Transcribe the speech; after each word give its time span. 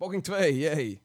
Poging 0.00 0.22
2, 0.22 0.32
yay. 0.54 0.98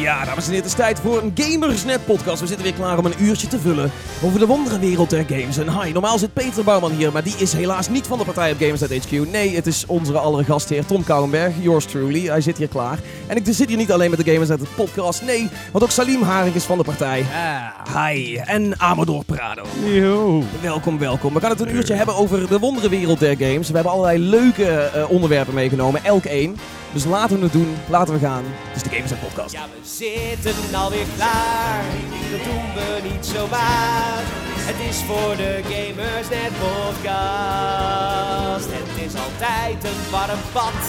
Ja, 0.00 0.24
dames 0.24 0.44
en 0.44 0.50
heren, 0.50 0.56
het 0.56 0.64
is 0.64 0.74
tijd 0.74 1.00
voor 1.00 1.22
een 1.22 1.32
Gamersnet 1.34 2.04
podcast. 2.04 2.40
We 2.40 2.46
zitten 2.46 2.64
weer 2.64 2.74
klaar 2.74 2.98
om 2.98 3.04
een 3.04 3.22
uurtje 3.22 3.46
te 3.46 3.58
vullen 3.58 3.90
over 4.22 4.38
de 4.38 4.46
wonderenwereld 4.46 5.10
der 5.10 5.24
games. 5.28 5.58
En 5.58 5.80
hi, 5.80 5.92
normaal 5.92 6.18
zit 6.18 6.32
Peter 6.32 6.64
Bouwman 6.64 6.90
hier, 6.90 7.12
maar 7.12 7.22
die 7.22 7.34
is 7.38 7.52
helaas 7.52 7.88
niet 7.88 8.06
van 8.06 8.18
de 8.18 8.24
partij 8.24 8.52
op 8.52 8.58
Gamersnet 8.58 9.04
HQ. 9.04 9.30
Nee, 9.30 9.54
het 9.54 9.66
is 9.66 9.86
onze 9.86 10.18
aller 10.18 10.44
gastheer 10.44 10.86
Tom 10.86 11.04
Kouwenberg, 11.04 11.52
yours 11.60 11.84
truly. 11.84 12.26
Hij 12.26 12.40
zit 12.40 12.58
hier 12.58 12.68
klaar. 12.68 12.98
En 13.26 13.36
ik 13.36 13.42
zit 13.44 13.68
hier 13.68 13.76
niet 13.76 13.92
alleen 13.92 14.10
met 14.10 14.24
de 14.24 14.32
Gamersnet 14.32 14.74
podcast, 14.74 15.22
nee, 15.22 15.48
want 15.72 15.84
ook 15.84 15.90
Salim 15.90 16.22
Haring 16.22 16.54
is 16.54 16.64
van 16.64 16.78
de 16.78 16.84
partij. 16.84 17.24
Hi, 17.94 18.36
en 18.36 18.80
Amador 18.80 19.24
Prado. 19.24 19.62
Yo. 19.84 20.42
Welkom, 20.60 20.98
welkom. 20.98 21.34
We 21.34 21.40
gaan 21.40 21.50
het 21.50 21.60
een 21.60 21.74
uurtje 21.74 21.94
hebben 21.94 22.16
over 22.16 22.48
de 22.48 22.58
wonderenwereld 22.58 23.18
der 23.18 23.36
games. 23.36 23.68
We 23.68 23.74
hebben 23.74 23.92
allerlei 23.92 24.18
leuke 24.18 24.72
eh, 24.72 25.10
onderwerpen 25.10 25.54
meegenomen, 25.54 26.04
elk 26.04 26.24
één. 26.24 26.56
Dus 26.96 27.04
laten 27.04 27.36
we 27.36 27.42
het 27.42 27.52
doen, 27.52 27.76
laten 27.88 28.14
we 28.14 28.20
gaan. 28.20 28.44
Het 28.46 28.76
is 28.76 28.82
de 28.82 28.88
Gamersnet 28.88 29.20
podcast. 29.20 29.52
Ja, 29.52 29.62
we 29.62 29.78
zitten 29.82 30.74
alweer 30.74 31.06
klaar. 31.16 31.84
Dat 32.30 32.44
doen 32.44 32.64
we 32.74 33.00
niet 33.10 33.26
zomaar. 33.26 34.22
Het 34.68 34.88
is 34.90 34.98
voor 35.08 35.36
de 35.36 35.60
Gamersnet 35.72 36.52
podcast. 36.64 38.68
Het 38.78 39.04
is 39.06 39.12
altijd 39.26 39.84
een 39.84 40.00
warm 40.10 40.40
bad. 40.52 40.80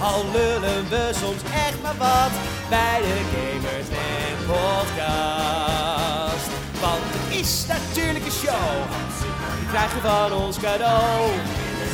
Al 0.00 0.24
lullen 0.32 0.88
we 0.88 1.10
soms 1.22 1.42
echt 1.66 1.82
maar 1.82 1.96
wat 1.98 2.32
bij 2.68 2.98
de 3.06 3.16
Gamersnet 3.32 4.38
podcast. 4.52 6.48
Want 6.80 7.04
het 7.14 7.40
is 7.40 7.66
natuurlijk 7.66 8.24
een 8.24 8.38
show. 8.44 8.70
Die 9.58 9.68
krijg 9.68 9.94
je 9.94 10.00
van 10.00 10.32
ons 10.44 10.58
cadeau. 10.58 11.30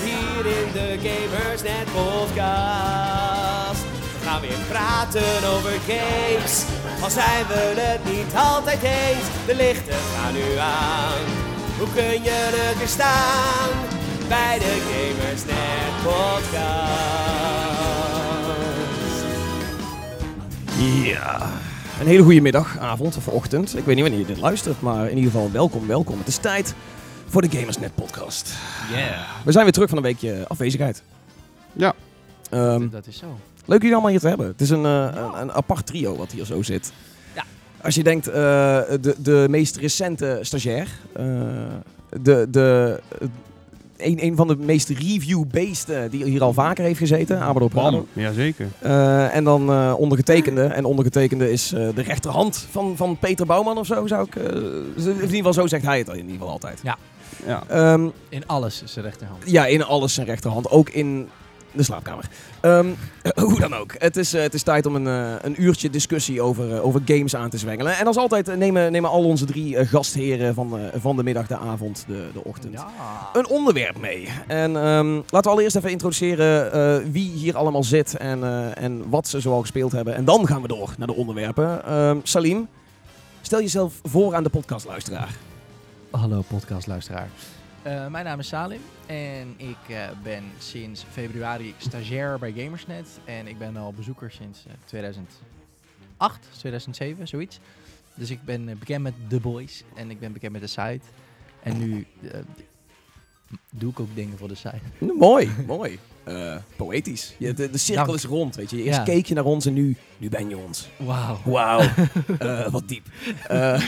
Hier 0.04 0.46
in 0.60 0.68
de 0.72 0.98
Gamersnet 1.06 1.86
podcast. 1.92 3.37
We 4.28 4.34
gaan 4.34 4.42
weer 4.42 4.66
praten 4.68 5.48
over 5.54 5.70
games. 5.70 6.64
Al 7.02 7.10
zijn 7.10 7.46
we 7.46 7.74
het 7.76 8.04
niet 8.04 8.34
altijd 8.34 8.82
eens. 8.82 9.26
De 9.46 9.56
lichten 9.56 9.94
gaan 9.94 10.32
nu 10.32 10.56
aan. 10.58 11.24
Hoe 11.78 11.88
kun 11.94 12.22
je 12.22 12.30
het 12.30 12.78
weer 12.78 12.88
staan? 12.88 13.68
Bij 14.28 14.58
de 14.58 14.74
Gamersnet 14.90 15.94
podcast. 16.02 16.48
Ja. 21.06 21.50
Een 22.00 22.06
hele 22.06 22.22
goede 22.22 22.40
middag, 22.40 22.78
avond 22.78 23.16
of 23.16 23.28
ochtend. 23.28 23.76
Ik 23.76 23.84
weet 23.84 23.94
niet 23.94 24.04
wanneer 24.04 24.20
je 24.20 24.34
dit 24.34 24.38
luistert, 24.38 24.80
maar 24.80 25.10
in 25.10 25.16
ieder 25.16 25.30
geval 25.32 25.50
welkom, 25.50 25.86
welkom. 25.86 26.18
Het 26.18 26.28
is 26.28 26.36
tijd 26.36 26.74
voor 27.26 27.42
de 27.42 27.50
Gamersnet 27.50 27.94
podcast. 27.94 28.54
Yeah. 28.90 29.20
We 29.44 29.52
zijn 29.52 29.64
weer 29.64 29.72
terug 29.72 29.88
van 29.88 29.98
een 29.98 30.04
weekje 30.04 30.44
afwezigheid. 30.48 31.02
Ja. 31.72 31.94
Ehm, 32.50 32.88
dat 32.88 33.06
is 33.06 33.18
zo. 33.18 33.38
Leuk 33.68 33.78
jullie 33.78 33.92
allemaal 33.92 34.10
hier 34.10 34.20
te 34.20 34.28
hebben. 34.28 34.46
Het 34.46 34.60
is 34.60 34.70
een, 34.70 34.84
eh, 34.84 35.08
een, 35.14 35.40
een 35.40 35.52
apart 35.52 35.86
trio 35.86 36.16
wat 36.16 36.32
hier 36.32 36.44
zo 36.44 36.62
zit. 36.62 36.92
Ja. 37.34 37.44
Als 37.82 37.94
je 37.94 38.02
denkt, 38.02 38.26
eh, 38.26 38.34
de, 39.00 39.14
de 39.18 39.46
meest 39.50 39.76
recente 39.76 40.38
stagiair, 40.42 40.88
eh, 41.12 41.24
de, 42.20 42.46
de, 42.50 43.00
een, 43.96 44.24
een 44.24 44.36
van 44.36 44.46
de 44.48 44.56
meest 44.56 44.88
review-based 44.88 45.88
eh, 45.88 46.00
die 46.10 46.24
hier 46.24 46.42
al 46.42 46.52
vaker 46.52 46.84
heeft 46.84 46.98
gezeten, 46.98 47.38
Prado. 47.38 47.68
Bam. 47.68 48.06
Jazeker. 48.12 48.68
Eh, 48.78 49.34
en 49.36 49.44
dan 49.44 49.70
eh, 49.70 49.94
ondergetekende. 49.98 50.62
En 50.64 50.84
ondergetekende 50.84 51.50
is 51.52 51.72
eh, 51.72 51.88
de 51.94 52.02
rechterhand 52.02 52.66
van, 52.70 52.96
van 52.96 53.16
Peter 53.18 53.46
Bouwman 53.46 53.78
of 53.78 53.86
zo, 53.86 54.06
zou 54.06 54.26
ik... 54.26 54.36
eh, 54.36 54.44
in 54.96 55.12
ieder 55.14 55.28
geval 55.28 55.52
zo 55.52 55.66
zegt 55.66 55.84
hij 55.84 55.98
het 55.98 56.08
in 56.08 56.16
ieder 56.16 56.30
geval 56.32 56.48
altijd. 56.48 56.80
Ja. 56.82 56.96
Ehm, 57.68 58.08
In 58.28 58.46
alles 58.46 58.82
is 58.82 58.92
de 58.92 59.00
rechterhand. 59.00 59.42
ja, 59.50 59.66
in 59.66 59.84
alles 59.84 60.14
zijn 60.14 60.26
rechterhand. 60.26 60.70
Ook 60.70 60.88
in 60.90 61.28
de 61.78 61.84
slaapkamer. 61.84 62.24
Ehm, 62.60 62.86
hoe 63.40 63.60
dan 63.60 63.74
ook. 63.74 63.94
Het 63.98 64.16
is, 64.16 64.34
eh, 64.34 64.42
het 64.42 64.54
is 64.54 64.62
tijd 64.62 64.86
om 64.86 64.94
een, 64.94 65.06
eh, 65.06 65.32
een 65.42 65.62
uurtje 65.62 65.90
discussie 65.90 66.42
over, 66.42 66.74
eh, 66.74 66.84
over 66.84 67.00
games 67.04 67.36
aan 67.36 67.50
te 67.50 67.58
zwengelen. 67.58 67.96
En 67.96 68.06
als 68.06 68.16
altijd 68.16 68.48
eh, 68.48 68.56
nemen, 68.56 68.92
nemen 68.92 69.10
al 69.10 69.24
onze 69.24 69.44
drie 69.44 69.76
eh, 69.76 69.88
gastheren 69.88 70.54
van, 70.54 70.78
eh, 70.78 71.00
van 71.00 71.16
de 71.16 71.22
middag, 71.22 71.46
de 71.46 71.56
avond, 71.56 72.04
de, 72.06 72.28
de 72.32 72.44
ochtend 72.44 72.72
Ja. 72.72 72.86
een 73.32 73.46
onderwerp 73.48 73.98
mee. 74.00 74.28
En 74.46 74.76
ehm, 74.76 75.12
laten 75.14 75.42
we 75.42 75.48
allereerst 75.48 75.76
even 75.76 75.90
introduceren 75.90 76.72
eh, 76.72 77.10
wie 77.12 77.30
hier 77.30 77.56
allemaal 77.56 77.84
zit 77.84 78.16
en, 78.16 78.42
eh, 78.44 78.82
en 78.84 79.08
wat 79.08 79.28
ze 79.28 79.40
zoal 79.40 79.60
gespeeld 79.60 79.92
hebben. 79.92 80.14
En 80.14 80.24
dan 80.24 80.46
gaan 80.46 80.62
we 80.62 80.68
door 80.68 80.94
naar 80.98 81.06
de 81.06 81.14
onderwerpen. 81.14 81.84
Ehm, 81.84 82.16
Salim, 82.22 82.68
stel 83.42 83.60
jezelf 83.60 83.92
voor 84.02 84.34
aan 84.34 84.42
de 84.42 84.48
podcastluisteraar. 84.48 85.34
Hallo 86.10 86.42
podcastluisteraar. 86.48 87.28
Eh 87.82 88.06
mijn 88.06 88.24
naam 88.24 88.38
is 88.38 88.48
Salim 88.48 88.80
en 89.06 89.54
ik 89.56 89.88
eh, 89.88 90.08
ben 90.22 90.44
sinds 90.58 91.04
februari 91.10 91.74
stagiair 91.78 92.38
bij 92.38 92.52
Gamersnet. 92.52 93.06
En 93.24 93.46
ik 93.46 93.58
ben 93.58 93.76
al 93.76 93.92
bezoeker 93.92 94.30
sinds 94.30 94.66
eh, 94.66 94.72
2008, 94.84 96.48
2007, 96.58 97.28
zoiets. 97.28 97.60
Dus 98.18 98.30
ik 98.30 98.42
ben 98.44 98.68
eh, 98.68 98.76
bekend 98.76 99.02
met 99.02 99.14
The 99.28 99.40
Boys 99.40 99.82
en 99.94 100.10
ik 100.10 100.20
ben 100.20 100.32
bekend 100.32 100.52
met 100.52 100.60
de 100.60 100.66
site. 100.66 101.00
En 101.62 101.78
nu 101.78 102.06
eh, 102.22 102.40
doe 103.70 103.90
ik 103.90 104.00
ook 104.00 104.14
dingen 104.14 104.38
voor 104.38 104.48
de 104.48 104.54
site. 104.54 104.80
Mooi, 105.18 105.50
mooi. 105.66 105.98
Eh, 106.28 106.56
poëtisch. 106.76 107.34
Je, 107.38 107.52
de, 107.54 107.70
de 107.70 107.78
cirkel 107.78 108.04
Dank. 108.04 108.16
is 108.16 108.24
rond, 108.24 108.56
weet 108.56 108.70
je. 108.70 108.82
Eerst 108.82 108.98
Ja. 108.98 109.04
keek 109.04 109.26
je 109.26 109.34
naar 109.34 109.44
ons 109.44 109.66
en 109.66 109.72
nu, 109.72 109.96
nu 110.18 110.28
ben 110.28 110.48
je 110.48 110.56
ons. 110.58 110.88
Wauw. 110.96 111.38
Wauw, 111.44 111.80
Eh, 112.38 112.66
wat 112.68 112.88
diep. 112.88 113.06
Eh, 113.48 113.82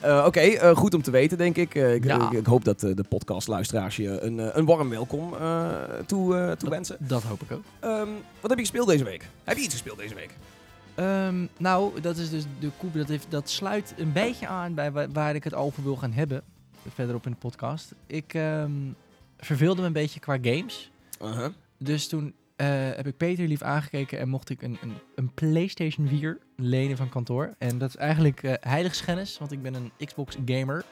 Oké, 0.26 0.74
goed 0.74 0.94
om 0.94 1.02
te 1.02 1.10
weten, 1.10 1.38
denk 1.38 1.56
ik. 1.56 1.74
Ik, 1.74 2.04
Ja. 2.04 2.30
ik, 2.30 2.38
ik 2.38 2.46
hoop 2.46 2.64
dat 2.64 2.80
de 2.80 3.04
podcastluisteraars 3.08 3.96
je 3.96 4.20
een, 4.20 4.58
een 4.58 4.64
warm 4.64 4.88
welkom 4.90 5.34
toe, 6.06 6.36
eh, 6.36 6.50
toewensen. 6.52 6.96
Dat 7.00 7.22
hoop 7.22 7.42
ik 7.42 7.52
ook. 7.52 7.62
Ehm, 7.80 8.08
wat 8.40 8.50
heb 8.50 8.58
je 8.58 8.64
gespeeld 8.64 8.88
deze 8.88 9.04
week? 9.04 9.28
Heb 9.44 9.56
je 9.56 9.62
iets 9.62 9.74
gespeeld 9.74 9.98
deze 9.98 10.14
week? 10.14 10.34
Ehm, 10.94 11.46
nou, 11.56 12.00
dat 12.00 12.16
is 12.16 12.30
dus 12.30 12.44
de 12.60 12.70
koep. 12.78 12.94
Dat, 12.94 13.08
heeft, 13.08 13.26
dat 13.28 13.50
sluit 13.50 13.94
een 13.96 14.12
beetje 14.12 14.46
aan 14.46 14.74
bij 14.74 14.92
wa- 14.92 15.08
waar 15.12 15.34
ik 15.34 15.44
het 15.44 15.54
over 15.54 15.82
wil 15.82 15.96
gaan 15.96 16.12
hebben. 16.12 16.42
Verderop 16.94 17.24
in 17.26 17.30
de 17.30 17.36
podcast. 17.38 17.92
Ik 18.06 18.34
ehm, 18.34 18.70
verveelde 19.38 19.80
me 19.80 19.86
een 19.86 19.92
beetje 19.92 20.20
qua 20.20 20.38
games. 20.42 20.90
Uh-huh. 21.22 21.46
Dus 21.84 22.08
toen 22.08 22.34
eh, 22.56 22.66
heb 22.68 23.06
ik 23.06 23.16
Peter 23.16 23.48
lief 23.48 23.62
aangekeken 23.62 24.18
en 24.18 24.28
mocht 24.28 24.50
ik 24.50 24.62
een, 24.62 24.78
een, 24.82 24.94
een 25.14 25.34
PlayStation 25.34 26.08
4 26.08 26.38
lenen 26.56 26.96
van 26.96 27.08
kantoor. 27.08 27.54
En 27.58 27.78
dat 27.78 27.88
is 27.88 27.96
eigenlijk 27.96 28.42
eh 28.42 28.52
heiligschennis, 28.60 29.38
want 29.38 29.52
ik 29.52 29.62
ben 29.62 29.74
een 29.74 29.92
Xbox 30.04 30.36
gamer. 30.46 30.84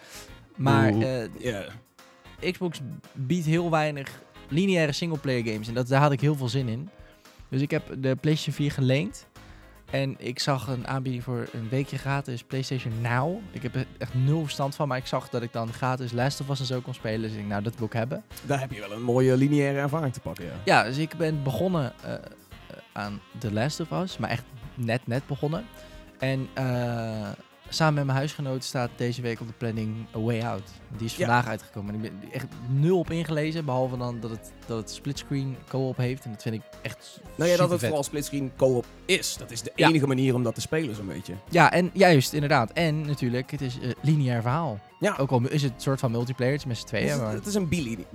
Maar 0.56 0.98
eh. 0.98 2.50
Xbox 2.50 2.80
biedt 3.12 3.46
heel 3.46 3.70
weinig 3.70 4.22
lineaire 4.48 4.92
singleplayer 4.92 5.44
games. 5.44 5.68
En 5.68 5.74
dat, 5.74 5.88
daar 5.88 6.00
had 6.00 6.12
ik 6.12 6.20
heel 6.20 6.34
veel 6.34 6.48
zin 6.48 6.68
in. 6.68 6.88
Dus 7.48 7.60
ik 7.60 7.70
heb 7.70 7.86
de 7.98 8.16
PlayStation 8.16 8.54
4 8.54 8.70
geleend. 8.70 9.26
En 9.92 10.14
ik 10.18 10.38
zag 10.38 10.66
een 10.66 10.86
aanbieding 10.86 11.24
voor 11.24 11.48
een 11.52 11.68
weekje 11.68 11.98
gratis 11.98 12.42
PlayStation 12.42 13.00
Now. 13.00 13.38
Ik 13.50 13.62
heb 13.62 13.74
er 13.74 13.86
echt 13.98 14.14
nul 14.14 14.42
verstand 14.42 14.74
van. 14.74 14.88
Maar 14.88 14.98
ik 14.98 15.06
zag 15.06 15.28
dat 15.28 15.42
ik 15.42 15.52
dan 15.52 15.72
gratis 15.72 16.12
Last 16.12 16.40
of 16.40 16.48
Us 16.48 16.60
en 16.60 16.66
zo 16.66 16.80
kon 16.80 16.94
spelen. 16.94 17.20
Dus 17.20 17.30
ik 17.30 17.36
denk, 17.36 17.48
nou, 17.48 17.62
dat 17.62 17.76
wil 17.76 17.86
ik 17.86 17.92
hebben. 17.92 18.24
Daar 18.46 18.60
heb 18.60 18.72
je 18.72 18.80
wel 18.80 18.92
een 18.92 19.02
mooie 19.02 19.36
lineaire 19.36 19.78
ervaring 19.78 20.12
te 20.12 20.20
pakken, 20.20 20.44
ja. 20.44 20.52
Ja, 20.64 20.84
dus 20.84 20.96
ik 20.96 21.16
ben 21.16 21.42
begonnen 21.42 21.92
eh, 22.04 22.14
aan 22.92 23.20
The 23.38 23.52
Last 23.52 23.80
of 23.80 23.90
Us. 23.90 24.18
Maar 24.18 24.30
echt 24.30 24.44
net, 24.74 25.06
net 25.06 25.26
begonnen. 25.26 25.64
En 26.18 26.48
eh, 26.54 27.28
samen 27.72 27.94
met 27.94 28.04
mijn 28.04 28.16
huisgenoot 28.18 28.64
staat 28.64 28.90
deze 28.96 29.22
week 29.22 29.40
op 29.40 29.46
de 29.46 29.52
planning 29.52 29.94
A 30.16 30.18
Way 30.18 30.40
Out. 30.42 30.62
Die 30.96 31.06
is 31.06 31.16
Ja. 31.16 31.26
vandaag 31.26 31.46
uitgekomen. 31.46 31.94
En 31.94 32.04
ik 32.04 32.20
ben 32.20 32.32
echt 32.32 32.46
nul 32.68 32.98
op 32.98 33.10
ingelezen. 33.10 33.64
Behalve 33.64 33.96
dan 33.96 34.20
dat 34.20 34.30
het, 34.30 34.52
dat 34.66 34.78
het 34.78 34.90
splitscreen 34.90 35.56
co-op 35.68 35.96
heeft. 35.96 36.24
En 36.24 36.30
dat 36.30 36.42
vind 36.42 36.54
ik 36.54 36.62
echt 36.82 37.20
Nou 37.36 37.50
ja, 37.50 37.56
dat 37.56 37.70
het 37.70 37.80
vooral 37.80 38.02
splitscreen 38.02 38.52
co-op 38.56 38.84
is. 39.06 39.36
Dat 39.36 39.50
is 39.50 39.62
de 39.62 39.72
Ja. 39.74 39.88
enige 39.88 40.06
manier 40.06 40.34
om 40.34 40.42
dat 40.42 40.54
te 40.54 40.60
spelen, 40.60 40.94
zo'n 40.94 41.06
beetje. 41.06 41.34
Ja, 41.50 41.72
en 41.72 41.90
juist, 41.92 42.32
inderdaad. 42.32 42.72
En 42.72 43.06
natuurlijk, 43.06 43.50
het 43.50 43.60
is 43.60 43.74
een 43.82 43.94
lineair 44.00 44.40
verhaal. 44.42 44.78
Ja. 45.00 45.14
Ook 45.18 45.30
al 45.30 45.40
is 45.48 45.62
het 45.62 45.72
een 45.74 45.80
soort 45.80 46.00
van 46.00 46.10
multiplayer, 46.10 46.52
het 46.52 46.60
is 46.62 46.66
met 46.68 46.76
z'n 46.76 46.82
Het 46.82 46.90
tweeën. 46.92 47.14
is, 47.14 47.20
Maar 47.20 47.32
het 47.34 47.46
is 47.46 47.54
een 47.54 47.68
bili- 47.68 48.06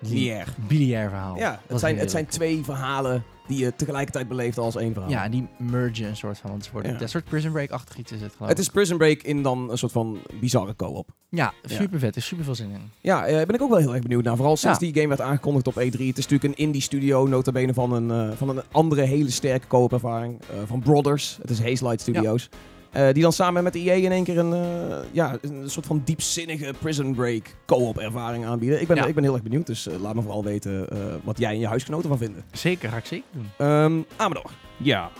bi-lineair. 0.00 0.54
biliair 0.56 1.08
verhaal. 1.08 1.36
Ja, 1.36 1.60
het 1.66 1.80
zijn, 1.80 1.98
het 1.98 2.10
zijn 2.10 2.26
twee 2.26 2.64
verhalen 2.64 3.24
die 3.48 3.58
je 3.58 3.76
tegelijkertijd 3.76 4.28
beleeft 4.28 4.58
als 4.58 4.76
één 4.76 4.92
verhaal. 4.92 5.10
Ja, 5.10 5.24
en 5.24 5.30
die 5.30 5.48
mergen 5.58 6.06
een 6.06 6.16
soort 6.16 6.38
van. 6.38 6.50
Want 6.50 6.62
het 6.62 6.72
wordt 6.72 6.88
Ja. 6.88 7.00
een 7.00 7.08
soort 7.08 7.24
Prison 7.24 7.52
Break-achtig 7.52 7.96
iets 7.96 8.12
is 8.12 8.20
het 8.20 8.32
geloof 8.36 8.48
Het 8.50 8.58
is 8.58 8.68
Prison 8.68 8.98
Break 8.98 9.22
in 9.22 9.42
dan 9.42 9.70
een 9.70 9.78
soort 9.78 9.92
van 9.92 10.18
bizarre 10.40 10.76
co-op. 10.76 11.10
Ja, 11.28 11.52
Ja. 11.62 11.76
super 11.76 11.98
vet. 11.98 12.10
Er 12.10 12.16
is 12.16 12.26
super 12.26 12.44
veel 12.44 12.54
zin 12.54 12.70
in. 12.70 12.80
Ja, 13.00 13.26
eh, 13.26 13.46
ben 13.46 13.54
ik 13.54 13.62
ook 13.62 13.68
wel 13.68 13.78
heel 13.78 13.92
erg 13.94 14.02
benieuwd 14.02 14.24
naar. 14.24 14.36
Vooral 14.36 14.56
sinds 14.56 14.78
Ja. 14.78 14.84
die 14.84 14.94
game 14.94 15.08
werd 15.08 15.20
aangekondigd 15.20 15.66
op 15.66 15.74
E3. 15.74 16.06
Het 16.06 16.18
is 16.18 16.26
natuurlijk 16.28 16.44
een 16.44 16.64
indie 16.64 16.82
studio, 16.82 17.26
nota 17.26 17.52
bene 17.52 17.74
van 17.74 17.92
een, 17.92 18.10
eh, 18.30 18.36
van 18.36 18.48
een 18.48 18.62
andere 18.72 19.02
hele 19.02 19.30
sterke 19.30 19.66
co-op 19.66 19.92
ervaring. 19.92 20.40
eh, 20.40 20.56
van 20.66 20.80
Brothers, 20.80 21.38
het 21.40 21.50
is 21.50 21.58
Hazelight 21.62 22.00
Studios. 22.00 22.48
Eh, 22.90 23.12
die 23.12 23.22
dan 23.22 23.32
samen 23.32 23.62
met 23.62 23.74
EA 23.74 23.92
in 23.94 24.12
één 24.12 24.24
keer 24.24 24.38
een, 24.38 24.52
eh, 24.52 24.96
ja, 25.12 25.36
een 25.40 25.70
soort 25.70 25.86
van 25.86 26.02
diepzinnige 26.04 26.74
Prison 26.78 27.14
Break 27.14 27.54
co-op 27.66 27.98
ervaring 27.98 28.46
aanbieden. 28.46 28.80
Ik 28.80 28.86
ben, 28.86 28.96
Ja. 28.96 29.06
ik 29.06 29.14
ben 29.14 29.22
heel 29.24 29.32
erg 29.34 29.42
benieuwd, 29.42 29.66
dus 29.66 29.86
eh, 29.88 30.00
laat 30.00 30.14
me 30.14 30.22
vooral 30.22 30.44
weten 30.44 30.88
eh, 30.90 30.98
wat 31.24 31.38
jij 31.38 31.50
en 31.50 31.58
je 31.58 31.66
huisgenoten 31.66 32.08
van 32.08 32.18
vinden. 32.18 32.44
Zeker, 32.52 32.88
ga 32.90 32.96
ik 32.96 33.04
zeker 33.06 33.26
doen. 33.32 33.46
Ehm 33.56 33.98
Amador, 34.16 34.50
Ja. 34.76 35.10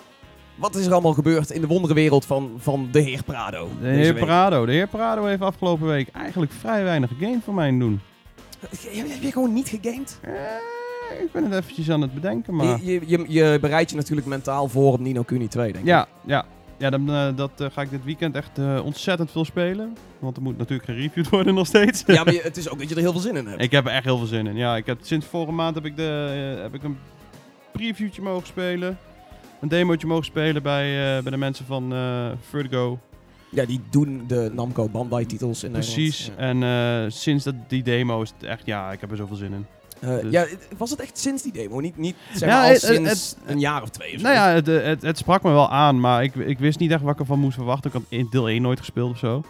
wat 0.56 0.76
is 0.76 0.86
er 0.86 0.92
allemaal 0.92 1.12
gebeurd 1.12 1.50
in 1.50 1.60
de 1.60 1.66
wonderenwereld 1.66 2.24
van, 2.24 2.50
van 2.58 2.88
de 2.92 3.00
heer 3.00 3.22
Prado? 3.22 3.68
De 3.80 3.88
heer? 3.88 4.14
Prado. 4.14 4.66
De 4.66 4.72
heer 4.72 4.88
Prado 4.88 5.24
heeft 5.24 5.42
afgelopen 5.42 5.86
week 5.86 6.08
eigenlijk 6.08 6.52
vrij 6.52 6.84
weinig 6.84 7.10
game 7.20 7.38
voor 7.44 7.54
mij 7.54 7.78
doen. 7.78 8.00
Heb 8.60 9.22
je 9.22 9.32
gewoon 9.32 9.52
niet 9.52 9.68
gegamed? 9.68 10.18
Eh, 10.22 10.32
ik 11.22 11.32
ben 11.32 11.44
het 11.44 11.52
eventjes 11.52 11.90
aan 11.90 12.00
het 12.02 12.14
bedenken, 12.14 12.54
maar... 12.54 12.66
Je, 12.66 12.92
je, 12.92 13.00
je, 13.06 13.24
je 13.28 13.58
bereidt 13.60 13.90
je 13.90 13.96
natuurlijk 13.96 14.26
mentaal 14.26 14.68
voor 14.68 14.92
op 14.92 15.00
Nino 15.00 15.22
Kuni 15.22 15.48
2, 15.48 15.64
denk 15.72 15.84
ik. 15.84 15.90
Ja, 15.90 16.06
ja. 16.26 16.44
Ja, 16.78 16.90
dan, 16.90 17.08
eh, 17.10 17.28
dat 17.36 17.50
eh, 17.60 17.66
ga 17.72 17.82
ik 17.82 17.90
dit 17.90 18.04
weekend 18.04 18.34
echt 18.36 18.58
eh, 18.58 18.80
ontzettend 18.84 19.30
veel 19.30 19.44
spelen. 19.44 19.96
Want 20.18 20.36
er 20.36 20.42
moet 20.42 20.58
natuurlijk 20.58 20.88
gereviewd 20.88 21.28
worden 21.38 21.54
nog 21.54 21.66
steeds. 21.66 22.02
Ja, 22.06 22.24
maar 22.24 22.32
je- 22.34 22.40
het 22.42 22.56
is 22.56 22.68
ook 22.68 22.78
dat 22.78 22.88
je 22.88 22.94
er 22.94 23.00
heel 23.00 23.12
veel 23.12 23.20
zin 23.20 23.36
in 23.36 23.46
hebt. 23.46 23.62
ik 23.62 23.70
heb 23.70 23.86
er 23.86 23.92
echt 23.92 24.04
heel 24.04 24.18
veel 24.18 24.26
zin 24.26 24.46
in. 24.46 24.56
Ja, 24.56 24.76
ik 24.76 24.86
heb, 24.86 24.98
sinds 25.00 25.26
vorige 25.26 25.52
maand 25.52 25.74
heb 25.74 25.84
ik, 25.84 25.96
de, 25.96 26.58
heb 26.62 26.74
ik 26.74 26.82
een 26.82 26.98
previewtje 27.72 28.22
mogen 28.22 28.46
spelen. 28.46 28.98
Een 29.60 29.68
demootje 29.68 30.06
mogen 30.06 30.24
spelen 30.24 30.62
bij, 30.62 31.22
bij 31.22 31.30
de 31.30 31.36
mensen 31.36 31.64
van 31.66 31.92
Vertigo. 32.48 32.98
Ja, 33.50 33.64
die 33.64 33.80
doen 33.90 34.24
de 34.26 34.50
Namco 34.54 34.88
Bandai 34.88 35.26
titels 35.26 35.64
in 35.64 35.70
Precies. 35.70 36.30
Nederland. 36.38 36.62
En 36.64 37.12
sinds 37.12 37.44
dat, 37.44 37.54
die 37.68 37.82
demo 37.82 38.22
is 38.22 38.32
het 38.38 38.48
echt, 38.48 38.66
ja, 38.66 38.92
ik 38.92 39.00
heb 39.00 39.10
er 39.10 39.16
zoveel 39.16 39.36
zin 39.36 39.52
in. 39.52 39.66
Ja. 40.00 40.08
Eh, 40.16 40.22
dus- 40.22 40.32
ja, 40.32 40.46
was 40.76 40.90
het 40.90 41.00
echt 41.00 41.18
sinds 41.18 41.42
die 41.42 41.52
demo? 41.52 41.80
Niet, 41.80 41.96
niet 41.96 42.16
zeg 42.32 42.48
Ja, 42.48 42.54
maar 42.56 42.64
al 42.64 42.70
het- 42.72 42.80
sinds 42.80 43.10
het- 43.10 43.36
een 43.46 43.60
jaar 43.60 43.82
of 43.82 43.88
twee 43.88 44.14
of 44.14 44.20
zo? 44.20 44.26
Nou 44.26 44.34
ja, 44.34 44.48
het, 44.48 44.66
het, 44.66 45.02
het 45.02 45.18
sprak 45.18 45.42
me 45.42 45.50
wel 45.50 45.70
aan, 45.70 46.00
maar 46.00 46.22
ik, 46.22 46.34
ik 46.34 46.58
wist 46.58 46.78
niet 46.78 46.90
echt 46.90 47.02
wat 47.02 47.12
ik 47.12 47.18
ervan 47.20 47.38
moest 47.38 47.54
verwachten. 47.56 47.90
Ik 47.90 47.96
had 47.96 48.02
in 48.08 48.26
deel 48.30 48.48
1 48.48 48.62
nooit 48.62 48.78
gespeeld 48.78 49.10
of 49.10 49.18
zo. 49.18 49.42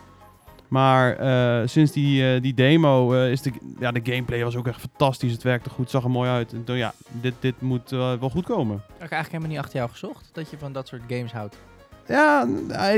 Maar 0.69 1.17
eh, 1.17 1.67
sinds 1.69 1.93
die, 1.93 2.35
eh, 2.35 2.43
die 2.43 2.55
demo 2.55 3.13
eh, 3.15 3.31
is 3.31 3.43
de, 3.43 3.53
ja, 3.79 3.93
de 3.93 4.01
gameplay 4.03 4.45
was 4.45 4.57
ook 4.57 4.67
echt 4.67 4.81
fantastisch. 4.81 5.33
Het 5.33 5.43
werkte 5.43 5.71
goed, 5.71 5.91
zag 5.91 6.05
er 6.05 6.11
mooi 6.11 6.31
uit. 6.31 6.53
En 6.53 6.65
toen, 6.65 6.77
ja, 6.77 6.93
dit, 7.11 7.35
dit 7.41 7.61
moet 7.61 7.91
wel 7.91 8.31
goed 8.31 8.45
komen. 8.45 8.75
Heb 8.87 9.07
ik 9.07 9.13
eigenlijk 9.13 9.31
helemaal 9.31 9.51
niet 9.51 9.59
achter 9.59 9.77
jou 9.79 9.91
gezocht 9.91 10.29
dat 10.33 10.51
je 10.51 10.59
van 10.59 10.73
dat 10.73 10.89
soort 10.89 11.03
games 11.09 11.33
houdt. 11.33 11.57
Ja, 12.07 12.49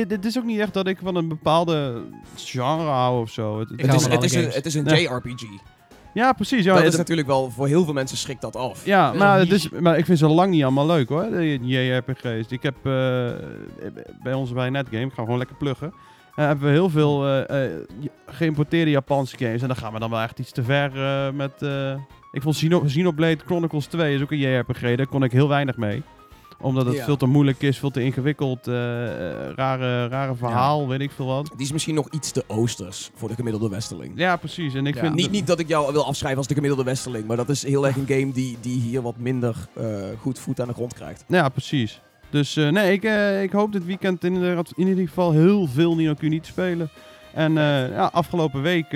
het 0.08 0.25
is 0.25 0.38
ook 0.38 0.44
niet 0.44 0.58
echt 0.58 0.75
dat 0.75 0.87
ik 0.87 0.99
van 1.03 1.17
een 1.17 1.29
bepaalde 1.29 2.03
genre 2.37 2.88
hou 2.91 3.20
of 3.20 3.31
zo. 3.31 3.58
Het, 3.58 3.70
is, 3.76 4.06
het, 4.06 4.23
is 4.23 4.35
een, 4.35 4.50
het 4.50 4.67
is 4.67 4.75
een 4.75 4.85
Ja. 4.85 4.96
JRPG. 4.96 5.43
Ja, 6.15 6.33
precies. 6.33 6.65
Ja, 6.65 6.75
dat 6.75 6.85
is 6.85 6.97
natuurlijk 6.97 7.27
wel, 7.27 7.51
voor 7.51 7.67
heel 7.67 7.85
veel 7.85 7.93
mensen 7.93 8.17
schrikt 8.17 8.41
dat 8.41 8.57
af. 8.57 8.85
Ja, 8.85 9.12
maar, 9.12 9.47
niche. 9.47 9.81
maar 9.81 9.99
ik 9.99 10.05
vind 10.05 10.19
ze 10.19 10.27
lang 10.29 10.51
niet 10.51 10.62
allemaal 10.62 10.87
leuk 10.87 11.09
hoor, 11.09 11.31
de 11.31 11.59
JRPG's. 11.62 12.47
Ik 12.53 12.62
heb 12.62 12.75
eh, 12.83 12.93
bij 14.23 14.33
ons 14.33 14.53
bij 14.53 14.71
Netgame, 14.71 15.05
ik 15.05 15.12
ga 15.12 15.23
gewoon 15.23 15.39
lekker 15.39 15.57
pluggen, 15.57 15.93
eh, 16.35 16.47
hebben 16.47 16.65
we 16.67 16.71
heel 16.73 16.91
veel 16.91 17.27
eh, 17.27 17.65
eh, 17.65 17.71
geïmporteerde 18.27 18.91
Japanse 18.91 19.37
games. 19.39 19.62
En 19.62 19.69
dan 19.69 19.77
gaan 19.77 19.93
we 19.93 19.99
dan 19.99 20.11
wel 20.11 20.21
echt 20.21 20.39
iets 20.39 20.53
te 20.53 20.62
ver 20.62 20.91
eh, 21.05 21.33
met... 21.33 21.62
eh, 21.62 21.95
ik 22.33 22.43
vond 22.43 22.55
Xeno- 22.56 22.81
Xenoblade 22.81 23.39
Chronicles 23.47 23.87
2 23.87 24.15
is 24.15 24.23
ook 24.23 24.31
een 24.31 24.39
JRPG, 24.39 24.81
daar 24.97 25.06
kon 25.06 25.23
ik 25.23 25.33
heel 25.33 25.49
weinig 25.49 25.77
mee. 25.77 26.03
Omdat 26.62 26.87
het 26.87 26.95
Ja. 26.97 27.05
veel 27.05 27.17
te 27.17 27.27
moeilijk 27.27 27.62
is, 27.62 27.79
veel 27.79 27.91
te 27.91 28.03
ingewikkeld, 28.03 28.67
eh, 28.69 29.05
eh, 29.07 29.51
rare, 29.55 30.09
rare 30.09 30.35
verhaal, 30.35 30.89
weet 30.89 31.01
ik 31.01 31.11
veel 31.11 31.27
wat. 31.27 31.51
Die 31.57 31.67
is 31.67 31.73
misschien 31.73 31.95
nog 31.95 32.09
iets 32.11 32.31
te 32.31 32.45
oosters 32.47 33.11
voor 33.15 33.29
de 33.29 33.35
gemiddelde 33.35 33.69
westerling. 33.69 34.12
Ja, 34.17 34.37
precies. 34.37 34.75
En 34.75 34.87
ik 34.87 34.95
Ja. 34.95 35.01
vind... 35.01 35.15
Niet, 35.15 35.31
niet 35.31 35.47
dat 35.47 35.59
ik 35.59 35.69
jou 35.69 35.93
wil 35.93 36.07
afschrijven 36.07 36.39
als 36.39 36.47
de 36.47 36.55
gemiddelde 36.55 36.85
westerling, 36.85 37.27
maar 37.27 37.37
dat 37.37 37.49
is 37.49 37.62
heel 37.67 37.87
erg 37.87 37.97
een 37.97 38.07
game 38.09 38.33
die, 38.33 38.57
die 38.61 38.81
hier 38.81 39.03
wat 39.03 39.17
minder 39.19 39.57
eh, 39.75 39.85
goed 40.21 40.39
voet 40.39 40.61
aan 40.61 40.69
de 40.69 40.75
grond 40.75 40.95
krijgt. 40.95 41.25
Ja, 41.29 41.49
precies. 41.49 42.01
Dus 42.31 42.55
nee, 42.55 42.93
ik, 42.93 43.03
ik 43.43 43.53
hoop 43.53 43.73
dit 43.73 43.85
weekend 43.85 44.25
in, 44.25 44.35
ieder- 44.35 44.59
in 44.77 44.87
ieder 44.89 45.06
geval 45.09 45.33
heel 45.33 45.67
veel 45.67 45.95
Nino 45.97 46.15
Kuni 46.15 46.41
te 46.41 46.49
spelen. 46.49 46.91
En 47.35 47.53
ja, 47.53 48.11
afgelopen 48.13 48.63
week 48.63 48.87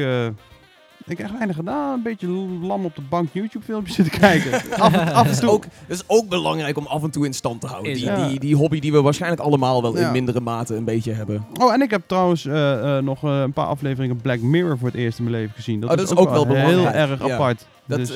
ik 1.06 1.16
heb 1.18 1.26
echt 1.26 1.32
weinig 1.36 1.56
gedaan. 1.56 1.92
Een 1.94 2.02
beetje 2.02 2.26
lam 2.62 2.84
op 2.84 2.94
de 2.96 3.02
bank 3.08 3.28
YouTube 3.32 3.64
filmpjes 3.64 3.94
zitten 3.96 4.18
kijken. 4.20 4.52
af, 4.80 4.92
en- 4.92 5.00
af 5.00 5.14
Dat 5.14 5.24
en 5.24 5.30
is, 5.30 5.38
toe. 5.38 5.50
ook, 5.50 5.62
dat 5.86 5.96
is 5.96 6.02
ook 6.06 6.28
belangrijk 6.28 6.76
om 6.78 6.86
af 6.86 7.02
en 7.02 7.10
toe 7.10 7.26
in 7.26 7.32
stand 7.34 7.60
te 7.60 7.66
houden. 7.66 7.94
Die, 7.94 8.14
die, 8.14 8.40
die 8.40 8.56
hobby 8.56 8.80
die 8.80 8.92
we 8.92 9.02
waarschijnlijk 9.02 9.42
allemaal 9.42 9.82
wel 9.82 9.94
in 9.96 10.12
mindere 10.12 10.40
mate 10.40 10.74
een 10.76 10.84
beetje 10.84 11.12
hebben. 11.12 11.46
Oh, 11.60 11.72
en 11.72 11.82
ik 11.82 11.90
heb 11.90 12.02
trouwens 12.06 12.46
eh, 12.46 12.96
eh, 12.98 13.04
nog 13.04 13.24
eh, 13.24 13.40
een 13.40 13.52
paar 13.52 13.66
afleveringen 13.66 14.16
Black 14.16 14.40
Mirror 14.40 14.78
voor 14.78 14.88
het 14.88 14.96
eerst 14.96 15.18
in 15.18 15.24
mijn 15.24 15.36
leven 15.36 15.54
gezien. 15.54 15.80
Dat, 15.80 15.90
Oh, 15.90 15.96
dat 15.96 16.10
is 16.10 16.16
ook 16.16 16.30
wel 16.30 16.46
heel 16.46 16.64
belangrijk. 16.64 16.94
erg 17.10 17.26
Ja. 17.26 17.34
apart. 17.34 17.66
Dat, 17.86 17.98
dus, 17.98 18.12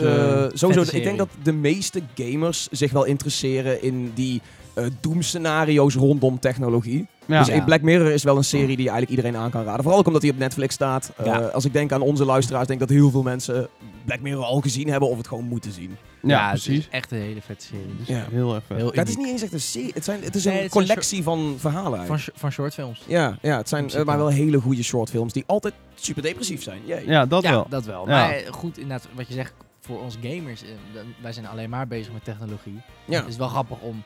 sowieso, 0.61 0.97
ik 0.97 1.03
denk 1.03 1.19
dat 1.19 1.29
de 1.43 1.53
meeste 1.53 2.03
gamers 2.15 2.69
zich 2.71 2.93
wel 2.93 3.05
interesseren 3.05 3.83
in 3.83 4.13
die 4.15 4.43
eh 4.79 4.91
doemscenario's 5.01 5.95
rondom 5.95 6.39
technologie. 6.39 7.07
ja. 7.27 7.39
Dus 7.39 7.55
Ja. 7.55 7.65
Black 7.65 7.83
Mirror 7.83 8.11
is 8.11 8.23
wel 8.23 8.37
een 8.37 8.45
serie 8.45 8.67
die 8.77 8.85
je 8.85 8.91
eigenlijk 8.91 9.11
iedereen 9.11 9.37
aan 9.37 9.51
kan 9.51 9.65
raden. 9.65 9.83
Vooral 9.83 10.01
ook 10.01 10.07
omdat 10.07 10.23
hij 10.23 10.31
op 10.31 10.39
Netflix 10.39 10.75
staat. 10.75 11.13
Eh, 11.17 11.27
Ja. 11.27 11.39
als 11.39 11.65
ik 11.65 11.73
denk 11.73 11.93
aan 11.93 12.01
onze 12.01 12.25
luisteraars, 12.25 12.67
denk 12.67 12.81
ik 12.81 12.89
dat 12.89 12.97
heel 12.97 13.11
veel 13.11 13.23
mensen 13.23 13.69
Black 14.05 14.21
Mirror 14.21 14.45
al 14.45 14.61
gezien 14.61 14.89
hebben 14.89 15.09
of 15.09 15.17
het 15.17 15.29
gewoon 15.29 15.45
moeten 15.45 15.73
zien. 15.73 15.97
ja, 16.23 16.49
het 16.49 16.59
is 16.59 16.65
precies. 16.65 16.89
echt 16.91 17.11
een 17.13 17.19
hele 17.19 17.41
vette 17.43 17.65
serie. 17.67 17.97
Dus 17.99 18.07
Ja. 18.09 18.25
Heel 18.31 18.55
erg 18.55 18.65
vet. 18.67 18.97
Het 18.97 19.09
is 19.09 19.17
niet 19.17 19.27
eens 19.27 19.43
echt 19.43 19.53
een 19.53 19.61
serie. 19.61 19.91
Het, 19.95 20.05
zijn, 20.05 20.23
het 20.23 20.35
is 20.35 20.45
Nee, 20.45 20.57
een 20.57 20.63
het 20.63 20.71
collectie 20.73 21.23
van 21.23 21.55
verhalen 21.59 21.91
Van, 21.91 21.99
eigenlijk. 21.99 22.39
van 22.39 22.53
shortfilms. 22.53 23.03
Ja, 23.07 23.39
ja, 23.43 23.57
het 23.57 23.69
zijn 23.69 23.91
eh, 23.91 24.05
maar 24.05 24.17
wel 24.19 24.29
hele 24.29 24.61
goede 24.61 24.83
shortfilms 24.83 25.33
die 25.33 25.45
altijd 25.47 25.75
super 25.95 26.23
depressief 26.23 26.63
zijn. 26.63 26.81
Jee. 26.85 27.07
Ja, 27.07 27.27
dat 27.27 27.43
ja, 27.43 27.51
wel. 27.51 27.67
dat 27.69 27.85
wel. 27.85 28.09
Ja. 28.09 28.27
Maar 28.27 28.43
goed, 28.51 28.79
inderdaad, 28.79 29.09
wat 29.15 29.29
je 29.29 29.35
zegt, 29.35 29.53
voor 29.81 30.01
ons 30.03 30.17
gamers, 30.23 30.63
wij 31.23 31.33
zijn 31.33 31.47
alleen 31.47 31.71
maar 31.71 31.87
bezig 31.87 32.13
met 32.13 32.25
technologie. 32.25 32.81
Ja. 33.05 33.21
Het 33.21 33.29
is 33.29 33.37
wel 33.37 33.49
grappig 33.49 33.79
om... 33.81 34.03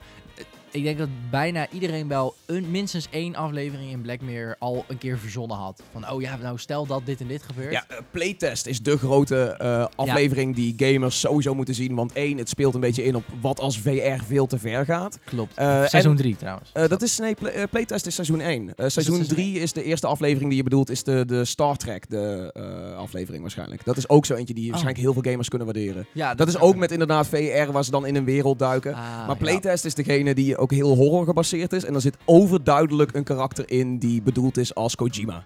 Ik 0.73 0.83
denk 0.83 0.99
dat 0.99 1.09
bijna 1.31 1.67
iedereen 1.71 2.09
wel 2.09 2.35
een, 2.47 2.71
minstens 2.71 3.07
één 3.11 3.35
aflevering 3.35 3.91
in 3.91 4.01
Black 4.01 4.21
Mirror 4.21 4.57
al 4.59 4.85
een 4.89 4.99
keer 4.99 5.19
verzonnen 5.19 5.57
had. 5.57 5.83
Van, 5.93 6.11
oh 6.11 6.21
ja, 6.21 6.37
nou 6.37 6.59
stel 6.59 6.87
dat 6.87 7.07
dit 7.07 7.21
en 7.21 7.27
dit 7.27 7.43
gebeurt. 7.43 7.73
Ja, 7.73 7.85
eh, 7.89 7.97
Playtest 8.11 8.67
is 8.67 8.81
de 8.83 8.99
grote 8.99 9.37
eh, 9.47 9.87
aflevering 9.97 10.55
die 10.55 10.75
gamers 10.77 11.21
sowieso 11.21 11.55
moeten 11.55 11.75
zien. 11.75 11.95
Want 11.95 12.13
één, 12.13 12.39
het 12.39 12.49
speelt 12.49 12.75
een 12.75 12.81
beetje 12.81 13.05
in 13.05 13.15
op 13.17 13.25
wat 13.41 13.61
als 13.61 13.79
VR 13.79 14.25
veel 14.27 14.47
te 14.47 14.59
ver 14.59 14.85
gaat. 14.85 15.19
Klopt. 15.25 15.57
Eh, 15.57 15.85
Seizoen 15.87 16.11
en- 16.11 16.17
3 16.17 16.37
trouwens. 16.37 16.71
Eh, 16.73 16.89
dat 16.89 17.03
is, 17.03 17.19
nee, 17.19 17.35
Play- 17.35 17.67
Playtest 17.69 18.07
is 18.07 18.15
seizoen 18.15 18.41
1. 18.41 18.69
Eh, 18.69 18.75
seizoen 18.77 19.03
seizoen 19.15 19.37
3 19.37 19.59
is 19.61 19.73
de 19.73 19.83
eerste 19.85 20.07
aflevering 20.07 20.49
die 20.49 20.57
je 20.59 20.65
bedoelt, 20.65 20.91
is 20.91 21.03
de, 21.03 21.25
de 21.27 21.45
Star 21.45 21.77
Trek 21.77 22.11
de, 22.11 22.51
eh, 22.53 22.97
aflevering 22.97 23.43
waarschijnlijk. 23.43 23.85
Dat 23.85 23.97
is 23.97 24.09
ook 24.09 24.27
zo 24.27 24.35
eentje 24.35 24.55
die 24.55 24.69
waarschijnlijk 24.71 25.03
heel 25.05 25.13
veel 25.13 25.23
gamers 25.31 25.49
kunnen 25.49 25.67
waarderen. 25.67 26.07
ja, 26.13 26.35
Dat 26.35 26.49
is 26.49 26.59
ook 26.59 26.77
met 26.77 26.91
inderdaad 26.91 27.27
VR, 27.27 27.73
waar 27.73 27.85
ze 27.85 27.91
dan 27.91 28.07
in 28.07 28.17
een 28.17 28.25
wereld 28.25 28.59
duiken. 28.59 28.95
Ah, 28.95 29.27
maar 29.27 29.37
Playtest 29.37 29.85
is 29.85 29.95
degene 29.95 30.35
die 30.35 30.59
ook 30.63 30.71
heel 30.71 30.97
horror 30.97 31.25
gebaseerd 31.25 31.73
is. 31.73 31.85
En 31.85 31.95
er 31.95 32.01
zit 32.01 32.17
overduidelijk 32.25 33.15
een 33.15 33.25
karakter 33.25 33.65
in 33.71 33.99
die 33.99 34.23
bedoeld 34.23 34.57
is 34.57 34.75
als 34.75 34.95
Kojima. 34.95 35.45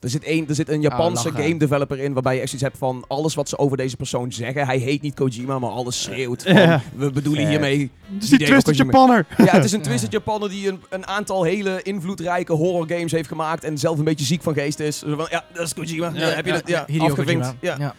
Er 0.00 0.08
zit, 0.10 0.22
een, 0.26 0.48
er 0.48 0.54
zit 0.54 0.68
een 0.68 0.80
Japanse 0.80 1.28
lachen. 1.28 1.42
game 1.44 1.56
developer 1.58 1.98
in 1.98 2.12
waarbij 2.12 2.34
je 2.34 2.40
echt 2.40 2.48
zoiets 2.48 2.68
hebt 2.68 2.78
van 2.78 3.04
alles 3.08 3.34
wat 3.34 3.48
ze 3.48 3.58
over 3.58 3.76
deze 3.76 3.96
persoon 3.96 4.32
zeggen. 4.32 4.66
Hij 4.66 4.78
heet 4.78 5.02
niet 5.02 5.14
Kojima, 5.14 5.58
maar 5.58 5.70
alles 5.70 6.02
schreeuwt 6.02 6.42
van 6.42 6.80
we 6.96 7.10
bedoelen 7.10 7.48
hiermee... 7.48 7.90
Het 8.12 8.22
is 8.22 8.28
die 8.28 8.44
Twisted. 8.44 8.76
Japanner. 8.76 9.26
Ja, 9.36 9.44
het 9.44 9.64
is 9.64 9.72
een 9.72 9.82
Twisted 9.88 10.12
Japaner 10.12 10.48
die 10.48 10.68
een, 10.68 10.80
een 10.88 11.06
aantal 11.06 11.42
hele 11.42 11.82
invloedrijke 11.82 12.52
horror 12.52 12.86
games 12.88 13.12
heeft 13.12 13.28
gemaakt 13.28 13.64
en 13.64 13.78
zelf 13.78 13.98
een 13.98 14.04
beetje 14.04 14.24
ziek 14.24 14.42
van 14.42 14.54
geest 14.54 14.80
is. 14.80 15.02
Van, 15.06 15.26
ja, 15.30 15.44
dat 15.52 15.66
is 15.66 15.74
Kojima. 15.74 16.10
Ja, 16.14 16.28
heb 16.28 16.46
je 16.46 16.52
dat? 16.52 16.68
Ja, 16.68 16.86
afgevinkt. 16.98 17.54
Ja. 17.60 17.76
Ja. 17.78 17.94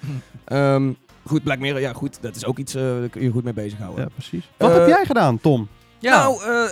Ehm, 0.45 0.91
goed, 1.25 1.43
Black 1.43 1.59
Mirror, 1.59 1.81
ja 1.81 1.93
goed, 1.93 2.17
dat 2.21 2.35
is 2.35 2.45
ook 2.45 2.57
iets, 2.57 2.75
eh 2.75 2.81
daar 2.81 3.09
kun 3.09 3.21
je 3.21 3.31
goed 3.31 3.43
mee 3.43 3.53
bezighouden. 3.53 4.03
Ja, 4.03 4.09
precies. 4.13 4.49
Wat 4.57 4.69
Eh, 4.71 4.77
heb 4.77 4.87
jij 4.87 5.05
gedaan, 5.05 5.39
Tom? 5.39 5.67
Ja. 6.01 6.19
Nou, 6.23 6.43
eh, 6.43 6.69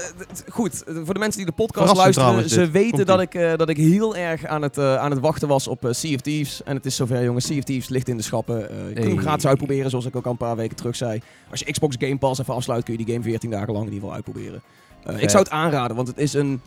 goed. 0.49 0.83
eh, 0.83 0.95
Voor 1.03 1.13
de 1.13 1.19
mensen 1.19 1.37
die 1.37 1.45
de 1.49 1.55
podcast 1.55 1.87
Verrassend 1.87 2.15
luisteren, 2.25 2.49
ze 2.49 2.59
dit. 2.59 2.71
weten 2.71 3.05
dat 3.05 3.21
ik, 3.21 3.35
eh, 3.35 3.55
dat 3.55 3.69
ik 3.69 3.77
heel 3.77 4.15
erg 4.15 4.45
aan 4.45 4.61
het, 4.61 4.77
eh, 4.77 4.95
aan 4.95 5.11
het 5.11 5.19
wachten 5.19 5.47
was 5.47 5.67
op 5.67 5.85
eh, 5.85 5.91
Sea 5.93 6.13
of 6.15 6.21
Thieves. 6.21 6.63
En 6.63 6.75
het 6.75 6.85
is 6.85 6.95
zover, 6.95 7.23
jongens. 7.23 7.45
Sea 7.45 7.57
of 7.57 7.63
Thieves 7.63 7.89
ligt 7.89 8.07
in 8.07 8.17
de 8.17 8.23
schappen. 8.23 8.69
Eh, 8.69 8.77
je 8.77 8.93
kunt 8.93 8.97
hem 8.97 9.13
Hey. 9.13 9.21
gratis 9.23 9.45
uitproberen, 9.47 9.89
zoals 9.89 10.05
ik 10.05 10.15
ook 10.15 10.25
al 10.25 10.31
een 10.31 10.37
paar 10.37 10.55
weken 10.55 10.75
terug 10.75 10.95
zei. 10.95 11.21
Als 11.51 11.59
je 11.59 11.71
Xbox 11.71 11.95
Game 11.99 12.17
Pass 12.17 12.39
even 12.39 12.53
afsluit, 12.53 12.83
kun 12.83 12.97
je 12.97 13.05
die 13.05 13.13
game 13.13 13.25
14 13.25 13.49
dagen 13.49 13.73
lang 13.73 13.85
in 13.87 13.93
ieder 13.93 13.99
geval 14.09 14.15
uitproberen. 14.15 14.61
Eh, 15.03 15.21
ik 15.21 15.29
zou 15.29 15.43
het 15.43 15.51
aanraden, 15.51 15.95
want 15.95 16.07
het 16.07 16.17
is 16.17 16.33
een... 16.33 16.61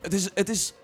Het 0.00 0.12
is, 0.14 0.30
het 0.34 0.48
is... 0.48 0.74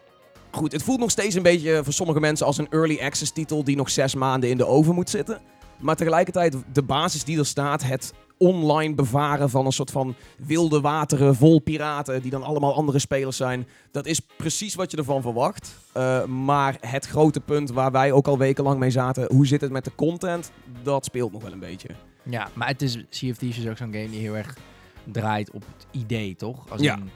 Goed, 0.51 0.73
het 0.73 0.83
voelt 0.83 0.99
nog 1.01 1.11
steeds 1.11 1.35
een 1.35 1.43
beetje 1.43 1.81
voor 1.85 1.93
sommige 1.93 2.21
mensen 2.21 2.47
als 2.47 2.59
een 2.59 2.67
early 2.71 2.99
access 3.03 3.33
titel 3.33 3.65
die 3.65 3.77
nog 3.77 3.91
zes 3.91 4.15
maanden 4.15 4.51
in 4.51 4.57
de 4.57 4.67
oven 4.67 4.95
moet 4.95 5.11
zitten. 5.11 5.41
Maar 5.81 5.97
tegelijkertijd, 5.97 6.57
de 6.73 6.83
basis 6.83 7.25
die 7.25 7.39
er 7.39 7.47
staat, 7.47 7.83
het 7.83 8.13
online 8.39 8.95
bevaren 8.95 9.51
van 9.51 9.67
een 9.67 9.73
soort 9.73 9.91
van 9.91 10.15
wilde 10.39 10.81
wateren 10.81 11.35
vol 11.35 11.61
piraten, 11.61 12.23
die 12.23 12.31
dan 12.31 12.43
allemaal 12.43 12.75
andere 12.75 12.99
spelers 12.99 13.37
zijn, 13.37 13.67
dat 13.91 14.07
is 14.07 14.21
precies 14.37 14.75
wat 14.75 14.91
je 14.91 14.97
ervan 14.97 15.23
verwacht. 15.23 15.77
Eh, 15.93 16.25
maar 16.25 16.77
het 16.81 17.07
grote 17.07 17.41
punt 17.41 17.71
waar 17.71 17.93
wij 17.93 18.13
ook 18.13 18.27
al 18.27 18.39
wekenlang 18.39 18.79
mee 18.79 18.91
zaten, 18.91 19.33
hoe 19.33 19.47
zit 19.47 19.61
het 19.61 19.71
met 19.71 19.85
de 19.85 19.93
content, 19.95 20.51
dat 20.83 21.05
speelt 21.05 21.33
nog 21.33 21.43
wel 21.43 21.53
een 21.53 21.59
beetje. 21.59 21.89
ja, 22.23 22.49
maar 22.55 22.69
het 22.69 22.83
is, 22.83 23.05
Sea 23.11 23.31
of 23.31 23.37
Thieves 23.37 23.59
is 23.65 23.69
ook 23.71 23.77
zo'n 23.77 23.93
game 23.93 24.11
die 24.11 24.21
heel 24.21 24.37
erg 24.37 24.57
draait 25.05 25.51
op 25.51 25.63
het 25.77 25.87
idee, 26.03 26.37
toch? 26.37 26.71
Als 26.71 26.81
Ja. 26.81 26.97
in- 26.97 27.11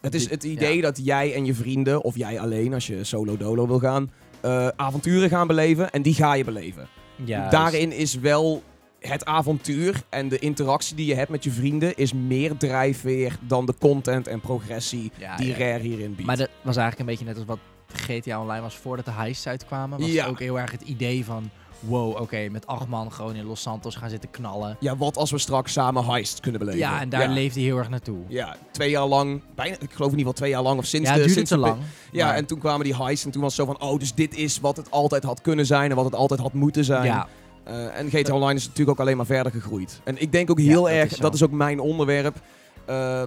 Het 0.00 0.14
is 0.14 0.30
het 0.30 0.44
idee 0.44 0.76
ja. 0.76 0.82
dat 0.82 1.00
jij 1.04 1.34
en 1.34 1.44
je 1.44 1.54
vrienden, 1.54 2.02
of 2.02 2.16
jij 2.16 2.40
alleen 2.40 2.74
als 2.74 2.86
je 2.86 3.04
solo 3.04 3.36
dolo 3.36 3.66
wil 3.66 3.78
gaan, 3.78 4.10
eh, 4.40 4.68
avonturen 4.68 5.28
gaan 5.28 5.46
beleven 5.46 5.90
en 5.90 6.02
die 6.02 6.14
ga 6.14 6.34
je 6.34 6.44
beleven. 6.44 6.88
Dus- 7.16 7.50
Daarin 7.50 7.92
is 7.92 8.14
wel 8.14 8.62
het 9.00 9.24
avontuur 9.24 10.02
en 10.08 10.28
de 10.28 10.38
interactie 10.38 10.96
die 10.96 11.06
je 11.06 11.14
hebt 11.14 11.30
met 11.30 11.44
je 11.44 11.50
vrienden 11.50 11.96
is 11.96 12.12
meer 12.12 12.56
drijfveer 12.56 13.36
dan 13.40 13.66
de 13.66 13.74
content 13.80 14.26
en 14.26 14.40
progressie 14.40 15.12
Ja, 15.18 15.36
die 15.36 15.46
ja. 15.46 15.56
Rare 15.56 15.82
hierin 15.82 16.14
biedt. 16.14 16.26
Maar 16.26 16.36
dat 16.36 16.48
was 16.62 16.76
eigenlijk 16.76 16.98
een 16.98 17.06
beetje 17.16 17.24
net 17.24 17.36
als 17.36 17.44
wat 17.44 17.58
GTA 17.92 18.40
Online 18.40 18.60
was 18.62 18.76
voordat 18.76 19.04
de 19.04 19.10
heists 19.10 19.46
uitkwamen. 19.46 19.98
Was 20.00 20.08
Ja. 20.12 20.20
het 20.22 20.30
ook 20.30 20.38
heel 20.38 20.58
erg 20.60 20.70
het 20.70 20.82
idee 20.82 21.24
van... 21.24 21.50
Wow, 21.80 22.20
oké, 22.20 22.48
met 22.50 22.66
acht 22.66 22.86
man 22.88 23.12
gewoon 23.12 23.34
in 23.34 23.44
Los 23.44 23.60
Santos 23.62 23.94
gaan 23.96 24.10
zitten 24.10 24.30
knallen. 24.30 24.76
Ja, 24.80 24.96
wat 24.96 25.16
als 25.16 25.30
we 25.30 25.38
straks 25.38 25.72
samen 25.72 26.04
heist 26.04 26.40
kunnen 26.40 26.60
beleven? 26.60 26.80
Ja, 26.80 27.00
en 27.00 27.08
daar 27.08 27.22
ja. 27.22 27.32
leeft 27.32 27.54
hij 27.54 27.64
heel 27.64 27.76
erg 27.78 27.88
naartoe. 27.88 28.18
Ja, 28.28 28.56
twee 28.70 28.90
jaar 28.90 29.06
lang, 29.06 29.40
bijna, 29.54 29.74
ik 29.74 29.92
geloof 29.92 30.12
in 30.12 30.18
ieder 30.18 30.18
geval 30.18 30.32
twee 30.32 30.50
jaar 30.50 30.62
lang, 30.62 30.78
of 30.78 30.84
sinds 30.84 31.08
Ja, 31.10 31.16
de... 31.16 31.28
sinds 31.28 31.50
te 31.50 31.58
lang. 31.58 31.76
Ja, 32.12 32.26
maar- 32.26 32.34
en 32.34 32.46
toen 32.46 32.58
kwamen 32.58 32.84
die 32.84 32.96
heists 32.96 33.24
en 33.24 33.30
toen 33.30 33.42
was 33.42 33.56
het 33.56 33.66
zo 33.66 33.72
van, 33.72 33.88
oh, 33.88 33.98
dus 33.98 34.14
dit 34.14 34.34
is 34.36 34.60
wat 34.60 34.76
het 34.76 34.90
altijd 34.90 35.22
had 35.22 35.40
kunnen 35.40 35.66
zijn 35.66 35.90
en 35.90 35.96
wat 35.96 36.04
het 36.04 36.14
altijd 36.14 36.40
had 36.40 36.52
moeten 36.52 36.84
zijn. 36.84 37.04
Ja, 37.04 37.28
Eh, 37.64 37.98
en 37.98 38.08
GTA 38.10 38.34
Online 38.34 38.54
is 38.58 38.62
natuurlijk 38.66 38.90
ook 38.90 39.00
alleen 39.06 39.16
maar 39.16 39.26
verder 39.26 39.52
gegroeid. 39.52 40.00
En 40.04 40.20
ik 40.20 40.32
denk 40.32 40.50
ook 40.50 40.60
heel 40.60 40.90
erg, 40.90 41.10
is 41.12 41.18
dat 41.18 41.34
is 41.34 41.42
ook 41.42 41.50
mijn 41.50 41.80
onderwerp. 41.80 42.36
Eh, 42.84 43.22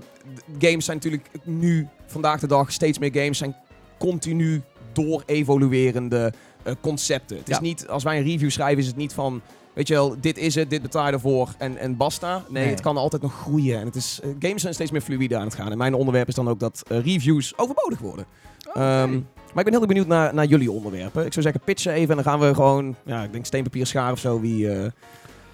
games 0.59 0.85
zijn 0.85 0.97
natuurlijk 0.97 1.29
nu, 1.43 1.87
vandaag 2.05 2.39
de 2.39 2.47
dag, 2.47 2.71
steeds 2.71 2.99
meer 2.99 3.11
games 3.13 3.37
zijn 3.37 3.55
continu 3.97 4.61
door 4.93 5.23
evoluerende 5.25 6.33
concepten. 6.81 7.37
Het 7.37 7.49
is 7.49 7.55
Ja. 7.55 7.61
niet, 7.61 7.87
als 7.87 8.03
wij 8.03 8.17
een 8.17 8.23
review 8.23 8.49
schrijven, 8.49 8.77
is 8.81 8.87
het 8.87 8.95
niet 8.95 9.13
van, 9.13 9.41
weet 9.73 9.87
je 9.87 9.93
wel, 9.93 10.15
dit 10.19 10.37
is 10.37 10.55
het, 10.55 10.69
dit 10.69 10.81
betaal 10.81 11.05
je 11.05 11.11
ervoor 11.11 11.49
en, 11.57 11.77
en 11.77 11.97
basta. 11.97 12.43
Nee, 12.49 12.63
Nee. 12.63 12.71
het 12.73 12.81
kan 12.81 12.97
altijd 12.97 13.21
nog 13.21 13.33
groeien. 13.41 13.79
En 13.79 13.85
het 13.85 13.95
is, 13.95 14.19
eh, 14.23 14.29
games 14.39 14.61
zijn 14.61 14.73
steeds 14.73 14.91
meer 14.91 15.01
fluïde 15.01 15.37
aan 15.37 15.45
het 15.45 15.55
gaan. 15.55 15.71
En 15.71 15.77
mijn 15.77 15.93
onderwerp 15.93 16.27
is 16.27 16.35
dan 16.35 16.49
ook 16.49 16.59
dat 16.59 16.83
eh, 16.87 17.03
reviews 17.03 17.57
overbodig 17.57 17.99
worden. 17.99 18.25
Ehm, 18.73 19.11
maar 19.53 19.63
ik 19.63 19.63
ben 19.63 19.65
heel 19.73 19.79
erg 19.79 19.87
benieuwd 19.87 20.07
naar, 20.07 20.33
naar 20.33 20.45
jullie 20.45 20.71
onderwerpen. 20.71 21.25
Ik 21.25 21.31
zou 21.33 21.43
zeggen, 21.45 21.61
pitchen 21.65 21.93
even 21.93 22.09
en 22.17 22.23
dan 22.23 22.33
gaan 22.33 22.39
we 22.47 22.53
gewoon, 22.55 22.95
ja, 23.05 23.23
ik 23.23 23.31
denk 23.31 23.45
steen, 23.45 23.63
papier, 23.63 23.85
schaar 23.87 24.11
of 24.11 24.19
zo, 24.19 24.39
wie, 24.39 24.71
eh, 24.71 24.91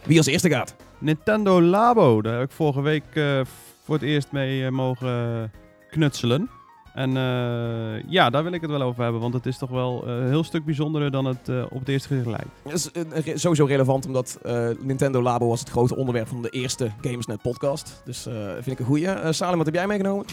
wie 0.03 0.17
als 0.17 0.25
eerste 0.27 0.49
gaat. 0.49 0.75
Nintendo 0.97 1.61
Labo, 1.61 2.21
daar 2.21 2.39
heb 2.39 2.49
ik 2.49 2.55
vorige 2.55 2.81
week 2.81 3.03
eh, 3.13 3.41
voor 3.83 3.95
het 3.95 4.03
eerst 4.03 4.31
mee 4.31 4.65
eh, 4.65 4.71
mogen 4.71 5.51
knutselen. 5.89 6.49
En 6.95 7.17
eh, 7.17 8.03
ja, 8.09 8.29
daar 8.29 8.43
wil 8.43 8.51
ik 8.51 8.61
het 8.61 8.69
wel 8.69 8.81
over 8.81 9.03
hebben, 9.03 9.21
want 9.21 9.33
het 9.33 9.45
is 9.45 9.57
toch 9.57 9.69
wel 9.69 10.03
eh, 10.07 10.15
een 10.15 10.27
heel 10.27 10.43
stuk 10.43 10.65
bijzonderer 10.65 11.11
dan 11.11 11.25
het 11.25 11.49
eh, 11.49 11.63
op 11.69 11.79
het 11.79 11.87
eerste 11.89 12.07
gezicht 12.07 12.27
lijkt. 12.27 12.47
Dat 12.63 12.73
is 12.73 12.89
re- 13.25 13.37
sowieso 13.37 13.65
relevant, 13.65 14.05
omdat 14.05 14.39
eh, 14.43 14.69
Nintendo 14.79 15.21
Labo 15.21 15.47
was 15.47 15.59
het 15.59 15.69
grote 15.69 15.95
onderwerp 15.95 16.27
van 16.27 16.41
de 16.41 16.49
eerste 16.49 16.91
Gamersnet 17.01 17.41
podcast. 17.41 18.01
Dus 18.05 18.25
eh, 18.25 18.33
vind 18.53 18.67
ik 18.67 18.79
een 18.79 18.85
goeie. 18.85 19.33
Salem, 19.33 19.57
wat 19.57 19.65
heb 19.65 19.75
jij 19.75 19.87
meegenomen? 19.87 20.25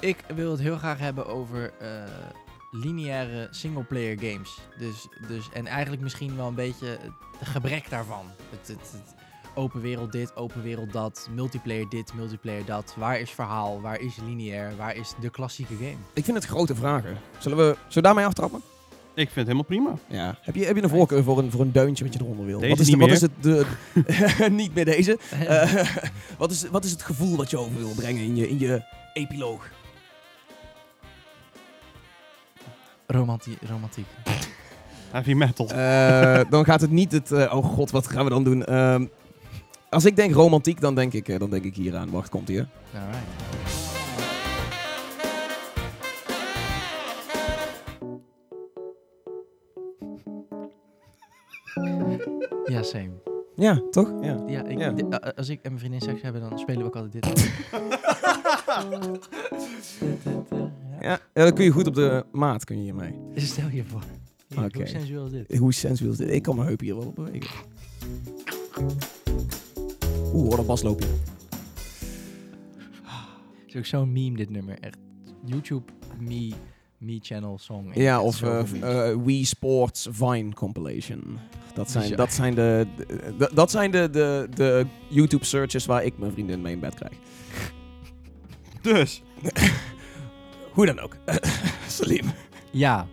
Ik 0.00 0.24
wil 0.34 0.50
het 0.50 0.60
heel 0.60 0.76
graag 0.76 0.98
hebben 0.98 1.26
over 1.26 1.72
eh, 1.80 1.88
lineaire 2.70 3.48
singleplayer 3.50 4.18
games. 4.18 4.58
Dus, 4.78 5.08
dus, 5.28 5.48
en 5.52 5.66
eigenlijk 5.66 6.02
misschien 6.02 6.36
wel 6.36 6.46
een 6.46 6.54
beetje 6.54 6.86
het 7.38 7.48
gebrek 7.48 7.90
daarvan. 7.90 8.24
Het, 8.50 8.68
het, 8.68 8.92
het 8.92 9.14
open 9.54 9.80
wereld 9.80 10.12
dit, 10.12 10.36
open 10.36 10.62
wereld 10.62 10.92
dat, 10.92 11.28
multiplayer 11.34 11.88
dit, 11.88 12.14
multiplayer 12.14 12.64
dat. 12.64 12.94
Waar 12.98 13.20
is 13.20 13.30
verhaal, 13.30 13.80
waar 13.80 14.00
is 14.00 14.16
lineair, 14.26 14.76
waar 14.76 14.96
is 14.96 15.14
de 15.20 15.30
klassieke 15.30 15.74
game? 15.74 15.96
Ik 16.12 16.24
vind 16.24 16.36
het 16.36 16.46
grote 16.46 16.74
vragen. 16.74 17.16
Zullen 17.38 17.58
we, 17.58 17.64
zullen 17.64 17.94
we 17.94 18.00
daarmee 18.00 18.24
aftrappen? 18.24 18.62
Ik 19.14 19.30
vind 19.30 19.34
het 19.34 19.46
helemaal 19.46 19.64
prima. 19.64 19.94
Ja. 20.06 20.38
Heb 20.40 20.54
je, 20.54 20.64
heb 20.64 20.76
je 20.76 20.82
een 20.82 20.88
voorkeur 20.88 21.22
voor 21.22 21.38
een, 21.38 21.50
voor 21.50 21.60
een 21.60 21.72
deuntje 21.72 22.04
wat 22.04 22.12
je 22.12 22.20
eronder 22.20 22.46
wil? 22.46 22.58
Deze 22.58 22.70
wat 22.70 22.80
is 22.80 22.86
niet 22.86 22.98
de, 22.98 23.00
wat 23.00 23.08
meer. 23.08 23.16
is 23.16 23.66
het 24.40 24.40
de, 24.40 24.50
niet 24.62 24.74
meer 24.74 24.84
deze. 24.84 25.18
Eh, 25.48 25.84
wat, 26.38 26.50
is, 26.50 26.68
wat 26.68 26.84
is 26.84 26.90
het 26.90 27.02
gevoel 27.02 27.36
wat 27.36 27.50
je 27.50 27.58
over 27.58 27.76
wil 27.78 27.92
brengen 27.96 28.22
in 28.22 28.36
je, 28.36 28.48
in 28.48 28.58
je 28.58 28.82
epiloog? 29.12 29.70
Romantie, 33.06 33.58
romantiek. 33.68 34.06
Heavy 35.10 35.32
metal. 35.32 35.68
Eh, 35.68 36.40
dan 36.50 36.64
gaat 36.64 36.80
het 36.80 36.90
niet 36.90 37.12
het... 37.12 37.32
eh, 37.32 37.54
oh 37.56 37.64
god, 37.64 37.90
wat 37.90 38.06
gaan 38.06 38.24
we 38.24 38.30
dan 38.30 38.44
doen? 38.44 38.64
Als 39.92 40.04
ik 40.04 40.16
denk 40.16 40.34
romantiek, 40.34 40.80
dan 40.80 40.94
denk 40.94 41.12
ik, 41.12 41.28
eh, 41.28 41.38
dan 41.38 41.50
denk 41.50 41.64
ik 41.64 41.74
hier 41.74 41.96
aan. 41.96 42.10
Wacht, 42.10 42.28
komt 42.28 42.48
hier. 42.48 42.68
Alright. 42.94 44.32
Ja, 52.66 52.82
same. 52.82 53.10
Ja, 53.56 53.82
toch? 53.90 54.12
Ja. 54.22 54.42
Ja, 54.46 54.64
ik, 54.64 54.78
Ja. 54.78 54.94
a- 55.12 55.32
als 55.36 55.48
ik 55.48 55.56
en 55.62 55.68
mijn 55.70 55.78
vriendin 55.78 56.00
seks 56.00 56.22
hebben, 56.22 56.40
dan 56.40 56.58
spelen 56.58 56.80
we 56.80 56.86
ook 56.86 56.96
altijd 56.96 57.12
dit. 57.12 57.50
Eh, 61.00 61.08
ja. 61.08 61.18
Dan 61.32 61.52
kun 61.54 61.64
je 61.64 61.70
goed 61.70 61.86
op 61.86 61.94
de 61.94 62.24
maat 62.32 62.64
kun 62.64 62.76
je 62.76 62.82
hiermee. 62.82 63.14
Stel 63.34 63.68
je 63.68 63.84
voor. 63.84 64.02
Hoe 64.54 64.86
sensueel 64.86 65.24
is 65.26 65.30
dit? 65.30 65.58
Hoe 65.58 65.72
sensueel 65.72 66.10
is 66.12 66.16
dit? 66.16 66.30
Ik 66.30 66.42
kan 66.42 66.54
mijn 66.56 66.68
heup 66.68 66.80
hier 66.80 66.96
wel 66.96 67.06
op 67.06 67.14
bewegen. 67.14 67.50
Oeh, 70.32 70.48
wat 70.50 70.58
een 70.58 70.66
basloopje. 70.66 71.06
Het 73.62 73.66
is 73.74 73.76
ook 73.76 73.86
zo'n 73.86 74.12
meme, 74.12 74.36
dit 74.36 74.50
nummer. 74.50 74.78
Echt. 74.80 74.96
YouTube 75.44 75.92
me, 76.18 76.52
me 76.98 77.18
channel 77.22 77.58
song. 77.58 77.90
Ja, 77.94 78.20
of 78.22 78.42
eh, 78.42 78.60
eh, 79.10 79.16
Wii 79.24 79.44
Sports 79.44 80.08
Vine 80.10 80.52
Compilation. 80.54 81.38
Dat 81.74 81.90
zijn, 81.90 82.16
dat 82.16 82.32
zijn, 82.32 82.54
de, 82.54 82.86
de- 82.96 83.34
de- 83.38 83.50
dat 83.54 83.70
zijn 83.70 83.90
de, 83.90 84.08
de, 84.10 84.48
de 84.54 84.86
YouTube 85.08 85.44
searches 85.44 85.86
waar 85.86 86.04
ik 86.04 86.18
mijn 86.18 86.32
vriendin 86.32 86.60
mee 86.62 86.72
in 86.72 86.80
bed 86.80 86.94
krijg. 86.94 87.12
Dus, 88.80 89.22
Hoe 90.74 90.86
dan 90.86 90.98
ook. 91.00 91.16
Salim. 91.88 92.24
ja, 92.70 93.06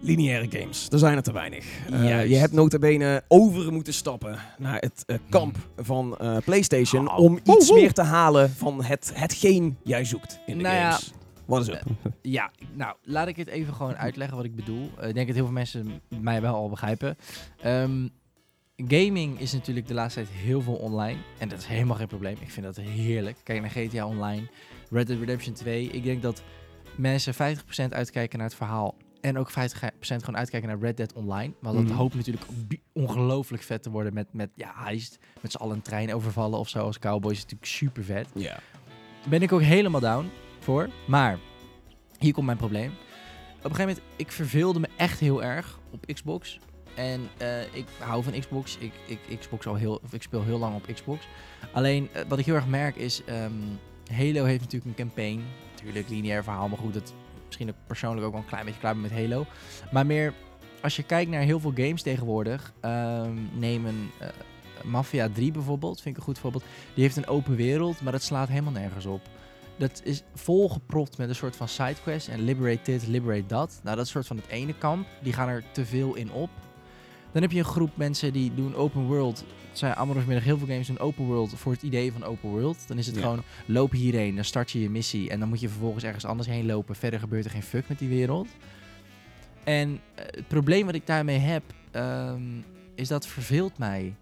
Lineaire 0.00 0.58
games, 0.58 0.88
er 0.90 0.98
zijn 0.98 1.16
er 1.16 1.22
te 1.22 1.32
weinig. 1.32 1.64
Eh, 1.90 2.26
je 2.26 2.36
hebt 2.36 2.52
notabene 2.52 3.22
over 3.28 3.72
moeten 3.72 3.94
stappen 3.94 4.38
naar 4.58 4.78
het 4.78 5.02
eh, 5.06 5.16
kamp 5.28 5.56
van 5.76 6.16
eh, 6.16 6.36
PlayStation 6.44 7.10
Oh. 7.10 7.18
om 7.18 7.38
iets 7.44 7.72
meer 7.72 7.92
te 7.92 8.02
halen 8.02 8.50
van 8.50 8.84
het, 8.84 9.12
hetgeen 9.14 9.76
jij 9.82 10.04
zoekt 10.04 10.38
in 10.46 10.56
de 10.56 10.62
Nou 10.62 10.74
ja, 10.76 10.90
games. 10.90 11.12
Wat 11.44 11.60
is 11.60 11.66
het? 11.66 11.82
Ja, 12.22 12.50
nou, 12.72 12.96
laat 13.02 13.28
ik 13.28 13.36
het 13.36 13.48
even 13.48 13.74
gewoon 13.74 13.96
uitleggen 13.96 14.36
wat 14.36 14.46
ik 14.46 14.56
bedoel. 14.56 14.90
Ik 15.00 15.14
denk 15.14 15.26
dat 15.26 15.36
heel 15.36 15.44
veel 15.44 15.52
mensen 15.52 16.00
mij 16.20 16.40
wel 16.40 16.54
al 16.54 16.68
begrijpen. 16.68 17.16
Ehm, 17.60 18.08
gaming 18.76 19.40
is 19.40 19.52
natuurlijk 19.52 19.88
de 19.88 19.94
laatste 19.94 20.22
tijd 20.22 20.32
heel 20.34 20.60
veel 20.60 20.74
online. 20.74 21.18
En 21.38 21.48
dat 21.48 21.58
is 21.58 21.66
helemaal 21.66 21.96
geen 21.96 22.06
probleem. 22.06 22.36
Ik 22.40 22.50
vind 22.50 22.66
dat 22.66 22.76
heerlijk. 22.76 23.36
Kijk 23.42 23.60
naar 23.60 23.70
GTA 23.70 24.06
Online, 24.06 24.42
Red 24.90 25.06
Dead 25.06 25.18
Redemption 25.18 25.54
2. 25.54 25.86
Ik 25.86 26.04
denk 26.04 26.22
dat 26.22 26.42
mensen 26.96 27.34
50% 27.34 27.36
uitkijken 27.92 28.38
naar 28.38 28.48
het 28.48 28.56
verhaal. 28.56 28.94
En 29.26 29.38
ook 29.38 29.50
50% 29.50 29.54
gewoon 30.24 30.36
uitkijken 30.36 30.68
naar 30.68 30.78
Red 30.78 30.96
Dead 30.96 31.12
Online. 31.12 31.52
Want 31.60 31.76
dat 31.76 31.84
Mhm. 31.84 31.94
hoopt 31.94 32.14
natuurlijk 32.14 32.44
ongelooflijk 32.92 33.62
vet 33.62 33.82
te 33.82 33.90
worden 33.90 34.14
met, 34.14 34.26
met 34.32 34.50
ja, 34.54 34.72
heist. 34.76 35.18
Met 35.40 35.50
z'n 35.52 35.56
allen 35.58 35.76
een 35.76 35.82
trein 35.82 36.14
overvallen 36.14 36.58
of 36.58 36.68
zo 36.68 36.78
als 36.78 36.98
cowboys. 36.98 37.36
is 37.36 37.42
natuurlijk 37.42 37.70
super 37.70 38.04
vet 38.04 38.28
Ja. 38.34 38.58
ben 39.28 39.42
ik 39.42 39.52
ook 39.52 39.60
helemaal 39.62 40.00
down 40.00 40.30
voor. 40.60 40.88
Maar 41.06 41.38
hier 42.18 42.32
komt 42.32 42.46
mijn 42.46 42.58
probleem. 42.58 42.90
Op 42.90 43.64
een 43.72 43.76
gegeven 43.76 43.86
moment, 43.86 44.02
ik 44.16 44.32
verveelde 44.32 44.80
me 44.80 44.88
echt 44.96 45.20
heel 45.20 45.42
erg 45.42 45.78
op 45.90 46.06
Xbox. 46.14 46.58
En 46.94 47.28
eh, 47.38 47.60
ik 47.74 47.86
hou 47.98 48.22
van 48.22 48.38
Xbox. 48.40 48.76
Ik, 48.78 48.92
ik, 49.28 49.38
Xbox 49.38 49.66
al 49.66 49.74
heel, 49.74 50.00
of 50.04 50.12
ik 50.12 50.22
speel 50.22 50.42
heel 50.42 50.58
lang 50.58 50.74
op 50.74 50.86
Xbox. 50.94 51.28
Alleen, 51.72 52.08
eh, 52.12 52.22
wat 52.28 52.38
ik 52.38 52.44
heel 52.44 52.54
erg 52.54 52.66
merk 52.66 52.96
is... 52.96 53.24
ehm, 53.24 53.52
Halo 54.12 54.44
heeft 54.44 54.60
natuurlijk 54.60 54.84
een 54.98 55.06
campaign. 55.06 55.42
Natuurlijk, 55.74 56.08
lineair 56.08 56.42
verhaal. 56.44 56.68
Maar 56.68 56.78
goed, 56.78 56.94
dat 56.94 57.14
misschien 57.58 57.86
persoonlijk 57.86 58.26
ook 58.26 58.32
wel 58.32 58.40
een 58.40 58.48
klein 58.48 58.64
beetje 58.64 58.80
klaar 58.80 58.96
met 58.96 59.12
Halo. 59.12 59.46
Maar 59.92 60.06
meer, 60.06 60.34
als 60.82 60.96
je 60.96 61.02
kijkt 61.02 61.30
naar 61.30 61.40
heel 61.40 61.60
veel 61.60 61.72
games 61.74 62.02
tegenwoordig... 62.02 62.72
ehm, 62.80 63.34
neem 63.52 63.86
een 63.86 64.10
eh, 64.20 64.28
Mafia 64.84 65.28
3 65.28 65.52
bijvoorbeeld, 65.52 66.00
vind 66.00 66.14
ik 66.14 66.20
een 66.20 66.26
goed 66.26 66.38
voorbeeld. 66.38 66.64
Die 66.94 67.02
heeft 67.02 67.16
een 67.16 67.26
open 67.26 67.56
wereld, 67.56 68.00
maar 68.00 68.12
dat 68.12 68.22
slaat 68.22 68.48
helemaal 68.48 68.72
nergens 68.72 69.06
op. 69.06 69.20
Dat 69.76 70.00
is 70.04 70.22
volgepropt 70.34 71.18
met 71.18 71.28
een 71.28 71.34
soort 71.34 71.56
van 71.56 71.68
sidequest 71.68 72.28
en 72.28 72.40
liberate 72.40 72.90
dit, 72.90 73.06
liberate 73.06 73.46
dat. 73.46 73.80
Nou, 73.82 73.96
dat 73.96 74.04
is 74.04 74.10
soort 74.10 74.26
van 74.26 74.36
het 74.36 74.46
ene 74.46 74.74
kamp. 74.78 75.06
Die 75.22 75.32
gaan 75.32 75.48
er 75.48 75.64
te 75.72 75.86
veel 75.86 76.14
in 76.14 76.32
op. 76.32 76.50
Dan 77.36 77.44
heb 77.44 77.54
je 77.54 77.60
een 77.60 77.70
groep 77.70 77.96
mensen 77.96 78.32
die 78.32 78.54
doen 78.54 78.74
open 78.74 79.02
world. 79.02 79.38
Het 79.68 79.78
zijn 79.78 79.94
allemaal 79.94 80.14
vanmiddag 80.14 80.44
heel 80.44 80.58
veel 80.58 80.66
games 80.66 80.86
doen 80.86 80.98
open 80.98 81.24
world 81.24 81.52
voor 81.58 81.72
het 81.72 81.82
idee 81.82 82.12
van 82.12 82.24
open 82.24 82.48
world. 82.50 82.88
Dan 82.88 82.98
is 82.98 83.06
het 83.06 83.14
Ja. 83.14 83.20
gewoon 83.20 83.42
loop 83.66 83.92
hierheen, 83.92 84.34
dan 84.34 84.44
start 84.44 84.70
je 84.70 84.80
je 84.80 84.90
missie 84.90 85.30
en 85.30 85.38
dan 85.40 85.48
moet 85.48 85.60
je 85.60 85.68
vervolgens 85.68 86.04
ergens 86.04 86.24
anders 86.24 86.48
heen 86.48 86.66
lopen. 86.66 86.94
Verder 86.94 87.20
gebeurt 87.20 87.44
er 87.44 87.50
geen 87.50 87.62
fuck 87.62 87.88
met 87.88 87.98
die 87.98 88.08
wereld. 88.08 88.48
En 89.64 90.00
eh, 90.14 90.24
het 90.26 90.48
probleem 90.48 90.86
wat 90.86 90.94
ik 90.94 91.06
daarmee 91.06 91.38
heb, 91.38 91.62
ehm, 91.90 92.42
is 92.94 93.08
dat 93.08 93.26
verveelt 93.26 93.78
mij. 93.78 94.14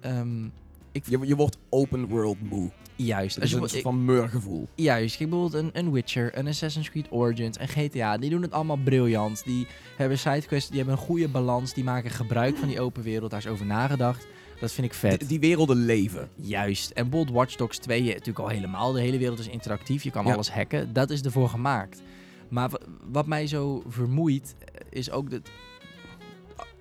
Ehm, 0.00 0.44
ik, 0.92 1.04
Je, 1.06 1.18
je 1.26 1.36
wordt 1.36 1.58
open 1.68 2.06
world 2.06 2.42
moe. 2.42 2.70
Juist. 2.96 3.34
Je, 3.36 3.40
een 3.42 3.48
soort 3.48 3.80
van 3.80 4.04
murgevoel. 4.04 4.68
Juist, 4.74 5.16
kijk 5.16 5.30
bijvoorbeeld 5.30 5.62
een, 5.64 5.70
een 5.72 5.92
Witcher, 5.92 6.38
een 6.38 6.46
Assassin's 6.46 6.90
Creed 6.90 7.06
Origins, 7.10 7.58
een 7.60 7.68
GTA. 7.68 8.16
Die 8.18 8.30
doen 8.30 8.42
het 8.42 8.52
allemaal 8.52 8.78
briljant. 8.84 9.42
Die 9.44 9.66
hebben 9.96 10.18
sidequests, 10.18 10.68
die 10.68 10.78
hebben 10.78 10.96
een 10.96 11.04
goede 11.04 11.28
balans. 11.28 11.74
Die 11.74 11.84
maken 11.84 12.10
gebruik 12.10 12.56
van 12.56 12.68
die 12.68 12.80
open 12.80 13.02
wereld. 13.02 13.30
Daar 13.30 13.40
is 13.40 13.46
over 13.46 13.66
nagedacht. 13.66 14.26
Dat 14.60 14.72
vind 14.72 14.86
ik 14.86 14.94
vet. 14.94 15.18
Die, 15.18 15.28
die 15.28 15.40
werelden 15.40 15.76
leven. 15.84 16.28
Juist. 16.34 16.90
En 16.90 17.08
bijvoorbeeld 17.08 17.36
Watch 17.36 17.56
Dogs 17.56 17.78
2, 17.78 18.02
je, 18.04 18.08
natuurlijk 18.10 18.38
al 18.38 18.48
helemaal. 18.48 18.92
De 18.92 19.00
hele 19.00 19.18
wereld 19.18 19.38
is 19.38 19.48
interactief. 19.48 20.02
Je 20.02 20.10
kan 20.10 20.26
Ja. 20.26 20.32
alles 20.34 20.50
hacken. 20.50 20.92
Dat 20.92 21.10
is 21.10 21.20
ervoor 21.22 21.48
gemaakt. 21.48 22.02
Maar 22.48 22.70
wa- 22.70 22.80
wat 23.10 23.26
mij 23.26 23.46
zo 23.46 23.82
vermoeit, 23.88 24.54
eh, 24.58 24.80
is 24.90 25.10
ook 25.10 25.30
dat... 25.30 25.40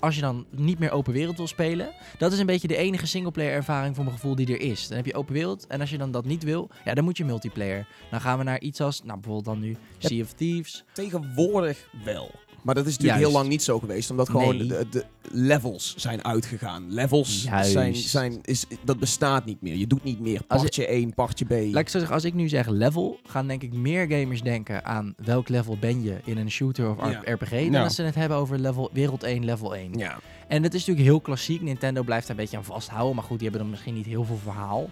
Als 0.03 0.15
je 0.15 0.21
dan 0.21 0.45
niet 0.49 0.79
meer 0.79 0.91
open 0.91 1.13
wereld 1.13 1.37
wil 1.37 1.47
spelen, 1.47 1.93
dat 2.17 2.31
is 2.31 2.39
een 2.39 2.45
beetje 2.45 2.67
de 2.67 2.75
enige 2.75 3.07
singleplayer 3.07 3.53
ervaring 3.53 3.95
voor 3.95 4.03
mijn 4.03 4.15
gevoel 4.15 4.35
die 4.35 4.47
er 4.47 4.61
is. 4.61 4.87
Dan 4.87 4.97
heb 4.97 5.05
je 5.05 5.13
open 5.13 5.33
wereld 5.33 5.67
en 5.67 5.79
als 5.79 5.89
je 5.89 5.97
dan 5.97 6.11
dat 6.11 6.25
niet 6.25 6.43
wil, 6.43 6.69
ja, 6.85 6.93
dan 6.93 7.03
moet 7.03 7.17
je 7.17 7.25
multiplayer. 7.25 7.87
Dan 8.11 8.21
gaan 8.21 8.37
we 8.37 8.43
naar 8.43 8.59
iets 8.59 8.81
als, 8.81 9.03
nou 9.03 9.19
bijvoorbeeld 9.19 9.45
dan 9.45 9.59
nu 9.59 9.77
Sea 9.97 10.23
of 10.23 10.33
Thieves. 10.33 10.83
Tegenwoordig 10.93 11.89
wel. 12.05 12.31
Maar 12.63 12.75
dat 12.75 12.85
is 12.85 12.91
natuurlijk 12.91 13.19
Juist. 13.19 13.31
heel 13.33 13.41
lang 13.41 13.49
niet 13.51 13.63
zo 13.63 13.79
geweest, 13.79 14.09
omdat 14.11 14.29
gewoon 14.29 14.57
Nee. 14.57 14.67
de, 14.67 14.85
de 14.89 15.05
levels 15.31 15.93
zijn 15.97 16.23
uitgegaan. 16.25 16.93
Levels 16.93 17.43
Juist. 17.43 17.71
zijn, 17.71 17.95
zijn 17.95 18.39
is, 18.43 18.65
dat 18.83 18.99
bestaat 18.99 19.45
niet 19.45 19.61
meer. 19.61 19.75
Je 19.75 19.87
doet 19.87 20.03
niet 20.03 20.19
meer 20.19 20.43
partje 20.43 20.87
1, 20.87 21.13
partje 21.13 21.45
B. 21.45 21.49
Laat 21.49 21.81
ik 21.81 21.89
zo 21.89 21.97
zeggen, 21.97 22.15
als 22.15 22.23
ik 22.23 22.33
nu 22.33 22.49
zeg 22.49 22.67
level, 22.67 23.19
gaan 23.25 23.47
denk 23.47 23.61
ik 23.63 23.73
meer 23.73 24.07
gamers 24.09 24.41
denken 24.41 24.85
aan 24.85 25.13
welk 25.17 25.49
level 25.49 25.77
ben 25.79 26.03
je 26.03 26.15
in 26.23 26.37
een 26.37 26.51
shooter 26.51 26.89
of 26.89 27.09
Ja. 27.11 27.21
RPG, 27.25 27.49
dan 27.49 27.71
Ja. 27.71 27.83
als 27.83 27.95
ze 27.95 28.03
het 28.03 28.15
hebben 28.15 28.37
over 28.37 28.59
level, 28.59 28.89
wereld 28.93 29.23
1, 29.23 29.45
level 29.45 29.75
1. 29.75 29.93
ja. 29.97 30.19
En 30.47 30.61
dat 30.61 30.73
is 30.73 30.79
natuurlijk 30.79 31.07
heel 31.07 31.21
klassiek. 31.21 31.61
Nintendo 31.61 32.03
blijft 32.03 32.27
daar 32.27 32.35
een 32.35 32.41
beetje 32.41 32.57
aan 32.57 32.63
vasthouden. 32.63 33.15
Maar 33.15 33.23
goed, 33.23 33.39
die 33.39 33.47
hebben 33.47 33.61
dan 33.61 33.69
misschien 33.71 33.93
niet 33.93 34.05
heel 34.05 34.23
veel 34.23 34.39
verhaal. 34.43 34.89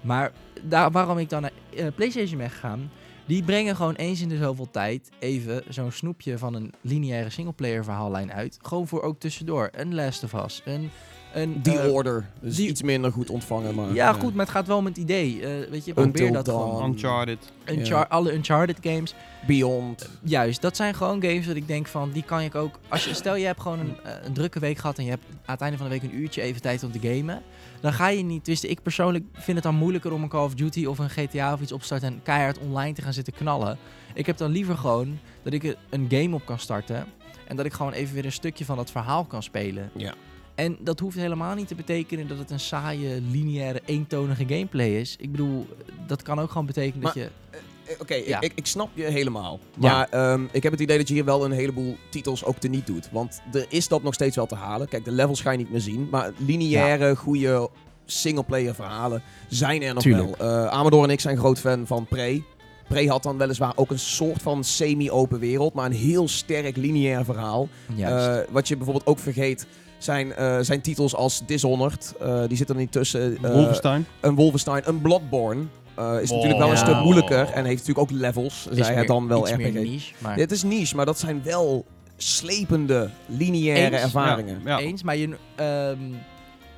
Maar 0.00 0.32
daar, 0.62 0.90
waarom 0.90 1.18
ik 1.18 1.28
dan 1.28 1.42
naar 1.42 1.50
eh, 1.76 1.86
PlayStation 1.94 2.38
ben 2.38 2.50
gegaan. 2.50 2.90
Die 3.26 3.42
brengen 3.42 3.76
gewoon 3.76 3.94
eens 3.94 4.20
in 4.20 4.28
de 4.28 4.36
zoveel 4.36 4.70
tijd 4.70 5.10
even 5.18 5.62
zo'n 5.68 5.90
snoepje 5.90 6.38
van 6.38 6.54
een 6.54 6.72
lineaire 6.80 7.30
singleplayer 7.30 7.84
verhaallijn 7.84 8.32
uit. 8.32 8.58
Gewoon 8.62 8.88
voor 8.88 9.02
ook 9.02 9.20
tussendoor. 9.20 9.68
Een 9.72 9.94
Last 9.94 10.24
of 10.24 10.32
Us. 10.32 10.62
Een, 10.64 10.90
een, 11.34 11.62
Die 11.62 11.78
eh, 11.78 11.92
Order. 11.92 12.26
Dus 12.40 12.56
die- 12.56 12.68
iets 12.68 12.82
minder 12.82 13.12
goed 13.12 13.30
ontvangen. 13.30 13.74
Maar, 13.74 13.94
Ja, 13.94 14.14
eh, 14.14 14.20
goed, 14.20 14.34
maar 14.34 14.44
het 14.44 14.54
gaat 14.54 14.66
wel 14.66 14.76
om 14.76 14.84
het 14.84 14.96
idee. 14.96 15.40
Eh, 15.46 15.70
weet 15.70 15.84
je, 15.84 15.92
probeer 15.92 16.10
Until 16.22 16.32
dat 16.32 16.44
Dawn. 16.44 16.58
gewoon. 16.70 16.90
Uncharted. 16.90 17.52
Unchar- 17.70 18.06
Alle 18.08 18.32
Uncharted 18.34 18.76
games. 18.80 19.14
Beyond. 19.46 20.08
Juist, 20.22 20.60
dat 20.62 20.76
zijn 20.76 20.94
gewoon 20.94 21.22
games 21.22 21.46
dat 21.46 21.56
ik 21.56 21.66
denk 21.68 21.86
van, 21.86 22.10
die 22.10 22.22
kan 22.22 22.40
ik 22.40 22.54
ook... 22.54 22.78
Als 22.88 23.04
je, 23.04 23.14
stel 23.14 23.36
je 23.36 23.46
hebt 23.46 23.60
gewoon 23.60 23.78
een, 23.80 23.96
een 24.24 24.32
drukke 24.32 24.58
week 24.58 24.78
gehad 24.78 24.98
en 24.98 25.04
je 25.04 25.10
hebt 25.10 25.24
aan 25.44 25.52
het 25.54 25.60
einde 25.60 25.76
van 25.78 25.86
de 25.88 25.92
week 25.92 26.02
een 26.02 26.18
uurtje 26.18 26.42
even 26.42 26.62
tijd 26.62 26.82
om 26.82 26.92
te 26.92 26.98
gamen. 27.08 27.42
Dan 27.80 27.92
ga 27.92 28.08
je 28.08 28.22
niet, 28.22 28.44
dus 28.44 28.64
ik 28.64 28.82
persoonlijk 28.82 29.24
vind 29.32 29.54
het 29.56 29.62
dan 29.62 29.74
moeilijker 29.74 30.12
om 30.12 30.22
een 30.22 30.28
Call 30.28 30.44
of 30.44 30.54
Duty 30.54 30.84
of 30.84 30.98
een 30.98 31.10
GTA 31.10 31.52
of 31.52 31.60
iets 31.60 31.72
op 31.72 31.78
te 31.80 31.84
starten 31.86 32.08
en 32.08 32.20
keihard 32.22 32.58
online 32.58 32.94
te 32.94 33.02
gaan 33.02 33.12
zitten 33.12 33.32
knallen. 33.34 33.78
Ik 34.14 34.26
heb 34.26 34.36
dan 34.36 34.50
liever 34.50 34.76
gewoon 34.76 35.18
dat 35.42 35.52
ik 35.52 35.76
een 35.90 36.06
game 36.08 36.34
op 36.34 36.44
kan 36.46 36.58
starten 36.58 37.04
en 37.46 37.56
dat 37.56 37.66
ik 37.66 37.72
gewoon 37.72 37.92
even 37.92 38.14
weer 38.14 38.24
een 38.24 38.32
stukje 38.32 38.64
van 38.64 38.76
dat 38.76 38.90
verhaal 38.90 39.24
kan 39.24 39.42
spelen. 39.42 39.90
Ja. 39.96 40.14
En 40.54 40.76
dat 40.80 41.00
hoeft 41.00 41.16
helemaal 41.16 41.54
niet 41.54 41.68
te 41.68 41.74
betekenen 41.74 42.28
dat 42.28 42.38
het 42.38 42.50
een 42.50 42.60
saaie, 42.60 43.20
lineaire, 43.30 43.80
eentonige 43.84 44.44
gameplay 44.46 44.88
is. 45.00 45.16
Ik 45.20 45.30
bedoel, 45.30 45.66
dat 46.06 46.22
kan 46.22 46.38
ook 46.40 46.50
gewoon 46.50 46.66
betekenen 46.66 47.02
dat 47.04 47.14
je... 47.14 47.28
Eh, 47.50 47.58
Oké, 48.00 48.14
Ja. 48.14 48.40
ik, 48.40 48.52
ik, 48.54 48.66
snap 48.66 48.88
je 48.94 49.02
helemaal. 49.02 49.58
Ja. 49.80 49.92
Maar 49.92 50.08
ehm, 50.10 50.44
ik 50.52 50.62
heb 50.62 50.72
het 50.72 50.80
idee 50.80 50.98
dat 50.98 51.08
je 51.08 51.14
hier 51.14 51.24
wel 51.24 51.44
een 51.44 51.52
heleboel 51.52 51.96
titels 52.10 52.44
ook 52.44 52.56
teniet 52.58 52.86
doet. 52.86 53.08
Want 53.12 53.40
er 53.52 53.66
is 53.68 53.88
dat 53.88 54.02
nog 54.02 54.14
steeds 54.14 54.36
wel 54.36 54.46
te 54.46 54.54
halen. 54.54 54.88
Kijk, 54.88 55.04
de 55.04 55.10
levels 55.12 55.40
ga 55.40 55.50
je 55.50 55.58
niet 55.58 55.70
meer 55.70 55.80
zien. 55.80 56.08
Maar 56.10 56.32
lineaire, 56.36 57.16
goede 57.16 57.68
singleplayer 58.04 58.74
verhalen 58.74 59.22
zijn 59.48 59.82
er 59.82 59.94
nog 59.94 60.02
Tuurlijk. 60.02 60.36
wel. 60.36 60.64
Eh 60.64 60.66
Amador 60.66 61.04
en 61.04 61.10
ik 61.10 61.20
zijn 61.20 61.36
groot 61.38 61.58
fan 61.58 61.86
van 61.86 62.06
Prey. 62.06 62.44
Prey 62.88 63.06
had 63.06 63.22
dan 63.22 63.38
weliswaar 63.38 63.72
ook 63.76 63.90
een 63.90 63.98
soort 63.98 64.42
van 64.42 64.64
semi-open 64.64 65.38
wereld. 65.38 65.74
Maar 65.74 65.86
een 65.86 65.92
heel 65.92 66.28
sterk 66.28 66.76
lineair 66.76 67.24
verhaal. 67.24 67.68
Eh, 67.98 68.36
wat 68.50 68.68
je 68.68 68.76
bijvoorbeeld 68.76 69.06
ook 69.06 69.18
vergeet... 69.18 69.66
Zijn, 70.04 70.32
eh, 70.34 70.58
zijn 70.60 70.80
titels 70.80 71.14
als 71.14 71.42
Dishonored. 71.46 72.14
eh, 72.20 72.42
die 72.48 72.56
zitten 72.56 72.74
er 72.74 72.80
niet 72.80 72.92
tussen. 72.92 73.36
Eh, 73.42 73.52
Wolfenstein. 73.52 74.06
een 74.20 74.34
Wolfenstein, 74.34 74.82
een 74.86 75.00
Bloodborne. 75.00 75.64
eh, 75.94 76.04
is 76.20 76.30
Oh. 76.30 76.36
natuurlijk 76.36 76.58
wel 76.58 76.70
een 76.70 76.76
Ja. 76.76 76.84
stuk 76.84 77.00
moeilijker 77.02 77.38
en 77.50 77.64
heeft 77.64 77.86
natuurlijk 77.86 77.98
ook 77.98 78.18
levels. 78.18 78.66
is 78.70 78.86
Zij 78.86 78.94
het 78.94 79.06
dan 79.06 79.28
wel 79.28 79.40
iets 79.40 79.50
RPG. 79.50 79.72
meer 79.72 79.82
niche, 79.82 80.14
maar... 80.18 80.36
Dit 80.36 80.50
is 80.52 80.62
niche, 80.62 80.96
maar 80.96 81.06
dat 81.06 81.18
zijn 81.18 81.42
wel 81.42 81.84
slepende, 82.16 83.10
lineaire 83.26 83.94
Eens, 83.96 84.02
ervaringen. 84.04 84.60
Ja. 84.64 84.78
Eens, 84.78 85.02
maar 85.02 85.16
je, 85.16 85.36
ehm, 85.56 85.98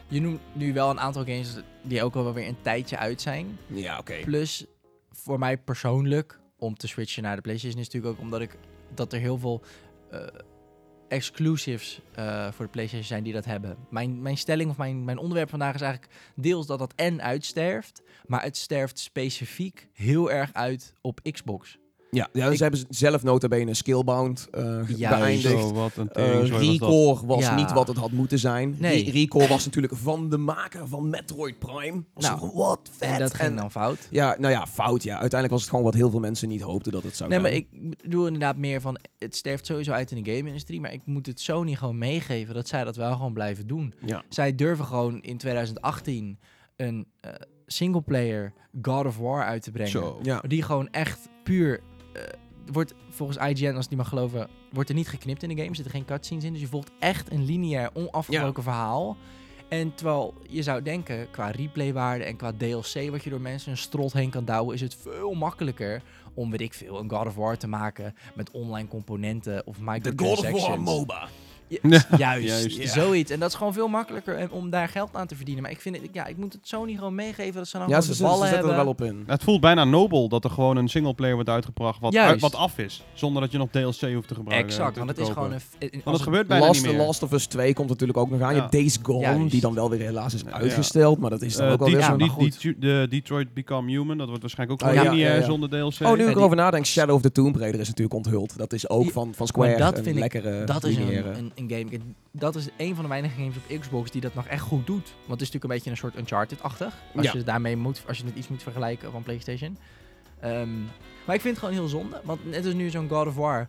je 0.08 0.20
noemt 0.20 0.40
nu 0.52 0.72
wel 0.72 0.90
een 0.90 1.00
aantal 1.00 1.22
games 1.24 1.48
die 1.82 2.02
ook 2.02 2.14
wel 2.14 2.32
weer 2.32 2.46
een 2.48 2.56
tijdje 2.62 2.96
uit 2.98 3.20
zijn. 3.20 3.58
Ja, 3.66 3.98
oké. 3.98 4.14
Plus, 4.24 4.64
voor 5.12 5.38
mij 5.38 5.56
persoonlijk, 5.58 6.38
om 6.58 6.76
te 6.76 6.86
switchen 6.88 7.22
naar 7.22 7.36
de 7.36 7.42
PlayStation, 7.42 7.80
is 7.80 7.86
natuurlijk 7.86 8.14
ook 8.14 8.20
omdat 8.24 8.40
ik 8.40 8.56
dat 8.94 9.12
er 9.12 9.18
heel 9.18 9.38
veel 9.38 9.62
eh, 10.10 10.20
exclusives 11.08 12.00
eh, 12.14 12.52
voor 12.52 12.64
de 12.64 12.70
PlayStation 12.70 13.06
zijn 13.06 13.22
die 13.22 13.32
dat 13.32 13.44
hebben. 13.44 13.76
Mijn, 13.90 14.22
mijn 14.22 14.36
stelling 14.38 14.70
of 14.70 14.76
mijn, 14.76 15.04
mijn 15.04 15.18
onderwerp 15.18 15.50
vandaag 15.50 15.74
is 15.74 15.80
eigenlijk 15.80 16.12
deels 16.34 16.66
dat 16.66 16.78
dat 16.78 16.92
en 16.94 17.22
uitsterft, 17.22 18.02
maar 18.26 18.42
het 18.42 18.56
sterft 18.56 18.98
specifiek 18.98 19.88
heel 19.92 20.30
erg 20.30 20.52
uit 20.52 20.94
op 21.00 21.20
Xbox. 21.32 21.78
Ja, 22.10 22.28
ja 22.32 22.42
dus 22.44 22.50
Ik- 22.50 22.56
ze 22.56 22.62
hebben 22.62 22.84
zelf 22.88 23.22
nota 23.22 23.48
bene 23.48 23.74
Skillbound 23.74 24.48
eh 24.50 24.62
Juist. 24.96 25.18
beëindigd. 25.18 25.60
Zo, 25.60 25.72
wat 25.72 25.96
een 25.96 26.08
Eh, 26.08 26.24
teringzooi 26.24 26.50
was 26.50 26.78
dat. 26.78 26.88
Recore 26.88 27.26
was 27.26 27.40
Ja. 27.44 27.54
niet 27.54 27.72
wat 27.72 27.88
het 27.88 27.96
had 27.96 28.10
moeten 28.10 28.38
zijn. 28.38 28.76
Nee. 28.78 29.04
Re- 29.04 29.10
Recore 29.10 29.48
was 29.48 29.64
natuurlijk 29.64 29.94
van 29.96 30.28
de 30.30 30.36
maker 30.36 30.88
van 30.88 31.10
Metroid 31.10 31.58
Prime. 31.58 32.04
Was 32.14 32.24
Nou, 32.24 32.50
wat 32.54 32.80
vet. 32.96 33.08
En 33.08 33.18
dat 33.18 33.34
ging 33.34 33.48
En- 33.50 33.56
dan 33.56 33.70
fout. 33.70 34.08
ja, 34.10 34.36
nou 34.38 34.52
ja, 34.52 34.66
fout 34.66 35.02
ja. 35.02 35.10
Uiteindelijk 35.12 35.50
was 35.50 35.60
het 35.60 35.70
gewoon 35.70 35.84
wat 35.84 35.94
heel 35.94 36.10
veel 36.10 36.20
mensen 36.20 36.48
niet 36.48 36.60
hoopten 36.60 36.92
dat 36.92 37.02
het 37.02 37.16
zou 37.16 37.30
Nee, 37.30 37.38
maar 37.40 37.50
zijn. 37.50 37.66
ik 37.72 37.96
bedoel 38.02 38.24
inderdaad 38.26 38.56
meer 38.56 38.80
van, 38.80 38.98
het 39.18 39.36
sterft 39.36 39.66
sowieso 39.66 39.92
uit 39.92 40.10
in 40.10 40.22
de 40.22 40.30
game-industrie, 40.30 40.80
maar 40.80 40.92
ik 40.92 41.02
moet 41.04 41.26
het 41.26 41.40
Sony 41.40 41.74
gewoon 41.74 41.98
meegeven 41.98 42.54
dat 42.54 42.68
zij 42.68 42.84
dat 42.84 42.96
wel 42.96 43.12
gewoon 43.12 43.32
blijven 43.32 43.66
doen. 43.66 43.94
Ja. 44.06 44.22
Zij 44.28 44.54
durven 44.54 44.84
gewoon 44.84 45.20
in 45.22 45.36
2018 45.38 46.38
een 46.76 47.06
eh 47.20 47.30
singleplayer 47.66 48.52
God 48.82 49.06
of 49.06 49.18
War 49.18 49.44
uit 49.44 49.62
te 49.62 49.70
brengen. 49.70 49.90
Zo. 49.90 50.18
Ja. 50.22 50.42
Die 50.46 50.62
gewoon 50.62 50.88
echt 50.90 51.28
puur, 51.44 51.80
wordt 52.72 52.94
volgens 53.10 53.38
IGN, 53.38 53.74
als 53.74 53.82
ik 53.84 53.88
die 53.88 53.98
mag 53.98 54.08
geloven, 54.08 54.48
wordt 54.72 54.88
er 54.88 54.94
niet 54.94 55.08
geknipt 55.08 55.42
in 55.42 55.48
de 55.48 55.54
game, 55.54 55.68
er 55.68 55.74
zitten 55.74 55.94
geen 55.94 56.04
cutscenes 56.04 56.44
in, 56.44 56.52
dus 56.52 56.60
je 56.60 56.66
volgt 56.66 56.90
echt 56.98 57.30
een 57.30 57.44
lineair, 57.44 57.90
onafgebroken 57.94 58.62
verhaal. 58.62 59.16
En 59.68 59.94
terwijl 59.94 60.34
je 60.48 60.62
zou 60.62 60.82
denken, 60.82 61.30
qua 61.30 61.50
replaywaarde 61.50 62.24
en 62.24 62.36
qua 62.36 62.52
DLC 62.52 63.10
wat 63.10 63.24
je 63.24 63.30
door 63.30 63.40
mensen 63.40 63.70
een 63.70 63.76
strot 63.76 64.12
heen 64.12 64.30
kan 64.30 64.44
douwen, 64.44 64.74
is 64.74 64.80
het 64.80 64.96
veel 65.00 65.34
makkelijker 65.34 66.02
om, 66.34 66.50
weet 66.50 66.60
ik 66.60 66.74
veel, 66.74 66.98
een 66.98 67.10
God 67.10 67.26
of 67.26 67.34
War 67.34 67.56
te 67.56 67.66
maken 67.66 68.14
met 68.34 68.50
online 68.50 68.88
componenten 68.88 69.66
of 69.66 69.76
De 69.76 69.82
God 69.84 69.94
microtransactions. 69.94 70.62
of 70.62 70.68
War 70.68 70.80
MOBA. 70.80 71.28
Juist, 71.68 72.06
juist. 72.46 72.76
Ja. 72.82 72.88
zoiets. 72.92 73.30
En 73.30 73.40
dat 73.40 73.48
is 73.50 73.54
gewoon 73.56 73.72
veel 73.72 73.88
makkelijker 73.88 74.48
om 74.50 74.70
daar 74.70 74.88
geld 74.88 75.08
aan 75.12 75.26
te 75.26 75.34
verdienen. 75.36 75.62
Maar 75.62 75.72
ik 75.72 75.80
vind 75.80 75.96
het, 75.96 76.08
ja, 76.12 76.26
ik 76.26 76.36
moet 76.36 76.52
het 76.52 76.68
Sony 76.68 76.94
gewoon 76.94 77.14
meegeven 77.14 77.54
dat 77.54 77.68
ze 77.68 77.78
dan 77.78 77.88
Ja, 77.88 78.00
gewoon 78.00 78.02
ze, 78.02 78.08
de 78.08 78.14
ze, 78.16 78.22
ze 78.22 78.28
ballen 78.28 78.38
zetten 78.48 78.68
er 78.68 78.74
hebben. 78.74 78.96
wel 78.96 79.08
op 79.08 79.14
in. 79.16 79.24
Het 79.26 79.42
voelt 79.42 79.60
bijna 79.60 79.84
nobel 79.84 80.28
dat 80.28 80.44
er 80.44 80.50
gewoon 80.50 80.76
een 80.76 80.88
singleplayer 80.88 81.34
wordt 81.34 81.48
uitgebracht 81.50 82.00
wat, 82.00 82.16
uit- 82.16 82.40
wat 82.40 82.54
af 82.54 82.78
is. 82.78 83.02
Zonder 83.14 83.42
dat 83.42 83.52
je 83.52 83.58
nog 83.58 83.68
DLC 83.70 84.00
hoeft 84.14 84.28
te 84.28 84.34
gebruiken. 84.34 84.68
Exact, 84.68 84.92
te- 84.92 84.98
want 84.98 85.10
het 85.10 85.18
is 85.18 85.26
kopen. 85.26 85.42
gewoon 85.42 85.60
een... 85.78 86.00
Want 86.04 86.16
het 86.16 86.24
gebeurt 86.24 86.46
bijna 86.46 86.66
Last, 86.66 86.82
niet 86.86 86.92
meer. 86.96 87.04
Last 87.06 87.22
of 87.22 87.32
Us 87.32 87.46
2 87.46 87.74
komt 87.74 87.88
natuurlijk 87.88 88.18
ook 88.18 88.30
nog 88.30 88.40
aan. 88.40 88.54
Je 88.54 88.60
hebt 88.60 88.72
Days 88.72 88.98
Gone, 89.02 89.20
Juist. 89.20 89.50
die 89.50 89.60
dan 89.60 89.74
wel 89.74 89.90
weer 89.90 90.00
helaas 90.00 90.34
is 90.34 90.40
Ja. 90.46 90.50
uitgesteld. 90.52 91.18
Maar 91.18 91.30
dat 91.30 91.42
is 91.42 91.56
dan 91.56 91.66
Eh, 91.66 91.72
ook 91.72 91.80
alweer 91.80 91.98
maar 91.98 92.18
Die- 92.18 92.76
de 92.78 93.06
Detroit 93.10 93.54
Become 93.54 93.90
Human, 93.90 94.16
dat 94.18 94.26
wordt 94.26 94.42
waarschijnlijk 94.42 94.82
ook 94.82 94.88
Oh, 94.88 94.94
gewoon 94.94 95.10
ja, 95.18 95.22
lineair 95.24 95.42
zonder 95.42 95.68
DLC. 95.68 96.06
Oh, 96.06 96.16
nu 96.16 96.28
ik 96.28 96.36
erover 96.36 96.56
nadenk, 96.56 96.86
Shadow 96.86 97.14
of 97.14 97.20
the 97.22 97.32
Tomb 97.32 97.56
Raider 97.56 97.80
is 97.80 97.86
natuurlijk 97.88 98.16
onthuld. 98.16 98.56
Dat 98.58 98.72
is 98.72 98.88
ook 98.88 99.10
van, 99.10 99.32
van 99.34 99.46
Square 99.46 99.76
dat 99.78 99.98
een 99.98 100.04
vind 100.04 100.16
ik- 100.16 100.22
lekkere 100.22 100.64
Dat 100.64 100.84
is 100.84 100.96
een, 100.96 101.52
een, 101.56 101.70
een 101.70 101.88
game. 101.90 102.02
Dat 102.30 102.54
is 102.56 102.68
een 102.76 102.94
van 102.94 103.04
de 103.04 103.10
weinige 103.10 103.34
games 103.34 103.56
op 103.56 103.80
Xbox 103.80 104.10
die 104.10 104.20
dat 104.20 104.34
nog 104.34 104.46
echt 104.46 104.62
goed 104.62 104.86
doet. 104.86 105.04
Want 105.26 105.40
het 105.40 105.40
is 105.40 105.50
natuurlijk 105.50 105.64
een 105.64 105.70
beetje 105.70 105.90
een 105.90 105.96
soort 105.96 106.16
Uncharted-achtig. 106.16 106.94
Als 107.14 107.24
Ja. 107.24 107.30
je 107.30 107.36
het 107.36 107.46
daarmee 107.46 107.76
moet, 107.76 108.02
als 108.08 108.18
je 108.18 108.24
het 108.24 108.34
iets 108.36 108.48
moet 108.48 108.62
vergelijken 108.62 109.10
van 109.12 109.22
PlayStation. 109.22 109.78
Ehm, 110.40 110.82
maar 111.24 111.34
ik 111.34 111.40
vind 111.40 111.56
het 111.56 111.58
gewoon 111.58 111.74
heel 111.74 111.88
zonde. 111.88 112.20
Want 112.24 112.44
net 112.50 112.64
als 112.64 112.74
nu 112.74 112.90
zo'n 112.90 113.08
God 113.08 113.26
of 113.26 113.34
War. 113.34 113.68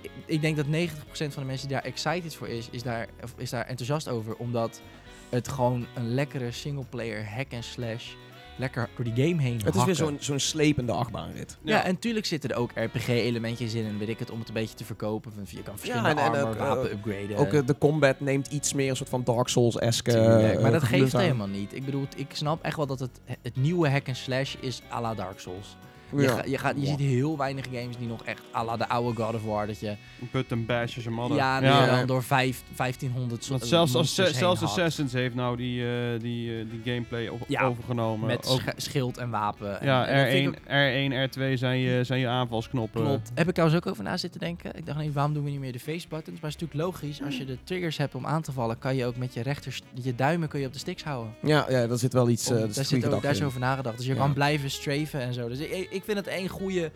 Ik, 0.00 0.10
ik 0.26 0.40
denk 0.40 0.56
dat 0.56 0.66
90% 0.66 1.32
van 1.32 1.42
de 1.42 1.48
mensen 1.48 1.68
die 1.68 1.76
daar 1.76 1.86
excited 1.86 2.34
voor 2.34 2.48
is, 2.48 2.68
is 2.70 2.82
daar, 2.82 3.08
is 3.36 3.50
daar 3.50 3.66
enthousiast 3.66 4.08
over. 4.08 4.36
Omdat 4.36 4.80
het 5.28 5.48
gewoon 5.48 5.86
een 5.94 6.14
lekkere 6.14 6.50
singleplayer 6.50 7.28
hack 7.34 7.52
and 7.54 7.64
slash 7.64 8.12
lekker 8.56 8.88
door 8.96 9.04
die 9.14 9.28
game 9.28 9.42
heen 9.42 9.60
Het 9.64 9.74
is 9.74 9.84
weer 9.84 9.94
zo'n 9.94 10.16
zo'n 10.20 10.38
slepende 10.38 10.92
achtbaanrit. 10.92 11.56
Ja, 11.62 11.84
en 11.84 11.98
tuurlijk 11.98 12.26
zitten 12.26 12.50
er 12.50 12.56
ook 12.56 12.70
RPG-elementjes 12.74 13.74
in 13.74 13.86
en 13.86 13.98
weet 13.98 14.08
ik 14.08 14.18
het, 14.18 14.30
om 14.30 14.38
het 14.38 14.48
een 14.48 14.54
beetje 14.54 14.74
te 14.74 14.84
verkopen. 14.84 15.32
Van, 15.32 15.44
je 15.48 15.62
kan 15.62 15.78
verschillende 15.78 16.08
en- 16.08 16.16
en 16.18 16.22
armor, 16.24 16.48
ook, 16.48 16.54
wapen 16.58 16.90
eh, 16.90 16.96
upgraden. 16.96 17.36
Ook 17.36 17.52
eh, 17.52 17.66
de 17.66 17.78
combat 17.78 18.20
neemt 18.20 18.46
iets 18.46 18.72
meer 18.72 18.90
een 18.90 18.96
soort 18.96 19.08
van 19.08 19.24
Dark 19.24 19.48
Souls-esque 19.48 20.12
Tuurlijk, 20.12 20.54
eh, 20.56 20.62
maar 20.62 20.72
dat 20.72 20.82
geeft 20.82 21.14
aan. 21.14 21.20
helemaal 21.20 21.46
niet. 21.46 21.74
Ik 21.74 21.84
bedoel, 21.84 22.06
ik 22.16 22.26
snap 22.32 22.62
echt 22.62 22.76
wel 22.76 22.86
dat 22.86 23.00
het, 23.00 23.20
het 23.42 23.56
nieuwe 23.56 23.88
hack 23.90 24.08
and 24.08 24.16
slash 24.16 24.54
is 24.60 24.82
à 24.92 25.00
la 25.00 25.14
Dark 25.14 25.40
Souls. 25.40 25.76
Je, 26.16 26.22
Ja. 26.22 26.28
ga- 26.36 26.44
je, 26.44 26.58
gaat, 26.58 26.74
je 26.78 26.86
ziet 26.86 26.98
heel 26.98 27.36
weinig 27.36 27.64
games 27.72 27.96
die 27.96 28.08
nog 28.08 28.24
echt 28.24 28.40
à 28.54 28.64
la 28.64 28.76
de 28.76 28.88
oude 28.88 29.22
God 29.22 29.34
of 29.34 29.44
War, 29.44 29.66
dat 29.66 29.80
je 29.80 29.96
Button 30.32 30.66
bashes 30.66 31.06
en 31.06 31.12
madden. 31.12 31.36
ja, 31.36 31.60
dan 31.96 32.06
door 32.06 32.22
vijf, 32.22 32.62
1500 32.76 33.48
Want 33.48 33.66
zelfs, 33.66 33.94
als, 33.94 34.14
zelfs. 34.14 34.62
Assassins 34.62 35.12
heeft 35.12 35.34
nou 35.34 35.56
die, 35.56 35.84
eh, 35.84 36.20
die, 36.20 36.58
eh, 36.58 36.64
die 36.70 36.80
gameplay 36.84 37.28
op- 37.28 37.44
Ja, 37.48 37.62
overgenomen. 37.62 38.26
Met 38.26 38.46
sch- 38.46 38.68
schild 38.76 39.18
en 39.18 39.30
wapen. 39.30 39.80
En- 39.80 39.86
ja, 39.86 40.06
en 40.06 40.22
dat 40.24 40.32
vind 40.32 40.54
ik 40.56 40.60
R1, 40.64 41.12
R1, 41.12 41.12
R2 41.52 41.56
zijn 41.58 41.78
je, 41.78 42.04
zijn 42.04 42.20
je 42.20 42.28
aanvalsknoppen. 42.28 43.02
Klopt. 43.04 43.30
Heb 43.34 43.48
ik 43.48 43.54
trouwens 43.54 43.80
ook 43.84 43.90
over 43.92 44.04
na 44.04 44.16
zitten 44.16 44.40
denken. 44.40 44.76
Ik 44.76 44.86
dacht, 44.86 44.98
nee, 44.98 45.12
waarom 45.12 45.34
doen 45.34 45.44
we 45.44 45.50
niet 45.50 45.60
meer 45.60 45.72
de 45.72 45.78
face 45.80 46.08
buttons? 46.08 46.40
Maar 46.40 46.50
het 46.50 46.60
is 46.62 46.68
natuurlijk 46.68 46.80
logisch. 47.02 47.22
Als 47.22 47.36
je 47.36 47.44
de 47.44 47.58
triggers 47.64 47.96
hebt 47.96 48.14
om 48.14 48.26
aan 48.26 48.42
te 48.42 48.52
vallen, 48.52 48.78
kan 48.78 48.96
je 48.96 49.06
ook 49.06 49.16
met 49.16 49.34
je 49.34 49.42
rechter, 49.42 49.78
je 49.94 50.14
duimen 50.14 50.48
kun 50.48 50.60
je 50.60 50.66
op 50.66 50.72
de 50.72 50.78
sticks 50.78 51.02
houden. 51.04 51.34
Ja, 51.42 51.66
ja, 51.68 51.86
daar 51.86 51.98
zit 51.98 52.12
wel 52.12 52.28
iets 52.28 52.48
Om- 52.50 52.54
uh, 52.56 52.60
daar, 52.74 52.84
zit 52.84 53.06
ook, 53.08 53.22
daar 53.22 53.30
is 53.32 53.42
over 53.42 53.60
nagedacht. 53.60 53.96
Dus 53.96 54.06
je 54.06 54.12
Ja. 54.12 54.18
kan 54.18 54.32
blijven 54.32 54.70
strafen 54.70 55.20
en 55.20 55.34
zo. 55.34 55.48
Dus 55.48 55.58
ik, 55.58 55.86
ik 55.90 56.01
vind 56.04 56.18
het 56.18 56.26
één 56.26 56.48
goede 56.48 56.90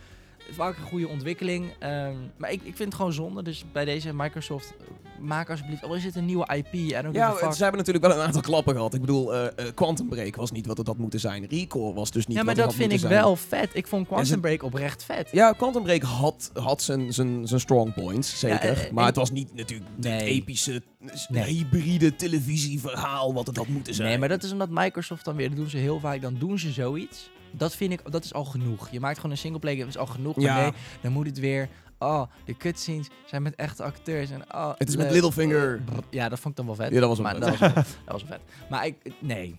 vaak 0.52 0.76
een 0.76 0.82
goede 0.84 1.08
ontwikkeling. 1.08 1.72
ehm, 1.78 2.14
maar 2.36 2.50
ik, 2.52 2.60
ik 2.62 2.76
vind 2.76 2.78
het 2.88 2.94
gewoon 2.94 3.12
zonde. 3.12 3.42
Dus 3.42 3.64
bij 3.72 3.84
deze 3.84 4.14
Microsoft, 4.14 4.74
eh, 4.80 4.86
maak 5.20 5.50
alsjeblieft... 5.50 5.82
Al 5.82 5.94
is 5.94 6.04
het 6.04 6.16
een 6.16 6.24
nieuwe 6.24 6.54
IP, 6.56 6.92
en 6.92 7.06
ook 7.06 7.14
Ja, 7.14 7.52
ze 7.52 7.62
hebben 7.62 7.78
natuurlijk 7.78 8.06
wel 8.06 8.16
een 8.16 8.22
aantal 8.26 8.40
klappen 8.40 8.74
gehad. 8.74 8.94
Ik 8.94 9.00
bedoel, 9.00 9.34
eh, 9.34 9.66
Quantum 9.74 10.08
Break 10.08 10.36
was 10.36 10.50
niet 10.50 10.66
wat 10.66 10.78
het 10.78 10.86
had 10.86 10.98
moeten 10.98 11.20
zijn. 11.20 11.46
Recore 11.46 11.94
was 11.94 12.10
dus 12.10 12.26
niet 12.26 12.36
ja, 12.36 12.42
maar 12.42 12.54
wat 12.54 12.64
het 12.64 12.72
dat 12.72 12.74
had 12.74 12.90
vind 12.90 13.02
ik 13.02 13.08
moeten 13.08 13.08
zijn. 13.16 13.50
wel 13.50 13.60
vet. 13.60 13.70
Ik 13.76 13.86
vond 13.86 14.06
Quantum 14.06 14.40
Break 14.40 14.62
oprecht 14.62 15.04
vet. 15.04 15.28
Ja, 15.32 15.52
Quantum 15.52 15.82
Break 15.82 16.02
had, 16.02 16.50
had 16.54 16.82
zijn, 16.82 17.12
zijn, 17.12 17.46
zijn 17.48 17.60
strong 17.60 17.94
points, 17.94 18.38
zeker. 18.38 18.76
Ja, 18.84 18.88
maar 18.92 19.02
en- 19.02 19.08
het 19.08 19.16
was 19.16 19.30
niet 19.30 19.54
natuurlijk 19.54 19.90
het 19.96 20.04
Nee. 20.04 20.24
epische, 20.24 20.82
Nee. 21.28 21.42
hybride 21.44 22.16
televisieverhaal 22.16 23.34
wat 23.34 23.46
het 23.46 23.56
had 23.56 23.68
moeten 23.68 23.94
zijn. 23.94 24.08
Nee, 24.08 24.18
maar 24.18 24.28
dat 24.28 24.42
is 24.42 24.52
omdat 24.52 24.68
Microsoft 24.70 25.24
dan 25.24 25.36
weer, 25.36 25.48
dat 25.48 25.56
doen 25.56 25.68
ze 25.70 25.76
heel 25.76 26.00
vaak, 26.00 26.22
dan 26.22 26.34
doen 26.38 26.58
ze 26.58 26.70
zoiets. 26.72 27.30
Dat 27.56 27.74
vind 27.76 27.92
ik, 27.92 28.00
dat 28.12 28.24
is 28.24 28.34
al 28.34 28.44
genoeg. 28.44 28.88
Je 28.90 29.00
maakt 29.00 29.16
gewoon 29.16 29.30
een 29.30 29.38
singleplayer 29.38 29.78
game, 29.78 29.92
dat 29.92 30.02
is 30.02 30.08
al 30.08 30.14
genoeg. 30.14 30.36
Maar 30.36 30.44
Ja. 30.44 30.60
nee, 30.60 30.72
dan 31.00 31.12
moet 31.12 31.26
het 31.26 31.38
weer, 31.38 31.68
oh, 31.98 32.22
de 32.44 32.56
cutscenes 32.56 33.06
zijn 33.26 33.42
met 33.42 33.54
echte 33.54 33.82
acteurs. 33.82 34.30
En, 34.30 34.42
oh, 34.54 34.72
Het 34.78 34.88
is 34.88 34.96
met. 34.96 35.10
Littlefinger. 35.10 35.80
Ja, 36.10 36.28
dat 36.28 36.38
vond 36.40 36.50
ik 36.50 36.56
dan 36.66 36.66
wel 36.76 36.84
vet. 36.86 36.92
Ja, 36.94 37.00
dat 37.00 37.08
was 37.08 37.18
wel 37.18 37.26
maar, 37.26 37.34
vet. 37.34 37.42
dat, 37.42 37.58
was, 37.58 37.60
wel- 37.74 37.84
dat 38.04 38.12
was 38.12 38.22
wel 38.24 38.30
vet. 38.38 38.68
Maar 38.70 38.86
ik, 38.86 38.94
nee, 39.18 39.54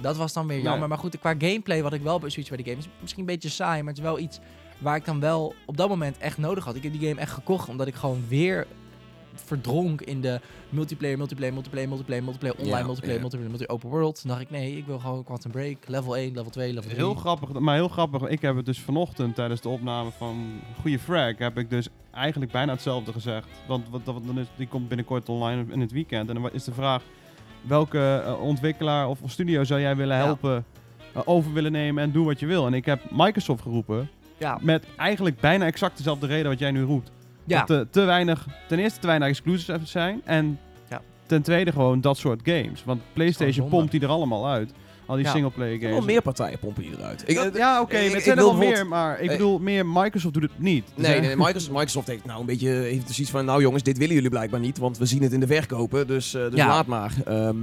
dat 0.00 0.16
was 0.16 0.32
dan 0.32 0.46
weer 0.46 0.56
Nee. 0.56 0.64
jammer. 0.66 0.88
Maar 0.88 0.98
goed, 0.98 1.18
qua 1.18 1.34
gameplay 1.38 1.82
wat 1.82 1.92
ik 1.92 2.02
wel 2.02 2.18
bij 2.18 2.30
zoiets 2.30 2.50
bij 2.50 2.62
de 2.62 2.70
game 2.70 2.78
is 2.82 2.88
misschien 3.00 3.20
een 3.20 3.26
beetje 3.26 3.48
saai, 3.48 3.82
maar 3.82 3.88
het 3.92 4.02
is 4.02 4.08
wel 4.08 4.18
iets 4.18 4.38
waar 4.78 4.96
ik 4.96 5.04
dan 5.04 5.20
wel 5.20 5.54
op 5.66 5.76
dat 5.76 5.88
moment 5.88 6.18
echt 6.18 6.38
nodig 6.38 6.64
had. 6.64 6.74
Ik 6.74 6.82
heb 6.82 6.92
die 6.92 7.08
game 7.08 7.20
echt 7.20 7.32
gekocht 7.32 7.68
omdat 7.68 7.86
ik 7.86 7.94
gewoon 7.94 8.24
weer 8.28 8.66
verdronk 9.34 10.00
in 10.00 10.20
de 10.20 10.40
multiplayer, 10.68 11.16
multiplayer, 11.18 11.52
multiplayer, 11.54 11.88
multiplayer, 11.88 12.24
multiplayer, 12.24 12.56
online, 12.58 12.76
Ja, 12.78 12.84
multiplayer, 12.84 13.14
ja. 13.14 13.20
multiplayer, 13.20 13.50
multiplayer, 13.50 13.82
open 13.84 13.98
world. 13.98 14.20
Toen 14.20 14.30
dacht 14.30 14.42
ik, 14.42 14.50
nee, 14.50 14.76
ik 14.76 14.86
wil 14.86 14.98
gewoon 14.98 15.24
Quantum 15.24 15.50
Break, 15.50 15.76
level 15.88 16.16
1, 16.16 16.32
level 16.34 16.50
2, 16.50 16.68
level 16.72 16.82
3. 16.90 16.94
Heel 16.96 17.14
grappig, 17.14 17.52
maar 17.52 17.74
heel 17.74 17.88
grappig. 17.88 18.22
Ik 18.28 18.40
heb 18.40 18.56
het 18.56 18.66
dus 18.66 18.80
vanochtend 18.80 19.34
tijdens 19.34 19.60
de 19.60 19.68
opname 19.68 20.10
van 20.10 20.60
Goede 20.80 20.98
Frag 20.98 21.38
heb 21.38 21.58
ik 21.58 21.70
dus 21.70 21.88
eigenlijk 22.10 22.52
bijna 22.52 22.72
hetzelfde 22.72 23.12
gezegd. 23.12 23.46
Want 23.68 23.88
wat, 23.90 24.00
wat, 24.04 24.26
dan 24.26 24.38
is, 24.38 24.46
die 24.56 24.68
komt 24.68 24.88
binnenkort 24.88 25.28
online 25.28 25.64
in 25.72 25.80
het 25.80 25.92
weekend. 25.92 26.28
En 26.28 26.34
dan 26.34 26.52
is 26.52 26.64
de 26.64 26.72
vraag 26.74 27.02
welke 27.62 28.22
eh, 28.26 28.40
ontwikkelaar 28.42 29.08
of 29.08 29.18
studio 29.26 29.64
zou 29.64 29.80
jij 29.80 29.96
willen 29.96 30.16
Ja. 30.16 30.24
helpen, 30.24 30.64
eh, 31.14 31.22
over 31.24 31.52
willen 31.52 31.72
nemen 31.72 32.02
en 32.02 32.12
doe 32.12 32.24
wat 32.26 32.40
je 32.40 32.46
wil. 32.46 32.66
En 32.66 32.74
ik 32.74 32.84
heb 32.84 33.00
Microsoft 33.10 33.62
geroepen 33.62 34.08
Ja, 34.38 34.58
met 34.62 34.86
eigenlijk 34.96 35.40
bijna 35.40 35.66
exact 35.66 35.96
dezelfde 35.96 36.26
reden 36.26 36.50
wat 36.50 36.58
jij 36.58 36.70
nu 36.70 36.82
roept. 36.82 37.10
Ja. 37.44 37.58
Dat 37.64 37.70
er 37.78 37.90
te 37.90 38.00
weinig, 38.00 38.46
ten 38.68 38.78
eerste 38.78 38.98
te 39.00 39.06
weinig 39.06 39.28
exclusives 39.28 39.90
zijn 39.90 40.20
en 40.24 40.58
Ja. 40.90 41.00
ten 41.26 41.42
tweede 41.42 41.72
gewoon 41.72 42.00
dat 42.00 42.16
soort 42.16 42.40
games. 42.44 42.84
Want 42.84 43.00
PlayStation 43.12 43.68
pompt 43.68 43.90
die 43.90 44.00
er 44.00 44.08
allemaal 44.08 44.48
uit. 44.48 44.70
Al 45.06 45.16
die 45.16 45.24
Ja. 45.24 45.30
singleplayer 45.30 45.72
Er 45.74 45.78
games. 45.80 45.94
wel 45.96 46.04
meer 46.04 46.22
partijen 46.22 46.58
pompen 46.58 46.82
die 46.82 46.92
eruit. 46.98 47.22
Ik, 47.26 47.34
Dat- 47.36 47.46
eh, 47.46 47.54
ja, 47.54 47.80
oké, 47.80 47.96
ik 47.96 48.12
het 48.12 48.22
zijn 48.22 48.38
er 48.38 48.44
wel 48.44 48.54
meer, 48.54 48.86
maar 48.86 49.20
ik 49.20 49.30
eh, 49.30 49.36
bedoel, 49.36 49.58
meer 49.58 49.86
Microsoft 49.86 50.34
doet 50.34 50.42
het 50.42 50.58
niet. 50.58 50.86
Dus, 50.94 51.06
Nee, 51.06 51.20
nee, 51.20 51.36
Microsoft, 51.36 51.70
Microsoft 51.70 52.06
heeft 52.08 52.24
nou 52.24 52.40
een 52.40 52.46
beetje 52.46 52.68
heeft 52.68 53.06
dus 53.06 53.20
iets 53.20 53.30
van, 53.30 53.44
nou 53.44 53.60
jongens, 53.60 53.82
dit 53.82 53.98
willen 53.98 54.14
jullie 54.14 54.30
blijkbaar 54.30 54.60
niet, 54.60 54.78
want 54.78 54.98
we 54.98 55.06
zien 55.06 55.22
het 55.22 55.32
in 55.32 55.40
de 55.40 55.46
verkopen, 55.46 56.06
dus, 56.06 56.34
eh, 56.34 56.42
dus 56.42 56.54
Ja. 56.54 56.66
laat 56.66 56.86
maar. 56.86 57.12
Ehm, 57.24 57.56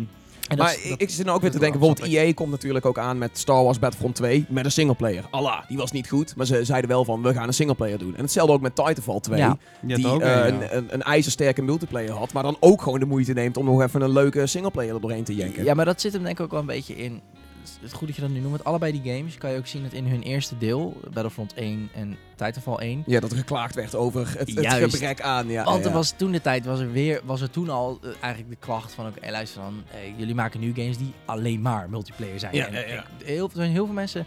En 0.52 0.58
maar 0.58 0.74
ik, 0.84 0.90
dat- 0.90 1.02
ik 1.02 1.10
zit 1.10 1.24
nou 1.26 1.36
ook 1.36 1.42
weer 1.42 1.52
te 1.52 1.60
denken, 1.60 1.80
bijvoorbeeld 1.80 2.10
EA 2.14 2.34
komt 2.34 2.52
natuurlijk 2.52 2.86
ook 2.86 2.98
aan 2.98 3.18
met 3.18 3.38
Star 3.38 3.64
Wars 3.64 3.80
Battlefront 3.80 4.16
2 4.16 4.46
met 4.50 4.66
een 4.66 4.72
singleplayer. 4.72 5.24
Allah, 5.30 5.60
die 5.68 5.78
was 5.78 5.92
niet 5.92 6.10
goed, 6.10 6.36
maar 6.36 6.46
ze 6.46 6.66
zeiden 6.66 6.90
wel 6.90 7.06
van, 7.06 7.22
we 7.22 7.34
gaan 7.34 7.48
een 7.48 7.54
singleplayer 7.54 7.98
doen. 7.98 8.16
En 8.16 8.22
hetzelfde 8.22 8.54
ook 8.54 8.62
met 8.62 8.76
Titanfall 8.76 9.20
2, 9.20 9.38
Ja. 9.40 9.58
je 9.86 9.96
die 9.96 10.06
hebt 10.08 10.16
ook 10.16 10.22
eh, 10.22 10.46
een, 10.46 10.78
een, 10.78 10.86
een 10.94 11.02
ijzersterke 11.02 11.62
multiplayer 11.62 12.12
had, 12.12 12.34
maar 12.34 12.44
dan 12.44 12.58
ook 12.60 12.82
gewoon 12.82 13.00
de 13.00 13.06
moeite 13.06 13.34
neemt 13.34 13.58
om 13.58 13.66
nog 13.66 13.82
even 13.82 14.02
een 14.02 14.12
leuke 14.12 14.48
singleplayer 14.48 14.94
er 14.96 15.02
doorheen 15.02 15.24
te 15.24 15.36
jenken. 15.36 15.64
Ja, 15.64 15.74
maar 15.74 15.86
dat 15.86 16.02
zit 16.02 16.14
hem 16.14 16.24
denk 16.24 16.38
ik 16.40 16.46
ook 16.46 16.52
wel 16.52 16.60
een 16.60 16.66
beetje 16.66 16.96
in. 16.96 17.22
Het 17.82 17.94
goed 17.94 18.08
dat 18.08 18.16
je 18.16 18.22
dat 18.22 18.32
nu 18.32 18.40
noemt. 18.40 18.52
Met 18.52 18.64
allebei 18.64 19.02
die 19.02 19.14
games 19.16 19.38
kan 19.38 19.52
je 19.52 19.58
ook 19.58 19.68
zien 19.68 19.84
dat 19.84 19.94
in 19.94 20.06
hun 20.08 20.22
eerste 20.22 20.58
deel, 20.58 21.00
Battlefront 21.14 21.54
1 21.54 21.90
en 21.94 22.18
Titanfall 22.36 22.76
1. 22.78 23.04
Ja, 23.06 23.20
dat 23.20 23.32
er 23.32 23.38
geklaagd 23.38 23.76
werd 23.76 23.96
over 23.96 24.28
het, 24.30 24.38
het 24.40 24.62
Juist. 24.64 24.94
gebrek 24.94 25.22
aan. 25.22 25.48
Ja, 25.48 25.64
Want 25.64 25.84
er 25.84 25.90
ja. 25.90 25.96
was 25.96 26.14
toen 26.18 26.32
de 26.32 26.42
tijd, 26.42 26.66
was 26.66 26.80
er 26.80 26.92
weer, 26.92 27.22
was 27.24 27.42
er 27.42 27.50
toen 27.50 27.70
al 27.70 28.00
eh, 28.04 28.10
eigenlijk 28.20 28.50
de 28.50 28.66
klacht 28.66 28.94
van, 28.94 29.08
oké, 29.08 29.32
luister 29.32 29.62
dan, 29.62 29.84
eh, 29.92 30.18
jullie 30.20 30.36
maken 30.36 30.60
nu 30.60 30.74
games 30.76 30.98
die 30.98 31.14
alleen 31.26 31.62
maar 31.62 31.90
multiplayer 31.90 32.40
zijn. 32.40 32.56
Ja, 32.56 32.66
En 32.68 32.74
ja, 32.74 32.80
ja. 32.80 33.04
ik- 33.18 33.26
heel, 33.26 33.46
er 33.46 33.56
zijn 33.56 33.72
heel 33.72 33.86
veel 33.86 33.94
mensen 33.96 34.26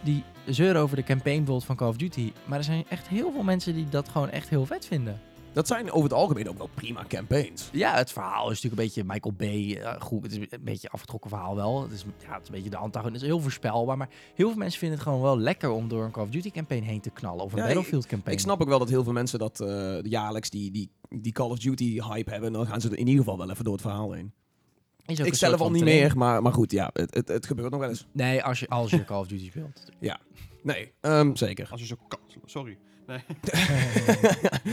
die 0.00 0.22
zeuren 0.46 0.80
over 0.82 0.96
de 0.96 1.02
campaign 1.02 1.60
van 1.60 1.76
Call 1.76 1.88
of 1.88 1.96
Duty. 1.96 2.32
Maar 2.44 2.58
er 2.58 2.64
zijn 2.64 2.84
echt 2.88 3.08
heel 3.08 3.32
veel 3.32 3.42
mensen 3.42 3.74
die 3.74 3.88
dat 3.88 4.08
gewoon 4.08 4.30
echt 4.30 4.48
heel 4.48 4.66
vet 4.66 4.86
vinden. 4.86 5.20
Dat 5.54 5.66
zijn 5.66 5.90
over 5.90 6.02
het 6.02 6.12
algemeen 6.12 6.48
ook 6.48 6.58
wel 6.58 6.68
prima 6.74 7.04
campaigns. 7.08 7.68
Ja, 7.72 7.94
het 7.96 8.12
verhaal 8.12 8.50
is 8.50 8.62
natuurlijk 8.62 8.82
een 8.82 8.86
beetje 8.86 9.04
Michael 9.04 9.34
Bay. 9.34 9.76
eh, 9.76 10.00
goed, 10.00 10.22
het 10.22 10.32
is 10.32 10.38
een 10.38 10.64
beetje 10.64 10.86
een 10.86 10.92
afgetrokken 10.92 11.30
verhaal 11.30 11.56
wel. 11.56 11.82
Het 11.82 11.92
is, 11.92 12.04
ja, 12.26 12.32
het 12.32 12.42
is 12.42 12.48
een 12.48 12.54
beetje 12.54 12.70
de 12.70 12.76
antagonist. 12.76 13.20
Het 13.20 13.22
is 13.24 13.28
heel 13.36 13.40
voorspelbaar. 13.42 13.96
Maar 13.96 14.08
heel 14.34 14.48
veel 14.48 14.58
mensen 14.58 14.78
vinden 14.78 14.98
het 14.98 15.06
gewoon 15.06 15.22
wel 15.22 15.38
lekker 15.38 15.70
om 15.70 15.88
door 15.88 16.04
een 16.04 16.10
Call 16.10 16.22
of 16.24 16.30
Duty 16.30 16.50
campaign 16.50 16.84
heen 16.84 17.00
te 17.00 17.10
knallen. 17.10 17.44
Of 17.44 17.52
een 17.52 17.58
Ja, 17.58 17.64
Battlefield 17.64 18.06
campaign. 18.06 18.36
Ik 18.36 18.42
snap 18.44 18.60
ook 18.60 18.68
wel 18.68 18.78
dat 18.78 18.88
heel 18.88 19.04
veel 19.04 19.12
mensen 19.12 19.38
dat 19.38 19.60
eh, 19.60 20.02
jaarlijks 20.02 20.50
die, 20.50 20.70
die, 20.70 20.90
die 21.08 21.32
Call 21.32 21.50
of 21.50 21.58
Duty 21.58 22.00
hype 22.00 22.30
hebben. 22.30 22.48
En 22.48 22.52
dan 22.54 22.66
gaan 22.66 22.80
ze 22.80 22.88
er 22.90 22.98
in 22.98 23.06
ieder 23.06 23.24
geval 23.24 23.38
wel 23.38 23.50
even 23.50 23.64
door 23.64 23.72
het 23.72 23.82
verhaal 23.82 24.12
heen. 24.12 24.32
Is 25.06 25.20
ook 25.20 25.26
Ik 25.26 25.34
zelf 25.34 25.60
al 25.60 25.70
niet 25.70 25.84
meer, 25.84 26.16
maar, 26.16 26.42
maar 26.42 26.52
goed, 26.52 26.70
ja, 26.70 26.90
het, 26.92 27.14
het, 27.14 27.28
het 27.28 27.46
gebeurt 27.46 27.70
nog 27.70 27.80
wel 27.80 27.88
eens. 27.88 28.06
Nee, 28.12 28.42
als 28.42 28.60
je, 28.60 28.68
als 28.68 28.90
je 28.90 29.04
Call 29.10 29.20
of 29.20 29.26
Duty 29.26 29.46
speelt. 29.46 29.82
Nee, 30.62 30.92
ehm, 31.00 31.34
zeker. 31.34 31.68
Als 31.70 31.80
je 31.80 31.86
zo 31.86 31.96
kan. 32.08 32.18
Sorry. 32.44 32.78
Nee. 33.06 33.18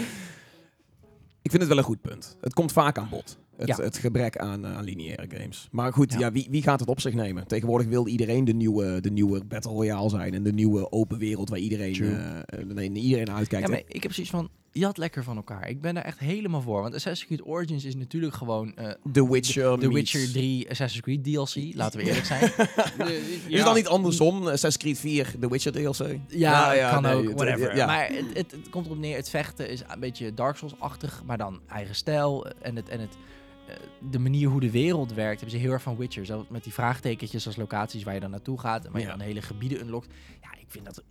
Ik 1.51 1.57
vind 1.57 1.69
het 1.69 1.77
wel 1.77 1.77
een 1.85 1.89
goed 1.97 2.01
punt. 2.01 2.37
Het 2.41 2.53
komt 2.53 2.71
vaak 2.71 2.97
aan 2.97 3.07
bod. 3.09 3.37
Het, 3.57 3.67
Ja. 3.67 3.75
het 3.83 3.97
gebrek 3.97 4.37
aan, 4.37 4.65
eh, 4.65 4.75
aan 4.75 4.83
lineaire 4.83 5.25
games. 5.37 5.67
Maar 5.71 5.93
goed, 5.93 6.13
Ja. 6.13 6.19
ja. 6.19 6.31
wie, 6.31 6.47
wie 6.49 6.61
gaat 6.61 6.79
het 6.79 6.89
op 6.89 6.99
zich 6.99 7.13
nemen? 7.13 7.47
Tegenwoordig 7.47 7.87
wil 7.87 8.07
iedereen 8.07 8.45
de 8.45 8.53
nieuwe, 8.53 9.01
de 9.01 9.11
nieuwe 9.11 9.43
Battle 9.45 9.71
Royale 9.71 10.09
zijn. 10.09 10.33
En 10.33 10.43
de 10.43 10.53
nieuwe 10.53 10.91
open 10.91 11.17
wereld 11.17 11.49
waar 11.49 11.59
iedereen, 11.59 11.95
eh, 12.01 12.37
eh, 12.37 12.65
nee, 12.67 12.91
iedereen 12.91 13.31
uitkijkt. 13.31 13.67
Ja, 13.67 13.73
maar 13.73 13.83
ik 13.87 14.03
heb 14.03 14.13
zoiets 14.13 14.31
van, 14.31 14.49
je 14.71 14.85
had 14.85 14.97
lekker 14.97 15.23
van 15.23 15.35
elkaar. 15.35 15.69
Ik 15.69 15.81
ben 15.81 15.93
daar 15.93 16.03
echt 16.03 16.19
helemaal 16.19 16.61
voor. 16.61 16.81
Want 16.81 16.93
Assassin's 16.95 17.27
Creed 17.27 17.47
Origins 17.47 17.85
is 17.85 17.95
natuurlijk 17.95 18.33
gewoon 18.33 18.75
eh 18.75 18.91
The 19.11 19.31
Witcher 19.31 19.79
The 19.79 19.93
Witcher 19.93 20.31
3 20.31 20.69
Assassin's 20.69 21.01
Creed 21.03 21.23
DLC. 21.23 21.75
Laten 21.75 21.99
we 21.99 22.05
eerlijk 22.05 22.25
zijn. 22.25 22.41
Is 23.47 23.55
het 23.55 23.63
dan 23.65 23.75
niet 23.75 23.87
andersom? 23.87 24.37
Assassin's 24.47 24.77
Creed 24.77 24.99
4, 24.99 25.33
The 25.39 25.49
Witcher 25.49 25.71
DLC? 25.71 26.17
Ja, 26.27 26.89
kan 26.91 27.01
nee, 27.01 27.13
ook, 27.15 27.23
het- 27.23 27.33
whatever. 27.33 27.75
ja. 27.75 27.85
Maar 27.85 28.07
het, 28.07 28.25
het, 28.33 28.51
het 28.51 28.69
komt 28.69 28.85
erop 28.85 28.97
neer, 28.97 29.15
het 29.15 29.29
vechten 29.29 29.69
is 29.69 29.81
een 29.87 29.99
beetje 29.99 30.33
Dark 30.33 30.57
Souls-achtig, 30.57 31.21
maar 31.25 31.37
dan 31.37 31.59
eigen 31.67 31.95
stijl. 31.95 32.45
En, 32.61 32.75
het, 32.75 32.89
en 32.89 32.99
het, 32.99 33.17
eh, 33.67 33.75
de 34.11 34.19
manier 34.19 34.47
hoe 34.49 34.59
de 34.59 34.71
wereld 34.71 35.13
werkt, 35.13 35.39
hebben 35.39 35.57
ze 35.59 35.63
heel 35.65 35.73
erg 35.73 35.81
van 35.81 35.97
Witcher. 35.97 36.25
Zo 36.25 36.45
met 36.49 36.63
die 36.63 36.73
vraagtekentjes 36.73 37.45
als 37.45 37.55
locaties 37.55 38.03
waar 38.03 38.13
je 38.13 38.19
dan 38.19 38.31
naartoe 38.31 38.59
gaat, 38.59 38.85
en 38.85 38.91
waar 38.91 39.01
Ja. 39.01 39.07
je 39.11 39.17
dan 39.17 39.25
hele 39.25 39.41
gebieden 39.41 39.79
unlockt. 39.81 40.07
Ja, 40.41 40.49
ik 40.59 40.65
vind 40.67 40.85
dat... 40.85 41.03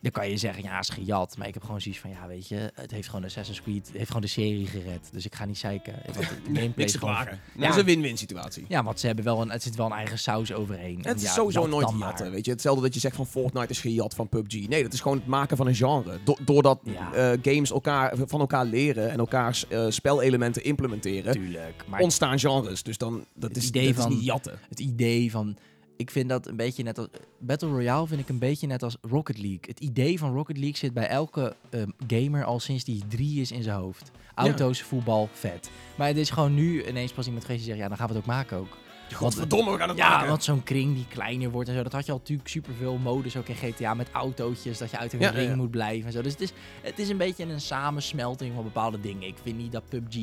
Dan 0.00 0.10
kan 0.10 0.30
je 0.30 0.36
zeggen, 0.36 0.62
ja, 0.62 0.78
is 0.78 0.88
gejat. 0.88 1.36
Maar 1.38 1.46
ik 1.46 1.54
heb 1.54 1.62
gewoon 1.64 1.80
zoiets 1.80 2.00
van, 2.00 2.10
ja, 2.10 2.26
weet 2.26 2.48
je, 2.48 2.70
het 2.74 2.90
heeft 2.90 3.08
gewoon 3.08 3.24
Assassin's 3.24 3.62
Creed, 3.62 3.86
het 3.86 3.96
heeft 3.96 4.06
gewoon 4.06 4.22
de 4.22 4.28
serie 4.28 4.66
gered. 4.66 5.08
Dus 5.12 5.24
ik 5.26 5.34
ga 5.34 5.44
niet 5.44 5.58
zeiken. 5.58 5.94
Want 6.04 6.18
de 6.18 6.24
gameplay 6.44 6.72
Niks 6.76 6.92
te 6.92 6.98
gewoon... 6.98 7.14
klagen. 7.14 7.40
Ja. 7.54 7.60
Dat 7.60 7.70
is 7.70 7.76
een 7.76 7.84
win-win 7.84 8.16
situatie. 8.18 8.64
Ja, 8.68 8.82
want 8.82 9.00
ze 9.00 9.06
hebben 9.06 9.24
wel 9.24 9.40
een, 9.42 9.50
het 9.50 9.62
zit 9.62 9.76
wel 9.76 9.86
een 9.86 9.92
eigen 9.92 10.18
saus 10.18 10.52
overheen. 10.52 10.98
En 11.02 11.08
Het 11.08 11.16
is 11.16 11.22
ja, 11.26 11.32
sowieso 11.32 11.66
nooit 11.66 11.88
jatten, 11.98 12.30
weet 12.30 12.44
je. 12.44 12.50
Hetzelfde 12.50 12.82
dat 12.82 12.94
je 12.94 13.00
zegt 13.00 13.16
van 13.16 13.26
Fortnite 13.26 13.68
is 13.68 13.80
gejat 13.80 14.14
van 14.14 14.28
PUBG. 14.28 14.68
Nee, 14.68 14.82
dat 14.82 14.92
is 14.92 15.00
gewoon 15.00 15.16
het 15.16 15.26
maken 15.26 15.56
van 15.56 15.66
een 15.66 15.74
genre. 15.74 16.18
Do- 16.24 16.36
doordat 16.40 16.80
Ja. 16.82 17.12
eh, 17.12 17.38
games 17.42 17.70
elkaar, 17.70 18.12
van 18.26 18.40
elkaar 18.40 18.64
leren 18.64 19.10
en 19.10 19.18
elkaars 19.18 19.68
eh, 19.68 19.86
spelelementen 19.88 20.64
implementeren, 20.64 21.32
Tuurlijk. 21.32 21.84
Maar 21.88 22.00
ontstaan 22.00 22.38
genres. 22.38 22.82
Dus 22.82 22.98
dan, 22.98 23.24
dat 23.34 23.48
Het 23.48 23.58
is, 23.58 23.68
idee 23.68 23.86
dat 23.92 24.02
van- 24.02 24.10
is 24.10 24.16
niet 24.16 24.24
jatten. 24.26 24.58
het 24.68 24.80
idee 24.80 25.30
van. 25.30 25.56
Ik 25.96 26.10
vind 26.10 26.28
dat 26.28 26.46
een 26.46 26.56
beetje 26.56 26.82
net 26.82 26.98
als. 26.98 27.08
Battle 27.38 27.68
Royale 27.68 28.06
vind 28.06 28.20
ik 28.20 28.28
een 28.28 28.38
beetje 28.38 28.66
net 28.66 28.82
als 28.82 28.96
Rocket 29.00 29.38
League. 29.38 29.60
Het 29.60 29.80
idee 29.80 30.18
van 30.18 30.34
Rocket 30.34 30.56
League 30.56 30.76
zit 30.76 30.92
bij 30.94 31.06
elke 31.08 31.56
ehm, 31.70 31.88
gamer 32.06 32.44
al 32.44 32.60
sinds 32.60 32.84
die 32.84 33.02
drie 33.08 33.40
is 33.40 33.50
in 33.50 33.62
zijn 33.62 33.76
hoofd. 33.78 34.10
Auto's, 34.34 34.82
voetbal, 34.82 35.28
vet. 35.32 35.70
Maar 35.96 36.06
het 36.06 36.16
is 36.16 36.30
gewoon 36.30 36.54
nu 36.54 36.86
ineens 36.88 37.12
pas 37.12 37.26
iemand 37.26 37.44
geweest 37.44 37.64
die 37.64 37.72
zegt: 37.72 37.82
ja, 37.84 37.88
dan 37.88 37.98
gaan 37.98 38.06
we 38.08 38.12
het 38.14 38.22
ook 38.22 38.28
maken 38.28 38.56
ook. 38.58 38.76
Godverdomme, 39.14 39.72
we 39.72 39.78
gaan 39.78 39.88
het 39.88 39.98
Ja, 39.98 40.08
maken. 40.08 40.28
want 40.28 40.44
zo'n 40.44 40.62
kring 40.62 40.94
die 40.94 41.06
kleiner 41.08 41.50
wordt 41.50 41.68
en 41.68 41.74
zo. 41.76 41.82
Dat 41.82 41.92
had 41.92 42.06
je 42.06 42.12
al 42.12 42.18
natuurlijk 42.18 42.48
superveel 42.48 42.96
modus 42.98 43.36
ook 43.36 43.48
in 43.48 43.54
GTA 43.54 43.94
met 43.94 44.10
autootjes. 44.10 44.78
Dat 44.78 44.90
je 44.90 44.98
uit 44.98 45.12
een 45.12 45.20
Ja, 45.20 45.30
ring 45.30 45.48
ja. 45.50 45.56
moet 45.56 45.70
blijven 45.70 46.06
en 46.06 46.12
zo. 46.12 46.22
Dus 46.22 46.32
het 46.32 46.40
is, 46.40 46.52
het 46.82 46.98
is 46.98 47.08
een 47.08 47.16
beetje 47.16 47.44
een 47.44 47.60
samensmelting 47.60 48.54
van 48.54 48.64
bepaalde 48.64 49.00
dingen. 49.00 49.28
Ik 49.28 49.36
vind 49.42 49.56
niet 49.58 49.72
dat 49.72 49.88
PUBG 49.88 50.16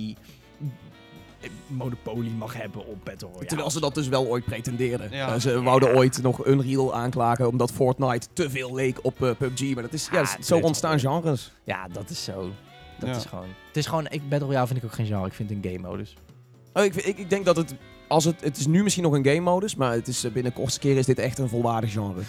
monopolie 1.67 2.31
mag 2.31 2.53
hebben 2.53 2.85
op 2.87 2.97
Battle 3.03 3.27
Royale. 3.27 3.45
Terwijl 3.45 3.69
ze 3.71 3.79
dat 3.79 3.95
dus 3.95 4.07
wel 4.07 4.25
ooit 4.27 4.45
pretendeerden. 4.45 5.11
Ja. 5.11 5.33
Eh, 5.33 5.39
ze 5.39 5.61
wouden 5.61 5.95
ooit 5.95 6.21
nog 6.21 6.45
Unreal 6.47 6.95
aanklagen 6.95 7.47
omdat 7.47 7.71
Fortnite 7.71 8.27
te 8.33 8.49
veel 8.49 8.75
leek 8.75 8.99
op 9.01 9.23
eh, 9.23 9.31
PUBG. 9.37 9.73
Maar 9.73 9.83
dat 9.83 9.93
is, 9.93 10.09
ja, 10.11 10.19
Ah, 10.19 10.27
zo 10.41 10.57
ontstaan 10.59 10.99
genres. 10.99 11.51
Ja, 11.63 11.87
dat 11.87 12.09
is 12.09 12.23
zo. 12.23 12.49
Dat 12.99 13.09
Ja. 13.09 13.15
is 13.15 13.25
gewoon. 13.25 13.47
Het 13.67 13.77
is 13.77 13.85
gewoon. 13.85 14.07
Ik 14.09 14.29
Battle 14.29 14.47
Royale 14.47 14.67
vind 14.67 14.79
ik 14.79 14.85
ook 14.85 14.93
geen 14.93 15.05
genre. 15.05 15.25
Ik 15.25 15.33
vind 15.33 15.49
het 15.49 15.65
een 15.65 15.71
game 15.71 15.87
modus. 15.89 16.13
Oh, 16.73 16.83
ik, 16.83 16.95
ik, 16.95 17.17
ik 17.17 17.29
denk 17.29 17.45
dat 17.45 17.55
het, 17.55 17.75
als 18.07 18.25
het, 18.25 18.41
het 18.41 18.57
is 18.57 18.67
nu 18.67 18.83
misschien 18.83 19.03
nog 19.03 19.13
een 19.13 19.25
game 19.25 19.39
modus, 19.39 19.75
maar 19.75 19.91
het 19.93 20.07
is, 20.07 20.23
eh, 20.23 20.31
binnen 20.31 20.53
kortste 20.53 20.79
keer 20.79 20.97
is 20.97 21.05
dit 21.05 21.19
echt 21.19 21.37
een 21.37 21.49
volwaardig 21.49 21.91
genre. 21.91 22.21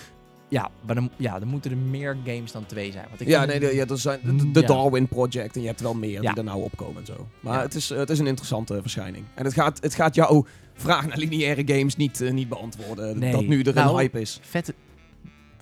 Ja, 0.49 0.71
maar 0.87 0.95
dan, 0.95 1.11
ja, 1.17 1.39
dan 1.39 1.49
moeten 1.49 1.71
er 1.71 1.77
meer 1.77 2.17
games 2.25 2.53
dan 2.53 2.67
twee 2.67 2.93
zijn. 2.93 3.07
Want 3.09 3.21
ik 3.21 3.27
Ja, 3.29 3.45
nee, 3.45 3.61
de, 3.61 3.75
ja, 3.75 3.97
zijn 3.97 4.21
de, 4.23 4.51
de 4.51 4.61
Ja. 4.61 4.67
Darwin 4.67 5.09
Project 5.09 5.55
en 5.55 5.61
je 5.61 5.67
hebt 5.67 5.81
wel 5.81 5.95
meer 5.95 6.21
die 6.21 6.35
er 6.35 6.45
nou 6.45 6.63
opkomen 6.63 7.01
en 7.01 7.07
zo. 7.07 7.29
Maar 7.41 7.61
het, 7.61 7.75
is, 7.75 7.91
eh, 7.91 7.99
het 7.99 8.11
is 8.11 8.19
een 8.19 8.27
interessante 8.27 8.79
verschijning. 8.81 9.25
En 9.35 9.45
het 9.45 9.55
gaat, 9.55 9.79
het 9.83 9.95
gaat 9.95 10.15
jouw 10.15 10.47
vraag 10.75 11.07
naar 11.07 11.19
lineaire 11.19 11.63
games 11.67 11.97
niet, 11.97 12.21
eh, 12.21 12.33
niet 12.33 12.49
beantwoorden. 12.49 13.19
Nee. 13.19 13.33
Dat 13.33 13.47
nu 13.47 13.63
er 13.63 13.75
Nou, 13.75 13.91
een 13.91 13.97
hype 13.99 14.21
is. 14.21 14.41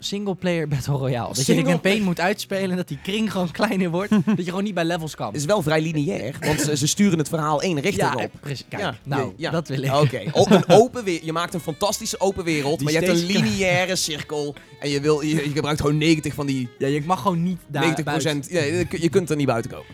Singleplayer 0.03 0.69
Battle 0.69 0.97
Royale. 0.97 1.35
Dat 1.35 1.47
je 1.47 1.55
de 1.55 1.63
campaign 1.63 2.03
moet 2.03 2.21
uitspelen 2.21 2.71
en 2.71 2.77
dat 2.77 2.89
die 2.89 2.99
kring 3.03 3.33
gewoon 3.33 3.51
kleiner 3.61 3.91
wordt. 3.91 4.11
dat 4.27 4.37
je 4.37 4.45
gewoon 4.45 4.65
niet 4.65 4.75
bij 4.75 4.85
levels 4.85 5.15
kan. 5.15 5.27
Het 5.27 5.37
is 5.37 5.45
wel 5.45 5.63
vrij 5.63 5.81
lineair, 5.83 6.37
want 6.41 6.61
ze, 6.61 6.77
ze 6.77 6.87
sturen 6.87 7.19
het 7.19 7.29
verhaal 7.29 7.63
één 7.63 7.81
richting 7.81 8.15
ja, 8.19 8.25
op. 8.25 8.31
precies. 8.41 8.65
Kijk, 8.69 8.83
Ja, 8.83 8.95
nou, 9.05 9.33
ja. 9.37 9.51
dat 9.51 9.69
wil 9.69 9.83
ik. 9.83 9.93
Oké, 9.95 10.23
O- 10.41 10.47
een 10.49 10.69
open 10.69 11.05
weer. 11.05 11.21
Je 11.25 11.33
maakt 11.33 11.55
een 11.55 11.61
fantastische 11.61 12.21
open 12.21 12.45
wereld, 12.45 12.79
Die 12.79 12.85
maar 12.93 12.93
je 13.03 13.07
hebt 13.09 13.21
een 13.21 13.27
lineaire 13.27 13.97
cirkel. 13.97 14.55
En 14.81 14.89
je, 14.91 15.01
wil, 15.01 15.21
je, 15.21 15.35
je 15.35 15.51
gebruikt 15.55 15.81
gewoon 15.81 15.99
90 15.99 16.35
van 16.35 16.47
die 16.47 16.69
Ja, 16.79 16.87
je 16.87 17.03
mag 17.05 17.21
gewoon 17.23 17.43
niet 17.43 17.59
daar 17.67 17.83
90 17.83 18.05
buiten. 18.05 18.43
Ja, 18.49 18.63
je 18.63 18.85
kun- 18.87 19.01
je 19.03 19.09
kunt 19.09 19.31
er 19.31 19.37
niet 19.37 19.47
buiten 19.47 19.71
komen. 19.71 19.87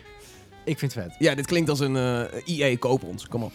Ik 0.65 0.79
vind 0.79 0.93
het 0.93 1.03
vet. 1.03 1.15
Ja, 1.19 1.35
dit 1.35 1.45
klinkt 1.45 1.69
als 1.69 1.79
een 1.79 1.95
eh 1.95 2.21
EA 2.45 2.77
koop 2.77 3.03
ons. 3.03 3.27
Kom 3.27 3.43
op. 3.43 3.51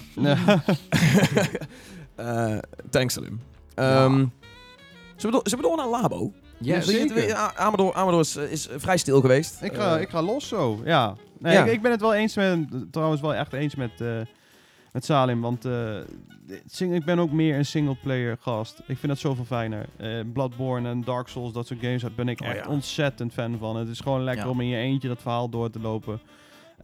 Eh 2.16 2.56
thanks, 2.90 3.14
Salim. 3.14 3.40
Ehm 3.74 4.12
zullen, 4.12 4.28
we 5.16 5.30
door, 5.30 5.40
zullen 5.44 5.64
we 5.64 5.70
door 5.70 5.76
naar 5.76 5.88
Labo? 6.00 6.32
Ja, 6.64 6.80
zeker. 6.80 7.34
Amador, 7.34 7.94
Amador 7.94 8.20
is, 8.20 8.36
is 8.36 8.68
vrij 8.76 8.96
stil 8.96 9.20
geweest. 9.20 9.62
Ik 9.62 9.74
ga, 9.74 9.94
Eh, 9.96 10.00
ik 10.02 10.08
ga 10.08 10.22
los 10.22 10.48
zo, 10.48 10.80
ja. 10.84 11.14
Nee, 11.38 11.52
Ja. 11.52 11.64
Ik, 11.64 11.72
ik 11.72 11.82
ben 11.82 11.90
het 11.90 12.00
wel 12.00 12.14
eens 12.14 12.34
met, 12.36 12.58
trouwens 12.90 13.20
wel 13.20 13.34
echt 13.34 13.52
eens 13.52 13.74
met, 13.74 14.00
eh, 14.00 14.08
met 14.92 15.04
Salim, 15.04 15.40
want 15.40 15.64
eh, 15.64 15.96
sing- 16.66 16.94
ik 16.94 17.04
ben 17.04 17.18
ook 17.18 17.30
meer 17.30 17.56
een 17.58 17.64
singleplayer 17.66 18.36
gast. 18.40 18.78
Ik 18.78 18.84
vind 18.98 19.06
dat 19.06 19.18
zoveel 19.18 19.44
fijner. 19.44 19.86
Eh, 19.96 20.08
Bloodborne 20.32 20.88
en 20.88 21.00
Dark 21.04 21.28
Souls, 21.28 21.52
dat 21.52 21.66
soort 21.66 21.80
games, 21.80 22.02
daar 22.02 22.12
ben 22.16 22.28
ik 22.28 22.40
Oh, 22.40 22.48
echt 22.48 22.64
ja. 22.64 22.70
ontzettend 22.70 23.32
fan 23.32 23.56
van. 23.58 23.76
Het 23.76 23.88
is 23.88 24.00
gewoon 24.00 24.24
lekker 24.24 24.44
Ja. 24.44 24.50
om 24.50 24.60
in 24.60 24.66
je 24.68 24.76
eentje 24.76 25.08
dat 25.08 25.20
verhaal 25.22 25.48
door 25.48 25.70
te 25.70 25.80
lopen. 25.80 26.20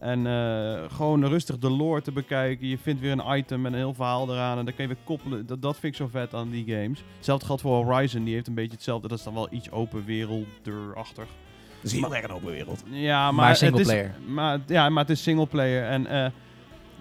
En 0.01 0.27
eh, 0.27 0.95
gewoon 0.95 1.25
rustig 1.25 1.57
de 1.57 1.69
lore 1.69 2.01
te 2.01 2.11
bekijken. 2.11 2.67
Je 2.67 2.77
vindt 2.77 3.01
weer 3.01 3.11
een 3.11 3.37
item 3.37 3.65
en 3.65 3.73
een 3.73 3.79
heel 3.79 3.93
verhaal 3.93 4.31
eraan. 4.31 4.57
En 4.57 4.65
dan 4.65 4.73
kun 4.73 4.83
je 4.87 4.93
weer 4.93 5.03
koppelen. 5.03 5.45
Dat, 5.45 5.61
dat 5.61 5.77
vind 5.77 5.93
ik 5.93 5.99
zo 5.99 6.07
vet 6.07 6.33
aan 6.33 6.49
die 6.49 6.65
games. 6.65 7.03
Hetzelfde 7.15 7.45
geldt 7.45 7.61
voor 7.61 7.85
Horizon. 7.85 8.23
Die 8.23 8.33
heeft 8.33 8.47
een 8.47 8.53
beetje 8.53 8.71
hetzelfde. 8.71 9.07
Dat 9.07 9.17
is 9.17 9.23
dan 9.23 9.33
wel 9.33 9.47
iets 9.51 9.71
open 9.71 10.05
werelderachtig. 10.05 11.25
Het 11.81 11.91
is 11.91 11.99
heel 11.99 12.15
erg 12.15 12.23
een 12.23 12.31
open 12.31 12.51
wereld. 12.51 12.83
Ja, 12.89 13.31
maar, 13.31 13.45
Maar 13.45 13.55
singleplayer. 13.55 14.05
Is, 14.05 14.33
maar, 14.33 14.59
ja, 14.67 14.89
maar 14.89 15.03
het 15.03 15.11
is 15.11 15.23
singleplayer. 15.23 15.83
En 15.83 16.07
eh, 16.07 16.31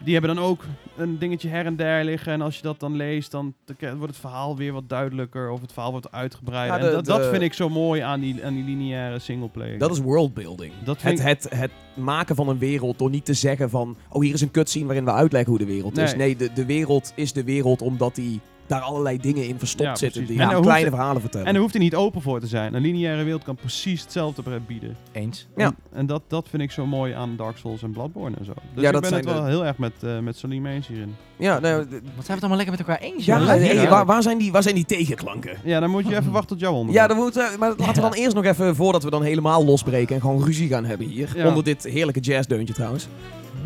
die 0.05 0.13
hebben 0.13 0.35
dan 0.35 0.45
ook 0.45 0.65
een 1.01 1.19
dingetje 1.19 1.49
her 1.49 1.67
en 1.67 1.77
der 1.77 2.05
liggen. 2.05 2.33
En 2.33 2.41
als 2.41 2.57
je 2.57 2.63
dat 2.63 2.81
dan 2.81 2.97
leest, 2.97 3.31
dan 3.31 3.55
wordt 3.81 4.01
het 4.07 4.17
verhaal 4.17 4.57
weer 4.57 4.73
wat 4.73 4.89
duidelijker. 4.89 5.51
Of 5.51 5.61
het 5.61 5.73
verhaal 5.73 5.91
wordt 5.91 6.13
uitgebreider. 6.13 6.77
Ja, 6.77 6.83
de- 6.83 6.89
en 6.89 6.95
dat, 6.95 7.05
dat 7.05 7.27
vind 7.31 7.43
ik 7.43 7.53
zo 7.53 7.69
mooi 7.69 8.01
aan 8.01 8.21
die, 8.21 8.45
aan 8.45 8.55
die 8.55 8.65
lineaire 8.65 9.19
singleplayer. 9.19 9.79
Dat 9.79 9.91
is 9.91 9.99
worldbuilding. 9.99 10.73
Dat 10.85 11.03
Het, 11.03 11.19
ik- 11.19 11.25
het, 11.27 11.47
het 11.55 11.71
maken 11.95 12.37
van 12.37 12.49
een 12.49 12.59
wereld 12.59 12.99
door 12.99 13.11
niet 13.11 13.25
te 13.25 13.35
zeggen 13.35 13.71
van... 13.71 13.97
Oh, 14.09 14.23
hier 14.23 14.35
is 14.35 14.41
een 14.41 14.51
cutscene 14.51 14.85
waarin 14.87 15.05
we 15.05 15.13
uitleggen 15.13 15.51
hoe 15.51 15.59
de 15.59 15.67
wereld 15.73 15.99
is. 15.99 16.15
Nee. 16.15 16.27
Nee, 16.27 16.37
de, 16.37 16.53
de 16.53 16.65
wereld 16.65 17.13
is 17.17 17.33
de 17.33 17.45
wereld 17.45 17.83
omdat 17.83 18.15
die 18.15 18.41
daar 18.71 18.81
allerlei 18.81 19.19
dingen 19.19 19.47
in 19.49 19.59
verstopt 19.59 19.89
Ja, 19.89 19.95
zitten. 19.97 20.27
Die 20.27 20.61
kleine 20.61 20.89
verhalen 20.91 21.21
vertellen. 21.21 21.47
En 21.47 21.53
daar 21.53 21.63
hoeft 21.63 21.75
hij 21.75 21.83
niet 21.83 21.95
open 21.95 22.23
voor 22.23 22.41
te 22.41 22.47
zijn. 22.47 22.75
Een 22.75 22.83
lineaire 22.83 23.23
wereld 23.25 23.43
kan 23.45 23.55
precies 23.55 24.03
hetzelfde 24.03 24.43
bieden. 24.67 24.97
Eens. 25.13 25.47
Ja. 25.57 25.65
En, 25.65 25.77
en 25.93 26.07
dat, 26.07 26.23
dat 26.29 26.47
vind 26.49 26.63
ik 26.63 26.71
zo 26.71 26.87
mooi 26.87 27.13
aan 27.13 27.37
Dark 27.37 27.57
Souls 27.57 27.83
en 27.83 27.91
Bloodborne 27.93 28.37
en 28.37 28.45
zo. 28.45 28.53
Dus 28.75 28.83
Ja, 28.83 28.87
ik 28.89 28.93
dat 28.93 29.03
ben 29.03 29.13
het 29.15 29.25
wel 29.25 29.43
de- 29.43 29.49
heel 29.49 29.67
erg 29.67 29.79
met, 29.79 29.93
eh 30.03 30.19
met 30.19 30.37
Salim 30.37 30.67
eens 30.67 30.87
hierin. 30.87 31.15
ja, 31.37 31.59
nou, 31.59 31.77
Wat 31.77 31.89
zijn 31.91 32.03
we 32.15 32.33
het 32.33 32.39
allemaal 32.41 32.57
lekker 32.57 32.77
met 32.79 32.87
elkaar 32.89 33.01
eens? 33.03 33.25
ja, 33.25 33.41
hey, 33.45 33.75
ja. 33.75 33.89
waar, 33.89 34.07
waar, 34.07 34.23
zijn 34.23 34.39
die, 34.39 34.53
waar 34.53 34.63
zijn 34.63 34.75
die 34.75 34.85
tegenklanken? 34.85 35.57
Ja, 35.65 35.81
dan 35.81 35.91
moet 35.91 36.09
je 36.09 36.17
even 36.17 36.33
wachten 36.33 36.49
tot 36.49 36.61
jouw 36.61 36.73
onder. 36.75 36.95
Ja, 36.95 37.07
dan 37.07 37.17
moet, 37.17 37.37
eh, 37.37 37.45
maar 37.59 37.69
laten 37.77 37.95
we 37.95 38.01
dan 38.01 38.13
eerst 38.15 38.35
nog 38.35 38.45
even, 38.45 38.77
voordat 38.77 39.03
we 39.03 39.11
dan 39.11 39.23
helemaal 39.23 39.65
losbreken 39.65 40.15
en 40.15 40.21
gewoon 40.21 40.45
ruzie 40.45 40.69
gaan 40.69 40.85
hebben 40.85 41.07
hier. 41.07 41.33
Ja. 41.37 41.49
Onder 41.49 41.65
dit 41.65 41.83
heerlijke 41.83 42.21
jazzdeuntje 42.21 42.75
trouwens. 42.75 43.09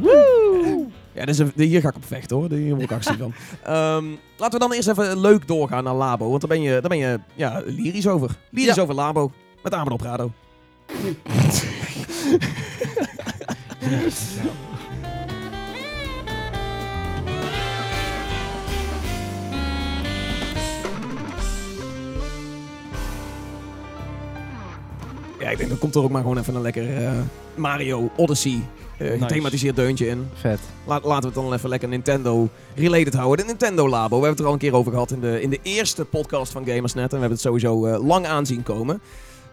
Woe! 0.01 0.44
Ja, 1.15 1.27
is 1.27 1.39
een- 1.39 1.53
hier 1.55 1.81
ga 1.81 1.89
ik 1.89 1.97
op 1.97 2.05
vechten 2.07 2.37
hoor. 2.37 2.51
Hier 2.51 2.71
word 2.71 2.83
ik 2.83 2.93
actie 2.93 3.17
van. 3.17 3.33
Ehm, 3.63 4.05
laten 4.37 4.59
we 4.59 4.59
dan 4.59 4.73
eerst 4.73 4.89
even 4.89 5.21
leuk 5.21 5.47
doorgaan 5.47 5.85
naar 5.85 5.95
Labo. 5.95 6.29
Want 6.29 6.41
daar 6.41 6.51
ben 6.51 6.63
je, 6.63 6.71
daar 6.71 6.89
ben 6.89 6.99
je 6.99 7.21
ja, 7.35 7.63
lyrisch 7.67 8.07
over. 8.09 8.31
Lyrisch 8.51 8.75
Ja. 8.75 8.83
over 8.83 8.95
Labo. 8.95 9.33
Met 9.63 9.75
Amador 9.75 9.99
Prado. 9.99 10.31
Ja, 25.41 25.51
ik 25.51 25.57
denk 25.59 25.71
dat 25.71 25.79
komt 25.79 25.95
er 25.95 26.03
ook 26.03 26.11
maar 26.11 26.23
gewoon 26.23 26.39
even 26.39 26.55
een 26.55 26.61
lekker 26.63 27.05
eh, 27.05 27.13
Mario 27.55 28.11
Odyssey 28.17 28.61
eh, 28.99 29.09
Nice. 29.11 29.19
gethematiseerd 29.23 29.77
deuntje 29.77 30.07
in. 30.09 30.29
Vet. 30.35 30.61
Laten 30.87 31.09
we 31.09 31.27
het 31.27 31.35
dan 31.35 31.53
even 31.53 31.69
lekker 31.69 31.89
Nintendo-related 31.89 33.15
houden. 33.15 33.47
De 33.47 33.53
Nintendo 33.53 33.89
Labo, 33.89 34.21
we 34.21 34.27
hebben 34.27 34.31
het 34.31 34.39
er 34.41 34.47
al 34.47 34.53
een 34.53 34.59
keer 34.59 34.75
over 34.75 34.93
gehad 34.93 35.11
in 35.11 35.21
de, 35.21 35.43
in 35.43 35.51
de 35.51 35.59
eerste 35.63 36.05
podcast 36.05 36.53
van 36.53 36.67
Gamersnet. 36.67 37.05
En 37.05 37.11
we 37.11 37.27
hebben 37.27 37.31
het 37.31 37.41
sowieso 37.41 37.87
eh, 37.87 38.07
lang 38.07 38.27
aanzien 38.27 38.63
komen. 38.63 39.01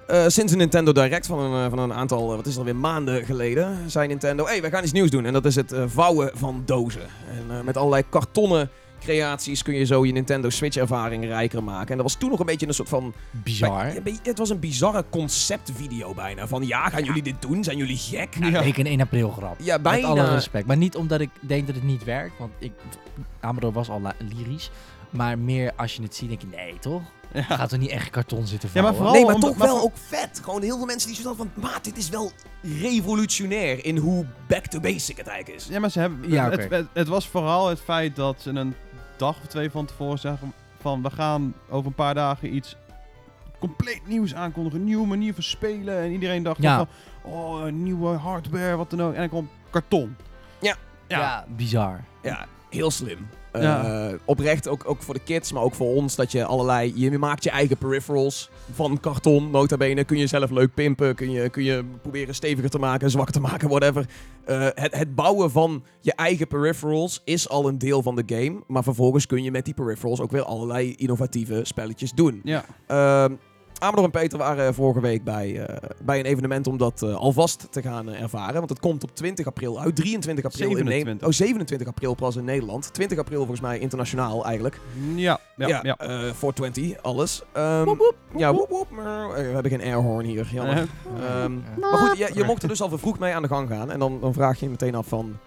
Eh, 0.08 0.24
sinds 0.28 0.52
een 0.52 0.58
Nintendo 0.58 0.92
Direct 0.92 1.26
van 1.26 1.40
een, 1.40 1.70
van 1.70 1.80
een 1.80 1.94
aantal, 1.94 2.28
wat 2.28 2.46
is 2.46 2.52
het 2.52 2.58
alweer, 2.58 2.76
maanden 2.76 3.26
geleden, 3.26 3.78
zei 3.88 4.08
Nintendo, 4.08 4.44
hé, 4.44 4.50
hey, 4.52 4.62
wij 4.62 4.70
gaan 4.70 4.84
iets 4.84 4.92
nieuws 4.92 5.10
doen. 5.10 5.26
En 5.26 5.34
dat 5.34 5.46
is 5.46 5.56
het 5.56 5.74
vouwen 5.86 6.32
van 6.34 6.64
dozen. 6.66 7.02
En 7.30 7.66
met 7.66 7.78
allerlei 7.78 8.04
kartonnen 8.10 8.70
creaties 9.02 9.64
kun 9.64 9.74
je 9.74 9.86
zo 9.86 10.06
je 10.06 10.12
Nintendo 10.12 10.50
Switch-ervaring 10.50 11.24
rijker 11.26 11.64
maken. 11.64 11.90
En 11.90 11.96
dat 11.96 12.06
was 12.06 12.16
toen 12.16 12.30
nog 12.30 12.40
een 12.40 12.46
beetje 12.46 12.68
een 12.68 12.74
soort 12.74 12.90
van... 12.90 13.14
Bizar. 13.32 13.86
Het 14.24 14.38
was 14.38 14.50
een 14.50 14.60
bizarre 14.60 15.06
conceptvideo 15.10 16.14
bijna. 16.14 16.48
Van, 16.48 16.68
ja, 16.68 16.90
gaan 16.90 17.04
jullie 17.04 17.22
dit 17.24 17.42
doen? 17.42 17.64
Zijn 17.64 17.78
jullie 17.78 17.98
gek? 17.98 18.36
Ja. 18.40 18.62
Ik 18.62 18.78
een 18.78 18.86
1 18.86 19.02
april 19.02 19.30
grap. 19.30 19.56
Ja, 19.60 19.80
bijna. 19.80 20.08
Met 20.14 20.18
alle 20.20 20.34
respect. 20.34 20.66
Maar 20.68 20.78
niet 20.78 20.96
omdat 20.96 21.22
ik 21.22 21.30
denk 21.40 21.66
dat 21.66 21.76
het 21.76 21.84
niet 21.84 22.04
werkt. 22.04 22.38
Want 22.40 22.52
ik, 22.60 22.72
Amador 23.40 23.72
was 23.72 23.90
al 23.90 24.02
lyrisch. 24.36 24.72
Maar 25.10 25.40
meer 25.40 25.72
als 25.76 25.96
je 25.96 26.02
het 26.02 26.16
ziet, 26.16 26.30
denk 26.30 26.42
je, 26.42 26.48
nee 26.48 26.80
toch? 26.80 27.02
Ja. 27.34 27.42
Gaat 27.42 27.72
er 27.72 27.78
niet 27.78 27.90
echt 27.90 28.10
karton 28.10 28.48
zitten 28.48 28.70
Ja, 28.74 28.82
maar 28.82 28.94
vooral- 28.96 29.14
Nee, 29.14 29.26
maar 29.26 29.36
toch 29.36 29.58
maar 29.58 29.68
wel 29.68 29.76
voor- 29.78 29.86
ook 29.86 29.98
vet. 30.08 30.42
Gewoon 30.44 30.62
heel 30.62 30.78
veel 30.78 30.86
mensen 30.86 31.08
die 31.08 31.18
zoiets 31.22 31.38
hadden 31.40 31.54
van... 31.62 31.72
Maat, 31.72 31.84
dit 31.84 31.98
is 31.98 32.10
wel 32.10 32.32
revolutionair 32.96 33.86
in 33.86 33.98
hoe 33.98 34.26
back 34.48 34.66
to 34.66 34.80
basic 34.80 35.18
het 35.18 35.28
eigenlijk 35.28 35.60
is. 35.62 35.68
Ja, 35.70 35.80
maar 35.80 35.90
ze 35.90 36.00
hebben, 36.00 36.30
Ja, 36.32 36.50
het, 36.50 36.64
oké. 36.66 36.76
het, 36.76 36.88
het 36.94 37.08
was 37.08 37.28
vooral 37.28 37.68
het 37.68 37.80
feit 37.80 38.16
dat 38.16 38.36
ze 38.42 38.50
een 38.50 38.76
dag 39.22 39.38
of 39.42 39.48
twee 39.48 39.72
van 39.72 39.86
tevoren 39.86 40.20
zeggen 40.20 40.54
van 40.80 41.02
we 41.02 41.10
gaan 41.10 41.54
over 41.70 41.88
een 41.88 41.94
paar 41.96 42.14
dagen 42.14 42.56
iets 42.56 42.76
compleet 43.60 44.08
nieuws 44.08 44.36
aankondigen. 44.36 44.80
Een 44.80 44.86
nieuwe 44.86 45.08
manier 45.08 45.34
van 45.34 45.44
spelen. 45.44 45.98
En 45.98 46.12
iedereen 46.12 46.44
dacht 46.44 46.62
Ja. 46.62 46.78
van, 46.78 46.88
oh, 47.32 47.66
een 47.66 47.84
nieuwe 47.84 48.08
hardware, 48.16 48.76
wat 48.76 48.90
dan 48.90 49.02
ook. 49.02 49.14
En 49.14 49.20
dan 49.20 49.30
kwam 49.30 49.50
karton. 49.70 50.16
Ja, 50.62 50.76
Ja. 51.08 51.46
bizar. 51.56 52.04
Ja, 52.22 52.46
heel 52.72 52.92
slim. 52.92 53.18
Eh, 53.52 53.62
Ja. 53.62 54.12
Oprecht, 54.26 54.68
ook, 54.68 54.84
ook 54.86 55.02
voor 55.02 55.14
de 55.14 55.20
kids, 55.24 55.52
maar 55.52 55.64
ook 55.64 55.74
voor 55.74 55.96
ons, 55.96 56.16
dat 56.16 56.32
je 56.32 56.46
allerlei... 56.46 56.94
Je 56.96 57.18
maakt 57.18 57.44
je 57.44 57.50
eigen 57.50 57.78
peripherals 57.78 58.50
van 58.74 59.00
karton, 59.00 59.52
nota 59.52 59.78
bene. 59.78 60.04
Kun 60.04 60.18
je 60.18 60.28
zelf 60.28 60.50
leuk 60.50 60.74
pimpen, 60.74 61.16
kun 61.16 61.32
je, 61.32 61.50
kun 61.50 61.64
je 61.64 61.84
proberen 62.02 62.36
steviger 62.36 62.70
te 62.70 62.80
maken, 62.80 63.10
zwakker 63.10 63.34
te 63.34 63.40
maken, 63.40 63.70
whatever. 63.70 64.06
Eh, 64.46 64.68
het, 64.74 64.96
het 64.96 65.16
bouwen 65.16 65.52
van 65.52 65.84
je 66.00 66.14
eigen 66.16 66.48
peripherals 66.48 67.22
is 67.24 67.50
al 67.50 67.68
een 67.68 67.78
deel 67.78 68.02
van 68.02 68.16
de 68.16 68.24
game. 68.26 68.60
Maar 68.68 68.84
vervolgens 68.84 69.26
kun 69.26 69.44
je 69.44 69.52
met 69.52 69.66
die 69.66 69.74
peripherals 69.74 70.20
ook 70.22 70.32
weer 70.32 70.44
allerlei 70.44 70.96
innovatieve 70.96 71.60
spelletjes 71.64 72.12
doen. 72.12 72.42
Ja. 72.44 72.66
Ehm 72.88 73.34
Amador 73.82 74.04
en 74.04 74.12
Peter 74.12 74.38
waren 74.38 74.74
vorige 74.74 75.02
week 75.02 75.24
bij, 75.24 75.66
eh, 75.66 75.90
bij 76.04 76.20
een 76.20 76.26
evenement 76.26 76.68
om 76.68 76.78
dat 76.78 77.02
eh, 77.02 77.16
alvast 77.16 77.68
te 77.70 77.82
gaan 77.82 78.10
eh, 78.10 78.22
ervaren. 78.22 78.54
Want 78.54 78.70
het 78.70 78.80
komt 78.80 79.04
op 79.04 79.16
20 79.16 79.46
april 79.46 79.80
uit. 79.82 79.96
23 79.96 80.46
april 80.46 80.70
in 80.70 80.76
27. 80.76 80.94
Nederland. 81.06 81.24
Oh, 81.24 81.32
27 81.46 81.88
april 81.88 82.14
pas 82.14 82.36
in 82.36 82.44
Nederland. 82.46 82.94
20 82.94 83.18
april 83.18 83.38
volgens 83.38 83.62
mij 83.62 83.80
internationaal 83.80 84.46
eigenlijk. 84.46 84.80
Ja, 85.16 85.40
ja, 85.56 85.68
ja. 85.84 85.98
eh, 85.98 86.08
420, 86.34 87.02
alles. 87.02 87.42
Ehm, 87.52 87.90
Ja, 88.38 88.54
woep 88.54 88.88
eh, 88.92 89.34
we 89.34 89.40
hebben 89.54 89.72
geen 89.72 89.82
airhorn 89.82 90.26
hier, 90.26 90.48
jammer. 90.52 90.78
Eh, 90.78 91.44
Ehm, 91.44 91.54
maar 91.80 91.94
goed, 91.98 92.18
je, 92.18 92.30
je 92.34 92.44
mocht 92.44 92.62
er 92.64 92.70
dus 92.70 92.82
al 92.82 92.90
vervroegd 92.90 93.20
mee 93.20 93.34
aan 93.34 93.42
de 93.42 93.48
gang 93.48 93.70
gaan. 93.70 93.92
En 93.92 94.00
dan, 94.00 94.18
dan 94.22 94.34
vraag 94.34 94.60
je 94.60 94.66
je 94.66 94.72
meteen 94.72 94.96
af 94.96 95.08
van... 95.08 95.38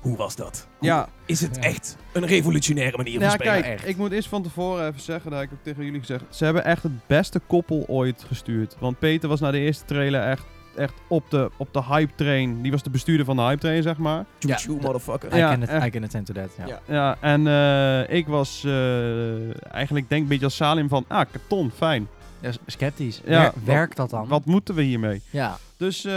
Hoe 0.00 0.16
was 0.16 0.36
dat? 0.36 0.68
Hoe- 0.78 0.88
ja. 0.88 1.08
Is 1.26 1.40
het 1.40 1.56
Ja. 1.56 1.62
echt 1.62 1.96
een 2.12 2.26
revolutionaire 2.26 2.96
manier 2.96 3.14
van 3.14 3.22
Ja, 3.22 3.30
spelen? 3.30 3.52
kijk, 3.52 3.64
echt. 3.66 3.88
ik 3.88 3.96
moet 3.96 4.12
eerst 4.12 4.28
van 4.28 4.42
tevoren 4.42 4.86
even 4.88 5.00
zeggen, 5.00 5.30
dat 5.30 5.40
heb 5.40 5.48
ik 5.50 5.54
ook 5.58 5.64
tegen 5.64 5.84
jullie 5.84 6.00
gezegd. 6.00 6.24
Ze 6.30 6.44
hebben 6.44 6.64
echt 6.64 6.82
het 6.82 7.06
beste 7.06 7.38
koppel 7.46 7.84
ooit 7.88 8.24
gestuurd. 8.26 8.76
Want 8.78 8.98
Peter 8.98 9.28
was 9.28 9.40
na 9.40 9.50
de 9.50 9.58
eerste 9.58 9.84
trailer 9.84 10.22
echt, 10.22 10.44
echt 10.76 10.92
op, 11.08 11.30
de, 11.30 11.50
op 11.56 11.72
de 11.72 11.82
hype 11.84 12.12
train. 12.14 12.62
Die 12.62 12.70
was 12.70 12.82
de 12.82 12.90
bestuurder 12.90 13.26
van 13.26 13.36
de 13.36 13.42
hype 13.42 13.60
train, 13.60 13.82
zeg 13.82 13.96
maar. 13.96 14.24
Choo 14.38 14.50
Ja. 14.50 14.56
choo, 14.56 14.78
motherfucker. 14.80 15.34
I, 15.34 15.36
Ja, 15.36 15.50
can, 15.50 15.66
echt. 15.66 15.86
I 15.86 15.90
can 15.90 16.04
attend 16.04 16.26
to 16.26 16.34
that. 16.34 16.50
Ja. 16.58 16.66
Ja. 16.66 16.80
Ja, 16.86 17.16
en 17.20 17.46
eh, 17.46 18.16
ik 18.16 18.26
was 18.26 18.64
eh, 18.64 19.72
eigenlijk 19.74 20.08
denk 20.08 20.22
een 20.22 20.28
beetje 20.28 20.44
als 20.44 20.56
Salim 20.56 20.88
van, 20.88 21.04
ah, 21.08 21.24
karton, 21.32 21.70
fijn. 21.76 22.08
Ja, 22.40 22.50
sceptisch. 22.66 23.20
Ja, 23.24 23.40
Wer- 23.40 23.52
werkt 23.64 23.96
dat 23.96 24.10
dan? 24.10 24.28
Wat 24.28 24.44
moeten 24.44 24.74
we 24.74 24.82
hiermee? 24.82 25.20
Ja. 25.30 25.56
Dus 25.76 26.04
eh, 26.04 26.12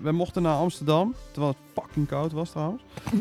we 0.00 0.12
mochten 0.12 0.42
naar 0.42 0.54
Amsterdam, 0.54 1.14
terwijl 1.30 1.52
het 1.52 1.82
fucking 1.84 2.06
koud 2.08 2.32
was 2.32 2.50
trouwens. 2.50 2.82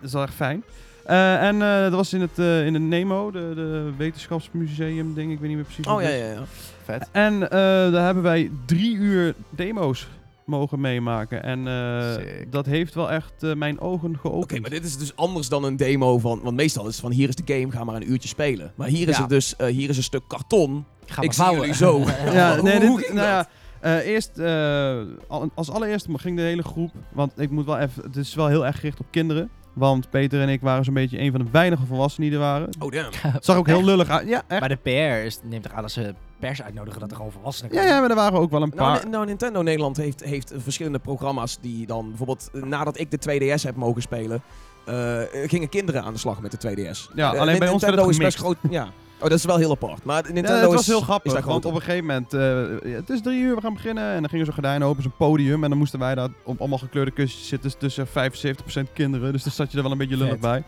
Dat 0.00 0.12
is 0.12 0.12
wel 0.12 0.22
echt 0.22 0.34
fijn. 0.34 0.62
Eh, 1.04 1.42
en 1.46 1.62
eh, 1.62 1.80
dat 1.80 1.92
was 1.92 2.12
in 2.12 2.20
het, 2.20 2.38
eh, 2.38 2.66
in 2.66 2.74
het 2.74 2.82
NEMO, 2.82 3.30
de, 3.30 3.52
de 3.54 3.90
wetenschapsmuseum 3.96 5.14
ding, 5.14 5.32
ik 5.32 5.38
weet 5.38 5.48
niet 5.48 5.56
meer 5.56 5.64
precies 5.66 5.86
Oh 5.86 6.02
ja, 6.02 6.08
ja, 6.08 6.26
ja. 6.32 6.42
Vet. 6.84 7.08
En 7.12 7.42
eh, 7.42 7.48
daar 7.92 8.04
hebben 8.04 8.22
wij 8.22 8.50
drie 8.66 8.94
uur 8.96 9.34
demo's 9.50 10.08
mogen 10.44 10.80
meemaken. 10.80 11.42
En 11.42 11.66
eh, 11.68 12.24
dat 12.50 12.66
heeft 12.66 12.94
wel 12.94 13.10
echt 13.10 13.42
eh, 13.42 13.54
mijn 13.54 13.80
ogen 13.80 14.18
geopend. 14.18 14.42
Oké, 14.44 14.60
maar 14.60 14.70
dit 14.70 14.84
is 14.84 14.96
dus 14.96 15.16
anders 15.16 15.48
dan 15.48 15.64
een 15.64 15.76
demo 15.76 16.18
van... 16.18 16.40
Want 16.42 16.56
meestal 16.56 16.86
is 16.86 16.92
het 16.92 17.00
van 17.00 17.10
hier 17.12 17.28
is 17.28 17.34
de 17.34 17.54
game, 17.54 17.70
ga 17.72 17.84
maar 17.84 17.94
een 17.96 18.10
uurtje 18.10 18.28
spelen. 18.28 18.72
Maar 18.74 18.88
hier 18.88 19.08
is 19.08 19.14
Ja. 19.14 19.20
het 19.20 19.30
dus, 19.30 19.56
eh, 19.56 19.66
hier 19.66 19.88
is 19.88 19.96
een 19.96 20.02
stuk 20.02 20.22
karton. 20.28 20.84
Ga 21.06 21.22
Ik 21.22 21.24
maar 21.26 21.34
zie 21.34 21.42
vouwen. 21.44 21.60
jullie 21.60 21.74
zo. 21.74 21.98
Ja, 22.32 22.54
Hoe- 22.54 22.62
nee, 22.62 22.86
hoe 22.86 22.96
dit, 22.96 23.06
ging 23.06 23.18
nou 23.18 23.36
dat? 23.36 23.48
ja, 23.82 23.98
eh, 23.98 24.06
eerst, 24.06 24.38
eh, 24.38 25.00
al- 25.28 25.50
als 25.54 25.70
allereerste 25.70 26.18
ging 26.18 26.36
de 26.36 26.42
hele 26.42 26.62
groep, 26.62 26.90
want 27.12 27.32
ik 27.40 27.50
moet 27.50 27.64
wel 27.64 27.78
even, 27.78 28.02
het 28.02 28.16
is 28.16 28.34
wel 28.34 28.48
heel 28.48 28.66
erg 28.66 28.76
gericht 28.76 29.00
op 29.00 29.06
kinderen. 29.10 29.50
Want 29.74 30.10
Peter 30.10 30.40
en 30.40 30.48
ik 30.48 30.60
waren 30.60 30.84
zo'n 30.84 30.94
beetje 30.94 31.20
een 31.20 31.30
van 31.30 31.40
de 31.40 31.50
weinige 31.50 31.86
volwassenen 31.86 32.28
die 32.30 32.38
er 32.38 32.44
waren. 32.44 32.68
Oh 32.78 32.90
damn. 32.92 33.08
Het 33.12 33.44
zag 33.50 33.56
ook 33.56 33.66
heel 33.66 33.76
Echt? 33.76 33.84
lullig 33.86 34.08
uit. 34.08 34.28
Ja, 34.28 34.42
echt. 34.48 34.60
Maar 34.60 34.68
de 34.68 34.76
PR 34.76 35.24
is, 35.26 35.40
neemt 35.42 35.62
toch 35.62 35.72
aan 35.72 35.82
als 35.82 35.92
ze 35.92 36.14
pers 36.38 36.62
uitnodigen 36.62 37.00
dat 37.00 37.10
er 37.10 37.16
gewoon 37.16 37.32
volwassenen 37.32 37.72
Ja, 37.72 37.78
komen? 37.78 37.94
ja, 37.94 38.00
maar 38.00 38.10
er 38.10 38.16
waren 38.16 38.38
ook 38.38 38.50
wel 38.50 38.62
een 38.62 38.72
Nou, 38.76 38.98
paar. 38.98 39.08
Nou, 39.08 39.26
Nintendo 39.26 39.62
Nederland 39.62 39.96
heeft, 39.96 40.24
heeft 40.24 40.52
verschillende 40.56 40.98
programma's 40.98 41.58
die 41.60 41.86
dan 41.86 42.08
bijvoorbeeld 42.08 42.50
nadat 42.52 42.98
ik 42.98 43.10
de 43.10 43.18
2DS 43.18 43.62
heb 43.62 43.76
mogen 43.76 44.02
spelen, 44.02 44.42
eh, 44.84 45.18
gingen 45.46 45.68
kinderen 45.68 46.02
aan 46.02 46.12
de 46.12 46.18
slag 46.18 46.40
met 46.40 46.50
de 46.50 46.56
2DS. 46.58 47.10
Ja, 47.14 47.34
Eh, 47.34 47.40
alleen 47.40 47.58
bij 47.58 47.68
ons 47.68 47.82
werd 47.82 47.98
het 48.00 48.08
is 48.08 48.16
best 48.16 48.38
groot. 48.38 48.56
Ja. 48.70 48.88
Oh, 49.24 49.30
dat 49.30 49.38
is 49.38 49.44
wel 49.44 49.56
heel 49.56 49.70
apart. 49.70 50.04
Maar 50.04 50.22
Nintendo 50.22 50.52
Ja, 50.52 50.60
het 50.60 50.70
was 50.70 50.80
is, 50.80 50.86
heel 50.86 50.98
is 50.98 51.04
grappig, 51.04 51.32
daar 51.32 51.42
want 51.42 51.64
op 51.64 51.74
een 51.74 51.80
gegeven 51.80 52.06
moment, 52.06 52.34
eh, 52.34 52.90
ja, 52.90 52.96
het 52.96 53.10
is 53.10 53.20
drie 53.22 53.40
uur, 53.40 53.54
we 53.54 53.60
gaan 53.60 53.74
beginnen. 53.74 54.12
En 54.12 54.20
dan 54.20 54.28
gingen 54.28 54.46
ze 54.46 54.52
gordijnen 54.52 54.88
open, 54.88 55.02
zo'n 55.02 55.16
podium. 55.18 55.62
En 55.64 55.68
dan 55.70 55.78
moesten 55.78 55.98
wij 55.98 56.14
daar 56.14 56.28
op 56.42 56.60
allemaal 56.60 56.78
gekleurde 56.78 57.10
kussens 57.10 57.48
zitten 57.48 57.78
tussen 57.78 58.06
75% 58.06 58.92
kinderen. 58.92 59.32
Dus 59.32 59.42
dan 59.42 59.52
zat 59.52 59.70
je 59.70 59.76
er 59.76 59.82
wel 59.82 59.92
een 59.92 59.98
beetje 59.98 60.16
lullig 60.16 60.32
Vet. 60.32 60.40
bij. 60.40 60.62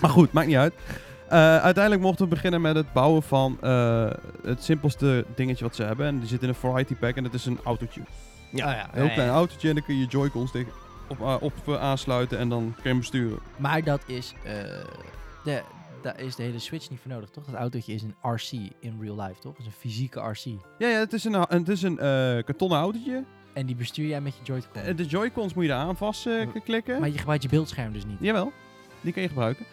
Maar 0.00 0.10
goed, 0.10 0.32
maakt 0.32 0.46
niet 0.46 0.56
uit. 0.56 0.74
Eh, 1.28 1.56
uiteindelijk 1.56 2.04
mochten 2.04 2.24
we 2.24 2.30
beginnen 2.30 2.60
met 2.60 2.74
het 2.74 2.92
bouwen 2.92 3.22
van 3.22 3.58
eh, 3.60 4.10
het 4.44 4.64
simpelste 4.64 5.24
dingetje 5.34 5.64
wat 5.64 5.74
ze 5.76 5.82
hebben. 5.82 6.06
En 6.06 6.18
die 6.18 6.28
zit 6.28 6.42
in 6.42 6.48
een 6.48 6.54
variety 6.54 6.94
pack 6.94 7.16
en 7.16 7.22
dat 7.22 7.34
is 7.34 7.46
een 7.46 7.58
autootje. 7.64 8.00
Ja, 8.50 8.66
Oh 8.66 8.72
ja, 8.72 8.88
Een 8.92 9.02
heel 9.06 9.14
klein 9.14 9.30
autootje 9.30 9.68
en 9.68 9.74
dan 9.74 9.84
kun 9.84 9.94
je 9.94 10.00
je 10.00 10.06
Joy-Cons 10.06 10.50
tegen 10.50 10.72
op, 11.08 11.20
op 11.40 11.76
aansluiten 11.80 12.38
en 12.38 12.48
dan 12.48 12.60
kun 12.60 12.82
je 12.82 12.88
hem 12.88 12.98
besturen. 12.98 13.38
Maar 13.56 13.84
dat 13.84 14.00
is, 14.06 14.34
eh, 14.44 14.52
de, 15.44 15.62
daar 16.02 16.20
is 16.20 16.36
de 16.36 16.42
hele 16.42 16.58
Switch 16.58 16.90
niet 16.90 17.00
voor 17.00 17.10
nodig, 17.10 17.30
toch? 17.30 17.44
Dat 17.44 17.54
autootje 17.54 17.92
is 17.94 18.02
een 18.02 18.14
RC 18.22 18.50
in 18.80 18.96
real 19.00 19.20
life, 19.20 19.40
toch? 19.40 19.52
Dat 19.52 19.60
is 19.60 19.66
een 19.66 19.72
fysieke 19.78 20.20
RC. 20.20 20.44
Ja, 20.78 20.88
ja 20.88 20.98
het 20.98 21.12
is 21.12 21.24
een, 21.24 21.32
het 21.48 21.68
is 21.68 21.82
een 21.82 21.98
eh, 21.98 22.04
kartonnen 22.44 22.78
autootje. 22.78 23.24
En 23.54 23.66
die 23.66 23.76
bestuur 23.76 24.08
jij 24.08 24.20
met 24.20 24.34
je 24.36 24.42
Joy-Con. 24.44 24.82
Eh, 24.82 24.96
de 24.96 25.04
Joy-Cons 25.04 25.54
moet 25.54 25.64
je 25.64 25.70
eraan 25.70 25.96
vast 25.96 26.26
eh, 26.26 26.46
k- 26.54 26.64
klikken. 26.64 27.00
maar 27.00 27.08
je 27.10 27.18
gebruikt 27.18 27.42
je 27.42 27.48
beeldscherm 27.48 27.92
dus 27.92 28.04
niet. 28.06 28.16
Jawel, 28.20 28.52
die 29.00 29.12
kun 29.12 29.22
je 29.22 29.28
gebruiken. 29.28 29.64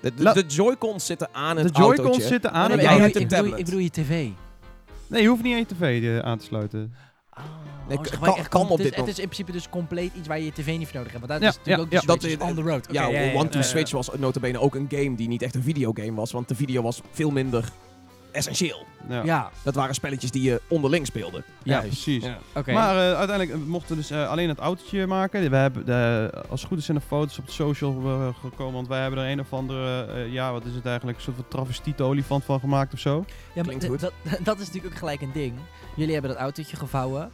De, 0.00 0.14
de, 0.14 0.32
de 0.32 0.46
Joy-Cons 0.46 1.06
zitten 1.06 1.28
aan 1.32 1.56
De 1.56 1.62
het 1.62 1.76
Joy-Cons 1.76 1.98
autootje. 1.98 2.26
zitten 2.28 2.52
aan 2.52 2.70
En 2.70 2.78
het 2.78 2.80
jij 2.80 2.96
ik, 2.96 3.02
bedoel, 3.02 3.20
hebt 3.20 3.32
autootje. 3.32 3.52
een 3.54 3.58
ik, 3.58 3.64
bedoel, 3.64 3.84
tablet. 3.90 3.90
ik 3.90 4.04
bedoel 4.04 4.10
je 4.14 4.34
tv. 4.34 4.40
Nee, 5.06 5.22
je 5.22 5.28
hoeft 5.28 5.42
niet 5.42 5.52
aan 5.52 5.58
je 5.58 5.66
tv 5.66 6.02
eh, 6.18 6.18
aan 6.30 6.38
te 6.38 6.44
sluiten. 6.44 6.94
Oh, 7.38 7.44
Nee, 7.90 7.98
oh, 7.98 8.04
kan- 8.10 8.20
kan- 8.20 8.36
echt 8.36 8.48
kan 8.48 8.60
com- 8.62 8.70
op 8.70 8.76
het 8.78 8.86
is- 8.86 8.92
dit 8.92 9.00
Het 9.00 9.08
is 9.08 9.18
in 9.18 9.24
principe 9.28 9.52
dus 9.52 9.68
compleet 9.68 10.12
iets 10.14 10.28
waar 10.28 10.38
je 10.38 10.44
je 10.44 10.52
tv 10.52 10.66
niet 10.78 10.86
voor 10.88 10.96
nodig 10.96 11.12
hebt. 11.12 11.26
Want 11.26 11.40
dat 11.40 11.40
Ja, 11.42 11.48
is 11.48 11.56
natuurlijk 11.56 11.84
ook 11.86 11.92
ja, 11.92 12.00
de 12.00 12.06
ja. 12.06 12.12
Switch 12.12 12.22
Dat 12.36 12.42
is 12.42 12.46
is- 12.48 12.56
on 12.56 12.64
the 12.64 12.70
road. 12.70 12.88
Ja, 12.92 13.06
ja, 13.08 13.20
ja, 13.20 13.34
One 13.38 13.48
to 13.48 13.58
ja. 13.58 13.64
Switch 13.64 13.90
was 13.90 14.08
notabene 14.18 14.60
ook 14.60 14.74
een 14.74 14.86
game 14.90 15.14
die 15.14 15.28
niet 15.28 15.42
echt 15.42 15.54
een 15.54 15.62
videogame 15.62 16.14
was. 16.14 16.32
Want 16.32 16.48
de 16.48 16.54
video 16.54 16.82
was 16.82 17.00
veel 17.12 17.30
minder 17.30 17.64
essentieel. 18.32 18.86
Ja, 19.08 19.22
Ja, 19.24 19.50
Dat 19.62 19.74
waren 19.74 19.94
spelletjes 19.94 20.30
die 20.30 20.42
je 20.42 20.60
onderling 20.68 21.06
speelde. 21.06 21.42
Ja, 21.62 21.80
precies. 21.80 22.24
Ja. 22.24 22.38
Maar 22.54 22.96
eh, 22.96 23.16
uiteindelijk 23.18 23.50
eh, 23.50 23.66
mochten 23.66 23.90
we 23.90 24.00
dus 24.00 24.10
eh, 24.10 24.28
alleen 24.28 24.48
het 24.48 24.58
autootje 24.58 25.06
maken. 25.06 25.50
We 25.50 25.56
hebben 25.56 25.86
de, 25.86 26.30
als 26.48 26.60
het 26.60 26.68
goed 26.68 26.78
is 26.78 26.84
zijn 26.84 26.96
er 26.96 27.02
foto's 27.06 27.38
op 27.38 27.46
de 27.46 27.52
social 27.52 27.92
gekomen. 28.40 28.74
Want 28.74 28.88
wij 28.88 29.00
hebben 29.00 29.18
er 29.24 29.30
een 29.30 29.40
of 29.40 29.52
andere, 29.52 30.04
eh, 30.06 30.32
ja 30.32 30.52
wat 30.52 30.64
is 30.64 30.74
het 30.74 30.86
eigenlijk, 30.86 31.16
een 31.18 31.22
soort 31.24 31.36
van 31.36 31.44
travestiete 31.48 32.02
olifant 32.02 32.44
van 32.44 32.60
gemaakt 32.60 32.92
of 32.92 32.98
zo. 32.98 33.24
Ja, 33.26 33.34
maar 33.54 33.64
Klinkt 33.64 33.84
d- 33.84 33.88
goed. 33.88 34.00
Dat, 34.00 34.12
dat 34.42 34.58
is 34.60 34.66
natuurlijk 34.66 34.92
ook 34.92 34.98
gelijk 34.98 35.20
een 35.20 35.32
ding. 35.32 35.54
Jullie 35.96 36.12
hebben 36.12 36.30
dat 36.30 36.40
autootje 36.40 36.76
gevouwen. 36.76 37.30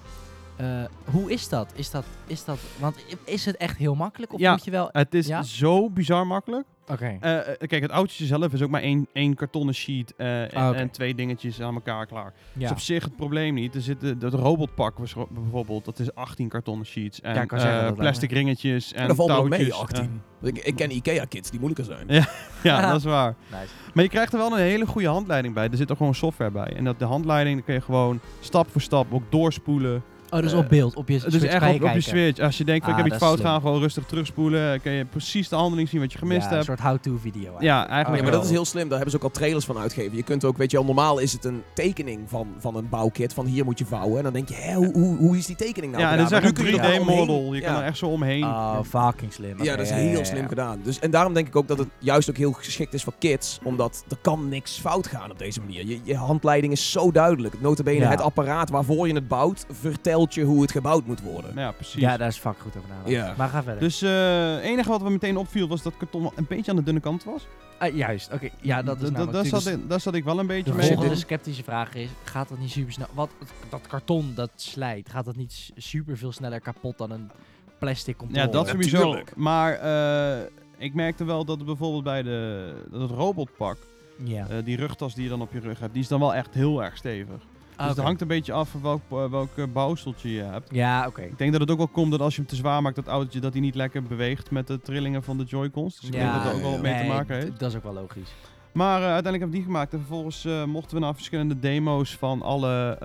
Eh, 0.56 0.66
hoe 1.10 1.32
is 1.32 1.48
dat? 1.48 1.72
Is 1.74 1.90
dat, 1.90 2.04
is 2.26 2.44
dat? 2.44 2.58
Want 2.78 3.04
is 3.24 3.44
het 3.44 3.56
echt 3.56 3.76
heel 3.76 3.94
makkelijk? 3.94 4.32
Of 4.32 4.40
Ja. 4.40 4.50
moet 4.50 4.64
je 4.64 4.70
wel... 4.70 4.88
Het 4.92 5.14
is 5.14 5.26
Ja? 5.26 5.42
zo 5.42 5.90
bizar 5.90 6.26
makkelijk. 6.26 6.64
Oké. 6.90 7.16
Eh, 7.20 7.38
eh, 7.38 7.44
kijk, 7.58 7.82
het 7.82 7.90
autootje 7.90 8.24
zelf 8.26 8.52
is 8.52 8.62
ook 8.62 8.70
maar 8.70 8.82
één, 8.82 9.06
één 9.12 9.34
kartonnen 9.34 9.74
sheet 9.74 10.14
eh, 10.16 10.42
en, 10.42 10.50
Ah, 10.54 10.68
oké. 10.68 10.78
en 10.78 10.90
twee 10.90 11.14
dingetjes 11.14 11.60
aan 11.60 11.74
elkaar 11.74 12.06
klaar. 12.06 12.32
Ja. 12.52 12.60
Dus 12.60 12.70
op 12.70 12.78
zich 12.80 13.04
het 13.04 13.16
probleem 13.16 13.54
niet. 13.54 13.74
Er 13.74 13.80
zit 13.80 14.00
de- 14.00 14.18
dat 14.18 14.34
robotpak 14.34 14.96
bijvoorbeeld, 15.30 15.84
dat 15.84 15.98
is 15.98 16.14
18 16.14 16.48
kartonnen 16.48 16.86
sheets. 16.86 17.20
En 17.20 17.34
Ja, 17.34 17.44
zeggen, 17.58 17.86
eh, 17.86 17.92
plastic 17.92 18.30
ringetjes 18.32 18.92
en 18.92 19.00
En 19.02 19.06
dat 19.08 19.16
valt 19.16 19.28
mee, 19.48 19.68
touwtjes. 19.68 19.72
18. 19.80 20.22
Ik, 20.42 20.58
ik 20.58 20.76
ken 20.76 20.90
Ikea-kids 20.96 21.50
die 21.50 21.60
moeilijker 21.60 21.94
zijn. 21.96 22.06
Ja. 22.08 22.28
ja, 22.70 22.88
dat 22.90 22.96
is 22.98 23.04
waar. 23.18 23.34
Nice. 23.50 23.72
Maar 23.94 24.04
je 24.04 24.10
krijgt 24.10 24.32
er 24.32 24.38
wel 24.38 24.52
een 24.52 24.58
hele 24.58 24.86
goede 24.86 25.08
handleiding 25.08 25.54
bij. 25.54 25.68
Er 25.68 25.76
zit 25.76 25.90
ook 25.90 25.96
gewoon 25.96 26.14
software 26.14 26.50
bij. 26.50 26.72
En 26.76 26.84
dat 26.84 26.98
de 26.98 27.04
handleiding 27.04 27.64
kun 27.64 27.74
je 27.74 27.80
gewoon 27.80 28.20
stap 28.40 28.70
voor 28.70 28.80
stap 28.80 29.12
ook 29.12 29.22
doorspoelen. 29.30 30.02
Oh, 30.30 30.40
dus 30.40 30.52
Eh, 30.52 30.58
op 30.58 30.68
beeld, 30.68 30.94
op 30.94 31.08
je 31.08 31.14
Dus 31.14 31.22
Switch 31.22 31.44
echt 31.44 31.58
kan 31.58 31.68
op, 31.68 31.74
je 31.74 31.80
op 31.80 31.86
je 31.86 31.86
kijken. 31.92 32.02
switch. 32.02 32.40
Als 32.40 32.58
je 32.58 32.64
denkt, 32.64 32.84
van, 32.84 32.92
Ah, 32.92 32.98
ik 32.98 33.04
heb 33.04 33.12
iets 33.12 33.22
dat 33.22 33.30
is 33.30 33.36
fout 33.36 33.38
slim. 33.46 33.50
gaan, 33.60 33.60
gewoon 33.70 33.80
rustig 33.80 34.04
terugspoelen. 34.04 34.80
Kun 34.80 34.92
je 34.92 35.04
precies 35.04 35.48
de 35.48 35.56
handeling 35.56 35.88
zien 35.88 36.00
wat 36.00 36.12
je 36.12 36.18
gemist 36.18 36.40
ja, 36.40 36.46
een 36.48 36.52
hebt. 36.52 36.64
soort 36.66 36.80
how-to 36.80 37.16
video. 37.20 37.40
Ja, 37.42 37.50
eigenlijk. 37.50 37.68
eigenlijk 37.90 38.06
Ja, 38.06 38.10
maar 38.22 38.30
wel. 38.30 38.32
dat 38.40 38.44
is 38.44 38.50
heel 38.50 38.64
slim. 38.64 38.82
Daar 38.88 38.92
hebben 38.98 39.10
ze 39.10 39.16
ook 39.16 39.22
al 39.22 39.30
trailers 39.30 39.64
van 39.64 39.78
uitgegeven. 39.78 40.16
Je 40.16 40.22
kunt 40.22 40.44
ook, 40.44 40.56
weet 40.56 40.70
je 40.70 40.76
wel, 40.76 40.86
normaal 40.86 41.18
is 41.18 41.32
het 41.32 41.44
een 41.44 41.62
tekening 41.74 42.20
van, 42.26 42.46
van 42.58 42.76
een 42.76 42.88
bouwkit. 42.88 43.34
Van 43.34 43.46
hier 43.46 43.64
moet 43.64 43.78
je 43.78 43.86
vouwen. 43.86 44.16
En 44.18 44.22
dan 44.24 44.32
denk 44.32 44.48
je, 44.48 44.54
hè, 44.54 44.74
hoe, 44.74 44.92
hoe, 44.92 45.16
hoe 45.16 45.36
is 45.36 45.46
die 45.46 45.56
tekening 45.56 45.92
nou 45.92 46.04
ja, 46.04 46.10
gedaan? 46.10 46.24
dat 46.24 46.32
is 46.32 46.40
Maar 46.40 46.48
echt 46.50 46.58
nu 46.58 46.64
kun 46.64 46.74
je 46.74 46.80
er 46.80 47.00
een 47.00 47.06
wel 47.06 47.14
3D-model. 47.16 47.36
omheen. 47.38 47.54
Je 47.54 47.60
kan 47.60 47.72
Ja. 47.74 47.80
er 47.80 47.86
echt 47.86 47.98
zo 47.98 48.06
omheen. 48.06 48.44
Oh, 48.44 48.78
fucking 48.88 49.32
slim. 49.32 49.62
Ja, 49.62 49.76
dat 49.76 49.84
is 49.86 49.90
heel 49.92 50.10
ja, 50.10 50.18
ja. 50.18 50.24
slim 50.24 50.48
gedaan. 50.48 50.80
Dus, 50.82 50.98
en 50.98 51.10
daarom 51.10 51.34
denk 51.34 51.46
ik 51.46 51.56
ook 51.56 51.68
dat 51.68 51.78
het 51.78 51.88
juist 51.98 52.30
ook 52.30 52.36
heel 52.36 52.52
geschikt 52.52 52.94
is 52.94 53.02
voor 53.04 53.14
kids. 53.18 53.58
Omdat 53.62 54.04
er 54.08 54.16
kan 54.22 54.48
niks 54.48 54.78
fout 54.78 55.06
gaan 55.06 55.30
op 55.30 55.38
deze 55.38 55.60
manier. 55.60 55.86
Je, 55.86 56.00
je 56.04 56.16
handleiding 56.16 56.72
is 56.72 56.90
zo 56.92 57.10
duidelijk. 57.10 57.60
Notabene, 57.60 58.00
Ja. 58.00 58.10
het 58.10 58.20
apparaat 58.20 58.70
waarvoor 58.70 59.06
je 59.08 59.14
het 59.14 59.28
bouwt, 59.28 59.66
vertelt 59.80 60.14
hoe 60.24 60.62
het 60.62 60.70
gebouwd 60.70 61.06
moet 61.06 61.20
worden. 61.20 61.50
Ja, 61.54 61.72
precies. 61.72 62.00
Ja, 62.00 62.16
daar 62.16 62.28
is 62.28 62.36
fucking 62.38 62.62
goed 62.62 62.76
over 62.76 62.88
nagedacht. 62.88 63.10
Ja. 63.28 63.34
Maar 63.36 63.48
ga 63.48 63.62
verder. 63.62 63.80
Dus 63.80 64.02
eh, 64.02 64.10
het 64.54 64.62
enige 64.62 64.88
wat 64.88 65.02
me 65.02 65.10
meteen 65.10 65.36
opviel 65.36 65.68
was 65.68 65.82
dat 65.82 65.96
karton 65.96 66.22
wel 66.22 66.32
een 66.36 66.46
beetje 66.48 66.70
aan 66.70 66.76
de 66.76 66.82
dunne 66.82 67.00
kant 67.00 67.24
was. 67.24 67.46
Ah, 67.78 67.96
juist, 67.96 68.32
oké. 68.32 68.48
Ja, 68.60 68.82
dat 68.82 69.02
is 69.02 69.10
namelijk 69.10 69.32
daar, 69.32 69.46
zat 69.46 69.66
ik, 69.66 69.88
daar 69.88 70.00
zat 70.00 70.14
ik 70.14 70.24
wel 70.24 70.38
een 70.38 70.46
beetje 70.46 70.70
De 70.70 70.76
mee. 70.76 70.86
volgende 70.86 71.16
sceptische 71.16 71.62
vraag 71.62 71.94
is, 71.94 72.08
gaat 72.24 72.48
dat 72.48 72.58
niet 72.58 72.70
super 72.70 72.92
snel... 72.92 73.06
Wat, 73.12 73.30
dat 73.68 73.80
karton 73.88 74.32
dat 74.34 74.50
slijt, 74.54 75.08
gaat 75.10 75.24
dat 75.24 75.36
niet 75.36 75.70
super 75.76 76.16
veel 76.18 76.32
sneller 76.32 76.60
kapot 76.60 76.98
dan 76.98 77.10
een 77.10 77.30
plastic 77.78 78.16
controle? 78.16 78.46
Ja, 78.46 78.52
dat 78.52 78.68
sowieso. 78.68 78.96
Natuurlijk. 78.98 79.36
Maar 79.36 79.72
eh, 79.72 80.46
ik 80.78 80.94
merkte 80.94 81.24
wel 81.24 81.44
dat 81.44 81.64
bijvoorbeeld 81.64 82.04
bij 82.04 82.22
de, 82.22 82.72
dat 82.90 83.00
het 83.00 83.10
robotpak, 83.10 83.76
Ja. 84.24 84.46
eh, 84.48 84.56
die 84.64 84.76
rugtas 84.76 85.14
die 85.14 85.22
je 85.24 85.28
dan 85.30 85.40
op 85.40 85.52
je 85.52 85.60
rug 85.60 85.78
hebt, 85.78 85.92
die 85.92 86.02
is 86.02 86.08
dan 86.08 86.20
wel 86.20 86.34
echt 86.34 86.54
heel 86.54 86.82
erg 86.84 86.96
stevig. 86.96 87.40
Ah, 87.76 87.86
Dus 87.86 87.96
het 87.96 88.04
hangt 88.04 88.20
een 88.20 88.26
beetje 88.26 88.52
af 88.52 88.68
van 88.68 88.82
welk, 88.82 89.00
eh, 89.10 89.30
welk 89.30 89.56
eh, 89.56 89.64
bouwseltje 89.72 90.32
je 90.32 90.42
hebt. 90.42 90.74
Ja, 90.74 91.06
oké. 91.06 91.22
Ik 91.22 91.38
denk 91.38 91.52
dat 91.52 91.60
het 91.60 91.70
ook 91.70 91.76
wel 91.76 91.88
komt 91.88 92.10
dat 92.10 92.20
als 92.20 92.34
je 92.34 92.40
hem 92.40 92.50
te 92.50 92.56
zwaar 92.56 92.82
maakt, 92.82 92.96
dat 92.96 93.06
autootje, 93.06 93.40
dat 93.40 93.52
hij 93.52 93.60
niet 93.60 93.74
lekker 93.74 94.02
beweegt 94.02 94.50
met 94.50 94.66
de 94.66 94.80
trillingen 94.80 95.22
van 95.22 95.38
de 95.38 95.44
Joy-Cons. 95.44 96.00
Dus 96.00 96.08
ik 96.08 96.12
denk 96.12 96.32
dat 96.32 96.44
dat 96.44 96.54
ook 96.54 96.60
wel 96.60 96.72
ja, 96.72 96.80
mee 96.80 97.02
te 97.02 97.08
maken 97.08 97.34
heeft. 97.34 97.58
Dat 97.58 97.70
is 97.70 97.76
ook 97.76 97.82
wel 97.82 97.92
logisch. 97.92 98.34
Maar 98.72 98.96
eh, 99.00 99.12
uiteindelijk 99.12 99.42
hebben 99.42 99.50
we 99.50 99.56
die 99.56 99.64
gemaakt 99.64 99.92
en 99.92 99.98
vervolgens 99.98 100.48
mochten 100.66 100.96
we 100.96 101.02
naar 101.04 101.14
verschillende 101.14 101.58
demo's 101.58 102.16
van 102.16 102.42
alle 102.42 102.98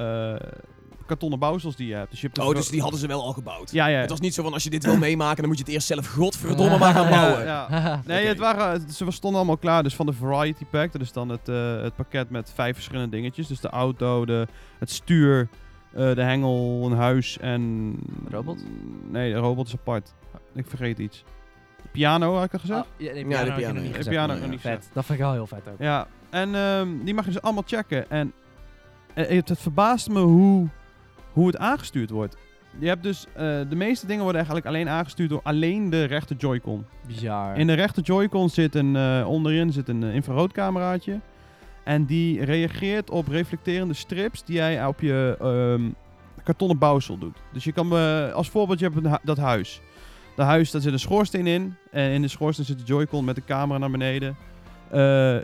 kartonnen 1.12 1.40
bouwsels 1.40 1.76
die 1.76 1.88
je 1.88 1.94
hebt. 1.94 2.10
Dus 2.10 2.22
je 2.22 2.26
hebt 2.26 2.40
de 2.40 2.46
Oh, 2.48 2.56
dus 2.56 2.70
die 2.70 2.82
hadden 2.82 3.00
ze 3.00 3.08
wel 3.08 3.24
al 3.24 3.34
gebouwd. 3.34 3.72
Ja, 3.72 3.88
ja. 3.88 4.00
Het 4.00 4.10
was 4.10 4.20
niet 4.20 4.34
zo 4.34 4.44
van 4.44 4.54
als 4.54 4.64
je 4.64 4.70
dit 4.70 4.86
wil 4.86 4.98
meemaken, 4.98 5.38
dan 5.38 5.48
moet 5.48 5.58
je 5.58 5.64
het 5.64 5.74
eerst 5.74 5.88
zelf 5.88 6.08
godverdomme 6.18 6.78
maar 6.78 6.94
gaan 6.94 7.10
bouwen. 7.10 7.46
Ja, 7.46 7.68
ja. 7.70 8.02
Nee, 8.06 8.28
het 8.28 8.38
waren, 8.38 8.90
ze 8.92 9.12
stonden 9.12 9.40
allemaal 9.40 9.58
klaar. 9.58 9.84
Dus 9.84 9.96
van 9.96 10.06
de 10.06 10.14
Variety 10.14 10.66
Pack, 10.66 10.92
dat 10.92 11.02
is 11.02 11.12
dan 11.12 11.30
het, 11.30 11.50
eh, 11.50 11.82
het 11.82 11.96
pakket 11.96 12.30
met 12.30 12.52
vijf 12.56 12.76
verschillende 12.76 13.10
dingetjes. 13.16 13.48
Dus 13.48 13.60
de 13.60 13.70
auto, 13.70 14.26
de, 14.26 14.48
het 14.80 14.90
stuur, 14.90 15.48
eh, 15.94 16.16
de 16.16 16.24
hengel, 16.24 16.86
een 16.86 16.98
huis 16.98 17.38
en... 17.38 17.96
Robot? 18.30 18.66
Nee, 19.10 19.34
de 19.34 19.40
robot 19.40 19.68
is 19.68 19.74
apart. 19.74 20.14
Ik 20.54 20.66
vergeet 20.68 21.00
iets. 21.00 21.24
De 21.82 21.90
piano, 21.92 22.36
had 22.36 22.44
ik 22.44 22.54
al 22.54 22.60
gezegd? 22.60 22.80
Oh, 22.80 22.86
ja, 22.98 23.14
nee, 23.14 23.28
Ja, 23.28 23.28
piano 23.28 23.46
de 23.46 23.54
piano, 23.54 23.74
nog 23.74 23.84
niet 23.84 23.92
ja. 23.92 23.92
De 23.92 23.98
gezegd. 23.98 24.10
piano 24.10 24.28
maar 24.28 24.36
nog 24.36 24.46
ja, 24.46 24.52
niet 24.52 24.62
vet. 24.62 24.90
Dat 24.94 25.06
vind 25.06 25.20
ik 25.20 25.24
wel 25.26 25.34
heel 25.34 25.48
vet 25.48 25.68
ook. 25.72 25.80
Ja, 25.80 26.08
en 26.30 26.56
ehm, 26.56 27.04
die 27.04 27.14
mag 27.14 27.26
je 27.26 27.32
dus 27.32 27.42
allemaal 27.42 27.64
checken. 27.66 28.10
En 28.10 28.34
eh, 29.14 29.28
het, 29.28 29.50
het 29.50 29.60
verbaast 29.60 30.10
me 30.10 30.20
hoe, 30.20 30.68
hoe 31.34 31.48
het 31.48 31.58
aangestuurd 31.58 32.10
wordt. 32.10 32.38
Je 32.80 32.88
hebt 32.88 33.04
dus, 33.04 33.26
eh, 33.34 33.60
de 33.70 33.76
meeste 33.76 34.06
dingen 34.06 34.24
worden 34.24 34.42
eigenlijk 34.42 34.76
alleen 34.76 34.90
aangestuurd 34.90 35.30
door 35.30 35.40
alleen 35.44 35.90
de 35.90 36.04
rechter 36.04 36.36
Joy-Con. 36.36 36.86
Bizar. 37.08 37.58
In 37.58 37.68
de 37.68 37.74
rechter 37.74 38.04
Joy-Con 38.04 38.50
zit 38.50 38.76
een, 38.76 38.96
eh, 38.96 39.28
onderin 39.28 39.72
zit 39.72 39.90
een 39.90 40.04
eh, 40.04 40.16
infraroodcameraatje. 40.16 41.20
En 41.84 42.06
die 42.06 42.46
reageert 42.46 43.10
op 43.10 43.28
reflecterende 43.28 43.94
strips 43.94 44.44
die 44.44 44.56
jij 44.56 44.86
op 44.86 45.00
je 45.00 45.36
ehm, 45.40 45.90
kartonnen 46.44 46.78
bouwsel 46.78 47.18
doet. 47.18 47.38
Dus 47.54 47.64
je 47.64 47.72
kan, 47.72 47.92
als 48.34 48.50
voorbeeld, 48.50 48.80
je 48.80 48.90
hebt 48.90 49.08
hu- 49.08 49.18
dat 49.24 49.38
huis. 49.38 49.82
Dat 50.36 50.46
huis, 50.46 50.72
daar 50.72 50.82
zit 50.82 50.94
een 50.94 51.00
schoorsteen 51.00 51.48
in. 51.48 51.76
En 51.92 52.12
in 52.12 52.22
de 52.22 52.28
schoorsteen 52.28 52.66
zit 52.66 52.80
de 52.80 52.86
Joy-Con 52.86 53.26
met 53.26 53.36
de 53.36 53.44
camera 53.46 53.80
naar 53.80 53.92
beneden. 53.92 54.36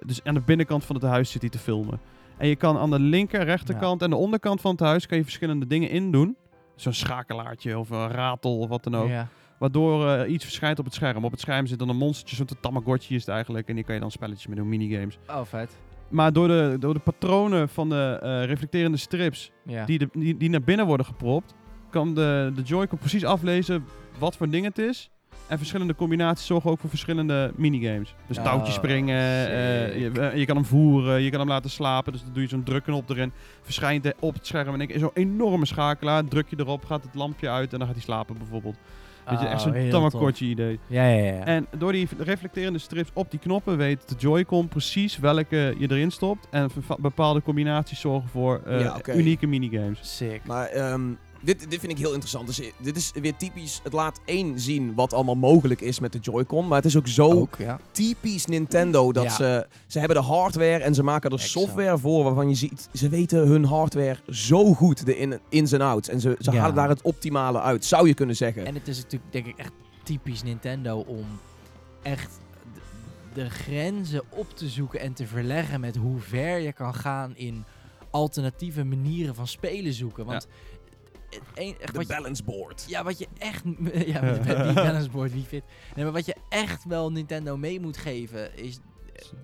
Dus 0.06 0.24
aan 0.24 0.34
de 0.34 0.42
binnenkant 0.46 0.86
van 0.86 0.96
het 0.96 1.06
huis 1.06 1.32
zit 1.32 1.42
hij 1.42 1.50
te 1.50 1.60
filmen. 1.60 2.00
En 2.38 2.48
je 2.48 2.56
kan 2.56 2.78
aan 2.78 2.90
de 2.90 3.00
linker, 3.00 3.44
rechterkant 3.44 4.02
en 4.02 4.10
de 4.10 4.16
onderkant 4.16 4.62
van 4.62 4.72
het 4.72 4.80
huis 4.80 5.06
kan 5.06 5.18
je 5.18 5.24
verschillende 5.24 5.68
dingen 5.68 5.90
indoen. 5.90 6.36
Zo'n 6.76 6.94
schakelaartje 6.94 7.80
of 7.80 7.90
een 7.90 8.08
ratel 8.08 8.58
of 8.60 8.70
wat 8.70 8.84
dan 8.84 8.96
ook. 8.96 9.08
Ja. 9.10 9.28
Waardoor 9.60 10.10
eh, 10.10 10.32
iets 10.32 10.44
verschijnt 10.44 10.80
op 10.80 10.86
het 10.86 10.94
scherm. 10.94 11.26
Op 11.26 11.32
het 11.32 11.40
scherm 11.40 11.66
zit 11.68 11.80
dan 11.80 11.90
een 11.90 11.98
monstertje, 11.98 12.36
zo'n 12.36 12.48
Tamagotchi 12.62 13.16
is 13.16 13.22
het 13.26 13.30
eigenlijk. 13.36 13.68
En 13.68 13.76
die 13.76 13.84
kan 13.84 13.96
je 13.96 14.02
dan 14.02 14.12
spelletjes 14.12 14.48
mee 14.48 14.56
doen, 14.56 14.70
minigames. 14.70 15.18
Oh, 15.28 15.42
vet. 15.44 15.78
Maar 16.10 16.34
door 16.34 16.48
de, 16.48 16.76
door 16.80 16.94
de 16.94 17.00
patronen 17.00 17.70
van 17.70 17.90
de 17.90 18.20
eh, 18.22 18.46
reflecterende 18.46 18.98
strips 18.98 19.52
Ja. 19.64 19.86
die, 19.86 19.98
de, 19.98 20.10
die, 20.14 20.38
die 20.38 20.50
naar 20.50 20.62
binnen 20.64 20.86
worden 20.86 21.06
gepropt, 21.06 21.54
kan 21.90 22.14
de, 22.16 22.52
de 22.56 22.62
Joy-Con 22.62 22.98
precies 22.98 23.26
aflezen 23.26 23.86
wat 24.20 24.38
voor 24.38 24.50
ding 24.50 24.66
het 24.66 24.78
is. 24.78 25.10
En 25.48 25.58
verschillende 25.58 25.96
combinaties 25.96 26.46
zorgen 26.46 26.72
ook 26.72 26.80
voor 26.80 26.90
verschillende 26.90 27.52
minigames. 27.56 28.16
Dus 28.28 28.38
Oh, 28.38 28.44
touwtjes 28.44 28.76
springen, 28.76 29.18
eh, 29.18 30.00
je, 30.00 30.12
eh, 30.20 30.38
je 30.38 30.46
kan 30.46 30.56
hem 30.56 30.66
voeren, 30.66 31.22
je 31.22 31.30
kan 31.30 31.40
hem 31.40 31.50
laten 31.50 31.70
slapen. 31.70 32.12
Dus 32.12 32.24
dan 32.24 32.34
doe 32.34 32.42
je 32.42 32.50
zo'n 32.50 32.64
drukknop 32.64 33.10
erin. 33.10 33.32
Verschijnt 33.62 34.04
hij 34.04 34.14
op 34.20 34.34
het 34.34 34.48
scherm 34.48 34.74
en 34.74 34.82
ik 34.82 34.94
zo'n 35.00 35.12
enorme 35.14 35.66
schakelaar. 35.66 36.26
Druk 36.26 36.50
je 36.50 36.56
erop, 36.60 36.86
gaat 36.86 37.04
het 37.04 37.16
lampje 37.16 37.50
uit 37.50 37.72
en 37.74 37.78
dan 37.78 37.88
gaat 37.88 37.96
hij 37.96 38.06
slapen 38.06 38.38
bijvoorbeeld. 38.38 38.76
Weet 39.30 39.40
je, 39.40 39.46
echt 39.46 39.66
Oh, 39.66 39.74
zo'n 39.74 39.90
Tamagotchi 39.90 40.50
idee. 40.50 40.80
Ja, 40.88 41.08
ja, 41.08 41.24
ja. 41.24 41.44
En 41.46 41.68
door 41.78 41.92
die 41.92 42.08
reflecterende 42.18 42.80
strips 42.80 43.10
op 43.14 43.32
die 43.32 43.40
knoppen 43.40 43.78
weet 43.78 44.10
de 44.10 44.16
Joy-Con 44.18 44.68
precies 44.68 45.18
welke 45.18 45.76
je 45.78 45.92
erin 45.92 46.12
stopt. 46.12 46.48
En 46.52 46.70
bepaalde 47.00 47.42
combinaties 47.42 48.00
zorgen 48.00 48.30
voor 48.30 48.62
eh, 48.66 48.80
Ja, 48.82 49.00
unieke 49.16 49.48
minigames. 49.48 50.00
Sick. 50.18 50.42
Maar 50.46 50.68
ehm, 50.68 51.02
dit, 51.42 51.70
dit 51.70 51.80
vind 51.80 51.92
ik 51.92 51.98
heel 51.98 52.10
interessant. 52.12 52.48
Dus, 52.48 52.60
eh, 52.60 52.72
dit 52.78 52.98
is 52.98 53.12
weer 53.22 53.36
typisch. 53.36 53.80
Het 53.84 53.94
laat 53.94 54.20
één 54.26 54.60
zien 54.60 54.94
wat 54.96 55.14
allemaal 55.14 55.36
mogelijk 55.36 55.82
is 55.82 56.00
met 56.00 56.12
de 56.12 56.20
Joy-Con. 56.20 56.68
Maar 56.68 56.78
het 56.78 56.86
is 56.86 56.98
ook 56.98 57.08
zo 57.08 57.32
Ook, 57.32 57.56
ja. 57.58 57.80
typisch 57.92 58.46
Nintendo 58.46 59.12
dat 59.12 59.24
Ja. 59.24 59.30
ze... 59.30 59.68
Ze 59.88 60.00
hebben 60.00 60.18
de 60.18 60.24
hardware 60.24 60.84
en 60.84 60.96
ze 60.96 61.04
maken 61.04 61.30
er 61.30 61.36
Exact. 61.36 61.52
software 61.52 61.98
voor 61.98 62.24
waarvan 62.24 62.50
je 62.50 62.56
ziet... 62.56 62.90
Ze 62.94 63.10
weten 63.10 63.48
hun 63.48 63.66
hardware 63.66 64.18
zo 64.30 64.74
goed, 64.74 65.06
de 65.06 65.18
in, 65.18 65.40
ins 65.50 65.72
en 65.72 65.82
outs. 65.82 66.10
En 66.10 66.20
ze, 66.20 66.36
ze 66.40 66.52
Ja. 66.52 66.58
halen 66.60 66.76
daar 66.76 66.90
het 66.90 67.02
optimale 67.02 67.62
uit, 67.62 67.86
zou 67.86 68.08
je 68.08 68.14
kunnen 68.14 68.36
zeggen. 68.36 68.66
En 68.66 68.74
het 68.74 68.88
is 68.88 68.98
natuurlijk 68.98 69.32
denk 69.32 69.46
ik 69.46 69.58
echt 69.58 69.72
typisch 70.04 70.44
Nintendo 70.44 70.98
om 71.00 71.26
echt 72.02 72.40
de, 73.34 73.50
grenzen 73.50 74.22
op 74.30 74.58
te 74.58 74.68
zoeken 74.68 75.00
en 75.00 75.14
te 75.14 75.28
verleggen 75.28 75.80
met 75.80 75.96
hoe 75.96 76.20
ver 76.20 76.58
je 76.60 76.74
kan 76.74 76.94
gaan 76.96 77.36
in 77.36 77.64
alternatieve 78.10 78.84
manieren 78.84 79.36
van 79.36 79.48
spelen 79.48 79.94
zoeken. 79.94 80.26
Want 80.26 80.48
een, 81.56 81.76
echt 81.80 81.92
de 81.92 81.98
wat 81.98 82.08
je, 82.08 82.14
balance 82.14 82.44
board. 82.44 82.86
ja, 82.88 83.04
wat 83.04 83.18
je 83.18 83.28
echt... 83.38 83.64
Ja, 84.14 84.22
met, 84.32 84.44
die 84.44 84.74
balance 84.74 85.10
board, 85.10 85.32
wie 85.34 85.44
fit. 85.44 85.64
Nee, 85.96 86.04
maar 86.04 86.14
wat 86.14 86.26
je 86.26 86.36
echt 86.50 86.86
wel 86.86 87.12
Nintendo 87.12 87.58
mee 87.58 87.80
moet 87.80 87.98
geven 87.98 88.58
is... 88.58 88.80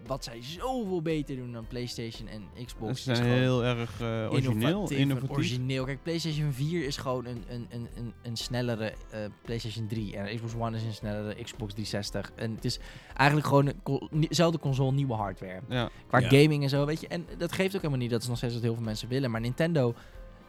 Wat 0.07 0.23
zij 0.23 0.37
zoveel 0.41 1.01
beter 1.01 1.35
doen 1.35 1.51
dan 1.51 1.67
PlayStation 1.67 2.27
en 2.27 2.65
Xbox. 2.65 3.03
Ze 3.03 3.11
is 3.11 3.17
zijn 3.17 3.29
heel 3.29 3.63
erg 3.63 4.01
eh, 4.01 4.27
origineel, 4.31 4.89
innovatief 4.91 5.29
origineel. 5.29 5.85
Kijk, 5.85 6.03
PlayStation 6.03 6.51
4 6.53 6.85
is 6.85 6.97
gewoon 6.97 7.25
een, 7.25 7.43
een, 7.49 7.67
een, 7.95 8.13
een, 8.21 8.35
snellere 8.35 8.93
eh, 9.09 9.19
PlayStation 9.41 9.87
3. 9.87 10.17
En 10.17 10.35
Xbox 10.35 10.53
One 10.55 10.77
is 10.77 10.83
een 10.83 10.93
snellere 10.93 11.43
Xbox 11.43 11.73
360. 11.73 12.31
En 12.35 12.55
het 12.55 12.65
is 12.65 12.79
eigenlijk 13.15 13.47
gewoon 13.47 13.73
co- 13.83 14.07
dezelfde 14.11 14.59
console, 14.59 14.91
nieuwe 14.91 15.13
hardware. 15.13 15.61
Ja. 15.69 15.89
Qua 16.07 16.19
Ja. 16.19 16.27
gaming 16.27 16.63
en 16.63 16.69
zo, 16.69 16.85
weet 16.85 17.01
je. 17.01 17.07
En 17.07 17.25
dat 17.37 17.51
geeft 17.51 17.75
ook 17.75 17.81
helemaal 17.81 18.01
niet. 18.01 18.11
Dat 18.11 18.21
is 18.21 18.27
nog 18.27 18.37
steeds 18.37 18.53
wat 18.53 18.63
heel 18.63 18.73
veel 18.75 18.83
mensen 18.83 19.07
willen. 19.09 19.31
Maar 19.31 19.41
Nintendo 19.41 19.93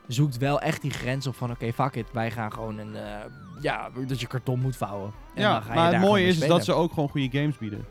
zoekt 0.07 0.38
wel 0.38 0.61
echt 0.61 0.82
die 0.82 0.90
grens 0.90 1.26
op 1.26 1.34
van... 1.36 1.50
Oké, 1.50 1.72
fuck 1.72 1.94
it. 1.94 2.07
Wij 2.12 2.30
gaan 2.30 2.52
gewoon 2.52 2.78
een... 2.78 2.96
eh, 2.96 3.02
ja, 3.61 3.88
dat 4.07 4.20
je 4.20 4.26
karton 4.26 4.61
moet 4.61 4.76
vouwen. 4.76 5.12
En 5.34 5.42
dan 5.42 5.50
ja, 5.52 5.61
ga 5.61 5.68
je 5.72 5.78
maar 5.78 5.92
het 5.92 6.00
mooie 6.00 6.26
is, 6.26 6.34
is 6.34 6.38
mee 6.40 6.48
dat 6.48 6.64
ze 6.64 6.72
ook 6.72 6.92
gewoon 6.92 7.09
goede 7.09 7.38
games 7.38 7.59
bieden. 7.59 7.84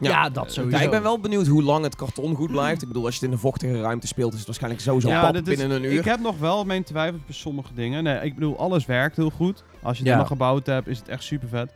Ja, 0.00 0.30
dat 0.30 0.52
sowieso. 0.52 0.78
Ja, 0.78 0.84
ik 0.84 0.90
ben 0.90 1.02
wel 1.02 1.20
benieuwd 1.20 1.46
hoe 1.46 1.62
lang 1.62 1.84
het 1.84 1.96
karton 1.96 2.34
goed 2.34 2.50
blijft. 2.50 2.82
Ik 2.82 2.88
bedoel, 2.88 3.04
als 3.04 3.14
je 3.14 3.20
het 3.20 3.28
in 3.28 3.34
een 3.34 3.42
vochtige 3.42 3.80
ruimte 3.80 4.06
speelt, 4.06 4.32
is 4.32 4.38
het 4.38 4.46
waarschijnlijk 4.46 4.82
sowieso 4.82 5.08
Ja, 5.08 5.20
pap 5.20 5.32
dit 5.32 5.48
is- 5.48 5.56
binnen 5.58 5.76
een 5.76 5.84
uur. 5.92 5.98
Ik 5.98 6.04
heb 6.04 6.20
nog 6.20 6.38
wel 6.38 6.64
mijn 6.64 6.84
twijfels 6.84 7.20
bij 7.26 7.34
sommige 7.34 7.74
dingen. 7.74 8.02
Nee, 8.04 8.20
ik 8.20 8.34
bedoel, 8.34 8.58
alles 8.58 8.86
werkt 8.86 9.16
heel 9.16 9.30
goed. 9.30 9.64
Als 9.82 9.96
je 9.98 10.02
het 10.02 10.12
Ja. 10.12 10.18
nog 10.18 10.26
gebouwd 10.26 10.66
hebt, 10.66 10.86
is 10.86 10.98
het 10.98 11.08
echt 11.08 11.22
super 11.22 11.48
vet. 11.48 11.72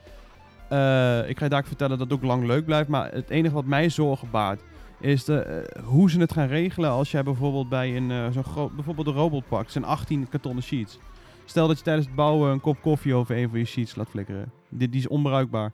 ik 1.28 1.38
ga 1.38 1.44
je 1.44 1.48
daar 1.48 1.64
vertellen 1.64 1.98
dat 1.98 2.08
het 2.10 2.18
ook 2.18 2.24
lang 2.24 2.46
leuk 2.46 2.64
blijft. 2.64 2.88
Maar 2.88 3.12
het 3.12 3.30
enige 3.30 3.54
wat 3.54 3.64
mij 3.64 3.88
zorgen 3.88 4.30
baart, 4.30 4.60
is 5.04 5.24
de, 5.24 5.38
eh, 5.38 5.84
hoe 5.84 6.10
ze 6.10 6.20
het 6.20 6.32
gaan 6.32 6.46
regelen 6.48 6.90
als 6.90 7.10
jij 7.10 7.22
bijvoorbeeld 7.22 7.68
bij 7.68 7.96
een 7.96 8.10
eh, 8.10 8.26
zo'n 8.30 8.44
groot, 8.44 8.74
bijvoorbeeld 8.74 9.06
een 9.06 9.12
robotpak, 9.14 9.62
het 9.62 9.72
zijn 9.72 9.84
18 9.84 10.28
kartonnen 10.28 10.62
sheets. 10.62 10.98
Stel 11.44 11.66
dat 11.68 11.78
je 11.78 11.84
tijdens 11.84 12.06
het 12.06 12.14
bouwen 12.16 12.50
een 12.50 12.60
kop 12.60 12.82
koffie 12.82 13.14
over 13.14 13.36
een 13.36 13.48
van 13.48 13.58
je 13.58 13.64
sheets 13.64 13.94
laat 13.94 14.08
flikkeren. 14.08 14.52
Die, 14.68 14.88
die 14.88 15.00
is 15.00 15.08
onbruikbaar. 15.08 15.72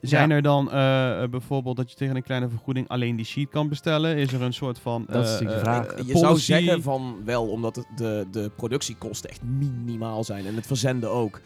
Zijn 0.00 0.28
Ja. 0.28 0.34
er 0.34 0.42
dan 0.42 0.70
eh, 0.70 1.28
bijvoorbeeld 1.30 1.76
dat 1.76 1.90
je 1.90 1.96
tegen 1.96 2.16
een 2.16 2.22
kleine 2.22 2.48
vergoeding 2.48 2.88
alleen 2.88 3.16
die 3.16 3.24
sheet 3.24 3.48
kan 3.48 3.68
bestellen? 3.68 4.16
Is 4.16 4.32
er 4.32 4.42
een 4.42 4.52
soort 4.52 4.78
van. 4.78 5.04
Dat 5.08 5.24
is 5.26 5.38
de 5.38 5.58
vraag. 5.58 6.06
je 6.06 6.18
zou 6.18 6.38
zeggen 6.38 6.82
van 6.82 7.16
wel, 7.24 7.48
omdat 7.48 7.84
de, 7.96 8.26
de 8.30 8.50
productiekosten 8.56 9.30
echt 9.30 9.42
minimaal 9.42 10.24
zijn. 10.24 10.46
En 10.46 10.54
het 10.54 10.66
verzenden 10.66 11.10
ook. 11.10 11.40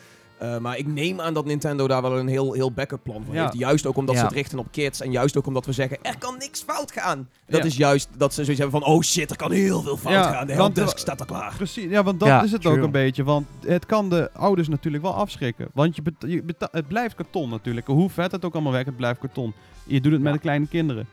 Eh, 0.45 0.59
maar 0.59 0.78
ik 0.78 0.86
neem 0.86 1.20
aan 1.20 1.34
dat 1.34 1.45
Nintendo 1.45 1.86
daar 1.88 2.03
wel 2.03 2.18
een 2.18 2.28
heel, 2.28 2.53
heel 2.53 2.72
backup 2.72 3.03
plan 3.03 3.22
voor 3.24 3.34
Ja. 3.34 3.42
heeft. 3.42 3.59
Juist 3.59 3.86
ook 3.86 3.97
omdat 3.97 4.16
ze 4.16 4.22
het 4.22 4.32
richten 4.32 4.59
op 4.59 4.66
kids. 4.70 5.01
En 5.01 5.11
juist 5.11 5.36
ook 5.36 5.47
omdat 5.47 5.66
we 5.66 5.72
zeggen, 5.72 5.99
er 6.03 6.18
kan 6.18 6.36
niks 6.38 6.62
fout 6.62 6.92
gaan. 6.92 7.28
Dat 7.47 7.61
Ja. 7.61 7.66
is 7.66 7.76
juist 7.76 8.09
dat 8.16 8.34
ze 8.34 8.42
zoiets 8.45 8.62
hebben 8.62 8.80
van, 8.80 8.90
oh 8.90 9.03
shit, 9.03 9.30
er 9.30 9.36
kan 9.36 9.53
heel 9.53 9.82
veel 9.82 9.97
fout 9.97 10.12
Ja, 10.12 10.22
gaan. 10.32 10.47
De 10.47 10.53
helpdesk 10.53 10.99
staat 10.99 11.20
al 11.20 11.26
klaar. 11.26 11.55
Precies, 11.57 11.90
ja, 11.90 12.03
want 12.03 12.20
dat 12.20 12.28
Ja, 12.28 12.42
is 12.42 12.53
het 12.53 12.61
true. 12.61 12.76
ook 12.76 12.82
een 12.84 12.90
beetje. 12.90 13.24
Want 13.24 13.47
het 13.66 13.86
kan 13.86 14.09
de 14.09 14.30
ouders 14.32 14.68
natuurlijk 14.68 15.03
wel 15.03 15.14
afschrikken. 15.14 15.68
Want 15.72 15.97
je 15.97 16.03
beta- 16.03 16.26
je 16.26 16.42
beta- 16.42 16.68
het 16.72 16.88
blijft 16.88 17.14
karton 17.14 17.49
natuurlijk. 17.51 17.86
Hoe 17.86 18.11
vet 18.11 18.32
het 18.32 18.45
ook 18.45 18.53
allemaal 18.55 18.72
werkt, 18.72 18.86
het 18.86 18.97
blijft 18.97 19.20
karton. 19.20 19.53
Je 19.84 20.01
doet 20.01 20.12
het 20.12 20.20
met 20.22 20.32
de 20.32 20.38
kleine 20.38 20.66
kinderen. 20.66 21.07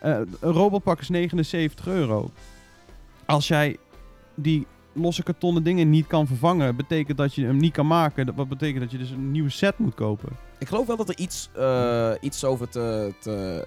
Eh, 0.00 0.10
een 0.40 0.52
robotpak 0.52 1.00
is 1.00 1.08
79 1.08 1.86
euro. 1.86 2.30
Als 3.26 3.48
jij 3.48 3.76
die 4.34 4.66
losse 5.00 5.22
kartonnen 5.22 5.62
dingen 5.62 5.90
niet 5.90 6.06
kan 6.06 6.26
vervangen, 6.26 6.76
betekent 6.76 7.18
dat 7.18 7.34
je 7.34 7.44
hem 7.44 7.56
niet 7.56 7.72
kan 7.72 7.86
maken. 7.86 8.34
Wat 8.34 8.48
betekent 8.48 8.80
dat 8.80 8.90
je 8.90 8.98
dus 8.98 9.10
een 9.10 9.30
nieuwe 9.30 9.50
set 9.50 9.78
moet 9.78 9.94
kopen. 9.94 10.28
Ik 10.58 10.68
geloof 10.68 10.86
wel 10.86 10.96
dat 10.96 11.08
er 11.08 11.18
iets, 11.18 11.48
eh, 11.56 12.12
iets 12.20 12.44
over 12.44 12.68
te... 12.68 13.14
te 13.20 13.66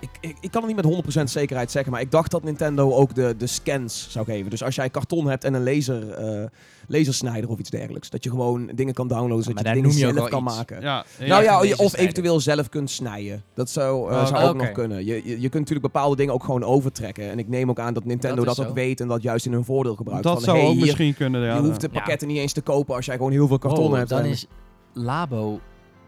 ik, 0.00 0.08
ik, 0.20 0.36
ik 0.40 0.50
kan 0.50 0.62
het 0.66 0.74
niet 0.76 1.04
met 1.04 1.20
100% 1.20 1.22
zekerheid 1.24 1.70
zeggen, 1.70 1.92
maar 1.92 2.00
ik 2.00 2.10
dacht 2.10 2.30
dat 2.30 2.42
Nintendo 2.42 2.92
ook 2.92 3.14
de, 3.14 3.34
de 3.38 3.46
scans 3.46 4.06
zou 4.10 4.24
geven. 4.24 4.50
Dus 4.50 4.62
als 4.62 4.74
jij 4.74 4.90
karton 4.90 5.26
hebt 5.28 5.44
en 5.44 5.54
een 5.54 5.62
laser, 5.64 6.10
eh, 6.10 6.44
lasersnijder 6.86 7.50
of 7.50 7.58
iets 7.58 7.70
dergelijks, 7.70 8.10
dat 8.10 8.24
je 8.24 8.30
gewoon 8.30 8.70
dingen 8.74 8.94
kan 8.94 9.08
downloaden, 9.08 9.44
zodat 9.44 9.64
maar 9.64 9.76
je 9.76 9.82
dingen 9.82 9.96
je 9.98 10.06
ook 10.06 10.14
zelf 10.16 10.28
kan 10.28 10.44
iets. 10.44 10.56
maken. 10.56 10.80
Ja, 10.80 11.04
nou 11.18 11.42
ja, 11.42 11.74
of 11.76 11.96
eventueel 11.96 12.40
zelf 12.40 12.68
kunt 12.68 12.90
snijden. 12.90 13.42
Dat 13.54 13.70
zou, 13.70 14.10
eh, 14.10 14.16
Oh, 14.16 14.26
zou 14.26 14.48
ook 14.48 14.56
nog 14.56 14.72
kunnen. 14.72 15.04
Je, 15.04 15.14
je, 15.14 15.28
je 15.30 15.48
kunt 15.48 15.52
natuurlijk 15.52 15.92
bepaalde 15.92 16.16
dingen 16.16 16.34
ook 16.34 16.44
gewoon 16.44 16.64
overtrekken. 16.64 17.30
En 17.30 17.38
ik 17.38 17.48
neem 17.48 17.70
ook 17.70 17.78
aan 17.80 17.94
dat 17.94 18.04
Nintendo 18.04 18.44
Dat 18.44 18.66
ook 18.66 18.74
weet 18.74 19.00
en 19.00 19.08
dat 19.08 19.22
juist 19.22 19.46
in 19.46 19.52
hun 19.52 19.64
voordeel 19.64 19.94
gebruikt. 19.96 20.22
dat 20.22 20.32
van, 20.32 20.42
zou 20.42 20.56
hey, 20.58 20.66
ook 20.66 20.72
hier, 20.72 20.80
misschien 20.82 21.14
kunnen. 21.14 21.40
Ja, 21.42 21.54
je 21.56 21.60
hoeft 21.62 21.80
de 21.80 21.88
Ja. 21.92 21.98
pakketten 21.98 22.28
niet 22.28 22.38
eens 22.38 22.52
te 22.52 22.60
kopen 22.60 22.94
als 22.94 23.06
jij 23.06 23.16
gewoon 23.16 23.32
heel 23.32 23.46
veel 23.46 23.58
karton 23.58 23.84
Wow, 23.88 23.94
hebt. 23.96 24.08
Dan 24.08 24.18
En 24.18 24.24
is 24.30 24.46
Labo 24.92 25.60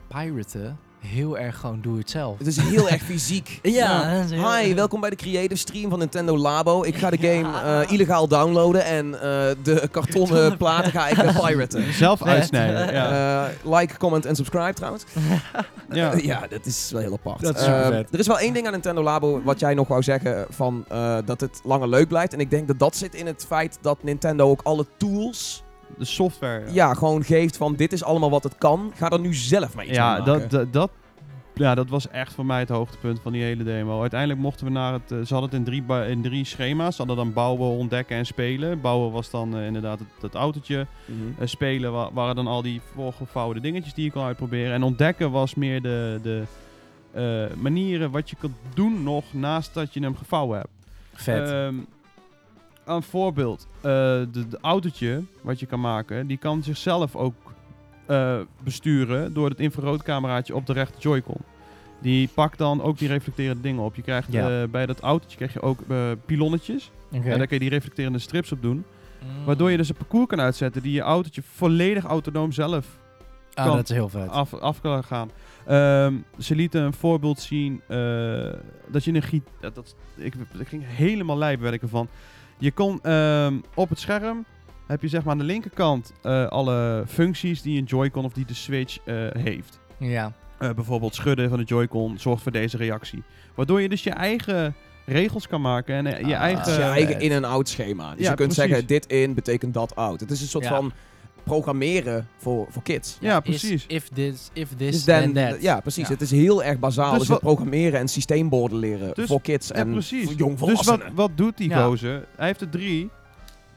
piraten 0.08 0.78
heel 1.06 1.38
erg 1.38 1.58
gewoon 1.58 1.78
doe-het-zelf. 1.80 2.38
Het 2.38 2.46
is 2.46 2.56
heel 2.56 2.88
erg 2.88 3.02
fysiek. 3.02 3.58
Ja, 3.62 4.08
heel- 4.08 4.52
Hi, 4.56 4.74
welkom 4.74 5.00
bij 5.00 5.10
de 5.10 5.16
creative 5.16 5.56
stream 5.56 5.90
van 5.90 5.98
Nintendo 5.98 6.36
Labo. 6.36 6.82
Ik 6.84 6.96
ga 6.96 7.10
de 7.10 7.16
game 7.18 7.60
eh, 7.84 7.92
illegaal 7.92 8.28
downloaden 8.28 8.84
en 8.84 9.14
eh, 9.14 9.20
de 9.62 9.88
kartonnen 9.90 10.56
platen 10.56 10.90
ga 10.92 11.08
ik 11.08 11.18
eh, 11.18 11.46
piraten. 11.46 11.92
Zelf 12.04 12.22
uitsnijden. 12.22 12.92
Ja. 12.94 13.44
Eh, 13.64 13.72
like, 13.78 13.96
comment 13.96 14.26
en 14.26 14.36
subscribe 14.36 14.72
trouwens. 14.72 15.04
ja. 15.92 16.12
Ja, 16.22 16.46
dat 16.50 16.66
is 16.66 16.88
wel 16.92 17.00
heel 17.00 17.12
apart. 17.12 17.40
Dat 17.40 17.56
is 17.60 17.66
er 17.66 18.18
is 18.18 18.26
wel 18.26 18.38
één 18.38 18.52
ding 18.54 18.66
aan 18.66 18.72
Nintendo 18.72 19.02
Labo 19.02 19.42
wat 19.42 19.60
jij 19.60 19.74
nog 19.74 19.88
wou 19.88 20.02
zeggen 20.02 20.46
van 20.50 20.84
eh, 20.88 21.16
dat 21.24 21.40
het 21.40 21.60
langer 21.64 21.88
leuk 21.88 22.08
blijft. 22.08 22.32
En 22.32 22.40
ik 22.40 22.50
denk 22.50 22.66
dat 22.66 22.78
dat 22.78 22.96
zit 22.96 23.14
in 23.14 23.26
het 23.26 23.44
feit 23.48 23.78
dat 23.80 24.02
Nintendo 24.02 24.48
ook 24.50 24.60
alle 24.62 24.86
tools 24.96 25.61
De 25.98 26.04
software. 26.04 26.72
ja. 26.72 26.94
gewoon 26.94 27.24
geeft 27.24 27.56
van 27.56 27.74
dit 27.74 27.92
is 27.92 28.04
allemaal 28.04 28.30
wat 28.30 28.42
het 28.42 28.58
kan. 28.58 28.92
Ga 28.96 29.10
er 29.10 29.20
nu 29.20 29.34
zelf 29.34 29.74
maar 29.74 29.84
iets 29.86 29.96
Ja, 29.96 30.18
maken. 30.18 30.48
dat, 30.50 30.72
dat, 30.72 30.90
ja, 31.54 31.74
dat 31.74 31.88
was 31.88 32.08
echt 32.08 32.32
voor 32.32 32.46
mij 32.46 32.58
het 32.58 32.68
hoogtepunt 32.68 33.20
van 33.22 33.32
die 33.32 33.42
hele 33.42 33.64
demo. 33.64 34.00
Uiteindelijk 34.00 34.40
mochten 34.40 34.66
we 34.66 34.72
naar 34.72 34.92
het... 34.92 35.12
eh, 35.12 35.18
ze 35.20 35.34
hadden 35.34 35.50
het 35.50 35.58
in 35.58 35.64
drie, 35.64 36.06
in 36.08 36.22
drie 36.22 36.44
schema's. 36.44 36.96
Ze 36.96 37.02
hadden 37.02 37.16
dan 37.24 37.32
bouwen, 37.32 37.68
ontdekken 37.68 38.16
en 38.16 38.26
spelen. 38.26 38.80
Bouwen 38.80 39.12
was 39.12 39.30
dan 39.30 39.56
eh, 39.56 39.66
inderdaad 39.66 39.98
het, 39.98 40.08
het 40.22 40.34
autootje. 40.34 40.86
Mhm. 41.04 41.18
Eh, 41.42 41.46
spelen 41.46 41.92
wa- 41.92 42.12
waren 42.12 42.34
dan 42.34 42.46
al 42.46 42.62
die 42.62 42.80
voorgevouwen 42.94 43.62
dingetjes 43.62 43.94
die 43.94 44.04
je 44.04 44.10
kon 44.10 44.22
uitproberen. 44.22 44.72
En 44.72 44.82
ontdekken 44.82 45.30
was 45.30 45.54
meer 45.54 45.82
de, 45.82 46.18
de 46.22 46.42
eh, 47.12 47.56
manieren 47.56 48.10
wat 48.10 48.30
je 48.30 48.36
kunt 48.38 48.54
doen 48.74 49.02
nog 49.02 49.24
naast 49.32 49.74
dat 49.74 49.94
je 49.94 50.00
hem 50.00 50.16
gevouwen 50.16 50.56
hebt. 50.58 50.70
Vet. 51.14 51.50
Ehm, 51.50 51.74
een 52.84 53.02
voorbeeld. 53.02 53.66
eh, 53.76 53.82
de, 53.82 54.48
de 54.48 54.58
autootje 54.60 55.22
wat 55.42 55.60
je 55.60 55.66
kan 55.66 55.80
maken, 55.80 56.26
die 56.26 56.36
kan 56.36 56.62
zichzelf 56.62 57.16
ook 57.16 57.34
eh, 58.06 58.38
besturen 58.64 59.32
door 59.34 59.48
het 59.48 59.60
infraroodcameraatje 59.60 60.54
op 60.54 60.66
de 60.66 60.72
rechter 60.72 61.00
Joy-Con. 61.00 61.40
Die 62.00 62.28
pakt 62.34 62.58
dan 62.58 62.82
ook 62.82 62.98
die 62.98 63.08
reflecterende 63.08 63.62
dingen 63.62 63.82
op. 63.82 63.94
Je 63.94 64.02
krijgt 64.02 64.32
Ja. 64.32 64.62
eh, 64.62 64.68
bij 64.68 64.86
dat 64.86 65.00
autootje 65.00 65.36
krijg 65.36 65.52
je 65.52 65.60
ook 65.60 65.80
eh, 65.88 65.96
pilonnetjes. 66.26 66.90
En 67.10 67.22
daar 67.22 67.46
kun 67.46 67.56
je 67.56 67.58
die 67.58 67.68
reflecterende 67.70 68.18
strips 68.18 68.52
op 68.52 68.62
doen. 68.62 68.76
Mm. 68.76 69.44
Waardoor 69.44 69.70
je 69.70 69.76
dus 69.76 69.88
een 69.88 69.94
parcours 69.96 70.26
kan 70.26 70.40
uitzetten 70.40 70.82
die 70.82 70.92
je 70.92 71.00
autootje 71.00 71.42
volledig 71.54 72.04
autonoom 72.04 72.52
zelf 72.52 73.00
Ah, 73.54 73.66
kan- 73.66 73.76
dat 73.76 73.90
is 73.90 73.96
heel 73.96 74.08
vet. 74.08 74.28
af, 74.28 74.54
af 74.54 74.80
kan 74.80 75.04
gaan. 75.04 75.30
Ehm, 75.66 76.14
ze 76.38 76.54
lieten 76.54 76.82
een 76.82 76.92
voorbeeld 76.92 77.40
zien 77.40 77.80
eh, 77.86 78.52
dat 78.88 79.04
je 79.04 79.12
een 79.12 79.22
giet... 79.22 79.42
Dat, 79.60 79.74
dat, 79.74 79.94
ik, 80.16 80.34
ik 80.58 80.68
ging 80.68 80.82
helemaal 80.86 81.38
lijp 81.38 81.60
werd 81.60 81.74
ik 81.74 81.82
ervan. 81.82 82.08
Je 82.58 82.72
kon 82.72 82.98
ehm, 83.02 83.54
op 83.74 83.88
het 83.88 83.98
scherm 84.00 84.44
heb 84.86 85.02
je 85.02 85.08
zeg 85.08 85.22
maar 85.22 85.32
aan 85.32 85.38
de 85.38 85.44
linkerkant 85.44 86.12
eh, 86.22 86.46
alle 86.46 87.04
functies 87.08 87.62
die 87.62 87.78
een 87.78 87.84
Joy-Con 87.84 88.24
of 88.24 88.32
die 88.32 88.44
de 88.44 88.54
Switch 88.54 88.98
eh, 89.04 89.14
heeft. 89.38 89.78
Ja. 89.98 90.32
Eh, 90.58 90.70
bijvoorbeeld 90.70 91.14
schudden 91.14 91.48
van 91.48 91.58
de 91.58 91.64
Joy-Con 91.64 92.18
zorgt 92.18 92.42
voor 92.42 92.52
deze 92.52 92.76
reactie. 92.76 93.22
Waardoor 93.54 93.80
je 93.80 93.88
dus 93.88 94.02
je 94.02 94.10
eigen 94.10 94.74
regels 95.06 95.46
kan 95.48 95.60
maken 95.60 96.06
en 96.06 96.26
je 96.28 96.36
Ah. 96.36 96.42
eigen... 96.42 96.58
Het 96.60 96.68
is 96.70 96.76
je 96.76 96.82
eigen 96.82 97.20
in- 97.20 97.32
en 97.32 97.44
out 97.44 97.68
schema. 97.68 98.10
Dus 98.14 98.24
ja, 98.24 98.30
je 98.30 98.36
kunt 98.36 98.52
precies. 98.52 98.56
zeggen, 98.70 98.86
dit 98.86 99.06
in 99.06 99.34
betekent 99.34 99.74
dat 99.74 99.96
out. 99.96 100.20
Het 100.20 100.30
is 100.30 100.40
een 100.40 100.46
soort 100.48 100.64
Ja. 100.64 100.70
van 100.76 100.92
programmeren 101.44 102.28
voor, 102.36 102.66
voor 102.70 102.82
kids. 102.82 103.16
Ja, 103.20 103.36
Is 103.36 103.42
precies. 103.42 103.84
if 103.86 104.08
this, 104.08 104.50
if 104.52 104.68
this, 104.76 104.90
Dus 104.94 105.04
then 105.04 105.32
dan- 105.32 105.48
that. 105.50 105.62
ja, 105.62 105.80
precies. 105.80 106.06
Ja. 106.06 106.12
Het 106.12 106.20
is 106.22 106.30
heel 106.30 106.62
erg 106.64 106.78
bazaal. 106.78 107.10
Dus 107.10 107.18
Dus, 107.18 107.28
wat- 107.28 107.36
het 107.40 107.46
programmeren 107.46 108.00
en 108.00 108.08
systeemborden 108.08 108.78
leren 108.78 109.14
Dus- 109.14 109.28
voor 109.28 109.40
kids 109.40 109.68
Ja, 109.68 109.74
en 109.74 109.90
precies. 109.92 110.24
voor 110.24 110.34
jong 110.34 110.58
Dus 110.58 110.82
wat, 110.86 111.00
wat 111.14 111.30
doet 111.34 111.56
die 111.56 111.68
Ja. 111.68 111.84
gozer? 111.84 112.26
Hij 112.36 112.46
heeft 112.46 112.60
er 112.60 112.68
drie. 112.70 113.10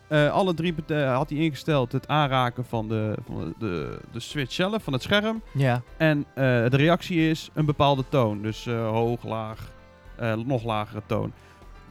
Eh, 0.08 0.32
alle 0.32 0.54
drie 0.54 0.74
eh, 0.88 1.16
had 1.16 1.30
hij 1.30 1.40
ingesteld 1.40 1.92
het 1.92 2.08
aanraken 2.08 2.66
van, 2.66 2.88
de, 2.88 3.16
van 3.28 3.54
de, 3.60 4.00
de 4.12 4.20
switch 4.20 4.54
zelf, 4.54 4.84
van 4.84 4.94
het 4.94 5.02
scherm. 5.02 5.42
Ja. 5.54 5.82
En 5.98 6.26
eh, 6.34 6.44
de 6.44 6.78
reactie 6.78 7.30
is 7.30 7.50
een 7.54 7.66
bepaalde 7.66 8.04
toon. 8.10 8.42
Dus 8.42 8.66
eh, 8.66 8.88
hoog, 8.90 9.24
laag, 9.24 9.72
eh, 10.16 10.36
nog 10.36 10.64
lagere 10.64 11.02
toon. 11.06 11.32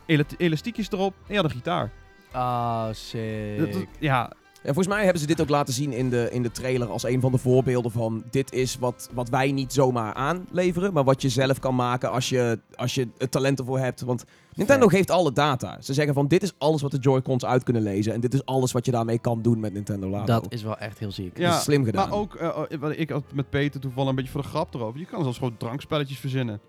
Ela- 0.07 0.23
elastiekjes 0.37 0.91
erop 0.93 1.15
en 1.27 1.35
je 1.35 1.37
had 1.37 1.45
een 1.45 1.51
gitaar. 1.51 1.91
Oh, 2.35 2.87
Dat- 2.87 2.97
sick. 2.97 3.59
dat- 3.73 3.85
ja, 3.99 4.31
En 4.65 4.75
volgens 4.75 4.95
mij 4.95 5.03
hebben 5.03 5.21
ze 5.21 5.27
dit 5.27 5.41
ook 5.41 5.49
laten 5.49 5.75
zien 5.75 5.93
in 5.93 6.11
de, 6.11 6.29
in 6.31 6.43
de 6.43 6.51
trailer 6.51 6.89
als 6.89 7.03
een 7.03 7.21
van 7.21 7.33
de 7.33 7.39
voorbeelden 7.39 7.91
van 7.91 8.25
dit 8.31 8.53
is 8.53 8.79
wat, 8.79 9.09
wat 9.13 9.29
wij 9.29 9.53
niet 9.53 9.73
zomaar 9.73 10.15
aanleveren, 10.15 10.93
maar 10.93 11.05
wat 11.05 11.23
je 11.23 11.29
zelf 11.29 11.59
kan 11.59 11.75
maken 11.75 12.11
als 12.11 12.29
je, 12.29 12.59
als 12.75 12.95
je 12.95 13.09
het 13.19 13.31
talent 13.31 13.59
ervoor 13.59 13.79
hebt. 13.79 14.01
Want 14.01 14.25
Nintendo 14.55 14.87
geeft 14.87 15.11
alle 15.11 15.33
data. 15.33 15.77
Ze 15.81 15.95
zeggen 15.95 16.15
van 16.15 16.29
dit 16.29 16.43
is 16.43 16.53
alles 16.59 16.83
wat 16.83 16.91
de 16.91 16.99
Joy-Cons 16.99 17.45
uit 17.45 17.63
kunnen 17.63 17.83
lezen 17.83 18.13
en 18.13 18.21
dit 18.21 18.35
is 18.35 18.45
alles 18.45 18.73
wat 18.73 18.87
je 18.87 18.91
daarmee 18.93 19.19
kan 19.19 19.43
doen 19.43 19.61
met 19.61 19.73
Nintendo 19.73 20.09
Labo. 20.09 20.27
Dat 20.27 20.47
is 20.49 20.63
wel 20.63 20.79
echt 20.79 20.99
heel 20.99 21.13
ziek. 21.13 21.39
Ja, 21.39 21.49
Dat 21.49 21.59
is 21.59 21.65
slim 21.65 21.85
gedaan. 21.85 22.09
Maar 22.09 22.19
ook, 22.19 22.35
eh, 22.35 22.79
wat 22.81 22.93
ik 22.99 23.11
had 23.11 23.25
met 23.33 23.51
Peter 23.51 23.81
toevallig 23.81 24.11
een 24.11 24.17
beetje 24.17 24.31
voor 24.31 24.43
de 24.43 24.49
grap 24.49 24.75
erover. 24.75 25.01
Je 25.01 25.07
kan 25.07 25.23
zelfs 25.23 25.39
gewoon 25.39 25.57
drankspelletjes 25.57 26.19
verzinnen. 26.19 26.61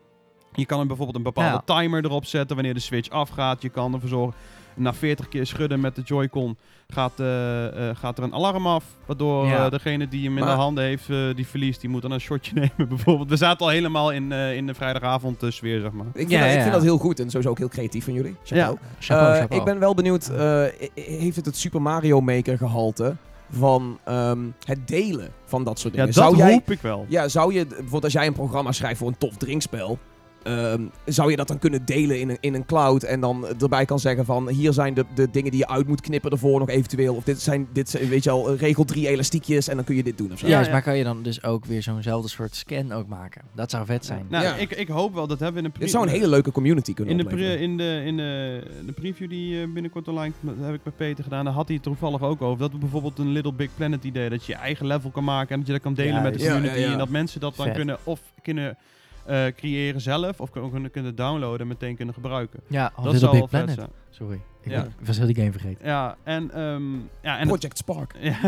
Je 0.53 0.65
kan 0.65 0.79
er 0.79 0.87
bijvoorbeeld 0.87 1.17
een 1.17 1.23
bepaalde 1.23 1.61
timer 1.65 2.05
erop 2.05 2.25
zetten 2.25 2.55
wanneer 2.55 2.73
de 2.73 2.79
switch 2.79 3.09
afgaat. 3.09 3.61
Je 3.61 3.69
kan 3.69 3.93
ervoor 3.93 4.09
zorgen, 4.09 4.35
na 4.75 4.93
40 4.93 5.27
keer 5.27 5.45
schudden 5.45 5.79
met 5.79 5.95
de 5.95 6.01
Joy-Con 6.01 6.57
gaat, 6.87 7.19
eh, 7.19 7.89
eh, 7.89 7.95
gaat 7.95 8.17
er 8.17 8.23
een 8.23 8.33
alarm 8.33 8.67
af. 8.67 8.83
Waardoor 9.05 9.45
Ja. 9.47 9.65
eh, 9.65 9.71
degene 9.71 10.07
die 10.07 10.23
hem 10.25 10.37
in 10.37 10.43
Maar- 10.43 10.55
de 10.55 10.61
handen 10.61 10.83
heeft, 10.83 11.09
eh, 11.09 11.17
die 11.35 11.47
verliest, 11.47 11.81
die 11.81 11.89
moet 11.89 12.01
dan 12.01 12.11
een 12.11 12.19
shotje 12.19 12.53
nemen 12.77 12.87
bijvoorbeeld. 12.89 13.29
We 13.29 13.35
zaten 13.35 13.65
al 13.65 13.71
helemaal 13.71 14.11
in, 14.11 14.31
eh, 14.31 14.55
in 14.55 14.67
de 14.67 14.73
vrijdagavond 14.73 15.43
sfeer, 15.49 15.79
zeg 15.81 15.91
maar. 15.91 16.05
ik 16.05 16.11
vind, 16.15 16.29
Ja, 16.31 16.37
dat, 16.39 16.45
ik 16.47 16.53
ja, 16.53 16.61
vind 16.61 16.65
ja. 16.73 16.79
dat 16.79 16.83
heel 16.83 16.97
goed 16.97 17.19
en 17.19 17.29
sowieso 17.29 17.49
ook 17.49 17.57
heel 17.57 17.67
creatief 17.67 18.03
van 18.03 18.13
jullie. 18.13 18.35
Chapeau. 18.43 18.77
Chapeau, 18.99 19.35
chapeau. 19.37 19.59
Ik 19.59 19.65
ben 19.65 19.79
wel 19.79 19.93
benieuwd, 19.93 20.27
eh, 20.27 20.63
heeft 20.93 21.35
het 21.35 21.45
het 21.45 21.57
Super 21.57 21.81
Mario 21.81 22.21
Maker 22.21 22.57
gehalte 22.57 23.15
van 23.49 23.99
ehm, 24.03 24.39
het 24.65 24.87
delen 24.87 25.29
van 25.45 25.63
dat 25.63 25.79
soort 25.79 25.93
Ja, 25.95 25.99
dingen? 26.05 26.15
dat 26.15 26.23
zou, 26.23 26.37
jij, 26.37 26.51
hoop 26.53 26.71
ik 26.71 26.81
wel. 26.81 27.05
ja, 27.09 27.27
zou 27.27 27.53
je, 27.53 27.65
bijvoorbeeld 27.65 28.03
als 28.03 28.13
jij 28.13 28.27
een 28.27 28.33
programma 28.33 28.71
schrijft 28.71 28.97
voor 28.99 29.07
een 29.07 29.17
tof 29.17 29.37
drinkspel, 29.37 29.99
ehm, 30.45 30.81
zou 31.05 31.29
je 31.29 31.35
dat 31.35 31.47
dan 31.47 31.59
kunnen 31.59 31.85
delen 31.85 32.19
in 32.19 32.29
een, 32.29 32.37
in 32.39 32.53
een 32.53 32.65
cloud 32.65 33.03
en 33.03 33.19
dan 33.19 33.45
erbij 33.59 33.85
kan 33.85 33.99
zeggen 33.99 34.25
van 34.25 34.49
hier 34.49 34.73
zijn 34.73 34.93
de, 34.93 35.05
de 35.15 35.29
dingen 35.31 35.51
die 35.51 35.59
je 35.59 35.67
uit 35.67 35.87
moet 35.87 36.01
knippen 36.01 36.31
ervoor 36.31 36.59
nog 36.59 36.69
eventueel, 36.69 37.15
of 37.15 37.23
dit 37.23 37.41
zijn, 37.41 37.67
dit 37.73 37.89
zijn 37.89 38.09
weet 38.09 38.23
je 38.23 38.29
al, 38.29 38.55
regel 38.55 38.83
drie 38.83 39.07
elastiekjes 39.07 39.67
en 39.67 39.75
dan 39.75 39.85
kun 39.85 39.95
je 39.95 40.03
dit 40.03 40.17
doen 40.17 40.31
of 40.31 40.39
zo. 40.39 40.47
Ja, 40.47 40.67
maar 40.71 40.81
kan 40.81 40.97
je 40.97 41.03
dan 41.03 41.23
dus 41.23 41.43
ook 41.43 41.65
weer 41.65 41.83
zo'nzelfde 41.83 42.29
soort 42.29 42.55
scan 42.55 42.91
ook 42.91 43.07
maken? 43.07 43.41
Dat 43.53 43.71
zou 43.71 43.85
vet 43.85 44.05
zijn. 44.05 44.25
Nou, 44.29 44.43
Ja. 44.43 44.55
ik, 44.55 44.71
ik 44.71 44.87
hoop 44.87 45.13
wel, 45.13 45.27
dat 45.27 45.39
hebben 45.39 45.61
we 45.61 45.67
in 45.67 45.73
een 45.75 45.81
Het 45.81 45.91
zou 45.91 46.03
een 46.05 46.11
hele 46.11 46.27
leuke 46.27 46.51
community 46.51 46.93
kunnen 46.93 47.17
In 47.17 47.23
de, 47.23 47.35
pre- 47.35 47.53
in, 47.55 47.77
de, 47.77 48.01
in 48.05 48.17
de, 48.17 48.61
de 48.85 48.91
preview 48.91 49.29
die 49.29 49.61
eh, 49.61 49.67
binnenkort 49.73 50.07
online 50.07 50.33
heb 50.61 50.73
ik 50.73 50.81
met 50.83 50.95
Peter 50.95 51.23
gedaan. 51.23 51.45
Daar 51.45 51.53
had 51.53 51.65
hij 51.65 51.75
het 51.75 51.83
toevallig 51.83 52.21
ook 52.21 52.41
over. 52.41 52.59
Dat 52.59 52.71
we 52.71 52.77
bijvoorbeeld 52.77 53.19
een 53.19 53.31
Little 53.31 53.53
Big 53.53 53.69
Planet 53.75 54.03
idee. 54.03 54.29
Dat 54.29 54.45
je 54.45 54.51
je 54.51 54.57
eigen 54.57 54.87
level 54.87 55.09
kan 55.09 55.23
maken 55.23 55.49
en 55.49 55.57
dat 55.57 55.67
je 55.67 55.73
dat 55.73 55.81
kan 55.81 55.93
delen 55.93 56.21
met 56.21 56.33
de 56.33 56.39
community. 56.39 56.67
Ja, 56.67 56.79
ja, 56.79 56.85
ja. 56.85 56.91
En 56.91 56.97
dat 56.97 57.09
mensen 57.09 57.39
dat 57.39 57.55
dan 57.55 57.65
Vet. 57.65 57.75
kunnen 57.75 57.97
of 58.03 58.19
kunnen 58.41 58.77
eh, 59.25 59.45
creëren 59.55 60.01
zelf. 60.01 60.39
Of 60.39 60.49
kunnen, 60.49 60.91
kunnen, 60.91 61.15
downloaden 61.15 61.59
en 61.59 61.67
meteen 61.67 61.95
kunnen 61.95 62.13
gebruiken. 62.13 62.59
Ja, 62.67 62.91
oh, 62.95 63.03
dat 63.03 63.11
Big 63.13 63.21
wel 63.21 63.31
vet 63.31 63.49
Planet. 63.49 63.75
zijn. 63.75 63.89
Sorry. 64.09 64.39
Ik, 64.61 64.71
Ja. 64.71 64.87
was 65.05 65.17
heel 65.17 65.25
die 65.25 65.35
game 65.35 65.51
vergeten. 65.51 65.85
Ja, 65.85 66.15
en... 66.23 66.51
ehm 66.51 66.93
ja, 67.21 67.37
en 67.39 67.47
Project 67.47 67.77
Spark. 67.77 68.15
ja. 68.21 68.39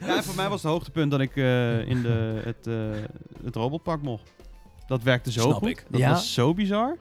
en 0.00 0.22
voor 0.24 0.34
mij 0.34 0.48
was 0.48 0.62
het 0.62 0.70
hoogtepunt 0.72 1.10
dat 1.10 1.20
ik 1.20 1.36
eh, 1.36 1.88
in 1.88 2.02
de, 2.02 2.40
het, 2.44 2.66
eh, 2.66 2.74
het 3.44 3.56
robotpak 3.56 4.02
mocht. 4.02 4.32
Dat 4.86 5.02
werkte 5.02 5.32
zo 5.32 5.40
Snap 5.40 5.54
goed. 5.58 5.68
ik. 5.68 5.84
Dat 5.88 6.00
Ja? 6.00 6.10
was 6.10 6.34
zo 6.34 6.54
bizar. 6.54 6.96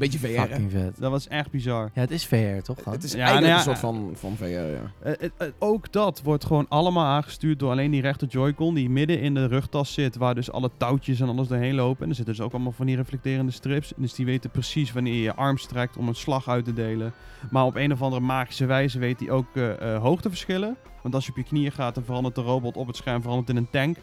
Een 0.00 0.10
beetje 0.10 0.18
VR, 0.18 0.26
hè? 0.26 0.46
Fucking 0.46 0.70
vet. 0.70 0.98
Dat 0.98 1.10
was 1.10 1.28
echt 1.28 1.50
bizar. 1.50 1.90
Ja, 1.94 2.00
het 2.00 2.10
is 2.10 2.26
VR, 2.26 2.62
toch? 2.62 2.84
Het 2.84 3.04
is 3.04 3.12
Ja, 3.12 3.18
eigenlijk 3.18 3.46
nou 3.46 3.46
ja, 3.46 3.56
een 3.56 3.62
soort 3.62 3.78
van, 3.78 4.12
van 4.14 4.36
VR, 4.36 4.44
ja. 4.44 4.92
Eh, 5.02 5.12
eh, 5.12 5.30
eh, 5.36 5.48
ook 5.58 5.92
dat 5.92 6.22
wordt 6.22 6.44
gewoon 6.44 6.66
allemaal 6.68 7.04
aangestuurd 7.04 7.58
door 7.58 7.70
alleen 7.70 7.90
die 7.90 8.00
rechter 8.00 8.28
Joy-Con 8.28 8.74
die 8.74 8.90
midden 8.90 9.20
in 9.20 9.34
de 9.34 9.46
rugtas 9.46 9.92
zit, 9.92 10.16
waar 10.16 10.34
dus 10.34 10.50
alle 10.50 10.70
touwtjes 10.76 11.20
en 11.20 11.28
alles 11.28 11.48
doorheen 11.48 11.74
lopen. 11.74 12.02
En 12.02 12.08
er 12.08 12.14
zitten 12.14 12.34
dus 12.34 12.44
ook 12.44 12.52
allemaal 12.52 12.72
van 12.72 12.86
die 12.86 12.96
reflecterende 12.96 13.52
strips. 13.52 13.92
Dus 13.96 14.14
die 14.14 14.26
weten 14.26 14.50
precies 14.50 14.92
wanneer 14.92 15.14
je 15.14 15.22
je 15.22 15.34
arm 15.34 15.58
strekt 15.58 15.96
om 15.96 16.08
een 16.08 16.14
slag 16.14 16.48
uit 16.48 16.64
te 16.64 16.72
delen. 16.72 17.12
Maar 17.50 17.64
op 17.64 17.76
een 17.76 17.92
of 17.92 18.02
andere 18.02 18.22
magische 18.22 18.66
wijze 18.66 18.98
weet 18.98 19.20
hij 19.20 19.30
ook 19.30 19.46
eh, 19.52 19.94
eh, 19.94 20.02
hoogteverschillen. 20.02 20.76
Want 21.02 21.14
als 21.14 21.24
je 21.24 21.30
op 21.30 21.36
je 21.36 21.44
knieën 21.44 21.72
gaat, 21.72 21.94
dan 21.94 22.04
verandert 22.04 22.34
de 22.34 22.40
robot 22.40 22.76
op 22.76 22.86
het 22.86 22.96
scherm 22.96 23.22
verandert 23.22 23.48
in 23.48 23.56
een 23.56 23.70
tank. 23.70 23.96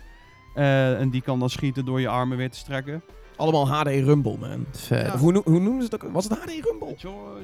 Eh, 0.54 1.00
en 1.00 1.10
die 1.10 1.22
kan 1.22 1.40
dan 1.40 1.50
schieten 1.50 1.86
door 1.86 2.02
je 2.02 2.08
armen 2.08 2.38
weer 2.38 2.52
te 2.52 2.58
strekken. 2.58 3.04
Allemaal 3.36 3.68
HD 3.68 3.88
Rumble, 3.88 4.38
man. 4.40 4.66
Vet. 4.72 5.14
Of 5.14 5.20
hoe, 5.20 5.42
hoe 5.46 5.60
noemen 5.60 5.84
ze 5.84 5.90
het 5.92 6.04
ook? 6.04 6.12
Was 6.14 6.24
het 6.24 6.34
HD 6.34 6.52
Rumble? 6.66 6.96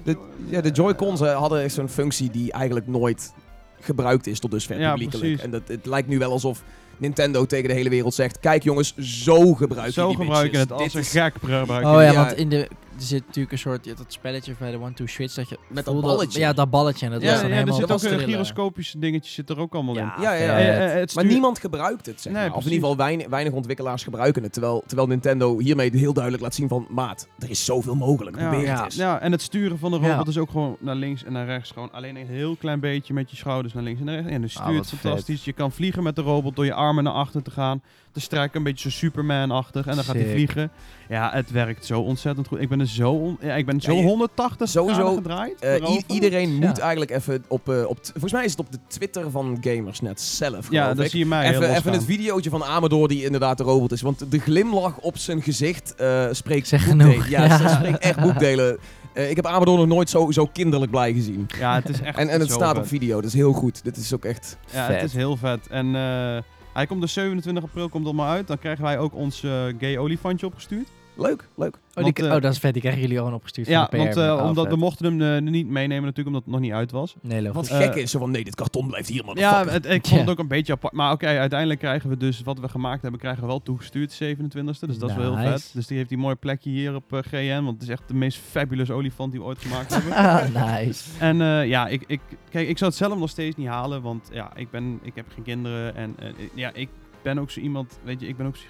De, 0.03 0.17
ja, 0.45 0.61
de 0.61 0.69
Joy-Cons 0.71 1.21
eh, 1.21 1.37
hadden 1.37 1.61
echt 1.61 1.73
zo'n 1.73 1.89
functie 1.89 2.29
die 2.31 2.51
eigenlijk 2.51 2.87
nooit 2.87 3.33
gebruikt 3.79 4.27
is 4.27 4.39
tot 4.39 4.51
dusver 4.51 4.79
Ja, 4.79 4.89
publiekelijk. 4.89 5.23
precies. 5.25 5.43
En 5.45 5.51
dat, 5.51 5.61
het 5.67 5.85
lijkt 5.85 6.07
nu 6.07 6.17
wel 6.17 6.31
alsof 6.31 6.63
Nintendo 6.97 7.45
tegen 7.45 7.67
de 7.69 7.73
hele 7.75 7.89
wereld 7.89 8.13
zegt... 8.13 8.39
Kijk 8.39 8.63
jongens, 8.63 8.95
zo 8.97 9.53
gebruik 9.53 9.85
je 9.85 9.91
Zo 9.93 10.07
die 10.07 10.15
gebruiken 10.17 10.51
bitches. 10.51 10.69
het 10.69 10.71
als 10.71 10.93
Dit 10.93 11.15
een 11.15 11.21
gek 11.21 11.33
gebruiken. 11.33 11.91
Oh 11.91 11.95
ja, 11.95 12.01
Ja. 12.01 12.13
want 12.13 12.33
in 12.37 12.49
de, 12.49 12.67
zit 13.07 13.25
natuurlijk 13.25 13.51
een 13.51 13.57
soort, 13.59 13.85
ja, 13.85 13.93
dat 13.95 14.05
spelletje 14.13 14.53
bij 14.59 14.71
de 14.71 14.79
One 14.79 14.93
Two 14.93 15.05
Switch 15.05 15.33
dat 15.33 15.49
je 15.49 15.57
Met 15.67 15.85
dat 15.85 16.01
balletje. 16.01 16.39
Ja, 16.39 16.53
dat 16.53 16.69
balletje. 16.69 17.05
En 17.05 17.11
dat 17.11 17.23
was 17.23 17.41
dan 17.41 17.49
ja, 17.49 17.55
er 17.65 17.73
zit 17.73 17.83
ook 17.83 17.89
een 17.89 17.97
trillen. 18.07 18.25
gyroscopische 18.25 18.99
dingetje 18.99 19.31
zit 19.31 19.49
er 19.49 19.59
ook 19.59 19.73
allemaal 19.73 19.95
in. 19.97 20.03
Ja, 20.03 20.15
Ja, 20.21 20.33
ja, 20.33 20.57
ja. 20.57 20.57
vet. 20.57 20.77
Eh, 20.79 20.93
eh, 20.93 20.99
het 20.99 21.15
Maar 21.15 21.25
niemand 21.25 21.59
gebruikt 21.59 22.05
het, 22.05 22.21
zeg 22.21 22.33
Nee, 22.33 22.41
maar. 22.47 22.51
Of 22.57 22.65
in 22.65 22.71
ieder 22.71 22.79
geval 22.89 22.97
weinig, 23.05 23.27
weinig 23.27 23.53
ontwikkelaars 23.53 24.03
gebruiken 24.03 24.43
het. 24.43 24.53
Terwijl, 24.53 24.83
terwijl 24.87 25.07
Nintendo 25.07 25.59
hiermee 25.59 25.89
heel 25.97 26.13
duidelijk 26.13 26.43
laat 26.43 26.55
zien 26.55 26.67
van... 26.67 26.87
Maat, 26.89 27.27
er 27.39 27.49
is 27.49 27.65
zoveel 27.65 27.95
mogelijk. 27.95 28.37
Ja. 28.39 28.49
Probeer 28.49 28.65
Ja. 28.67 28.75
het 28.75 28.83
eens. 28.85 28.95
Ja, 28.95 29.19
en 29.19 29.31
het 29.31 29.41
sturen 29.41 29.79
van 29.79 29.91
de 29.91 29.99
Ja. 29.99 30.09
robot 30.11 30.27
is 30.27 30.37
ook 30.37 30.49
gewoon 30.49 30.77
naar 30.79 30.95
links 30.95 31.23
en 31.23 31.31
naar 31.33 31.45
rechts. 31.45 31.71
Gewoon 31.71 31.91
alleen 31.91 32.15
een 32.15 32.27
heel 32.27 32.55
klein 32.55 32.79
beetje 32.79 33.13
met 33.13 33.29
je 33.31 33.37
schouders 33.37 33.73
naar 33.73 33.83
links 33.83 33.99
en 33.99 34.05
naar 34.05 34.15
rechts. 34.15 34.31
En 34.31 34.41
de 34.41 34.47
Ah, 34.53 34.65
stuurt 34.65 34.89
fantastisch. 35.01 35.45
Je 35.45 35.53
kan 35.53 35.71
vliegen 35.71 36.03
met 36.03 36.15
de 36.15 36.21
robot 36.21 36.55
door 36.55 36.65
je 36.65 36.73
armen 36.73 37.03
naar 37.03 37.13
achter 37.13 37.41
te 37.43 37.51
gaan. 37.51 37.81
Te 38.19 38.25
strekken, 38.25 38.57
een 38.57 38.63
beetje 38.63 38.89
zo 38.91 38.97
Superman-achtig. 38.97 39.85
En 39.87 39.95
dan 39.95 40.03
gaat 40.03 40.15
hij 40.15 40.23
Sick. 40.23 40.33
vliegen. 40.33 40.71
Ja, 41.09 41.29
het 41.33 41.51
werkt 41.51 41.85
zo 41.85 41.99
ontzettend 42.01 42.47
goed. 42.47 42.59
Ik 42.61 42.69
ben 42.69 42.79
er 42.79 42.87
zo, 42.87 43.11
on- 43.11 43.37
ja, 43.41 43.55
ik 43.55 43.65
ben 43.65 43.81
zo 43.81 43.91
Ja, 43.91 43.97
je- 43.99 44.03
180 44.05 44.69
sowieso, 44.69 44.99
graden 44.99 45.15
gedraaid. 45.15 45.59
Eh, 45.59 45.73
i- 45.73 45.75
erover. 45.75 46.03
iedereen 46.07 46.57
Ja. 46.59 46.67
moet 46.67 46.79
eigenlijk 46.79 47.11
even 47.11 47.43
op, 47.47 47.69
eh, 47.69 47.85
op... 47.87 48.03
t- 48.03 48.09
Volgens 48.11 48.31
mij 48.33 48.43
is 48.45 48.51
het 48.51 48.59
op 48.59 48.71
de 48.71 48.77
Twitter 48.87 49.31
van 49.31 49.57
Gamersnet 49.61 50.21
zelf, 50.21 50.71
ja, 50.71 50.81
geloof 50.81 50.95
dan 50.95 51.05
ik. 51.05 51.11
zie 51.11 51.19
je 51.19 51.25
mij 51.25 51.39
heel 51.43 51.49
Even, 51.49 51.61
even 51.63 51.73
losgaan. 51.73 51.93
het 51.93 52.03
videootje 52.03 52.49
van 52.49 52.63
Amador 52.63 53.07
die 53.07 53.23
inderdaad 53.25 53.57
de 53.57 53.63
robot 53.63 53.91
is. 53.91 54.01
Want 54.01 54.31
de 54.31 54.39
glimlach 54.39 54.97
op 54.97 55.17
zijn 55.17 55.41
gezicht 55.41 55.95
eh, 55.95 56.25
spreekt 56.31 56.67
Zeg 56.67 56.85
boekdelen. 56.85 57.11
genoeg. 57.11 57.27
Ja, 57.27 57.43
Ja. 57.45 57.57
ze 57.57 57.67
spreekt 57.67 57.97
echt 57.99 58.19
boekdelen. 58.19 58.77
Eh, 59.13 59.29
ik 59.29 59.35
heb 59.35 59.45
Amador 59.45 59.77
nog 59.77 59.87
nooit 59.87 60.09
zo, 60.09 60.31
zo 60.31 60.45
kinderlijk 60.53 60.91
blij 60.91 61.13
gezien. 61.13 61.47
Ja, 61.59 61.75
het 61.75 61.89
is 61.89 62.01
echt 62.01 62.17
En, 62.17 62.29
en 62.29 62.39
het 62.39 62.49
zo 62.49 62.55
staat 62.55 62.73
vet. 62.73 62.83
op 62.83 62.87
video, 62.87 63.15
dat 63.15 63.25
is 63.29 63.33
heel 63.33 63.53
goed. 63.53 63.83
Dit 63.83 63.97
is 63.97 64.13
ook 64.13 64.25
echt... 64.25 64.57
Ja, 64.71 64.85
Vet. 64.85 64.95
het 64.95 65.03
is 65.09 65.13
heel 65.15 65.37
vet. 65.37 65.67
En 65.67 65.95
eh, 65.95 66.37
hij 66.79 66.87
komt 66.87 67.01
dus 67.01 67.13
27 67.13 67.63
april 67.63 67.89
komt 67.89 68.07
er 68.07 68.15
maar 68.15 68.29
uit. 68.29 68.47
Dan 68.47 68.59
krijgen 68.59 68.83
wij 68.83 68.99
ook 68.99 69.13
ons 69.13 69.43
eh, 69.43 69.65
gay 69.79 69.97
olifantje 69.97 70.45
opgestuurd. 70.45 70.87
Leuk, 71.21 71.47
leuk. 71.55 71.75
Oh, 71.95 72.03
Want, 72.03 72.19
eh, 72.19 72.25
oh, 72.25 72.41
dat 72.41 72.51
is 72.53 72.57
vet. 72.59 72.71
Die 72.73 72.81
krijgen 72.81 73.01
jullie 73.01 73.17
gewoon 73.17 73.33
opgestuurd 73.33 73.67
Ja, 73.67 73.79
van 73.89 73.99
de 73.99 74.05
PR. 74.09 74.15
want 74.15 74.27
eh, 74.27 74.33
Oh, 74.43 74.47
omdat 74.47 74.63
vet. 74.63 74.73
we 74.73 74.79
mochten 74.79 75.05
hem 75.17 75.35
eh, 75.45 75.51
niet 75.51 75.67
meenemen 75.67 76.03
natuurlijk, 76.03 76.27
omdat 76.27 76.41
het 76.43 76.51
nog 76.51 76.59
niet 76.61 76.71
uit 76.71 76.91
was. 76.91 77.15
Nee, 77.21 77.41
logisch. 77.41 77.69
Wat 77.69 77.81
gek 77.81 77.95
is, 77.95 78.11
zo 78.11 78.19
van 78.19 78.31
nee, 78.31 78.43
dit 78.43 78.55
karton 78.55 78.87
blijft 78.87 79.09
hier, 79.09 79.25
man. 79.25 79.35
Ja, 79.37 79.65
het, 79.67 79.85
ik 79.85 80.07
vond 80.07 80.19
het 80.21 80.29
ook 80.29 80.39
een 80.39 80.47
beetje 80.47 80.73
apart. 80.73 80.93
Maar 80.93 81.11
oké, 81.11 81.25
uiteindelijk 81.27 81.79
krijgen 81.79 82.09
we 82.09 82.17
dus 82.17 82.41
wat 82.41 82.59
we 82.59 82.69
gemaakt 82.69 83.01
hebben, 83.01 83.19
krijgen 83.19 83.41
we 83.41 83.47
wel 83.47 83.61
toegestuurd, 83.63 84.13
27e. 84.23 84.63
Dus 84.65 84.79
dat 84.79 84.89
is 85.09 85.15
wel 85.15 85.37
heel 85.37 85.51
vet. 85.51 85.69
Dus 85.73 85.87
die 85.87 85.97
heeft 85.97 86.09
die 86.09 86.17
mooie 86.17 86.35
plekje 86.35 86.69
hier 86.69 86.95
op 86.95 87.03
GN, 87.11 87.61
want 87.63 87.73
het 87.73 87.81
is 87.81 87.89
echt 87.89 88.03
de 88.07 88.13
meest 88.13 88.37
fabulous 88.37 88.91
olifant 88.91 89.31
die 89.31 89.39
we 89.39 89.45
ooit 89.45 89.59
gemaakt 89.61 89.93
hebben. 89.93 90.13
Ah, 90.29 90.77
nice. 90.79 91.03
En 91.19 91.41
eh, 91.41 91.67
ja, 91.67 91.87
ik, 91.87 92.03
ik, 92.07 92.19
kijk, 92.49 92.67
ik 92.67 92.77
zou 92.77 92.89
het 92.89 92.99
zelf 92.99 93.17
nog 93.19 93.29
steeds 93.29 93.55
niet 93.55 93.67
halen, 93.67 94.01
want 94.01 94.29
ja, 94.31 94.51
ik, 94.55 94.69
ben, 94.71 94.99
ik 95.01 95.15
heb 95.15 95.25
geen 95.33 95.43
kinderen. 95.43 95.95
En 95.95 96.15
ja, 96.53 96.71
ik 96.73 96.89
ben 97.21 97.39
ook 97.39 97.51
zo 97.51 97.59
iemand, 97.59 97.99
weet 98.03 98.19
je, 98.21 98.27
ik 98.27 98.37
ben 98.37 98.45
ook 98.45 98.55
zo- 98.55 98.63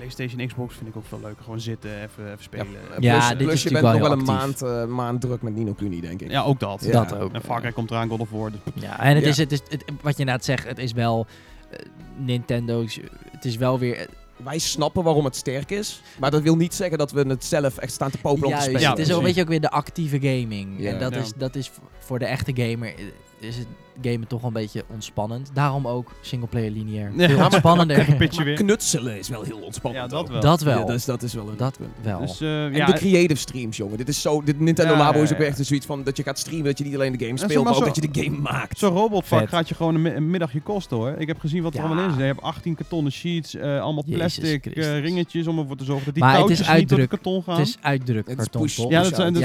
PlayStation, 0.00 0.46
Xbox 0.46 0.74
vind 0.74 0.88
ik 0.88 0.96
ook 0.96 1.04
veel 1.08 1.20
leuker. 1.22 1.42
Gewoon 1.44 1.60
zitten, 1.60 1.90
even, 2.02 2.26
even 2.26 2.42
spelen. 2.42 2.66
Ja, 2.72 2.78
Ja, 2.98 3.16
plus, 3.18 3.28
dit 3.28 3.36
plus 3.38 3.52
is 3.52 3.62
je 3.62 3.70
bent 3.70 3.84
nog 3.84 3.98
wel 3.98 4.12
een 4.12 4.24
maand, 4.24 4.62
eh, 4.62 4.84
maand 4.86 5.20
druk 5.20 5.42
met 5.42 5.54
Nino 5.54 5.72
Kuni, 5.72 6.00
denk 6.00 6.20
ik. 6.20 6.40
ook 6.44 6.60
dat. 6.60 6.84
Ja. 6.84 7.04
Dat 7.04 7.18
ook. 7.18 7.32
En 7.32 7.42
Frankrijk 7.42 7.74
komt 7.74 7.90
eraan, 7.90 8.08
God 8.08 8.20
of 8.20 8.30
War. 8.30 8.50
Dus 8.50 8.60
Ja, 8.82 9.00
en 9.00 9.14
het 9.14 9.24
Ja. 9.24 9.30
is, 9.30 9.36
het 9.36 9.52
is 9.52 9.60
het, 9.68 9.84
wat 10.02 10.16
je 10.18 10.24
net 10.24 10.44
zegt, 10.44 10.66
het 10.68 10.78
is 10.78 10.92
wel 10.92 11.26
eh, 11.70 11.78
Nintendo, 12.16 12.84
het 13.30 13.44
is 13.44 13.56
wel 13.56 13.78
weer... 13.78 14.06
Wij 14.44 14.58
snappen 14.58 15.02
waarom 15.04 15.24
het 15.24 15.36
sterk 15.36 15.70
is, 15.70 16.02
maar 16.18 16.30
dat 16.30 16.42
wil 16.42 16.56
niet 16.56 16.74
zeggen 16.74 16.98
dat 16.98 17.10
we 17.12 17.20
het 17.28 17.44
zelf 17.44 17.76
echt 17.78 17.92
staan 17.92 18.10
te 18.10 18.18
popelen 18.18 18.44
om 18.44 18.50
te 18.50 18.56
Juist, 18.58 18.64
spelen. 18.64 18.80
Ja, 18.82 18.90
het 18.90 18.98
is 19.08 19.12
ook, 19.14 19.22
weet 19.22 19.34
je, 19.34 19.42
ook 19.42 19.48
weer 19.48 19.60
de 19.60 19.70
actieve 19.70 20.16
gaming. 20.20 20.74
Ja. 20.78 20.92
En 20.92 20.98
dat, 20.98 21.14
Ja. 21.14 21.20
is, 21.20 21.32
dat 21.36 21.54
is 21.54 21.70
voor 21.98 22.18
de 22.18 22.24
echte 22.24 22.52
gamer, 22.54 22.94
eh, 22.94 23.04
is 23.48 23.56
het 23.56 23.66
gamen 24.02 24.26
toch 24.26 24.40
wel 24.40 24.48
een 24.48 24.54
beetje 24.62 24.84
ontspannend. 24.88 25.50
Daarom 25.54 25.86
ook 25.86 26.12
singleplayer 26.20 26.70
lineair. 26.70 27.10
Ja, 27.16 27.26
Veel 27.28 27.36
maar- 27.36 27.44
ontspannender. 27.44 28.06
Maar 28.18 28.54
knutselen 28.54 29.18
is 29.18 29.28
wel 29.28 29.42
heel 29.42 29.58
ontspannend. 29.58 30.10
Ja, 30.10 30.16
dat 30.18 30.28
wel. 30.28 30.40
Dat 30.40 30.60
wel. 30.62 30.78
Ja, 30.78 30.84
dus 30.84 31.04
dat 31.04 31.22
is 31.22 31.34
wel 31.34 31.48
een 31.48 31.56
Dat 31.56 31.76
punt. 31.78 31.90
wel. 32.02 32.20
Dus, 32.20 32.40
eh, 32.40 32.64
En 32.64 32.74
ja, 32.74 32.86
de 32.86 32.92
creative 32.92 33.40
streams, 33.40 33.76
jongen. 33.76 33.96
Dit 33.96 34.08
is 34.08 34.20
zo. 34.20 34.42
Dit 34.42 34.60
Nintendo 34.60 34.92
Ja, 34.92 34.98
Labo 34.98 35.16
ja, 35.18 35.24
is 35.24 35.32
ook 35.32 35.38
ja. 35.38 35.44
echt 35.44 35.58
een 35.58 35.64
zoiets 35.64 35.86
van 35.86 36.02
dat 36.02 36.16
je 36.16 36.22
gaat 36.22 36.38
streamen, 36.38 36.64
dat 36.64 36.78
je 36.78 36.84
niet 36.84 36.94
alleen 36.94 37.12
de 37.12 37.18
game 37.18 37.30
Ja, 37.30 37.36
speelt, 37.36 37.54
maar 37.54 37.62
maar 37.64 37.72
ook 37.72 37.78
zo- 37.94 38.00
dat 38.00 38.04
je 38.04 38.10
de 38.10 38.24
game 38.24 38.38
maakt. 38.40 38.78
Zo'n 38.78 38.92
robotvak 38.92 39.48
gaat 39.48 39.68
je 39.68 39.74
gewoon 39.74 39.94
een, 39.94 40.02
mi- 40.02 40.14
een 40.14 40.30
middagje 40.30 40.60
kosten 40.60 40.96
hoor. 40.96 41.14
Ik 41.18 41.26
heb 41.26 41.38
gezien 41.40 41.62
wat 41.62 41.74
er 41.74 41.80
Ja. 41.80 41.86
allemaal 41.86 42.04
in 42.04 42.10
zit. 42.10 42.18
Je 42.20 42.24
hebt 42.26 42.42
18 42.42 42.74
kartonnen 42.74 43.12
sheets, 43.12 43.54
eh, 43.54 43.80
allemaal 43.80 44.04
plastic 44.10 44.66
eh, 44.66 45.00
ringetjes 45.00 45.46
om 45.46 45.58
ervoor 45.58 45.76
te 45.76 45.84
zorgen 45.84 46.04
dat 46.04 46.14
die 46.14 46.22
Maar 46.22 46.32
het 46.36 46.46
touwtjes 46.46 46.68
is 46.68 46.74
niet 46.76 46.88
door 46.88 46.98
het 46.98 47.08
karton 47.08 47.42
gaan. 47.42 47.58
Het 47.58 47.66
is 47.68 47.76
uitdruk 47.80 48.28
Het 48.28 48.38
is 48.38 48.48
karton, 48.50 48.88
ja, 48.90 49.02
dat 49.02 49.14
zijn 49.16 49.32
dus 49.32 49.42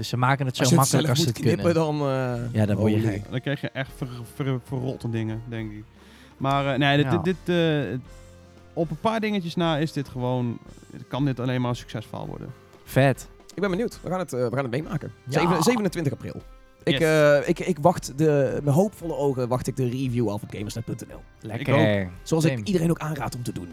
Dus 0.00 0.08
ze 0.08 0.16
maken 0.16 0.46
het 0.46 0.56
zo 0.56 0.62
Als 0.62 0.70
het 0.70 0.78
makkelijk 0.80 1.08
als 1.08 1.18
ze 1.18 1.24
moet 1.26 1.34
het 1.36 1.44
kunnen. 1.46 1.64
knippen, 1.64 1.82
dan... 1.82 2.00
eh, 2.00 2.52
Ja, 2.60 2.66
dan 2.66 2.76
word 2.76 2.92
je 2.92 3.00
gek. 3.00 3.22
Dan 3.30 3.40
krijg 3.40 3.60
je 3.60 3.70
echt 3.70 3.90
ver, 3.96 4.08
ver- 4.34 4.60
verrotte 4.64 5.10
dingen, 5.10 5.42
denk 5.48 5.72
ik. 5.72 5.84
Maar 6.36 6.72
eh, 6.72 6.78
nee, 6.78 6.96
dit, 6.96 7.06
Ja. 7.12 7.18
dit, 7.18 7.36
dit, 7.44 7.56
eh, 7.56 7.98
op 8.72 8.90
een 8.90 9.00
paar 9.00 9.20
dingetjes 9.20 9.54
na 9.56 9.76
is 9.78 9.92
dit 9.92 10.08
gewoon... 10.08 10.58
Kan 11.08 11.24
dit 11.24 11.40
alleen 11.40 11.60
maar 11.60 11.70
een 11.70 11.76
succesverhaal 11.76 12.26
worden. 12.26 12.48
Vet. 12.84 13.28
Ik 13.54 13.60
ben 13.60 13.70
benieuwd. 13.70 14.00
We 14.02 14.08
gaan 14.10 14.18
het, 14.18 14.32
eh, 14.32 14.40
we 14.48 14.54
gaan 14.54 14.64
het 14.64 14.70
meemaken. 14.70 15.12
Ja. 15.24 15.40
Zeven- 15.40 15.62
27 15.62 16.12
april. 16.12 16.42
Ik, 16.84 16.98
Yes. 16.98 17.08
eh, 17.08 17.48
ik, 17.48 17.58
ik 17.58 17.78
wacht 17.80 18.18
de, 18.18 18.60
met 18.62 18.74
hoopvolle 18.74 19.16
ogen 19.16 19.48
wacht 19.48 19.66
ik 19.66 19.76
de 19.76 19.88
review 19.88 20.28
af 20.30 20.42
op 20.42 20.50
gamersnet.nl. 20.50 21.20
Lekker. 21.40 22.08
Zoals 22.22 22.44
ik 22.44 22.66
iedereen 22.66 22.90
ook 22.90 22.98
aanraad 22.98 23.34
om 23.34 23.42
te 23.42 23.52
doen. 23.52 23.68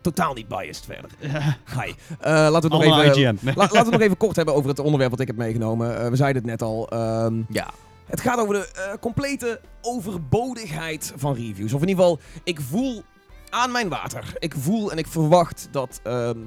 Totaal 0.00 0.34
niet 0.34 0.48
biased 0.48 0.84
verder. 0.84 1.10
Ja. 1.18 1.56
Hi. 1.82 1.90
Eh, 1.90 1.94
laten 2.20 2.50
we 2.50 2.54
het 2.54 2.62
nog 2.62 2.72
Allemaal 2.82 3.02
even... 3.02 3.16
IGN. 3.22 3.38
Nee. 3.40 3.54
La- 3.54 3.62
laten 3.62 3.76
we 3.76 3.78
het 3.82 3.90
nog 3.90 4.00
even 4.00 4.16
kort 4.16 4.36
hebben 4.36 4.54
over 4.54 4.68
het 4.70 4.78
onderwerp 4.78 5.10
wat 5.10 5.20
ik 5.20 5.26
heb 5.26 5.36
meegenomen. 5.36 6.00
Eh, 6.00 6.08
we 6.08 6.16
zeiden 6.16 6.42
het 6.42 6.50
net 6.50 6.62
al. 6.62 6.88
ehm, 6.88 7.42
Ja. 7.48 7.70
het 8.06 8.20
gaat 8.20 8.38
over 8.38 8.54
de 8.54 8.68
eh, 8.74 8.92
complete 9.00 9.60
overbodigheid 9.80 11.12
van 11.16 11.34
reviews. 11.34 11.72
Of 11.72 11.82
in 11.82 11.88
ieder 11.88 12.04
geval, 12.04 12.20
ik 12.44 12.60
voel 12.60 13.02
aan 13.50 13.72
mijn 13.72 13.88
water. 13.88 14.32
Ik 14.38 14.54
voel 14.58 14.90
en 14.90 14.98
ik 14.98 15.06
verwacht 15.06 15.68
dat 15.70 16.00
ehm, 16.02 16.38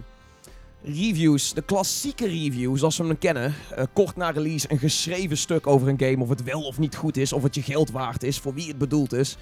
reviews, 0.83 1.53
de 1.53 1.61
klassieke 1.61 2.27
reviews 2.27 2.79
zoals 2.79 2.97
we 2.97 3.03
hem 3.05 3.17
kennen, 3.17 3.53
eh, 3.75 3.83
kort 3.93 4.15
na 4.15 4.29
release 4.29 4.71
een 4.71 4.79
geschreven 4.79 5.37
stuk 5.37 5.67
over 5.67 5.87
een 5.87 5.99
game, 5.99 6.23
of 6.23 6.29
het 6.29 6.43
wel 6.43 6.61
of 6.61 6.77
niet 6.79 6.95
goed 6.95 7.17
is, 7.17 7.33
of 7.33 7.43
het 7.43 7.55
je 7.55 7.61
geld 7.61 7.91
waard 7.91 8.23
is, 8.23 8.39
voor 8.39 8.53
wie 8.53 8.67
het 8.67 8.77
bedoeld 8.77 9.13
is. 9.13 9.37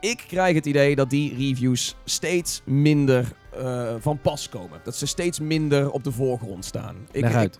Ik 0.00 0.24
krijg 0.28 0.54
het 0.54 0.66
idee 0.66 0.94
dat 0.96 1.10
die 1.10 1.36
reviews 1.36 1.96
steeds 2.04 2.62
minder 2.64 3.32
eh, 3.58 3.94
van 3.98 4.18
pas 4.18 4.48
komen. 4.48 4.80
Dat 4.84 4.96
ze 4.96 5.06
steeds 5.06 5.40
minder 5.40 5.90
op 5.90 6.04
de 6.04 6.12
voorgrond 6.12 6.64
staan. 6.64 6.96
Ik, 7.12 7.20
Leg 7.22 7.34
uit. 7.34 7.58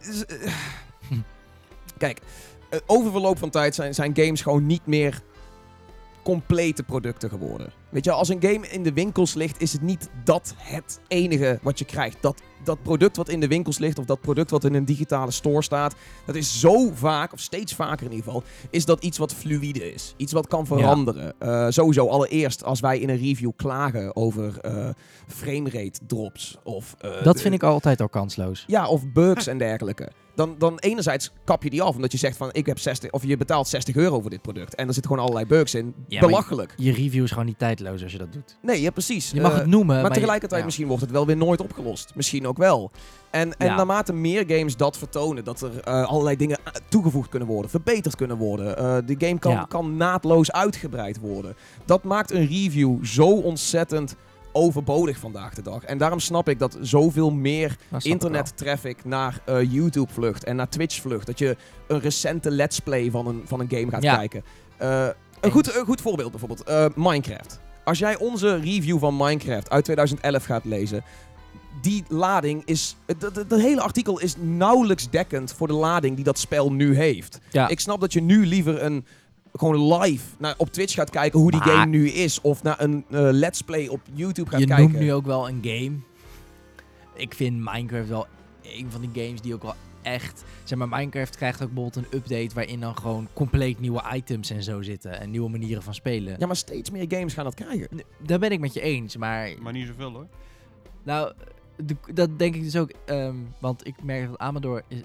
is- 0.00 0.24
eh, 0.24 0.52
Kijk, 1.98 2.20
eh, 2.70 2.78
over 2.86 3.10
verloop 3.10 3.38
van 3.38 3.50
tijd 3.50 3.74
zijn, 3.74 3.94
zijn 3.94 4.16
games 4.16 4.42
gewoon 4.42 4.66
niet 4.66 4.86
meer 4.86 5.22
complete 6.22 6.82
producten 6.82 7.28
geworden. 7.30 7.72
Weet 7.88 8.04
je, 8.04 8.10
als 8.12 8.28
een 8.28 8.42
game 8.42 8.68
in 8.68 8.82
de 8.82 8.92
winkels 8.92 9.34
ligt, 9.34 9.60
is 9.60 9.72
het 9.72 9.82
niet 9.82 10.08
dat 10.24 10.54
het 10.58 11.00
enige 11.08 11.58
wat 11.62 11.78
je 11.78 11.84
krijgt. 11.84 12.16
Dat, 12.20 12.42
dat 12.66 12.82
product 12.82 13.16
wat 13.16 13.28
in 13.28 13.40
de 13.40 13.46
winkels 13.48 13.78
ligt, 13.78 13.98
of 13.98 14.04
dat 14.04 14.20
product 14.20 14.50
wat 14.50 14.64
in 14.64 14.74
een 14.74 14.84
digitale 14.84 15.30
store 15.30 15.62
staat, 15.62 15.94
dat 16.24 16.34
is 16.34 16.60
zo 16.60 16.90
vaak, 16.94 17.32
of 17.32 17.40
steeds 17.40 17.74
vaker 17.74 18.06
in 18.06 18.12
ieder 18.12 18.24
geval, 18.24 18.42
is 18.70 18.84
dat 18.84 19.02
iets 19.04 19.18
wat 19.18 19.34
fluïde 19.34 19.92
is. 19.92 20.14
Iets 20.16 20.32
wat 20.32 20.46
kan 20.46 20.66
veranderen. 20.66 21.34
Eh, 21.38 21.66
sowieso, 21.68 22.08
allereerst 22.08 22.64
als 22.64 22.80
wij 22.80 22.98
in 22.98 23.08
een 23.08 23.18
review 23.18 23.50
klagen 23.56 24.16
over 24.16 24.58
eh 24.60 24.88
framerate 25.26 26.00
drops. 26.06 26.58
Of, 26.62 26.94
eh, 26.98 27.22
Dat 27.22 27.40
vind 27.40 27.54
ik 27.54 27.62
altijd 27.62 28.00
al 28.00 28.08
kansloos. 28.08 28.64
ja, 28.66 28.88
of 28.88 29.02
bugs 29.12 29.46
en 29.46 29.58
dergelijke. 29.58 30.08
Dan, 30.34 30.54
dan 30.58 30.78
enerzijds 30.78 31.32
kap 31.44 31.62
je 31.62 31.70
die 31.70 31.82
af, 31.82 31.94
omdat 31.94 32.12
je 32.12 32.18
zegt 32.18 32.36
van 32.36 32.48
ik 32.52 32.66
heb 32.66 32.78
60, 32.78 33.10
of 33.10 33.24
je 33.24 33.36
betaalt 33.36 33.68
60 33.68 33.96
euro 33.96 34.20
voor 34.20 34.30
dit 34.30 34.42
product. 34.42 34.74
En 34.74 34.86
er 34.86 34.94
zitten 34.94 35.12
gewoon 35.12 35.26
allerlei 35.26 35.48
bugs 35.48 35.74
in. 35.74 35.94
Ja, 36.08 36.20
Belachelijk. 36.20 36.74
Je 36.76 36.92
review 36.92 37.22
is 37.22 37.30
gewoon 37.30 37.46
niet 37.46 37.58
tijdloos 37.58 38.02
als 38.02 38.12
je 38.12 38.18
dat 38.18 38.32
doet. 38.32 38.56
Nee, 38.62 38.80
ja, 38.80 38.90
precies. 38.90 39.30
Je 39.30 39.40
mag 39.40 39.54
het 39.54 39.66
noemen, 39.66 40.02
maar 40.02 40.12
tegelijkertijd 40.12 40.60
ja. 40.60 40.66
misschien 40.66 40.86
wordt 40.86 41.02
het 41.02 41.10
wel 41.10 41.26
weer 41.26 41.36
nooit 41.36 41.60
opgelost. 41.60 42.12
Misschien 42.14 42.46
ook 42.46 42.53
wel. 42.58 42.90
En, 43.30 43.56
en 43.58 43.66
Ja. 43.66 43.74
naarmate 43.76 44.12
meer 44.12 44.44
games 44.46 44.76
dat 44.76 44.98
vertonen, 44.98 45.44
dat 45.44 45.60
er 45.60 45.80
eh, 45.80 46.04
allerlei 46.06 46.36
dingen 46.36 46.58
a- 46.68 46.72
toegevoegd 46.88 47.28
kunnen 47.28 47.48
worden, 47.48 47.70
verbeterd 47.70 48.16
kunnen 48.16 48.36
worden. 48.36 48.76
eh 48.78 48.96
de 49.06 49.14
game 49.26 49.38
kan, 49.38 49.52
Ja. 49.52 49.64
kan 49.68 49.96
naadloos 49.96 50.52
uitgebreid 50.52 51.18
worden. 51.20 51.56
Dat 51.84 52.02
maakt 52.04 52.30
een 52.30 52.46
review 52.46 53.04
zo 53.04 53.26
ontzettend 53.40 54.16
overbodig 54.52 55.18
vandaag 55.18 55.54
de 55.54 55.62
dag. 55.62 55.84
En 55.84 55.98
daarom 55.98 56.20
snap 56.20 56.48
ik 56.48 56.58
dat 56.58 56.78
zoveel 56.80 57.30
meer 57.30 57.76
internet 57.98 58.56
traffic 58.56 59.04
naar 59.04 59.40
eh, 59.44 59.72
YouTube 59.72 60.12
vlucht 60.12 60.44
en 60.44 60.56
naar 60.56 60.68
Twitch 60.68 61.00
vlucht. 61.00 61.26
Dat 61.26 61.38
je 61.38 61.56
een 61.86 62.00
recente 62.00 62.50
let's 62.50 62.78
play 62.78 63.10
van 63.10 63.26
een, 63.26 63.42
van 63.44 63.60
een 63.60 63.68
game 63.70 63.90
gaat 63.90 64.02
Ja. 64.02 64.16
kijken. 64.16 64.44
Eh, 64.76 65.06
een, 65.40 65.50
goed, 65.50 65.76
een 65.76 65.84
goed 65.84 66.00
voorbeeld 66.00 66.30
bijvoorbeeld. 66.30 66.62
eh, 66.62 66.86
Minecraft. 66.94 67.60
Als 67.84 67.98
jij 67.98 68.18
onze 68.18 68.56
review 68.56 68.98
van 68.98 69.16
Minecraft 69.16 69.70
uit 69.70 69.84
2011 69.84 70.44
gaat 70.44 70.64
lezen. 70.64 71.04
Die 71.80 72.04
lading 72.08 72.62
is. 72.64 72.96
Het 73.06 73.22
het- 73.22 73.36
het 73.36 73.50
hele 73.54 73.80
artikel 73.80 74.20
is 74.20 74.34
nauwelijks 74.40 75.10
dekkend 75.10 75.52
voor 75.52 75.66
de 75.66 75.72
lading 75.72 76.14
die 76.16 76.24
dat 76.24 76.38
spel 76.38 76.72
nu 76.72 76.96
heeft. 76.96 77.40
Ja. 77.50 77.68
Ik 77.68 77.80
snap 77.80 78.00
dat 78.00 78.12
je 78.12 78.20
nu 78.22 78.46
liever 78.46 78.82
een. 78.82 79.04
Gewoon 79.56 79.92
live 79.98 80.24
naar, 80.38 80.54
op 80.56 80.72
Twitch 80.72 80.94
gaat 80.94 81.10
kijken 81.10 81.40
hoe 81.40 81.50
die 81.50 81.60
Maar- 81.60 81.68
game 81.68 81.86
nu 81.86 82.08
is. 82.08 82.40
Of 82.40 82.62
naar 82.62 82.80
een 82.80 83.04
eh, 83.10 83.20
let's 83.30 83.62
play 83.62 83.88
op 83.88 84.00
YouTube 84.12 84.50
gaat 84.50 84.60
je 84.60 84.66
kijken. 84.66 84.84
noemt 84.84 84.98
nu 84.98 85.12
ook 85.12 85.26
wel 85.26 85.48
een 85.48 85.58
game. 85.62 85.92
Ik 87.14 87.34
vind 87.34 87.56
Minecraft 87.56 88.08
wel 88.08 88.26
een 88.62 88.86
van 88.90 89.00
die 89.00 89.24
games 89.24 89.40
die 89.40 89.54
ook 89.54 89.62
wel 89.62 89.74
echt... 90.02 90.44
Zeg 90.64 90.78
maar, 90.78 90.88
Minecraft 90.88 91.36
krijgt 91.36 91.62
ook 91.62 91.72
bijvoorbeeld 91.72 92.06
een 92.12 92.18
update 92.18 92.54
waarin 92.54 92.80
dan 92.80 92.96
gewoon 92.96 93.28
compleet 93.32 93.80
nieuwe 93.80 94.02
items 94.14 94.50
en 94.50 94.62
zo 94.62 94.82
zitten. 94.82 95.20
En 95.20 95.30
nieuwe 95.30 95.50
manieren 95.50 95.82
van 95.82 95.94
spelen. 95.94 96.36
Ja, 96.38 96.46
maar 96.46 96.56
steeds 96.56 96.90
meer 96.90 97.04
games 97.08 97.34
gaan 97.34 97.44
dat 97.44 97.54
krijgen. 97.54 97.88
N- 97.96 98.02
Daar 98.26 98.38
ben 98.38 98.50
ik 98.50 98.60
met 98.60 98.72
je 98.74 98.80
eens, 98.80 99.16
maar... 99.16 99.50
Maar 99.60 99.72
niet 99.72 99.86
zoveel 99.86 100.10
hoor. 100.12 100.26
Nou, 101.02 101.32
de- 101.76 101.96
dat 102.14 102.38
denk 102.38 102.54
ik 102.54 102.62
dus 102.62 102.76
ook. 102.76 102.90
ehm, 103.04 103.36
want 103.60 103.86
ik 103.86 103.94
merk 104.02 104.28
dat 104.28 104.38
Amador 104.38 104.82
is 104.88 104.98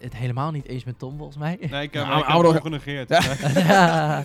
het 0.00 0.16
helemaal 0.16 0.50
niet 0.50 0.66
eens 0.68 0.84
met 0.84 0.98
Tom, 0.98 1.16
volgens 1.16 1.36
mij. 1.38 1.56
Nee, 1.70 1.82
ik 1.82 1.92
heb, 1.94 2.06
Nou, 2.06 2.44
heb 2.44 2.52
het 2.54 2.62
genegeerd. 2.62 3.08
Ja. 3.08 4.24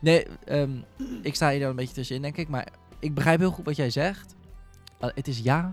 nee, 0.00 0.26
ehm, 0.44 0.70
ik 1.22 1.34
sta 1.34 1.50
hier 1.50 1.60
dan 1.60 1.70
een 1.70 1.76
beetje 1.76 1.94
tussenin, 1.94 2.22
denk 2.22 2.36
ik. 2.36 2.48
Maar 2.48 2.66
ik 2.98 3.14
begrijp 3.14 3.38
heel 3.38 3.50
goed 3.50 3.64
wat 3.64 3.76
jij 3.76 3.90
zegt. 3.90 4.34
Uh, 5.00 5.10
het 5.14 5.28
is 5.28 5.38
ja 5.38 5.72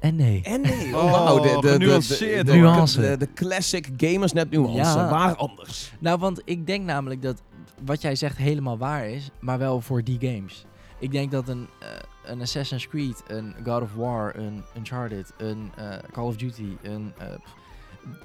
en 0.00 0.16
nee. 0.16 0.40
En 0.42 0.60
nee, 0.60 0.96
Oh, 0.96 1.10
wauw, 1.10 1.40
de, 1.40 1.48
de, 1.48 1.60
de, 1.60 2.44
de. 2.44 2.54
Nuance. 2.54 3.00
de, 3.00 3.16
de 3.16 3.32
classic 3.34 3.88
gamersnet 3.96 4.50
nuance. 4.50 4.98
Ja. 4.98 5.10
Waar 5.10 5.36
anders? 5.36 5.92
Nou, 5.98 6.18
want 6.18 6.42
ik 6.44 6.66
denk 6.66 6.84
namelijk 6.84 7.22
dat 7.22 7.42
wat 7.84 8.02
jij 8.02 8.14
zegt 8.14 8.36
helemaal 8.36 8.78
waar 8.78 9.08
is, 9.08 9.30
maar 9.40 9.58
wel 9.58 9.80
voor 9.80 10.04
die 10.04 10.18
games. 10.20 10.64
Ik 10.98 11.12
denk 11.12 11.30
dat 11.30 11.48
een, 11.48 11.68
eh, 11.80 11.88
een 12.30 12.40
Assassin's 12.40 12.88
Creed, 12.88 13.22
een 13.26 13.54
God 13.64 13.82
of 13.82 13.94
War, 13.94 14.36
een 14.36 14.64
Uncharted, 14.76 15.32
een 15.36 15.72
eh, 15.76 15.98
Call 16.12 16.24
of 16.24 16.36
Duty, 16.36 16.76
een 16.82 17.12
eh, 17.18 17.26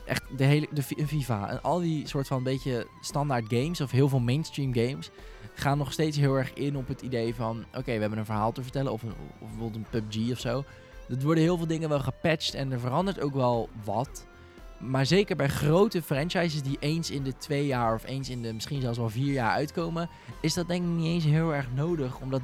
echt 0.05 0.23
de 0.37 0.43
hele 0.43 0.67
de 0.71 0.83
FIFA 0.83 1.49
en 1.49 1.61
al 1.61 1.79
die 1.79 2.07
soort 2.07 2.27
van 2.27 2.43
beetje 2.43 2.87
standaard 3.01 3.45
games 3.47 3.81
of 3.81 3.91
heel 3.91 4.09
veel 4.09 4.19
mainstream 4.19 4.73
games 4.73 5.09
gaan 5.53 5.77
nog 5.77 5.91
steeds 5.91 6.17
heel 6.17 6.35
erg 6.35 6.53
in 6.53 6.77
op 6.77 6.87
het 6.87 7.01
idee 7.01 7.35
van 7.35 7.65
oké, 7.75 7.93
we 7.93 7.99
hebben 7.99 8.19
een 8.19 8.25
verhaal 8.25 8.51
te 8.51 8.63
vertellen 8.63 8.91
of, 8.91 9.03
een, 9.03 9.13
of 9.39 9.49
bijvoorbeeld 9.49 9.75
een 9.75 9.85
PUBG 9.89 10.31
of 10.31 10.39
zo. 10.39 10.63
Er 11.09 11.21
worden 11.21 11.43
heel 11.43 11.57
veel 11.57 11.67
dingen 11.67 11.89
wel 11.89 11.99
gepatcht 11.99 12.53
en 12.53 12.71
er 12.71 12.79
verandert 12.79 13.21
ook 13.21 13.33
wel 13.33 13.69
wat. 13.83 14.25
Maar 14.79 15.05
zeker 15.05 15.35
bij 15.35 15.47
grote 15.47 16.01
franchises 16.01 16.61
die 16.61 16.77
eens 16.79 17.11
in 17.11 17.23
de 17.23 17.37
twee 17.37 17.65
jaar 17.65 17.93
of 17.93 18.05
eens 18.05 18.29
in 18.29 18.41
de 18.41 18.53
misschien 18.53 18.81
zelfs 18.81 18.97
wel 18.97 19.09
vier 19.09 19.33
jaar 19.33 19.51
uitkomen, 19.51 20.09
is 20.41 20.53
dat 20.53 20.67
denk 20.67 20.83
ik 20.83 20.89
niet 20.89 21.05
eens 21.05 21.23
heel 21.23 21.53
erg 21.53 21.67
nodig. 21.75 22.19
Omdat 22.19 22.41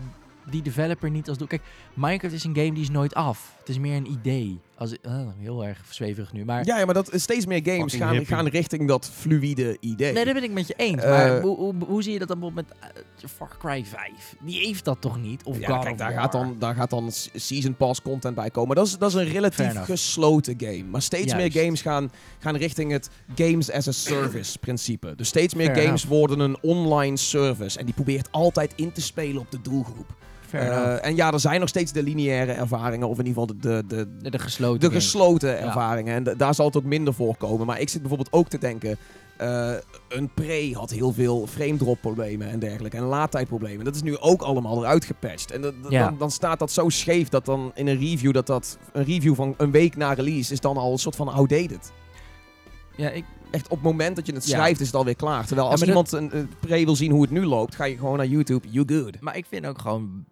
die 0.49 0.61
developer 0.61 1.09
niet 1.09 1.29
als 1.29 1.37
doel. 1.37 1.47
Kijk, 1.47 1.61
Minecraft 1.93 2.35
is 2.35 2.43
een 2.43 2.55
game 2.55 2.73
die 2.73 2.83
is 2.83 2.89
nooit 2.89 3.13
af. 3.13 3.55
Het 3.59 3.69
is 3.69 3.79
meer 3.79 3.95
een 3.95 4.11
idee. 4.11 4.59
Als, 4.77 4.99
eh, 5.01 5.19
heel 5.37 5.65
erg 5.65 5.81
zweverig 5.89 6.33
nu. 6.33 6.45
Maar 6.45 6.65
Ja, 6.65 6.77
ja, 6.77 6.85
maar 6.85 6.93
dat, 6.93 7.09
steeds 7.13 7.45
meer 7.45 7.61
games 7.63 7.93
gaan, 7.95 8.11
hippie. 8.11 8.27
gaan 8.27 8.47
richting 8.47 8.87
dat 8.87 9.09
fluïde 9.13 9.77
idee. 9.79 10.13
nee, 10.13 10.25
daar 10.25 10.33
ben 10.33 10.43
ik 10.43 10.51
met 10.51 10.67
je 10.67 10.73
eens. 10.77 11.03
Eh, 11.03 11.09
maar 11.09 11.41
hoe, 11.41 11.55
hoe, 11.55 11.73
hoe 11.87 12.03
zie 12.03 12.13
je 12.13 12.19
dat 12.19 12.27
dan 12.27 12.39
bijvoorbeeld 12.39 12.67
met 12.79 12.91
eh, 13.21 13.29
Far 13.29 13.57
Cry 13.59 13.85
5? 13.85 14.35
Die 14.41 14.65
heeft 14.65 14.85
dat 14.85 15.01
toch 15.01 15.21
niet? 15.21 15.43
Of 15.43 15.59
ja, 15.59 15.67
God 15.67 15.79
kijk, 15.79 15.91
of 15.91 15.97
daar 15.99 16.13
War? 16.13 16.21
gaat, 16.21 16.31
dan, 16.31 16.55
daar 16.59 16.75
gaat 16.75 16.89
dan 16.89 17.11
Season 17.33 17.75
Pass 17.75 18.01
content 18.01 18.35
bij 18.35 18.49
komen. 18.49 18.75
Dat 18.75 18.87
is, 18.87 18.97
dat 18.97 19.09
is 19.09 19.15
een 19.15 19.29
relatief 19.31 19.83
gesloten 19.83 20.55
game. 20.57 20.83
Maar 20.83 21.01
steeds 21.01 21.31
Juist. 21.31 21.53
meer 21.53 21.63
games 21.63 21.81
gaan, 21.81 22.11
gaan 22.39 22.55
richting 22.55 22.91
het 22.91 23.09
games 23.35 23.71
as 23.71 23.87
a 23.87 23.91
service 23.91 24.59
principe. 24.59 25.13
Dus 25.15 25.27
steeds 25.27 25.53
meer 25.53 25.71
Fair 25.73 25.85
games 25.85 26.03
worden 26.03 26.39
een 26.39 26.57
online 26.61 27.17
service. 27.17 27.79
En 27.79 27.85
die 27.85 27.93
probeert 27.93 28.31
altijd 28.31 28.73
in 28.75 28.91
te 28.91 29.01
spelen 29.01 29.41
op 29.41 29.51
de 29.51 29.61
doelgroep. 29.61 30.15
Eh, 30.51 31.05
en 31.05 31.15
ja, 31.15 31.31
er 31.31 31.39
zijn 31.39 31.59
nog 31.59 31.69
steeds 31.69 31.91
de 31.91 32.03
lineaire 32.03 32.51
ervaringen. 32.51 33.07
Of 33.09 33.19
in 33.19 33.25
ieder 33.25 33.41
geval 33.41 33.59
de, 33.61 33.83
de, 33.87 33.95
de, 33.95 34.17
de, 34.21 34.29
de 34.29 34.39
gesloten 34.39 34.79
de 34.79 34.85
games. 34.85 35.03
gesloten 35.03 35.59
ervaringen. 35.59 36.27
En 36.27 36.37
daar 36.37 36.55
zal 36.55 36.65
het 36.65 36.77
ook 36.77 36.83
minder 36.83 37.13
voorkomen. 37.13 37.65
Maar 37.65 37.79
ik 37.79 37.89
zit 37.89 37.99
bijvoorbeeld 38.01 38.33
ook 38.33 38.47
te 38.49 38.57
denken... 38.57 38.97
eh, 39.37 39.71
een 40.09 40.29
Prey 40.33 40.69
had 40.73 40.89
heel 40.89 41.11
veel 41.13 41.47
frame 41.47 41.77
drop 41.77 42.01
problemen 42.01 42.49
en 42.49 42.59
dergelijke. 42.59 42.97
En 42.97 43.03
laadtijdproblemen. 43.03 43.85
Dat 43.85 43.95
is 43.95 44.01
nu 44.01 44.17
ook 44.17 44.41
allemaal 44.41 44.77
eruit 44.83 45.05
gepatcht. 45.05 45.51
En 45.51 45.61
dat- 45.61 45.73
dat- 45.83 45.91
Ja. 45.91 46.03
dan, 46.03 46.17
dan 46.17 46.31
staat 46.31 46.59
dat 46.59 46.71
zo 46.71 46.89
scheef 46.89 47.29
dat 47.29 47.45
dan 47.45 47.71
in 47.75 47.87
een 47.87 47.99
review... 47.99 48.33
dat 48.33 48.47
dat 48.47 48.77
een 48.93 49.03
review 49.03 49.35
van 49.35 49.53
een 49.57 49.71
week 49.71 49.95
na 49.95 50.13
release 50.13 50.53
is 50.53 50.59
dan 50.59 50.77
al 50.77 50.91
een 50.91 50.97
soort 50.97 51.15
van 51.15 51.27
outdated. 51.27 51.91
Ja, 52.95 53.09
ik, 53.09 53.25
echt 53.51 53.65
op 53.65 53.71
het 53.77 53.81
moment 53.81 54.15
dat 54.15 54.25
je 54.25 54.33
het 54.33 54.47
Ja. 54.47 54.55
schrijft, 54.57 54.79
is 54.79 54.85
het 54.85 54.95
alweer 54.95 55.15
klaar. 55.15 55.45
Terwijl 55.45 55.69
als 55.69 55.83
iemand 55.83 56.11
een, 56.11 56.37
een 56.37 56.49
pre 56.59 56.85
wil 56.85 56.95
zien 56.95 57.11
hoe 57.11 57.21
het 57.21 57.31
nu 57.31 57.45
loopt, 57.45 57.75
ga 57.75 57.83
je 57.85 57.97
gewoon 57.97 58.17
naar 58.17 58.25
YouTube. 58.25 58.67
You 58.69 58.85
good. 58.87 59.21
Maar 59.21 59.37
ik 59.37 59.45
vind 59.49 59.65
ook 59.65 59.81
gewoon, 59.81 60.25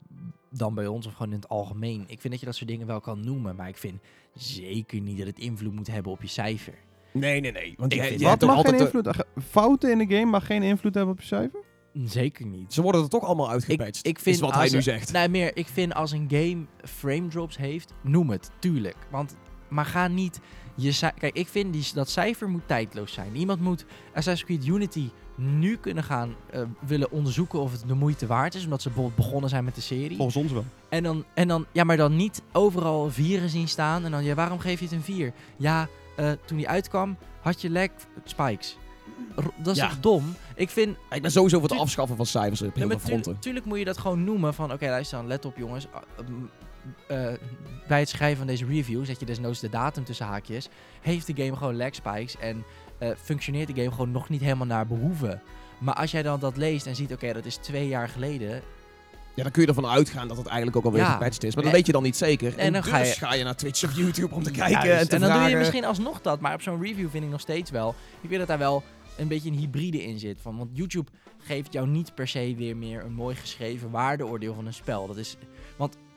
dan 0.58 0.74
bij 0.76 0.88
ons 0.88 1.08
of 1.08 1.14
gewoon 1.14 1.32
in 1.32 1.39
het 1.39 1.49
algemeen, 1.49 2.01
ik 2.08 2.20
vind 2.22 2.30
dat 2.30 2.39
je 2.39 2.45
dat 2.45 2.56
soort 2.56 2.70
dingen 2.70 2.88
wel 2.88 2.99
kan 3.01 3.20
noemen. 3.26 3.56
Maar 3.56 3.68
ik 3.68 3.78
vind 3.78 4.01
zeker 4.34 5.01
niet 5.01 5.18
dat 5.18 5.28
het 5.28 5.39
invloed 5.39 5.74
moet 5.74 5.88
hebben 5.88 6.12
op 6.12 6.22
je 6.22 6.28
cijfer. 6.28 6.74
Nee, 7.14 7.39
nee, 7.41 7.51
nee. 7.51 7.74
Want 7.78 7.93
Ik 7.93 7.99
je, 8.01 8.08
vind- 8.08 8.20
je 8.20 8.26
Wat 8.26 8.41
mag 8.41 8.62
geen 8.62 8.80
invloed... 8.80 9.26
Fouten 9.49 9.91
in 9.91 9.97
de 10.08 10.16
game 10.16 10.26
mag 10.32 10.45
geen 10.45 10.64
invloed 10.64 10.93
hebben 10.95 11.14
op 11.14 11.20
je 11.20 11.26
cijfer? 11.26 11.60
Zeker 12.03 12.45
niet. 12.45 12.74
ze 12.74 12.82
worden 12.82 13.01
er 13.01 13.10
toch 13.10 13.24
allemaal 13.24 13.49
uitgepatcht. 13.49 14.08
Ik 14.08 14.20
vind 14.20 14.36
is 14.36 14.41
wat 14.41 14.53
hij 14.53 14.70
nu 14.70 14.82
zegt. 14.82 15.12
Nee, 15.12 15.28
meer, 15.30 15.58
ik 15.58 15.68
vind 15.68 15.93
als 15.93 16.12
een 16.12 16.28
game 16.30 16.66
frame 16.84 17.28
drops 17.28 17.58
heeft, 17.58 17.93
noem 18.03 18.30
het, 18.30 18.49
tuurlijk. 18.60 18.95
Want, 19.12 19.36
maar 19.68 19.86
ga 19.86 20.07
niet 20.07 20.39
je 20.76 21.11
Kijk, 21.18 21.36
ik 21.36 21.47
vind 21.47 21.74
die, 21.74 21.86
dat 21.93 22.09
cijfer 22.09 22.49
moet 22.49 22.68
tijdloos 22.68 23.13
zijn. 23.13 23.36
Iemand 23.36 23.61
moet 23.61 23.86
Assassin's 24.13 24.43
Creed 24.43 24.66
Unity 24.76 25.09
nu 25.36 25.78
kunnen 25.78 26.03
gaan 26.03 26.36
eh, 26.51 26.61
willen 26.80 27.11
onderzoeken 27.11 27.59
of 27.59 27.72
het 27.72 27.84
de 27.88 27.93
moeite 27.93 28.28
waard 28.28 28.55
is. 28.55 28.63
Omdat 28.63 28.82
ze 28.82 28.88
bijvoorbeeld 28.89 29.16
begonnen 29.26 29.49
zijn 29.49 29.63
met 29.63 29.76
de 29.76 29.82
serie. 29.82 30.16
Volgens 30.16 30.38
ons 30.38 30.51
wel. 30.51 30.66
En 30.89 31.03
dan, 31.03 31.24
en 31.34 31.47
dan, 31.47 31.66
ja, 31.72 31.84
maar 31.84 31.97
dan 31.97 32.16
niet 32.16 32.41
overal 32.51 33.11
vieren 33.11 33.49
zien 33.49 33.68
staan. 33.68 34.05
En 34.05 34.11
dan, 34.11 34.24
ja, 34.24 34.34
waarom 34.36 34.59
geef 34.59 34.80
je 34.80 34.86
het 34.86 34.93
een 34.93 35.01
vier? 35.03 35.34
Ja, 35.57 35.88
eh, 36.16 36.32
toen 36.45 36.57
die 36.57 36.70
uitkwam, 36.70 37.18
had 37.41 37.61
je 37.61 37.70
lek 37.70 37.91
spikes. 38.24 38.78
R- 39.36 39.41
dat 39.57 39.76
is 39.76 39.82
Ja. 39.82 39.88
toch 39.89 39.99
dom? 39.99 40.36
Ik 40.55 40.70
vind, 40.70 40.97
Ik 41.09 41.22
ben 41.22 41.32
sowieso 41.32 41.59
voor 41.59 41.70
het 41.70 41.80
afschaffen 41.80 42.16
van 42.18 42.26
cijfers 42.26 42.61
op 42.61 42.68
heel 42.68 42.74
veel 42.76 42.88
maar 42.88 42.97
tuurlijk, 42.97 43.22
fronten. 43.24 43.41
tuurlijk 43.43 43.66
moet 43.66 43.78
je 43.78 43.86
dat 43.86 43.97
gewoon 43.97 44.24
noemen 44.24 44.53
van, 44.53 44.74
oké, 44.74 44.86
luister 44.89 45.18
dan, 45.18 45.28
let 45.28 45.45
op 45.45 45.57
jongens. 45.57 45.88
Eh, 47.08 47.28
bij 47.88 48.00
het 48.00 48.10
schrijven 48.10 48.38
van 48.38 48.48
deze 48.48 48.66
review 48.66 49.06
zet 49.06 49.20
je 49.20 49.26
desnoods 49.26 49.60
de 49.60 49.70
datum 49.70 50.04
tussen 50.04 50.26
haakjes. 50.26 50.70
Heeft 51.02 51.28
de 51.28 51.44
game 51.44 51.56
gewoon 51.58 51.76
lag 51.78 51.96
spikes 51.96 52.38
en 52.38 52.64
eh, 52.98 53.10
functioneert 53.24 53.68
de 53.68 53.74
game 53.82 53.92
gewoon 53.92 54.12
nog 54.12 54.30
niet 54.30 54.42
helemaal 54.42 54.68
naar 54.68 54.88
behoeven. 54.88 55.42
Maar 55.80 55.94
als 55.96 56.12
jij 56.12 56.22
dan 56.24 56.40
dat 56.40 56.58
leest 56.58 56.86
en 56.86 56.96
ziet, 56.96 57.14
oké, 57.14 57.34
dat 57.34 57.46
is 57.46 57.56
twee 57.56 57.88
jaar 57.88 58.10
geleden. 58.10 58.62
Ja, 59.34 59.44
dan 59.44 59.52
kun 59.52 59.62
je 59.62 59.68
ervan 59.68 59.86
uitgaan 59.88 60.28
dat 60.28 60.38
het 60.38 60.46
eigenlijk 60.46 60.78
ook 60.78 60.86
alweer 60.86 61.02
Ja. 61.02 61.12
gepatcht 61.12 61.44
is. 61.44 61.54
Maar 61.56 61.64
dat 61.64 61.72
En- 61.72 61.78
weet 61.78 61.86
je 61.88 61.92
dan 61.92 62.04
niet 62.04 62.18
zeker. 62.18 62.52
En, 62.54 62.58
en 62.58 62.74
dan 62.74 62.82
dus 62.82 62.92
ga 62.92 63.04
ga 63.28 63.32
je- 63.34 63.38
je... 63.38 63.44
naar 63.44 63.56
Twitch 63.56 63.84
of 63.84 63.96
YouTube 63.96 64.36
om 64.36 64.44
te 64.44 64.52
kijken 64.52 64.88
Juist, 64.88 65.02
en 65.02 65.08
te 65.08 65.16
en 65.16 65.22
dan 65.22 65.30
vragen... 65.30 65.44
doe 65.46 65.52
je 65.52 65.58
misschien 65.64 65.86
alsnog 65.86 66.22
dat. 66.22 66.40
Maar 66.40 66.54
op 66.54 66.62
zo'n 66.62 66.82
review 66.82 67.10
vind 67.10 67.24
ik 67.24 67.30
nog 67.30 67.40
steeds 67.42 67.72
wel. 67.72 67.96
Ik 68.22 68.28
vind 68.28 68.40
dat 68.40 68.48
daar 68.48 68.58
wel 68.58 68.84
een 69.18 69.28
beetje 69.28 69.50
een 69.50 69.58
hybride 69.58 70.04
in 70.04 70.20
zit. 70.20 70.42
Van, 70.42 70.58
want 70.58 70.70
YouTube 70.74 71.12
geeft 71.38 71.74
jou 71.74 71.88
niet 71.88 72.16
per 72.16 72.28
se 72.28 72.54
weer 72.58 72.78
meer 72.78 73.04
een 73.06 73.14
mooi 73.14 73.36
geschreven 73.36 73.90
waardeoordeel 73.92 74.54
van 74.54 74.66
een 74.66 74.74
spel. 74.74 75.08
Dat 75.08 75.18
is, 75.18 75.38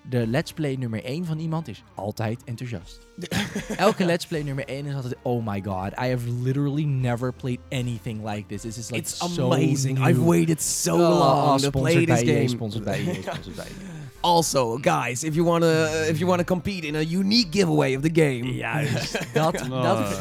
de 0.08 0.26
let's 0.26 0.52
play 0.52 0.76
nummer 0.76 1.04
1 1.04 1.24
van 1.24 1.38
iemand 1.38 1.68
is 1.68 1.82
altijd 1.94 2.44
enthousiast. 2.44 2.98
Elke 3.76 4.04
let's 4.04 4.26
play 4.26 4.42
nummer 4.42 4.64
1 4.64 4.86
is 4.86 4.94
altijd, 4.94 5.14
oh 5.22 5.46
my 5.46 5.60
god, 5.64 5.92
I 5.98 6.08
have 6.08 6.30
literally 6.42 6.84
never 6.84 7.32
played 7.32 7.58
anything 7.70 8.24
like 8.28 8.44
this. 8.48 8.62
This 8.62 8.76
is 8.78 8.90
like 8.90 9.02
It's 9.02 9.34
so 9.34 9.52
amazing. 9.52 9.98
new. 9.98 10.08
I've 10.08 10.22
waited 10.24 10.62
so 10.62 10.92
Oh, 10.94 10.98
long 11.18 11.58
to 11.58 11.66
sponsored 11.66 11.72
play 11.72 12.04
this 12.04 12.06
bij 12.06 12.22
EA, 12.22 12.36
game. 12.36 12.48
Sponsored 12.48 12.84
bij 12.84 12.98
EA, 13.00 13.14
sponsored 13.22 13.54
bij 13.56 13.64
EA. 13.66 13.97
Also, 14.20 14.78
guys, 14.80 15.22
if 15.24 15.34
you 15.34 15.46
want 15.46 15.62
to 15.62 15.68
if 16.08 16.18
you 16.18 16.26
want 16.26 16.38
to 16.38 16.44
compete 16.54 16.86
in 16.86 16.94
a 16.94 17.00
unique 17.02 17.46
giveaway 17.50 17.96
of 17.96 18.02
the 18.02 18.10
game. 18.12 18.54
Juist. 18.54 19.18
Dat, 19.34 19.58
dat, 19.68 20.20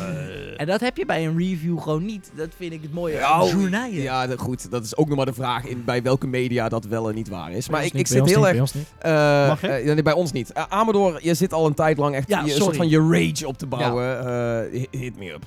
en 0.57 0.65
dat 0.65 0.79
heb 0.79 0.97
je 0.97 1.05
bij 1.05 1.25
een 1.27 1.37
review 1.37 1.79
gewoon 1.81 2.05
niet. 2.05 2.31
Dat 2.35 2.49
vind 2.57 2.73
ik 2.73 2.81
het 2.81 2.93
mooie. 2.93 3.17
Oh. 3.17 3.69
Ja, 3.91 4.27
dat- 4.27 4.39
goed. 4.39 4.71
Dat 4.71 4.83
is 4.83 4.97
ook 4.97 5.07
nog 5.07 5.17
maar 5.17 5.25
de 5.25 5.33
vraag 5.33 5.65
in, 5.65 5.83
bij 5.85 6.01
welke 6.01 6.27
media 6.27 6.69
dat 6.69 6.85
wel 6.85 7.09
en 7.09 7.15
niet 7.15 7.29
waar 7.29 7.51
is. 7.51 7.69
Maar 7.69 7.85
ik, 7.85 7.93
ik 7.93 8.07
zit 8.07 8.25
heel 8.25 8.25
niet, 8.25 8.35
erg... 8.35 8.51
bij 8.51 8.59
ons 8.61 8.73
niet. 8.73 8.87
eh, 8.99 9.47
Mag 9.47 9.63
ik? 9.63 9.69
eh, 9.69 9.85
nee, 9.93 10.01
bij 10.03 10.13
ons 10.13 10.31
niet. 10.31 10.51
Eh, 10.51 10.63
Amador, 10.69 11.19
je 11.21 11.33
zit 11.33 11.53
al 11.53 11.65
een 11.65 11.73
tijd 11.73 11.97
lang 11.97 12.15
echt 12.15 12.27
Ja, 12.27 12.39
je, 12.39 12.51
een 12.51 12.61
soort 12.61 12.75
van 12.75 12.89
je 12.89 13.07
rage 13.11 13.47
op 13.47 13.57
te 13.57 13.65
bouwen. 13.65 14.25
Eh, 14.27 14.71
hit- 14.79 14.87
hit 14.91 15.17
me 15.17 15.31
up. 15.33 15.43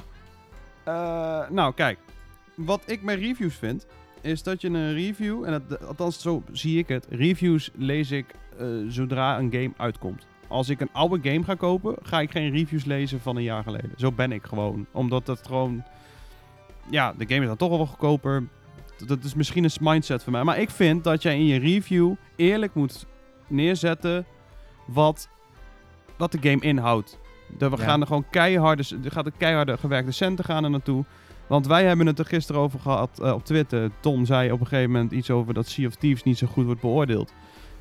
Eh, 0.85 1.39
nou, 1.51 1.75
kijk. 1.75 1.99
Wat 2.55 2.81
ik 2.87 3.03
met 3.03 3.19
reviews 3.19 3.55
vind, 3.59 3.87
is 4.21 4.43
dat 4.43 4.61
je 4.61 4.69
een 4.69 4.93
review, 4.93 5.45
en 5.45 5.63
dat, 5.69 5.87
althans 5.87 6.21
zo 6.21 6.43
zie 6.53 6.79
ik 6.79 6.89
het, 6.89 7.07
reviews 7.11 7.71
lees 7.75 8.11
ik 8.11 8.27
eh, 8.59 8.67
zodra 8.89 9.39
een 9.39 9.53
game 9.53 9.73
uitkomt. 9.77 10.27
Als 10.49 10.69
ik 10.69 10.81
een 10.81 10.89
oude 10.93 11.31
game 11.31 11.45
ga 11.45 11.55
kopen, 11.55 11.97
ga 12.03 12.21
ik 12.21 12.31
geen 12.31 12.51
reviews 12.51 12.85
lezen 12.85 13.21
van 13.21 13.37
een 13.37 13.43
jaar 13.43 13.63
geleden. 13.63 13.93
Zo 13.97 14.13
ben 14.13 14.33
ik 14.33 14.45
gewoon. 14.45 14.87
Omdat 14.93 15.27
dat 15.27 15.47
gewoon... 15.47 15.85
Ja, 16.91 17.13
de 17.19 17.25
game 17.29 17.41
is 17.41 17.47
dan 17.47 17.57
toch 17.57 17.71
al 17.71 17.77
wel 17.77 17.87
goedkoper. 17.87 18.49
Dat 19.07 19.25
is 19.25 19.35
misschien 19.35 19.65
een 19.65 19.71
mindset 19.81 20.23
van 20.23 20.33
mij. 20.33 20.45
Maar 20.45 20.59
ik 20.59 20.71
vind 20.71 21.05
dat 21.05 21.23
jij 21.23 21.35
in 21.35 21.47
je 21.47 21.59
review 21.59 22.13
eerlijk 22.37 22.75
moet 22.75 23.07
neerzetten 23.47 24.27
wat 24.87 25.29
dat 26.17 26.33
de 26.33 26.39
game 26.41 26.61
inhoudt. 26.63 27.19
Dat 27.59 27.71
we 27.71 27.77
Ja. 27.77 27.83
gaan 27.85 28.01
er 28.01 28.07
gewoon 28.07 28.25
keiharde, 28.31 28.83
er 29.05 29.11
gaat 29.11 29.27
een 29.27 29.37
keiharde 29.37 29.79
gewerkte 29.79 30.13
centen 30.13 30.45
gaan 30.45 30.65
er 30.65 30.71
naartoe. 30.71 31.05
Want 31.51 31.67
wij 31.67 31.85
hebben 31.85 32.07
het 32.07 32.19
er 32.19 32.25
gisteren 32.25 32.61
over 32.61 32.81
gehad 32.81 33.21
eh, 33.23 33.33
op 33.33 33.45
Twitter. 33.45 33.91
Tom 34.01 34.25
zei 34.27 34.53
op 34.53 34.61
een 34.61 34.67
gegeven 34.67 34.91
moment 34.91 35.13
iets 35.13 35.31
over 35.31 35.55
dat 35.55 35.67
Sea 35.69 35.87
of 35.87 35.95
Thieves 35.95 36.23
niet 36.23 36.39
zo 36.39 36.47
goed 36.47 36.65
wordt 36.65 36.81
beoordeeld. 36.81 37.33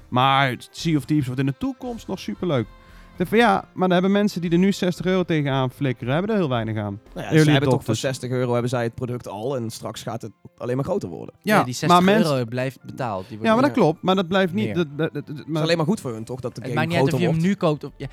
Maar 0.07 0.55
Sea 0.71 0.97
of 0.97 1.05
Thieves 1.05 1.25
wordt 1.25 1.39
in 1.41 1.45
de 1.47 1.57
toekomst 1.57 2.07
nog 2.07 2.19
superleuk. 2.19 2.65
Ik 3.11 3.25
dacht 3.25 3.29
van 3.29 3.37
ja, 3.39 3.55
maar 3.73 3.87
dan 3.87 3.91
hebben 3.91 4.11
mensen 4.11 4.41
die 4.41 4.51
er 4.51 4.57
nu 4.57 4.71
60 4.71 5.05
euro 5.05 5.23
tegenaan 5.23 5.71
flikkeren, 5.71 6.13
hebben 6.13 6.31
er 6.31 6.37
heel 6.37 6.49
weinig 6.49 6.77
aan. 6.77 6.99
Nou 7.13 7.25
ja, 7.25 7.29
ze 7.29 7.35
hebben 7.35 7.45
toch 7.53 7.61
voor 7.61 7.71
adopters. 7.71 7.99
60 7.99 8.29
euro 8.29 8.51
hebben 8.51 8.69
zij 8.69 8.83
het 8.83 8.95
product 8.95 9.27
al. 9.27 9.55
En 9.55 9.69
straks 9.69 10.01
gaat 10.01 10.21
het 10.21 10.31
alleen 10.57 10.75
maar 10.75 10.85
groter 10.85 11.09
worden. 11.09 11.35
Het 11.37 11.43
Ja, 11.47 11.63
die 11.63 11.73
60 11.73 11.99
maar 12.01 12.15
euro 12.15 12.27
mensen, 12.29 12.47
blijft 12.47 12.79
betaald. 12.85 13.29
Die 13.29 13.37
ja, 13.41 13.53
maar 13.53 13.63
dat 13.63 13.71
klopt. 13.71 14.01
Maar 14.01 14.15
dat 14.15 14.27
blijft 14.27 14.53
niet. 14.53 14.75
Dat, 14.75 14.87
dat, 14.97 15.13
dat- 15.13 15.27
dat- 15.27 15.37
is 15.37 15.43
maar, 15.47 15.61
alleen 15.61 15.77
maar 15.77 15.85
goed 15.85 15.99
voor 15.99 16.11
hun, 16.13 16.23
toch? 16.23 16.39
Dat 16.39 16.55
de 16.55 16.61
Het 16.61 16.69
game 16.69 16.79
maakt 16.85 16.87
niet 16.91 16.99
uit 16.99 17.09
groter 17.09 17.27
of 17.27 17.33
je 17.35 17.41
hem 17.41 17.53
wordt. 17.57 17.61
nu 17.61 17.67
koopt. 17.69 17.83
Of, 17.83 17.91
ja, 17.97 18.07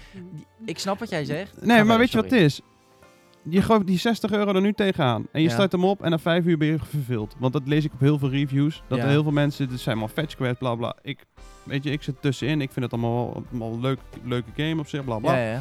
ik 0.65 0.79
snap 0.79 0.99
wat 0.99 1.11
jij 1.11 1.25
zegt. 1.25 1.53
Nee, 1.67 1.85
maar 1.85 1.99
weet 1.99 2.11
je 2.11 2.17
wat 2.21 2.31
het 2.31 2.41
is? 2.41 2.61
Je 3.49 3.63
gooit 3.63 3.87
die 3.87 3.99
60 3.99 4.31
euro 4.33 4.53
er 4.55 4.61
nu 4.61 4.73
tegenaan. 4.73 5.27
En 5.33 5.41
je 5.43 5.49
Ja. 5.49 5.55
start 5.55 5.73
hem 5.73 5.85
op 5.85 6.03
en 6.03 6.11
na 6.11 6.19
5 6.19 6.45
uur 6.45 6.59
ben 6.59 6.69
je 6.69 6.79
verveeld. 6.79 7.35
Want 7.39 7.53
dat 7.53 7.63
lees 7.67 7.85
ik 7.85 7.93
op 7.93 8.01
heel 8.01 8.19
veel 8.19 8.31
reviews. 8.31 8.83
Dat 8.89 8.99
Ja. 8.99 9.05
er 9.05 9.11
heel 9.11 9.23
veel 9.23 9.33
mensen, 9.33 9.71
er 9.71 9.79
zijn 9.79 9.99
maar 9.99 10.09
fetch 10.09 10.35
quest, 10.35 10.59
bla 10.59 10.75
bla. 10.75 10.97
Ik, 11.03 11.25
weet 11.63 11.85
je, 11.85 11.91
ik 11.91 12.03
zit 12.03 12.23
tussenin. 12.23 12.61
Ik 12.61 12.71
vind 12.73 12.85
het 12.85 12.95
allemaal, 12.95 13.43
wel- 13.51 13.79
leuk, 13.81 13.99
leuke 14.25 14.51
game 14.57 14.81
op 14.81 14.87
zich, 14.89 15.05
bla 15.05 15.19
bla. 15.19 15.37
Ja, 15.37 15.51
ja. 15.53 15.61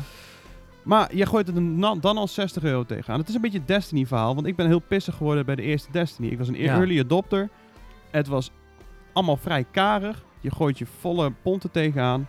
Maar 0.83 1.15
je 1.15 1.25
gooit 1.25 1.47
het 1.47 1.55
er 1.57 2.01
dan 2.01 2.17
al 2.17 2.27
60 2.27 2.63
euro 2.63 2.83
tegenaan. 2.83 3.19
Het 3.19 3.29
is 3.29 3.36
een 3.36 3.41
beetje 3.41 3.57
een 3.59 3.65
Destiny 3.65 4.05
verhaal. 4.05 4.36
Want 4.36 4.47
ik 4.47 4.55
ben 4.55 4.67
heel 4.67 4.79
pissig 4.79 5.15
geworden 5.15 5.45
bij 5.45 5.55
de 5.55 5.61
eerste 5.61 5.91
Destiny. 5.91 6.27
Ik 6.27 6.38
was 6.38 6.47
een 6.47 6.55
Ja. 6.57 6.75
early 6.75 6.99
adopter. 6.99 7.49
Het 8.11 8.27
was 8.27 8.51
allemaal 9.13 9.38
vrij 9.38 9.65
karig. 9.71 10.23
Je 10.41 10.51
gooit 10.51 10.77
je 10.77 10.86
volle 10.99 11.31
ponten 11.41 11.71
tegenaan. 11.71 12.27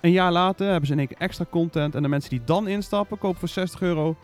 Een 0.00 0.10
jaar 0.10 0.32
later 0.32 0.66
hebben 0.66 0.86
ze 0.86 0.92
in 0.92 0.98
één 0.98 1.08
keer 1.08 1.16
extra 1.18 1.44
content. 1.50 1.94
En 1.94 2.02
de 2.02 2.08
mensen 2.08 2.30
die 2.30 2.42
dan 2.44 2.68
instappen, 2.68 3.18
kopen 3.18 3.38
voor 3.38 3.48
60 3.48 3.82
euro 3.82 4.16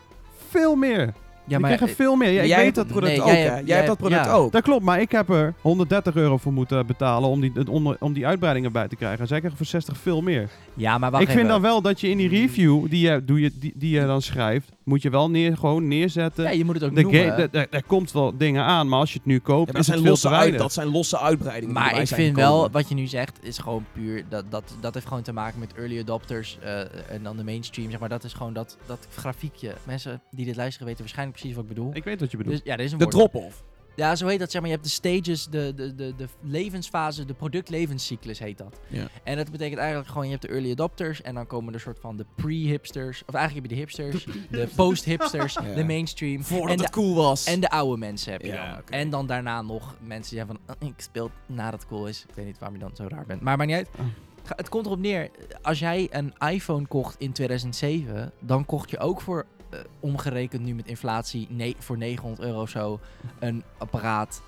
veel 0.51 0.75
meer. 0.75 1.13
Ja, 1.45 1.59
maar 1.59 1.71
krijgt 1.75 1.89
er 1.89 2.03
veel 2.03 2.15
meer. 2.15 2.31
Ja, 2.31 2.41
ik 2.41 2.47
jij 2.47 2.55
weet 2.55 2.65
hebt 2.65 2.75
dat 2.75 2.87
product 2.87 3.11
nee, 3.11 3.21
ook, 3.21 3.27
jij 3.27 3.41
hè? 3.41 3.49
hebt- 3.49 3.67
Jij 3.67 3.75
hebt 3.75 3.87
dat 3.87 3.97
product 3.97 4.27
ook. 4.29 4.51
dat 4.51 4.61
klopt, 4.61 4.83
maar 4.83 5.01
ik 5.01 5.11
heb 5.11 5.29
er 5.29 5.53
130 5.61 6.15
euro 6.15 6.37
voor 6.37 6.53
moeten 6.53 6.85
betalen 6.85 7.29
om 7.29 7.41
die, 7.41 7.51
om 7.99 8.13
die 8.13 8.27
uitbreidingen 8.27 8.71
bij 8.71 8.87
te 8.87 8.95
krijgen. 8.95 9.19
En 9.19 9.27
zij 9.27 9.37
krijgen 9.37 9.57
voor 9.57 9.67
60 9.67 9.97
veel 9.97 10.21
meer. 10.21 10.49
Ja, 10.73 10.97
maar 10.97 11.11
wacht 11.11 11.23
ik 11.23 11.29
vind 11.29 11.39
even. 11.41 11.51
dan 11.51 11.61
wel 11.61 11.81
dat 11.81 12.01
je 12.01 12.09
in 12.09 12.17
die 12.17 12.29
review 12.29 12.89
die 12.89 13.09
je, 13.09 13.25
doe 13.25 13.39
je, 13.41 13.51
die, 13.59 13.73
die 13.75 13.99
je 13.99 14.05
dan 14.05 14.21
schrijft, 14.21 14.71
moet 14.91 15.01
je 15.01 15.09
wel 15.09 15.29
neer, 15.29 15.57
gewoon 15.57 15.87
neerzetten. 15.87 16.43
Ja, 16.43 16.49
je 16.49 16.65
moet 16.65 16.75
het 16.75 16.83
ook 16.83 16.95
de 16.95 17.01
noemen. 17.01 17.21
game, 17.29 17.35
de- 17.35 17.47
de- 17.51 17.67
er 17.69 17.83
komt 17.83 18.11
wel 18.11 18.37
dingen 18.37 18.63
aan, 18.63 18.89
maar 18.89 18.99
als 18.99 19.11
je 19.11 19.17
het 19.17 19.25
nu 19.27 19.39
koopt, 19.39 19.59
Ja, 19.67 19.73
dat, 19.73 19.75
het 19.75 19.85
zijn 19.85 20.07
losse 20.09 20.29
uit, 20.29 20.57
dat 20.57 20.73
zijn 20.73 20.87
losse 20.87 21.19
uitbreidingen. 21.19 21.73
Maar 21.73 21.99
ik 22.01 22.07
vind 22.07 22.35
wel, 22.35 22.69
wat 22.71 22.89
je 22.89 22.95
nu 22.95 23.07
zegt, 23.07 23.39
is 23.41 23.57
gewoon 23.57 23.85
puur, 23.93 24.23
dat, 24.29 24.45
dat, 24.51 24.75
dat 24.81 24.93
heeft 24.93 25.07
gewoon 25.07 25.23
te 25.23 25.33
maken 25.33 25.59
met 25.59 25.73
early 25.73 25.99
adopters 25.99 26.57
eh, 26.61 26.79
en 27.11 27.23
dan 27.23 27.37
de 27.37 27.43
mainstream, 27.43 27.89
zeg 27.89 27.99
maar. 27.99 28.09
Dat 28.09 28.23
is 28.23 28.33
gewoon 28.33 28.53
dat, 28.53 28.77
dat 28.85 29.07
grafiekje. 29.15 29.73
Mensen 29.83 30.21
die 30.31 30.45
dit 30.45 30.55
luisteren 30.55 30.87
weten 30.87 31.01
waarschijnlijk 31.03 31.37
precies 31.39 31.55
wat 31.57 31.65
ik 31.65 31.75
bedoel. 31.75 31.89
Ik 31.93 32.03
weet 32.03 32.19
wat 32.19 32.31
je 32.31 32.37
bedoelt. 32.37 32.55
Dus, 32.55 32.65
ja, 32.65 32.75
dit 32.75 32.85
is 32.85 32.91
een 32.91 32.97
De 32.97 33.07
drop-off. 33.07 33.63
Ja, 33.95 34.15
zo 34.15 34.27
heet 34.27 34.39
dat, 34.39 34.51
zeg 34.51 34.61
maar. 34.61 34.69
Je 34.69 34.75
hebt 34.75 34.87
de 34.87 34.93
stages, 34.93 35.45
de, 35.47 35.73
de, 35.75 35.95
de, 35.95 36.13
de 36.15 36.27
levensfase, 36.41 37.25
de 37.25 37.33
productlevenscyclus 37.33 38.39
heet 38.39 38.57
dat. 38.57 38.79
Ja. 38.87 39.07
En 39.23 39.37
dat 39.37 39.51
betekent 39.51 39.79
eigenlijk 39.79 40.09
gewoon, 40.09 40.25
je 40.25 40.31
hebt 40.31 40.41
de 40.41 40.47
early 40.47 40.71
adopters 40.71 41.21
en 41.21 41.35
dan 41.35 41.47
komen 41.47 41.73
er 41.73 41.79
soort 41.79 41.99
van 41.99 42.17
de 42.17 42.25
pre-hipsters, 42.35 43.23
of 43.25 43.33
eigenlijk 43.33 43.53
heb 43.67 43.77
je 43.77 43.77
de 43.77 43.81
hipsters, 43.81 44.25
de 44.59 44.67
post-hipsters, 44.75 45.53
Ja. 45.53 45.73
de 45.73 45.83
mainstream 45.83 46.43
Voordat 46.43 46.69
en 46.69 46.77
de, 46.77 46.83
het 46.83 46.91
cool 46.91 47.15
was. 47.15 47.45
en 47.45 47.59
de 47.59 47.69
oude 47.69 47.97
mensen 47.97 48.31
heb 48.31 48.41
je 48.41 48.47
Ja, 48.47 48.73
dan. 48.73 48.99
En 48.99 49.09
dan 49.09 49.27
daarna 49.27 49.61
nog 49.61 49.95
mensen 50.01 50.35
die 50.35 50.39
zeggen 50.45 50.59
van, 50.65 50.75
"Oh, 50.81 50.87
ik 50.89 51.01
speel 51.01 51.31
nadat 51.45 51.79
het 51.79 51.89
cool 51.89 52.07
is. 52.07 52.25
Ik 52.29 52.35
weet 52.35 52.45
niet 52.45 52.59
waarom 52.59 52.77
je 52.77 52.83
dan 52.83 52.95
zo 52.95 53.05
raar 53.07 53.25
bent. 53.25 53.41
Maar 53.41 53.57
maar 53.57 53.65
niet 53.65 53.75
uit. 53.75 53.87
Oh. 53.99 54.05
Ga- 54.43 54.53
Het 54.55 54.69
komt 54.69 54.85
erop 54.85 54.99
neer, 54.99 55.29
als 55.61 55.79
jij 55.79 56.07
een 56.11 56.33
iPhone 56.49 56.87
kocht 56.87 57.15
in 57.19 57.31
2007, 57.31 58.31
dan 58.39 58.65
kocht 58.65 58.89
je 58.89 58.99
ook 58.99 59.21
voor, 59.21 59.45
eh, 59.71 59.79
omgerekend 59.99 60.63
nu 60.63 60.73
met 60.75 60.87
inflatie, 60.87 61.47
nee, 61.49 61.75
voor 61.79 61.97
900 61.97 62.41
euro 62.47 62.61
of 62.61 62.69
zo, 62.69 62.99
een 63.39 63.63
apparaat 63.77 64.41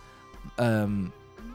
ehm, 0.55 0.91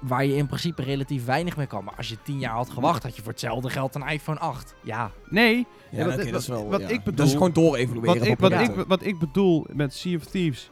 waar 0.01 0.25
je 0.25 0.37
in 0.37 0.47
principe 0.47 0.83
relatief 0.83 1.25
weinig 1.25 1.57
mee 1.57 1.67
kan. 1.67 1.85
Maar 1.85 1.95
als 1.97 2.09
je 2.09 2.17
10 2.23 2.39
jaar 2.39 2.55
had 2.55 2.71
gewacht, 2.71 3.03
had 3.03 3.17
je 3.17 3.23
voor 3.23 3.33
hetzelfde 3.33 3.71
geld 3.71 3.95
een 3.95 4.07
iPhone 4.09 4.39
8. 4.39 4.75
Ja, 4.83 5.11
nee, 5.29 5.57
Ja, 5.91 5.99
Ja, 5.99 6.05
wat- 6.17 6.17
dat 6.31 6.41
is 6.41 6.47
wel, 6.49 6.69
wat 6.69 6.81
ja. 6.81 6.89
ik 6.89 6.99
bedoel- 6.99 7.15
Dat 7.17 7.27
is 7.27 7.33
gewoon 7.33 7.53
door-evalueren 7.53 8.19
wat 8.19 8.27
ik, 8.29 8.39
wat, 8.39 8.53
ik, 8.53 8.85
wat 8.89 9.05
ik 9.05 9.19
bedoel 9.19 9.67
met 9.73 9.95
Sea 9.95 10.17
of 10.17 10.25
Thieves, 10.25 10.71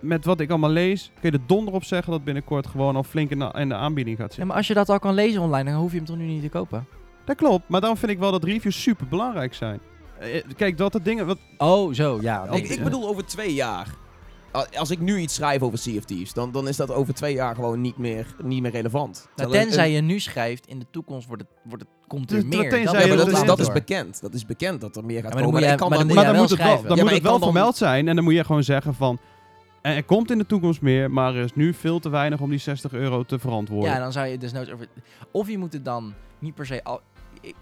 met 0.00 0.24
wat 0.24 0.40
ik 0.40 0.50
allemaal 0.50 0.70
lees, 0.70 1.10
kun 1.20 1.30
je 1.30 1.38
er 1.38 1.46
donder 1.46 1.74
op 1.74 1.84
zeggen 1.84 2.12
dat 2.12 2.24
binnenkort 2.24 2.66
gewoon 2.66 2.96
al 2.96 3.02
flink 3.02 3.30
in 3.30 3.38
de, 3.38 3.50
in 3.54 3.68
de 3.68 3.74
aanbieding 3.74 4.16
gaat 4.16 4.24
Ja, 4.26 4.30
zitten. 4.30 4.46
maar 4.46 4.56
als 4.56 4.66
je 4.66 4.74
dat 4.74 4.88
al 4.88 4.98
kan 4.98 5.14
lezen 5.14 5.42
online, 5.42 5.70
dan 5.70 5.80
hoef 5.80 5.90
je 5.90 5.96
hem 5.96 6.06
toch 6.06 6.16
nu 6.16 6.24
niet 6.26 6.42
te 6.42 6.48
kopen? 6.48 6.86
Dat 7.24 7.36
klopt, 7.36 7.68
maar 7.68 7.80
daarom 7.80 7.98
vind 7.98 8.12
ik 8.12 8.18
wel 8.18 8.30
dat 8.30 8.44
reviews 8.44 8.82
super 8.82 9.06
belangrijk 9.08 9.54
zijn. 9.54 9.80
Eh, 10.20 10.42
Kijk, 10.56 10.78
dat 10.78 10.92
de 10.92 11.02
dingen... 11.02 11.26
Wat, 11.26 11.38
Oh, 11.58 11.92
zo, 11.94 12.18
ja. 12.20 12.44
Ik, 12.50 12.68
ik 12.68 12.82
bedoel 12.84 13.08
over 13.08 13.24
twee 13.26 13.54
jaar. 13.54 13.88
als 14.74 14.90
ik 14.90 15.00
nu 15.00 15.18
iets 15.18 15.34
schrijf 15.34 15.62
over 15.62 15.78
Sea 15.78 15.96
of 15.96 16.04
Thieves, 16.04 16.32
dan, 16.32 16.52
dan 16.52 16.68
is 16.68 16.76
dat 16.76 16.90
over 16.92 17.14
twee 17.14 17.34
jaar 17.34 17.54
gewoon 17.54 17.80
niet 17.80 17.96
meer, 17.98 18.26
niet 18.42 18.62
meer 18.62 18.70
relevant. 18.70 19.28
Nou, 19.36 19.50
tenzij 19.50 19.90
je 19.90 20.00
nu 20.00 20.18
schrijft, 20.18 20.66
in 20.66 20.78
de 20.78 20.86
toekomst 20.90 21.26
wordt 21.26 21.42
het, 21.42 21.50
wordt 21.64 21.82
het, 21.82 21.92
komt 22.06 22.30
er 22.30 22.36
Dus 22.36 22.44
meer. 22.44 22.70
Dat- 22.70 22.78
je 22.78 22.84
Ja, 22.84 22.92
maar 22.92 23.08
dat 23.16 23.18
dat, 23.18 23.28
is, 23.40 23.44
dat 23.44 23.58
is 23.58 23.72
bekend. 23.72 24.20
Dat 24.20 24.34
is 24.34 24.46
bekend 24.46 24.80
dat 24.80 24.96
er 24.96 25.04
meer 25.04 25.22
gaat 25.22 25.32
maar 25.32 25.42
dan 25.42 25.52
komen. 25.52 25.60
moet 25.62 25.70
ik 25.72 25.78
kan 25.78 25.88
maar 25.88 25.98
dan 25.98 26.06
dan 26.08 26.16
moet 26.36 26.50
het 26.50 26.58
wel, 26.58 26.66
schrijven. 26.66 26.88
dan 26.88 26.96
Ja, 26.96 27.02
moet 27.02 27.12
het 27.12 27.22
wel 27.22 27.38
vermeld 27.38 27.76
zijn. 27.76 28.08
En 28.08 28.14
dan 28.14 28.24
moet 28.24 28.34
je 28.34 28.44
gewoon 28.44 28.62
zeggen 28.64 28.94
van... 28.94 29.18
"Eh, 29.82 29.96
Er 29.96 30.04
komt 30.04 30.30
in 30.30 30.38
de 30.38 30.46
toekomst 30.46 30.80
meer, 30.80 31.10
maar 31.10 31.34
er 31.34 31.44
is 31.44 31.54
nu 31.54 31.74
veel 31.74 31.98
te 31.98 32.08
weinig 32.08 32.40
om 32.40 32.50
die 32.50 32.58
60 32.58 32.92
euro 32.92 33.22
te 33.22 33.38
verantwoorden. 33.38 33.90
Ja, 33.90 33.98
dan 33.98 34.12
zou 34.12 34.26
je 34.26 34.38
dus 34.38 34.52
nooit 34.52 34.72
over... 34.72 34.86
Of 35.30 35.48
je 35.48 35.58
moet 35.58 35.72
het 35.72 35.84
dan 35.84 36.14
niet 36.38 36.54
per 36.54 36.66
se... 36.66 36.84
Al, 36.84 37.00
ik, 37.40 37.54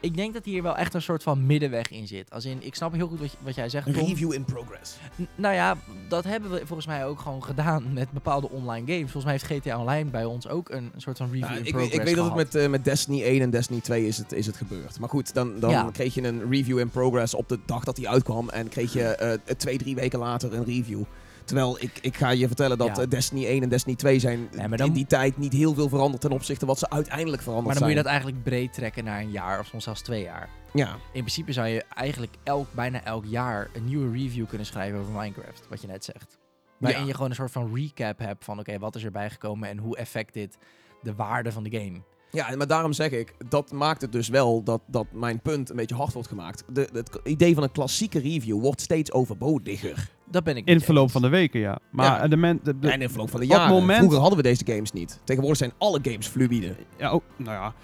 ik 0.00 0.16
denk 0.16 0.34
dat 0.34 0.44
hier 0.44 0.62
wel 0.62 0.76
echt 0.76 0.94
een 0.94 1.02
soort 1.02 1.22
van 1.22 1.46
middenweg 1.46 1.90
in 1.90 2.06
zit. 2.06 2.30
Als 2.30 2.44
in, 2.44 2.58
ik 2.60 2.74
snap 2.74 2.92
heel 2.92 3.08
goed 3.08 3.18
wat, 3.20 3.36
wat 3.42 3.54
jij 3.54 3.68
zegt, 3.68 3.84
Tom. 3.94 4.06
review 4.06 4.32
in 4.32 4.44
progress. 4.44 4.96
N- 5.22 5.28
Nou 5.34 5.54
ja, 5.54 5.76
dat 6.08 6.24
hebben 6.24 6.50
we 6.50 6.56
volgens 6.58 6.86
mij 6.86 7.06
ook 7.06 7.20
gewoon 7.20 7.44
gedaan 7.44 7.92
met 7.92 8.10
bepaalde 8.10 8.50
online 8.50 8.86
games. 8.92 9.10
Volgens 9.10 9.24
mij 9.24 9.32
heeft 9.32 9.64
GTA 9.66 9.78
Online 9.80 10.10
bij 10.10 10.24
ons 10.24 10.48
ook 10.48 10.68
een 10.70 10.92
soort 10.96 11.16
van 11.16 11.30
review 11.30 11.44
in 11.50 11.56
ik, 11.56 11.62
weet- 11.62 11.72
progress 11.72 11.94
ik 11.96 12.02
weet 12.04 12.14
dat 12.14 12.24
het 12.24 12.34
met, 12.34 12.54
eh, 12.54 12.68
met 12.68 12.84
Destiny 12.84 13.22
1 13.22 13.40
en 13.40 13.50
Destiny 13.50 13.80
2 13.80 14.06
is 14.06 14.18
het, 14.18 14.32
is 14.32 14.46
het 14.46 14.56
gebeurd. 14.56 14.98
Maar 15.00 15.08
goed, 15.08 15.34
dan, 15.34 15.60
dan 15.60 15.70
Ja. 15.70 15.90
kreeg 15.92 16.14
je 16.14 16.22
een 16.22 16.50
review 16.50 16.78
in 16.78 16.90
progress 16.90 17.34
op 17.34 17.48
de 17.48 17.58
dag 17.66 17.84
dat 17.84 17.96
hij 17.96 18.06
uitkwam. 18.08 18.48
En 18.48 18.68
kreeg 18.68 18.92
je 18.92 19.02
eh, 19.04 19.54
twee, 19.56 19.78
drie 19.78 19.94
weken 19.94 20.18
later 20.18 20.54
een 20.54 20.64
review. 20.64 21.02
Terwijl 21.50 21.82
ik, 21.82 21.98
ik 22.00 22.16
ga 22.16 22.30
je 22.30 22.46
vertellen 22.46 22.78
dat 22.78 22.96
Ja. 22.96 23.02
eh, 23.02 23.08
Destiny 23.08 23.46
1 23.46 23.62
en 23.62 23.68
Destiny 23.68 23.96
2 23.96 24.18
zijn 24.18 24.48
Nee, 24.56 24.68
maar 24.68 24.78
dan- 24.78 24.86
in 24.86 24.92
die 24.92 25.06
tijd 25.06 25.36
niet 25.36 25.52
heel 25.52 25.74
veel 25.74 25.88
veranderd 25.88 26.20
ten 26.20 26.30
opzichte 26.32 26.66
wat 26.66 26.78
ze 26.78 26.90
uiteindelijk 26.90 27.42
veranderd 27.42 27.66
Maar 27.66 27.74
dan 27.78 27.88
moet 27.88 27.96
je 27.96 28.02
zijn. 28.02 28.04
dat 28.04 28.22
eigenlijk 28.22 28.42
breed 28.44 28.72
trekken 28.72 29.04
naar 29.04 29.20
een 29.20 29.30
jaar 29.30 29.58
of 29.60 29.66
soms 29.66 29.84
zelfs 29.84 30.02
twee 30.02 30.22
jaar. 30.22 30.48
Ja, 30.72 30.88
In 30.92 30.98
principe 31.12 31.52
zou 31.52 31.66
je 31.68 31.84
eigenlijk 31.94 32.34
elk, 32.42 32.72
bijna 32.74 33.04
elk 33.04 33.24
jaar 33.24 33.68
een 33.72 33.84
nieuwe 33.84 34.12
review 34.18 34.46
kunnen 34.48 34.66
schrijven 34.66 34.98
over 34.98 35.12
Minecraft, 35.12 35.66
wat 35.68 35.80
je 35.80 35.86
net 35.86 36.04
zegt. 36.04 36.38
Waarin 36.78 37.00
Ja. 37.00 37.06
je 37.06 37.14
gewoon 37.14 37.30
een 37.30 37.36
soort 37.36 37.50
van 37.52 37.74
recap 37.74 38.18
hebt 38.18 38.44
van 38.44 38.58
oké, 38.58 38.78
wat 38.78 38.96
is 38.96 39.04
erbij 39.04 39.30
gekomen 39.30 39.68
en 39.68 39.78
hoe 39.78 39.96
effect 39.96 40.32
dit 40.34 40.56
de 41.02 41.14
waarde 41.14 41.52
van 41.52 41.62
de 41.62 41.78
game. 41.78 42.00
Ja, 42.32 42.56
maar 42.56 42.66
daarom 42.66 42.92
zeg 42.92 43.10
ik, 43.10 43.34
dat 43.48 43.72
maakt 43.72 44.00
het 44.02 44.12
dus 44.12 44.28
wel 44.28 44.62
dat, 44.62 44.80
dat 44.86 45.06
mijn 45.12 45.40
punt 45.40 45.70
een 45.70 45.76
beetje 45.76 45.94
hard 45.94 46.12
wordt 46.12 46.28
gemaakt. 46.28 46.64
De, 46.72 46.88
het 46.92 47.18
idee 47.24 47.54
van 47.54 47.62
een 47.62 47.72
klassieke 47.72 48.18
review 48.18 48.60
wordt 48.60 48.80
steeds 48.80 49.12
overbodiger. 49.12 50.08
Dat 50.30 50.44
ben 50.44 50.56
ik 50.56 50.66
In 50.66 50.80
verloop 50.80 51.02
eens. 51.02 51.12
van 51.12 51.22
de 51.22 51.28
weken, 51.28 51.60
ja. 51.60 51.78
Maar 51.90 52.22
Ja. 52.22 52.28
de, 52.28 52.36
men, 52.36 52.60
de, 52.62 52.78
de- 52.78 52.90
en 52.90 53.02
in 53.02 53.08
verloop 53.08 53.30
van 53.30 53.40
de 53.40 53.46
jaren. 53.46 53.70
moment- 53.74 53.98
Vroeger 53.98 54.18
hadden 54.18 54.36
we 54.36 54.42
deze 54.42 54.64
games 54.66 54.92
niet. 54.92 55.20
Tegenwoordig 55.24 55.58
zijn 55.58 55.72
alle 55.78 55.98
games 56.02 56.26
fluïde. 56.26 56.74
ja, 56.96 57.08
ook, 57.08 57.22
nou 57.36 57.50
ja, 57.50 57.74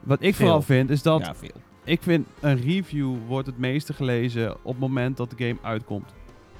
wat 0.00 0.22
ik 0.22 0.34
Veel. 0.34 0.44
vooral 0.46 0.62
vind, 0.62 0.90
is 0.90 1.02
dat 1.02 1.20
ja, 1.20 1.34
veel. 1.34 1.54
ik 1.84 2.02
vind 2.02 2.26
een 2.40 2.60
review 2.60 3.14
wordt 3.26 3.46
het 3.46 3.58
meeste 3.58 3.92
gelezen 3.92 4.52
op 4.54 4.70
het 4.72 4.78
moment 4.78 5.16
dat 5.16 5.30
de 5.30 5.36
game 5.46 5.56
uitkomt. 5.62 6.10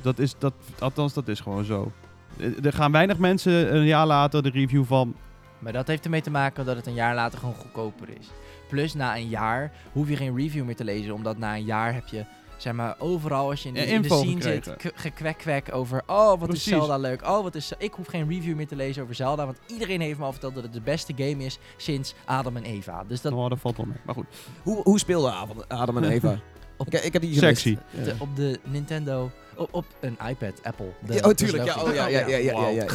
Dat 0.03 0.19
is, 0.19 0.35
dat, 0.39 0.53
althans, 0.79 1.13
dat 1.15 1.29
is 1.29 1.41
gewoon 1.41 1.65
zo. 1.65 1.93
Eh, 2.39 2.65
Er 2.65 2.73
gaan 2.73 2.93
weinig 2.93 3.19
mensen 3.19 3.75
een 3.77 3.85
jaar 3.87 4.07
later 4.07 4.43
de 4.43 4.51
review 4.51 4.85
van... 4.85 5.15
Maar 5.59 5.73
dat 5.73 5.87
heeft 5.87 6.05
ermee 6.05 6.23
te 6.23 6.31
maken 6.31 6.65
dat 6.65 6.77
het 6.77 6.87
een 6.87 6.95
jaar 6.95 7.15
later 7.15 7.39
gewoon 7.39 7.55
goedkoper 7.55 8.09
is. 8.21 8.27
Plus 8.69 8.95
na 8.95 9.17
een 9.17 9.29
jaar 9.29 9.73
hoef 9.93 10.09
je 10.09 10.17
geen 10.17 10.37
review 10.37 10.65
meer 10.65 10.77
te 10.77 10.85
lezen, 10.85 11.15
omdat 11.15 11.39
na 11.39 11.55
een 11.55 11.65
jaar 11.65 11.95
heb 11.95 12.07
je, 12.09 12.25
zeg 12.57 12.73
maar, 12.73 12.95
overal 12.99 13.51
als 13.51 13.63
je 13.63 13.69
in 13.69 13.75
de, 13.75 13.81
Ja, 13.81 13.87
in 13.87 14.03
de 14.03 14.09
info 14.09 14.17
scene 14.23 14.43
zit, 14.43 14.65
gekregen. 14.67 14.93
k- 14.97 15.01
gekwek-kwek 15.01 15.75
over, 15.75 16.03
oh 16.07 16.29
wat 16.29 16.39
Precies. 16.39 16.67
is 16.67 16.73
Zelda 16.73 16.97
leuk, 16.97 17.23
oh 17.29 17.43
wat 17.43 17.55
is, 17.55 17.73
ik 17.79 17.93
hoef 17.93 18.07
geen 18.07 18.29
review 18.29 18.57
meer 18.57 18.67
te 18.67 18.77
lezen 18.77 19.03
over 19.03 19.15
Zelda, 19.15 19.45
want 19.45 19.59
iedereen 19.67 20.01
heeft 20.01 20.19
me 20.19 20.25
al 20.25 20.33
verteld 20.33 20.55
dat 20.55 20.63
het 20.63 20.73
de 20.73 20.81
beste 20.81 21.13
game 21.17 21.45
is 21.45 21.59
sinds 21.77 22.15
Adam 22.25 22.57
en 22.57 22.65
Eva. 22.65 23.05
Dus 23.09 23.21
dat 23.21 23.33
Oh, 23.33 23.49
dat 23.49 23.59
valt 23.59 23.77
wel 23.77 23.87
mee. 23.87 23.97
Maar 24.05 24.15
goed. 24.15 24.27
Hoe, 24.63 24.83
hoe 24.83 24.99
speelde 24.99 25.31
Adam, 25.69 25.97
en 25.97 26.11
Eva? 26.11 26.39
Op- 26.77 26.87
ik, 26.87 27.03
ik 27.03 27.13
heb 27.13 27.23
die 27.23 27.39
gemist. 27.39 27.61
Sexy. 27.63 27.79
de- 28.05 28.15
op 28.19 28.37
de 28.37 28.59
Nintendo, 28.65 29.31
op, 29.57 29.69
op 29.71 29.85
een 30.01 30.19
iPad, 30.29 30.61
Apple. 30.63 30.93
De, 31.07 31.13
Ja, 31.15 31.21
oh, 31.29 31.31
tuurlijk. 31.35 31.65
Ja, 31.65 31.83
oh, 31.83 31.95
ja, 31.95 32.07
ja, 32.07 32.27
ja, 32.27 32.37
ja, 32.37 32.53
ja, 32.69 32.69
ja. 32.69 32.87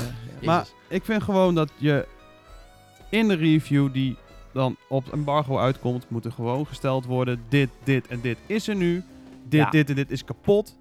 Maar 0.42 0.68
ik 0.88 1.06
vind 1.06 1.24
gewoon 1.24 1.56
dat 1.56 1.72
je 1.78 2.08
in 3.14 3.28
de 3.28 3.34
review 3.34 3.94
die 3.94 4.16
dan 4.54 4.76
op 4.90 5.12
embargo 5.12 5.58
uitkomt, 5.58 6.06
moet 6.10 6.26
er 6.26 6.32
gewoon 6.32 6.66
gesteld 6.66 7.06
worden: 7.06 7.44
dit, 7.50 7.70
dit 7.84 8.08
en 8.08 8.20
dit 8.22 8.38
is 8.46 8.68
er 8.68 8.76
nu. 8.76 9.04
Dit, 9.50 9.60
Ja. 9.60 9.70
dit 9.70 9.90
en 9.90 9.96
dit 9.96 10.12
is 10.12 10.24
kapot. 10.24 10.78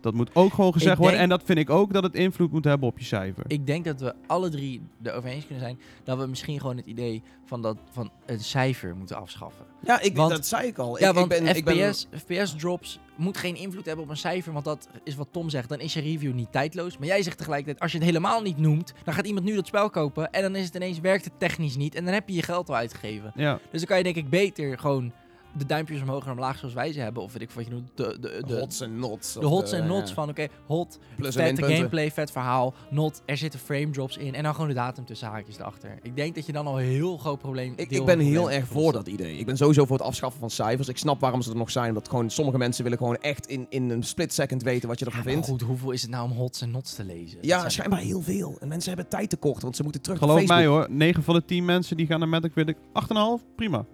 Dat 0.00 0.14
moet 0.14 0.30
ook 0.34 0.52
gewoon 0.54 0.72
gezegd 0.72 0.98
worden. 0.98 1.18
En 1.20 1.28
dat 1.28 1.42
vind 1.44 1.58
ik 1.58 1.70
ook 1.70 1.92
dat 1.92 2.02
het 2.02 2.14
invloed 2.14 2.52
moet 2.52 2.64
hebben 2.64 2.88
op 2.88 2.98
je 2.98 3.04
cijfer. 3.04 3.44
Ik 3.46 3.66
denk 3.66 3.84
dat 3.84 4.00
we 4.00 4.14
alle 4.26 4.48
drie 4.48 4.80
erover 5.02 5.30
eens 5.30 5.46
kunnen 5.46 5.64
zijn 5.64 5.78
dat 6.04 6.18
we 6.18 6.26
misschien 6.26 6.60
gewoon 6.60 6.76
het 6.76 6.86
idee 6.86 7.22
van, 7.44 7.62
dat, 7.62 7.76
van 7.90 8.10
een 8.26 8.40
cijfer 8.40 8.96
moeten 8.96 9.16
afschaffen. 9.16 9.64
Ja, 9.84 10.00
ik, 10.00 10.16
Want- 10.16 10.30
dat 10.30 10.46
zei 10.46 10.66
ik 10.66 10.78
al. 10.78 10.98
ja, 10.98 11.08
ik, 11.08 11.14
want 11.14 11.32
ik 11.32 11.42
ben, 11.44 11.56
ik 11.56 11.64
ben, 11.64 11.94
FPS, 11.94 12.06
FPS-drops 12.10 12.98
moet 13.16 13.36
geen 13.36 13.56
invloed 13.56 13.86
hebben 13.86 14.04
op 14.04 14.10
een 14.10 14.16
cijfer, 14.16 14.52
want 14.52 14.64
dat 14.64 14.88
is 15.04 15.14
wat 15.16 15.28
Tom 15.30 15.48
zegt. 15.50 15.68
Dan 15.68 15.80
is 15.80 15.92
je 15.94 16.00
review 16.00 16.34
niet 16.34 16.52
tijdloos. 16.52 16.98
Maar 16.98 17.06
jij 17.08 17.22
zegt 17.22 17.36
tegelijkertijd, 17.38 17.80
als 17.80 17.92
je 17.92 17.98
het 17.98 18.06
helemaal 18.06 18.42
niet 18.42 18.58
noemt, 18.58 18.92
dan 19.04 19.14
gaat 19.14 19.26
iemand 19.26 19.44
nu 19.46 19.54
dat 19.54 19.66
spel 19.66 19.90
kopen 19.90 20.30
en 20.30 20.42
dan 20.42 20.56
is 20.56 20.64
het 20.64 20.74
ineens, 20.74 21.00
werkt 21.00 21.24
het 21.24 21.32
technisch 21.38 21.76
niet 21.76 21.94
en 21.94 22.04
dan 22.04 22.14
heb 22.14 22.28
je 22.28 22.34
je 22.34 22.42
geld 22.42 22.68
al 22.68 22.74
uitgegeven. 22.76 23.32
ja, 23.34 23.58
Dus 23.70 23.78
dan 23.80 23.88
kan 23.88 23.96
je 23.96 24.02
denk 24.02 24.16
ik 24.16 24.28
beter 24.30 24.78
gewoon 24.78 25.12
de 25.52 25.66
duimpjes 25.66 26.00
omhoog 26.00 26.24
en 26.24 26.30
omlaag 26.32 26.58
zoals 26.58 26.74
wij 26.74 26.92
ze 26.92 27.00
hebben, 27.00 27.22
of 27.22 27.32
weet 27.32 27.42
ik 27.42 27.50
wat 27.50 27.64
je 27.64 27.70
noemt, 27.70 27.90
de, 27.94 28.16
de, 28.20 28.42
de, 28.46 28.58
hots 28.58 28.80
en 28.80 28.98
nots. 28.98 29.32
de 29.32 29.46
hots 29.46 29.70
de- 29.70 29.76
en 29.76 29.86
nots 29.86 30.08
ja. 30.08 30.14
van 30.14 30.28
oké, 30.28 30.46
hot, 30.66 30.98
Plus 31.16 31.36
en 31.36 31.56
vette 31.56 31.72
gameplay, 31.74 32.10
vet 32.10 32.30
verhaal, 32.30 32.74
not, 32.90 33.22
er 33.24 33.36
zitten 33.36 33.60
frame 33.60 33.90
drops 33.90 34.16
in 34.16 34.34
en 34.34 34.42
dan 34.42 34.52
gewoon 34.54 34.68
de 34.68 34.74
datum 34.74 35.04
tussen 35.04 35.28
haakjes 35.28 35.58
erachter. 35.58 35.98
Ik 36.02 36.16
denk 36.16 36.34
dat 36.34 36.46
je 36.46 36.52
dan 36.52 36.66
al 36.66 36.80
een 36.80 36.86
heel 36.86 37.16
groot 37.16 37.38
probleem 37.38 37.72
Ik, 37.76 37.90
ik 37.90 38.04
ben 38.04 38.18
heel 38.18 38.50
erg 38.50 38.66
voor 38.66 38.92
dat 38.92 39.06
idee. 39.08 39.38
Ik 39.38 39.46
ben 39.46 39.56
sowieso 39.56 39.84
voor 39.84 39.96
het 39.96 40.06
afschaffen 40.06 40.40
van 40.40 40.50
cijfers. 40.50 40.88
Ik 40.88 40.98
snap 40.98 41.20
waarom 41.20 41.42
ze 41.42 41.50
er 41.50 41.56
nog 41.56 41.70
zijn. 41.70 41.88
Omdat 41.88 42.08
gewoon 42.08 42.30
sommige 42.30 42.58
mensen 42.58 42.82
willen 42.82 42.98
gewoon 42.98 43.16
echt 43.16 43.46
in, 43.46 43.66
in 43.68 43.90
een 43.90 44.02
split 44.02 44.32
second 44.34 44.62
weten 44.62 44.88
wat 44.88 44.98
je 44.98 45.04
ervan 45.04 45.20
Ja, 45.20 45.26
maar 45.26 45.34
vindt. 45.34 45.48
goed, 45.50 45.68
hoeveel 45.68 45.90
is 45.90 46.02
het 46.02 46.10
nou 46.10 46.30
om 46.30 46.36
hots 46.36 46.60
en 46.60 46.70
nots 46.70 46.94
te 46.94 47.04
lezen? 47.04 47.38
Ja, 47.40 47.58
zijn- 47.58 47.70
schijnbaar 47.70 48.00
heel 48.00 48.20
veel. 48.20 48.56
En 48.60 48.68
mensen 48.68 48.88
hebben 48.92 49.08
tijd 49.10 49.30
tekort, 49.30 49.62
want 49.62 49.76
ze 49.76 49.82
moeten 49.82 50.00
terug 50.02 50.18
geloof 50.18 50.36
naar 50.36 50.46
mij 50.56 50.66
hoor. 50.66 50.86
9 50.90 51.22
van 51.22 51.34
de 51.34 51.44
10 51.44 51.64
mensen 51.64 51.96
die 51.96 52.06
gaan 52.06 52.18
naar 52.18 52.28
Metacritic 52.28 52.76
8,5. 52.92 53.44
Prima. 53.56 53.84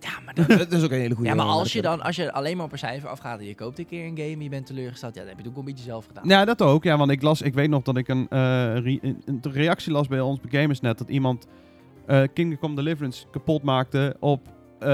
Ja, 0.00 0.10
maar, 0.24 0.34
dat 0.58 0.72
is 0.72 0.84
ook 0.84 0.90
een 0.90 0.98
hele 0.98 1.14
goede 1.14 1.30
ja, 1.30 1.34
maar 1.36 1.46
als 1.46 1.72
je 1.72 1.82
dan 1.82 2.00
als 2.02 2.16
je 2.16 2.32
alleen 2.32 2.56
maar 2.56 2.66
op 2.66 2.72
een 2.72 2.78
cijfer 2.78 3.08
afgaat 3.08 3.38
en 3.40 3.46
je 3.46 3.54
koopt 3.54 3.78
een 3.78 3.86
keer 3.86 4.04
een 4.04 4.16
game 4.16 4.32
en 4.32 4.42
je 4.42 4.48
bent 4.48 4.66
teleurgesteld, 4.66 5.14
ja, 5.14 5.20
dan 5.20 5.28
heb 5.28 5.38
je 5.38 5.42
het 5.44 5.52
ook 5.52 5.58
een 5.58 5.64
beetje 5.64 5.84
zelf 5.84 6.06
gedaan. 6.06 6.28
Ja, 6.28 6.44
dat 6.44 6.62
ook. 6.62 6.84
Ja, 6.84 6.96
want 6.96 7.10
ik 7.10 7.22
las, 7.22 7.42
ik 7.42 7.54
weet 7.54 7.68
nog 7.68 7.82
dat 7.82 7.96
ik 7.96 8.08
een, 8.08 8.26
eh, 8.28 8.38
re- 8.78 8.98
een- 9.02 9.22
een 9.24 9.40
reactie 9.52 9.92
las 9.92 10.08
bij 10.08 10.20
ons 10.20 10.40
bij 10.40 10.60
Gamersnet. 10.60 10.98
Dat 10.98 11.08
iemand 11.08 11.46
eh 12.06 12.22
Kingdom 12.34 12.58
Come 12.58 12.74
Deliverance 12.74 13.26
kapot 13.30 13.62
maakte 13.62 14.16
op 14.20 14.46
eh, 14.78 14.88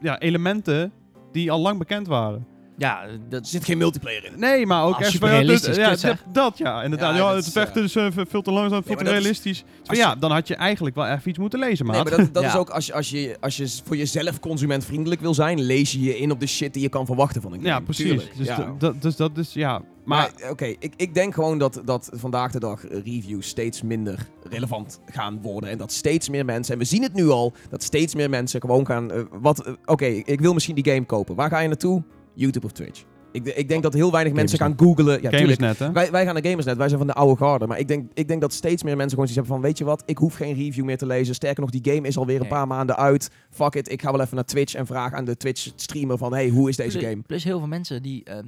ja, 0.00 0.18
elementen 0.18 0.92
die 1.32 1.50
al 1.50 1.60
lang 1.60 1.78
bekend 1.78 2.06
waren. 2.06 2.46
Ja, 2.78 3.06
dat 3.28 3.40
Er 3.40 3.46
zit 3.46 3.64
geen 3.64 3.78
multiplayer 3.78 4.24
in. 4.24 4.32
Nee, 4.36 4.66
maar 4.66 4.84
ook 4.84 4.94
Ah, 4.94 5.00
echt 5.00 5.10
super 5.10 5.28
realistisch, 5.28 5.76
dat- 5.76 6.00
ja, 6.00 6.08
dat, 6.08 6.16
dat, 6.32 6.58
ja, 6.58 6.82
inderdaad. 6.82 7.16
Ja, 7.16 7.34
het 7.34 7.48
vechten 7.52 7.82
is 7.82 7.96
eh, 7.96 8.06
veel 8.28 8.42
te 8.42 8.50
langzaam, 8.52 8.82
veel 8.82 8.94
maar 8.94 9.04
te 9.04 9.10
is- 9.10 9.16
realistisch. 9.18 9.64
Dus 9.80 9.88
als 9.88 9.98
ja, 9.98 10.10
je- 10.10 10.18
dan 10.18 10.30
had 10.32 10.48
je 10.48 10.54
eigenlijk 10.56 10.94
wel 10.94 11.06
even 11.06 11.28
iets 11.28 11.38
moeten 11.38 11.58
lezen, 11.58 11.86
Nee, 11.86 11.94
maat. 11.96 12.08
maar 12.10 12.18
dat, 12.18 12.34
dat 12.34 12.44
is 12.52 12.56
ook 12.56 12.70
als 12.70 12.86
je, 12.86 12.92
als, 12.94 13.10
je, 13.10 13.36
als 13.40 13.56
je 13.56 13.68
voor 13.84 13.96
jezelf 13.96 14.40
consumentvriendelijk 14.40 15.20
wil 15.20 15.34
zijn, 15.34 15.60
lees 15.60 15.92
je 15.92 16.00
je 16.00 16.18
in 16.18 16.30
op 16.30 16.40
de 16.40 16.46
shit 16.46 16.72
die 16.72 16.82
je 16.82 16.88
kan 16.88 17.06
verwachten 17.06 17.42
van 17.42 17.52
een 17.52 17.58
game. 17.58 17.68
ja, 17.70 17.80
precies. 17.80 18.22
Dus, 18.36 18.46
ja. 18.46 18.74
dat- 18.78 19.02
dus 19.02 19.16
dat 19.16 19.38
is, 19.38 19.52
ja. 19.52 19.82
Maar, 20.04 20.32
Maar 20.40 20.50
oké, 20.50 20.64
ik, 20.64 20.92
ik 20.96 21.14
denk 21.14 21.34
gewoon 21.34 21.58
dat, 21.58 21.82
dat 21.84 22.10
vandaag 22.14 22.52
de 22.52 22.60
dag 22.60 22.86
eh, 22.86 23.02
reviews 23.04 23.46
steeds 23.48 23.82
minder 23.82 24.18
relevant 24.48 25.00
gaan 25.06 25.42
worden. 25.42 25.70
En 25.70 25.78
dat 25.78 25.92
steeds 25.92 26.28
meer 26.28 26.44
mensen, 26.44 26.72
en 26.72 26.78
we 26.78 26.84
zien 26.86 27.02
het 27.02 27.14
nu 27.14 27.28
al, 27.28 27.52
dat 27.70 27.82
steeds 27.82 28.14
meer 28.14 28.30
mensen 28.30 28.60
gewoon 28.60 28.86
gaan... 28.86 29.10
eh, 29.12 29.20
wat, 29.30 29.66
eh, 29.66 29.72
oké, 29.84 30.04
ik 30.06 30.40
wil 30.40 30.52
misschien 30.52 30.74
die 30.74 30.84
game 30.92 31.04
kopen. 31.04 31.34
Waar 31.34 31.48
ga 31.48 31.58
je 31.58 31.68
naartoe? 31.68 32.02
YouTube 32.34 32.66
of 32.66 32.72
Twitch. 32.72 33.04
Ik, 33.32 33.46
ik 33.46 33.68
denk 33.68 33.82
dat 33.82 33.92
heel 33.92 34.10
weinig 34.12 34.32
mensen 34.32 34.58
gaan 34.58 34.74
googlen. 34.76 35.22
Ja, 35.22 35.30
tuurlijk. 35.30 35.60
Gamersnet, 35.60 35.78
hè? 35.78 35.92
Wij, 35.92 36.10
wij 36.10 36.24
gaan 36.24 36.34
naar 36.34 36.44
Gamersnet, 36.44 36.76
wij 36.76 36.86
zijn 36.86 36.98
van 36.98 37.06
de 37.08 37.14
oude 37.14 37.36
garde. 37.36 37.66
Maar 37.66 37.78
ik 37.78 37.88
denk, 37.88 38.10
ik 38.14 38.28
denk 38.28 38.40
dat 38.40 38.52
steeds 38.52 38.82
meer 38.82 38.96
mensen 38.96 39.10
gewoon 39.18 39.28
zoiets 39.28 39.34
hebben 39.48 39.54
van... 39.54 39.60
Weet 39.60 39.78
je 39.78 39.84
wat, 39.84 40.02
ik 40.06 40.18
hoef 40.18 40.34
geen 40.34 40.54
review 40.54 40.84
meer 40.84 40.98
te 40.98 41.06
lezen. 41.06 41.34
Sterker 41.34 41.60
nog, 41.60 41.70
die 41.70 41.92
game 41.94 42.08
is 42.08 42.16
alweer 42.16 42.34
een 42.34 42.40
Nee. 42.40 42.50
paar 42.50 42.66
maanden 42.66 42.96
uit. 42.96 43.30
Fuck 43.50 43.74
it, 43.74 43.90
ik 43.92 44.02
ga 44.02 44.10
wel 44.12 44.20
even 44.20 44.34
naar 44.34 44.44
Twitch 44.44 44.74
en 44.74 44.86
vraag 44.86 45.12
aan 45.12 45.24
de 45.24 45.36
Twitch-streamer 45.36 46.18
van... 46.18 46.32
Hey, 46.32 46.48
hoe 46.48 46.68
is 46.68 46.76
deze 46.76 46.98
plus, 46.98 47.10
game? 47.10 47.22
plus 47.22 47.44
heel 47.44 47.58
veel 47.58 47.68
mensen 47.68 48.02
die, 48.02 48.24
ehm, 48.24 48.46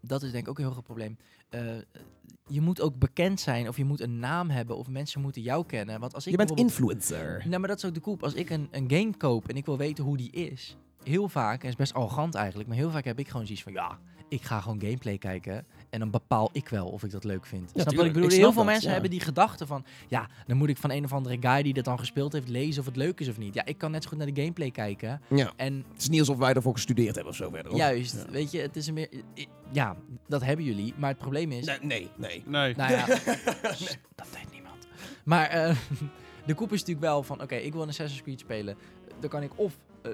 dat 0.00 0.22
is 0.22 0.30
denk 0.30 0.44
ik 0.44 0.50
ook 0.50 0.56
een 0.58 0.64
heel 0.64 0.72
groot 0.72 0.84
probleem. 0.84 1.16
Eh, 1.48 1.60
je 2.46 2.60
moet 2.60 2.80
ook 2.80 2.98
bekend 2.98 3.40
zijn 3.40 3.68
of 3.68 3.76
je 3.76 3.84
moet 3.84 4.00
een 4.00 4.18
naam 4.18 4.50
hebben 4.50 4.76
of 4.76 4.88
mensen 4.88 5.20
moeten 5.20 5.42
jou 5.42 5.66
kennen. 5.66 6.00
Want 6.00 6.14
als 6.14 6.24
ik 6.26 6.30
Je 6.30 6.36
bent 6.36 6.58
influencer. 6.58 7.42
Nou, 7.48 7.60
maar 7.60 7.68
dat 7.68 7.78
is 7.78 7.84
ook 7.84 7.94
de 7.94 8.00
koep. 8.00 8.22
Als 8.22 8.34
ik 8.34 8.50
een, 8.50 8.68
een 8.70 8.90
game 8.90 9.16
koop 9.16 9.48
en 9.48 9.56
ik 9.56 9.66
wil 9.66 9.76
weten 9.78 10.04
hoe 10.04 10.16
die 10.16 10.30
is, 10.30 10.76
heel 11.02 11.28
vaak, 11.28 11.54
en 11.54 11.60
het 11.60 11.68
is 11.68 11.76
best 11.76 11.94
arrogant 11.94 12.34
eigenlijk, 12.34 12.68
maar 12.68 12.76
heel 12.78 12.90
vaak 12.90 13.04
heb 13.04 13.18
ik 13.18 13.28
gewoon 13.28 13.46
zoiets 13.46 13.62
van, 13.64 13.72
ja, 13.72 13.98
ik 14.28 14.42
ga 14.42 14.60
gewoon 14.60 14.80
gameplay 14.80 15.18
kijken 15.18 15.66
en 15.90 15.98
dan 15.98 16.10
bepaal 16.10 16.48
ik 16.52 16.68
wel 16.68 16.86
of 16.88 17.04
ik 17.04 17.10
dat 17.10 17.24
leuk 17.24 17.46
vind. 17.46 17.70
Snap 17.74 17.90
je 17.90 17.96
wat 17.96 18.06
ik 18.06 18.12
bedoel? 18.12 18.28
Ik 18.28 18.34
heel 18.36 18.52
veel 18.52 18.54
dat, 18.54 18.64
mensen 18.64 18.86
ja. 18.86 18.92
hebben 18.92 19.10
die 19.10 19.20
gedachte 19.20 19.66
van, 19.66 19.84
ja, 20.08 20.28
dan 20.46 20.56
moet 20.56 20.68
ik 20.68 20.76
van 20.76 20.90
een 20.90 21.04
of 21.04 21.12
andere 21.12 21.36
guy 21.40 21.62
die 21.62 21.74
dat 21.74 21.84
dan 21.84 21.98
gespeeld 21.98 22.32
heeft 22.32 22.48
lezen 22.48 22.80
of 22.80 22.86
het 22.86 22.96
leuk 22.96 23.20
is 23.20 23.28
of 23.28 23.38
niet. 23.38 23.54
Ja, 23.54 23.64
ik 23.64 23.78
kan 23.78 23.90
net 23.90 24.02
zo 24.02 24.08
goed 24.08 24.18
naar 24.18 24.26
de 24.32 24.40
gameplay 24.40 24.70
kijken 24.70 25.20
Ja. 25.28 25.52
en 25.56 25.84
Het 25.92 26.00
is 26.02 26.08
niet 26.08 26.18
alsof 26.20 26.38
wij 26.38 26.52
ervoor 26.52 26.72
gestudeerd 26.72 27.14
hebben 27.14 27.32
of 27.32 27.38
zo 27.38 27.50
verder. 27.50 27.76
juist, 27.76 28.14
Ja. 28.14 28.30
weet 28.32 28.50
je, 28.50 28.60
het 28.60 28.76
is 28.76 28.86
een 28.86 28.94
meer, 28.94 29.08
ja, 29.72 29.96
dat 30.28 30.42
hebben 30.44 30.64
jullie, 30.64 30.94
maar 30.96 31.08
het 31.10 31.18
probleem 31.18 31.52
is, 31.52 31.66
Nee, 31.66 31.78
nee, 31.82 32.10
nee. 32.16 32.42
Nee. 32.46 32.74
nou 32.76 32.92
ja, 32.92 33.06
dat 34.14 34.28
weet 34.32 34.50
niemand. 34.52 34.86
Maar 35.24 35.46
eh, 35.48 35.76
de 36.46 36.54
koep 36.54 36.72
is 36.72 36.78
natuurlijk 36.80 37.06
wel 37.06 37.22
van, 37.22 37.42
oké, 37.42 37.54
ik 37.54 37.72
wil 37.72 37.82
een 37.82 37.88
Assassin's 37.88 38.22
Creed 38.22 38.40
spelen. 38.40 38.76
Dan 39.20 39.30
kan 39.30 39.42
ik 39.42 39.50
of 39.54 39.76
eh, 40.02 40.10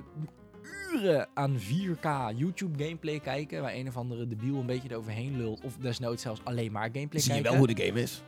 uren 0.93 1.29
aan 1.35 1.59
4K 1.59 2.37
YouTube 2.37 2.85
gameplay 2.85 3.21
kijken, 3.21 3.63
waar 3.63 3.75
een 3.75 3.89
of 3.89 3.97
andere 3.97 4.29
debiel 4.29 4.57
een 4.57 4.67
beetje 4.67 4.91
eroverheen 4.91 5.37
lult, 5.37 5.61
of 5.65 5.77
desnoods 5.77 6.23
zelfs 6.23 6.41
alleen 6.45 6.73
maar 6.73 6.89
gameplay 6.93 7.23
Zie 7.23 7.35
je 7.35 7.41
kijken. 7.41 7.51
wel 7.59 7.67
hoe 7.67 7.75
de 7.75 7.85
game 7.87 8.01
is. 8.03 8.23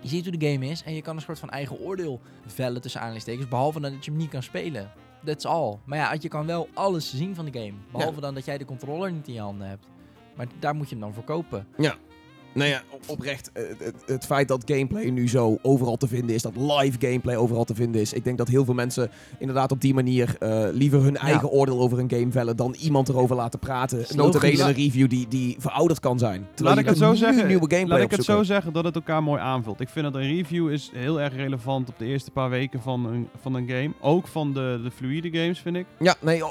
Je 0.00 0.08
ziet 0.08 0.26
hoe 0.26 0.36
de 0.36 0.50
game 0.52 0.66
is 0.66 0.82
en 0.82 0.94
je 0.94 1.02
kan 1.02 1.16
een 1.16 1.22
soort 1.22 1.38
van 1.38 1.50
eigen 1.50 1.78
oordeel 1.78 2.20
vellen 2.46 2.80
tussen 2.80 3.00
aanleidingstekens, 3.00 3.48
behalve 3.50 3.80
dan 3.80 3.92
dat 3.92 4.04
je 4.04 4.10
hem 4.10 4.20
niet 4.20 4.30
kan 4.30 4.42
spelen. 4.42 4.92
That's 5.24 5.44
all. 5.44 5.78
Maar 5.84 5.98
ja, 5.98 6.16
je 6.20 6.28
kan 6.28 6.46
wel 6.46 6.68
alles 6.74 7.16
zien 7.16 7.34
van 7.34 7.44
de 7.44 7.58
game, 7.58 7.72
behalve 7.92 8.20
dan 8.20 8.34
dat 8.34 8.44
jij 8.44 8.58
de 8.58 8.64
controller 8.64 9.12
niet 9.12 9.28
in 9.28 9.34
je 9.34 9.40
handen 9.40 9.68
hebt. 9.68 9.86
Maar 10.36 10.46
daar 10.58 10.74
moet 10.74 10.88
je 10.88 10.94
hem 10.94 11.04
dan 11.04 11.14
voor 11.14 11.24
kopen. 11.24 11.66
Nou 12.54 12.68
ja, 12.70 12.82
op- 12.90 13.02
oprecht, 13.06 13.50
eh, 13.52 13.62
het, 13.78 13.94
het 14.06 14.26
feit 14.26 14.48
dat 14.48 14.62
gameplay 14.66 15.04
nu 15.04 15.28
zo 15.28 15.58
overal 15.62 15.96
te 15.96 16.08
vinden 16.08 16.34
is, 16.34 16.42
dat 16.42 16.52
live 16.56 16.96
gameplay 17.00 17.36
overal 17.36 17.64
te 17.64 17.74
vinden 17.74 18.00
is. 18.00 18.12
Ik 18.12 18.24
denk 18.24 18.38
dat 18.38 18.48
heel 18.48 18.64
veel 18.64 18.74
mensen 18.74 19.10
inderdaad 19.38 19.72
op 19.72 19.80
die 19.80 19.94
manier 19.94 20.36
eh, 20.38 20.64
liever 20.72 21.02
hun 21.02 21.16
eigen 21.16 21.50
oordeel 21.50 21.80
over 21.80 21.98
een 21.98 22.10
game 22.10 22.30
vellen 22.32 22.56
dan 22.56 22.74
iemand 22.80 23.08
erover 23.08 23.36
laten 23.36 23.58
praten. 23.58 24.04
Notabene 24.14 24.62
een 24.62 24.72
review 24.72 25.08
die, 25.08 25.28
die 25.28 25.56
verouderd 25.58 26.00
kan 26.00 26.18
zijn. 26.18 26.46
Terwijl 26.54 26.76
Laat 26.76 26.84
ik 26.84 26.90
het 26.90 26.98
zo 27.00 27.10
nu 27.10 27.16
zeggen. 27.16 27.46
nieuwe 27.46 27.70
gameplay 27.70 27.98
Laat 27.98 28.10
ik 28.10 28.16
het 28.16 28.24
zo 28.24 28.42
zeggen 28.42 28.72
dat 28.72 28.84
het 28.84 28.94
elkaar 28.94 29.22
mooi 29.22 29.40
aanvult. 29.40 29.80
Ik 29.80 29.88
vind 29.88 30.04
dat 30.04 30.14
een 30.14 30.28
review 30.36 30.70
is 30.70 30.90
heel 30.94 31.20
erg 31.20 31.34
relevant 31.36 31.88
op 31.88 31.98
de 31.98 32.04
eerste 32.04 32.30
paar 32.30 32.50
weken 32.50 32.80
van 32.82 33.06
een, 33.06 33.28
van 33.40 33.54
een 33.54 33.68
game. 33.68 33.90
Ook 34.00 34.26
van 34.26 34.52
de, 34.52 34.80
de 34.82 34.90
fluide 34.90 35.38
games, 35.38 35.58
vind 35.60 35.76
ik. 35.76 35.86
Ja, 35.98 36.14
nee, 36.20 36.42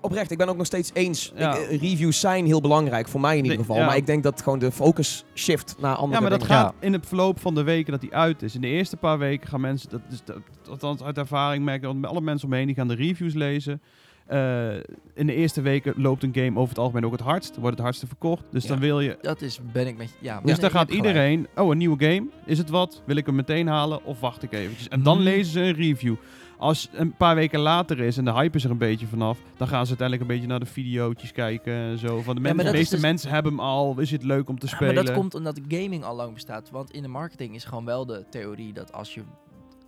oprecht. 0.00 0.30
Ik 0.30 0.38
ben 0.38 0.48
ook 0.48 0.56
nog 0.56 0.66
steeds 0.66 0.90
eens. 0.94 1.32
Ja. 1.36 1.54
Ik, 1.56 1.68
eh, 1.68 1.80
reviews 1.80 2.20
zijn 2.20 2.46
heel 2.46 2.60
belangrijk, 2.60 3.08
voor 3.08 3.20
mij 3.20 3.36
in 3.36 3.42
ieder 3.42 3.58
geval. 3.58 3.76
ja. 3.76 3.86
Maar 3.86 3.96
ik 3.96 4.06
denk 4.06 4.22
dat 4.22 4.42
gewoon 4.42 4.58
de 4.58 4.72
focus 4.72 5.24
shift 5.50 5.76
naar 5.80 5.94
andere 5.94 6.14
Ja, 6.14 6.20
maar 6.20 6.30
dat 6.38 6.40
dingen. 6.48 6.56
gaat 6.56 6.74
in 6.80 6.92
het 6.92 7.06
verloop 7.06 7.40
van 7.40 7.54
de 7.54 7.62
weken 7.62 7.92
dat 7.92 8.00
die 8.00 8.14
uit 8.14 8.42
is. 8.42 8.54
In 8.54 8.60
de 8.60 8.66
eerste 8.66 8.96
paar 8.96 9.18
weken 9.18 9.48
gaan 9.48 9.60
mensen, 9.60 9.90
dat 9.90 10.00
is 10.10 10.24
dat, 10.24 10.36
althans 10.68 11.02
uit 11.02 11.18
ervaring 11.18 11.64
merk 11.64 11.82
ik, 11.84 12.02
dat 12.02 12.10
alle 12.10 12.20
mensen 12.20 12.48
omheen 12.48 12.66
die 12.66 12.74
gaan 12.76 12.88
de 12.88 12.94
reviews 12.94 13.34
lezen. 13.34 13.80
Eh, 14.26 14.74
in 15.14 15.26
de 15.26 15.34
eerste 15.34 15.60
weken 15.60 15.94
loopt 15.96 16.22
een 16.22 16.34
game 16.34 16.56
over 16.58 16.68
het 16.68 16.78
algemeen 16.78 17.04
ook 17.06 17.12
het 17.12 17.20
hardst, 17.20 17.56
wordt 17.56 17.74
het 17.76 17.84
hardste 17.84 18.06
verkocht. 18.06 18.44
Dus 18.50 18.62
Ja. 18.62 18.68
dan 18.68 18.78
wil 18.78 19.00
je. 19.00 19.18
Dat 19.20 19.40
is, 19.42 19.60
ben 19.72 19.86
ik 19.86 19.96
met 19.96 20.14
ja. 20.20 20.40
Dus 20.44 20.58
dan 20.58 20.70
gaat 20.70 20.90
gelijk. 20.90 21.06
iedereen, 21.06 21.46
oh 21.56 21.70
een 21.70 21.78
nieuwe 21.78 22.04
game, 22.04 22.26
is 22.46 22.58
het 22.58 22.68
wat? 22.70 23.02
Wil 23.06 23.16
ik 23.16 23.26
hem 23.26 23.34
meteen 23.34 23.66
halen 23.66 24.04
of 24.04 24.20
wacht 24.20 24.42
ik 24.42 24.52
eventjes? 24.52 24.88
En 24.88 25.02
dan 25.02 25.16
Mm. 25.16 25.22
lezen 25.22 25.52
ze 25.52 25.60
een 25.60 25.74
review. 25.74 26.14
Als 26.60 26.82
het 26.82 27.00
een 27.00 27.16
paar 27.16 27.34
weken 27.34 27.60
later 27.60 28.00
is 28.00 28.16
en 28.16 28.24
de 28.24 28.32
hype 28.32 28.56
is 28.56 28.64
er 28.64 28.70
een 28.70 28.78
beetje 28.78 29.06
vanaf, 29.06 29.38
dan 29.56 29.68
gaan 29.68 29.82
ze 29.82 29.88
uiteindelijk 29.88 30.20
een 30.28 30.34
beetje 30.36 30.48
naar 30.50 30.60
de 30.60 30.66
video's 30.66 31.32
kijken 31.32 31.72
en 31.72 31.98
zo. 31.98 32.20
Van 32.20 32.34
de, 32.34 32.40
meeste 32.40 32.94
dus- 32.94 33.00
mensen 33.00 33.30
hebben 33.30 33.52
hem 33.52 33.60
al, 33.60 33.98
is 33.98 34.10
het 34.10 34.22
leuk 34.22 34.48
om 34.48 34.58
te 34.58 34.66
Ja, 34.66 34.74
spelen? 34.74 34.94
maar 34.94 35.04
dat 35.04 35.14
komt 35.14 35.34
omdat 35.34 35.60
gaming 35.68 36.04
al 36.04 36.16
lang 36.16 36.34
bestaat. 36.34 36.70
Want 36.70 36.90
in 36.90 37.02
de 37.02 37.08
marketing 37.08 37.54
is 37.54 37.64
gewoon 37.64 37.84
wel 37.84 38.06
de 38.06 38.24
theorie 38.30 38.72
dat 38.72 38.92
als 38.92 39.14
je 39.14 39.22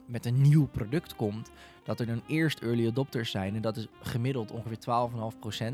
met 0.06 0.26
een 0.26 0.40
nieuw 0.40 0.66
product 0.66 1.16
komt, 1.16 1.50
dat 1.84 2.00
er 2.00 2.06
dan 2.06 2.22
eerst 2.26 2.58
early 2.60 2.86
adopters 2.88 3.30
zijn. 3.30 3.54
En 3.54 3.62
dat 3.62 3.76
is 3.76 3.86
gemiddeld 4.02 4.50
ongeveer 4.50 4.78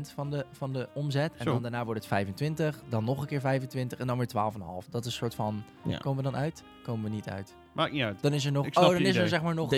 12,5% 0.07 0.13
van 0.13 0.29
de, 0.31 0.45
van 0.51 0.73
de 0.73 0.89
omzet. 0.93 1.31
En 1.37 1.43
Zo. 1.43 1.51
dan 1.51 1.61
daarna 1.61 1.85
wordt 1.85 1.99
het 1.99 2.09
25, 2.09 2.81
dan 2.89 3.03
nog 3.03 3.21
een 3.21 3.27
keer 3.27 3.39
25 3.39 3.99
en 3.99 4.07
dan 4.07 4.17
weer 4.17 4.27
12,5. 4.27 4.89
Dat 4.89 5.01
is 5.05 5.11
een 5.11 5.17
soort 5.17 5.35
van, 5.35 5.63
Ja. 5.85 5.97
komen 5.97 6.23
we 6.23 6.31
dan 6.31 6.39
uit? 6.39 6.63
Komen 6.83 7.03
we 7.03 7.15
niet 7.15 7.29
uit. 7.29 7.55
Maakt 7.73 7.91
niet 7.91 8.01
uit. 8.03 8.21
Dan 8.21 8.33
is 8.33 8.45
er 8.45 8.51
nog, 8.51 8.65
oh, 8.65 8.73
dan 8.73 8.97
is 9.01 9.15
er 9.15 9.27
zeg 9.27 9.41
maar 9.43 9.53
nog 9.55 9.69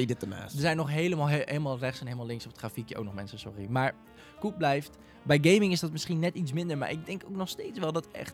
er 0.56 0.60
zijn 0.62 0.78
nog 0.78 0.90
helemaal, 0.90 1.28
he- 1.28 1.42
helemaal 1.46 1.78
rechts 1.78 2.00
en 2.00 2.06
helemaal 2.06 2.26
links 2.28 2.44
op 2.46 2.52
het 2.52 2.60
grafiekje 2.60 2.98
ook 2.98 3.04
nog 3.06 3.14
mensen, 3.14 3.40
sorry. 3.40 3.66
Maar 3.70 3.94
goed 4.40 4.58
blijft. 4.58 4.98
Bij 5.24 5.38
gaming 5.42 5.72
is 5.72 5.80
dat 5.80 5.92
misschien 5.92 6.20
net 6.20 6.36
iets 6.36 6.54
minder, 6.54 6.78
maar 6.78 6.92
ik 6.92 7.06
denk 7.06 7.24
ook 7.26 7.36
nog 7.36 7.50
steeds 7.50 7.80
wel 7.80 7.92
dat 7.92 8.08
echt 8.12 8.34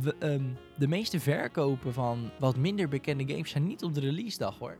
we- 0.00 0.14
ehm, 0.18 0.44
de 0.78 0.88
meeste 0.88 1.20
verkopen 1.20 1.92
van 1.92 2.30
wat 2.38 2.56
minder 2.56 2.88
bekende 2.88 3.24
games 3.32 3.50
zijn 3.50 3.66
niet 3.66 3.82
op 3.82 3.94
de 3.94 4.00
release 4.00 4.38
dag 4.38 4.58
hoor. 4.58 4.76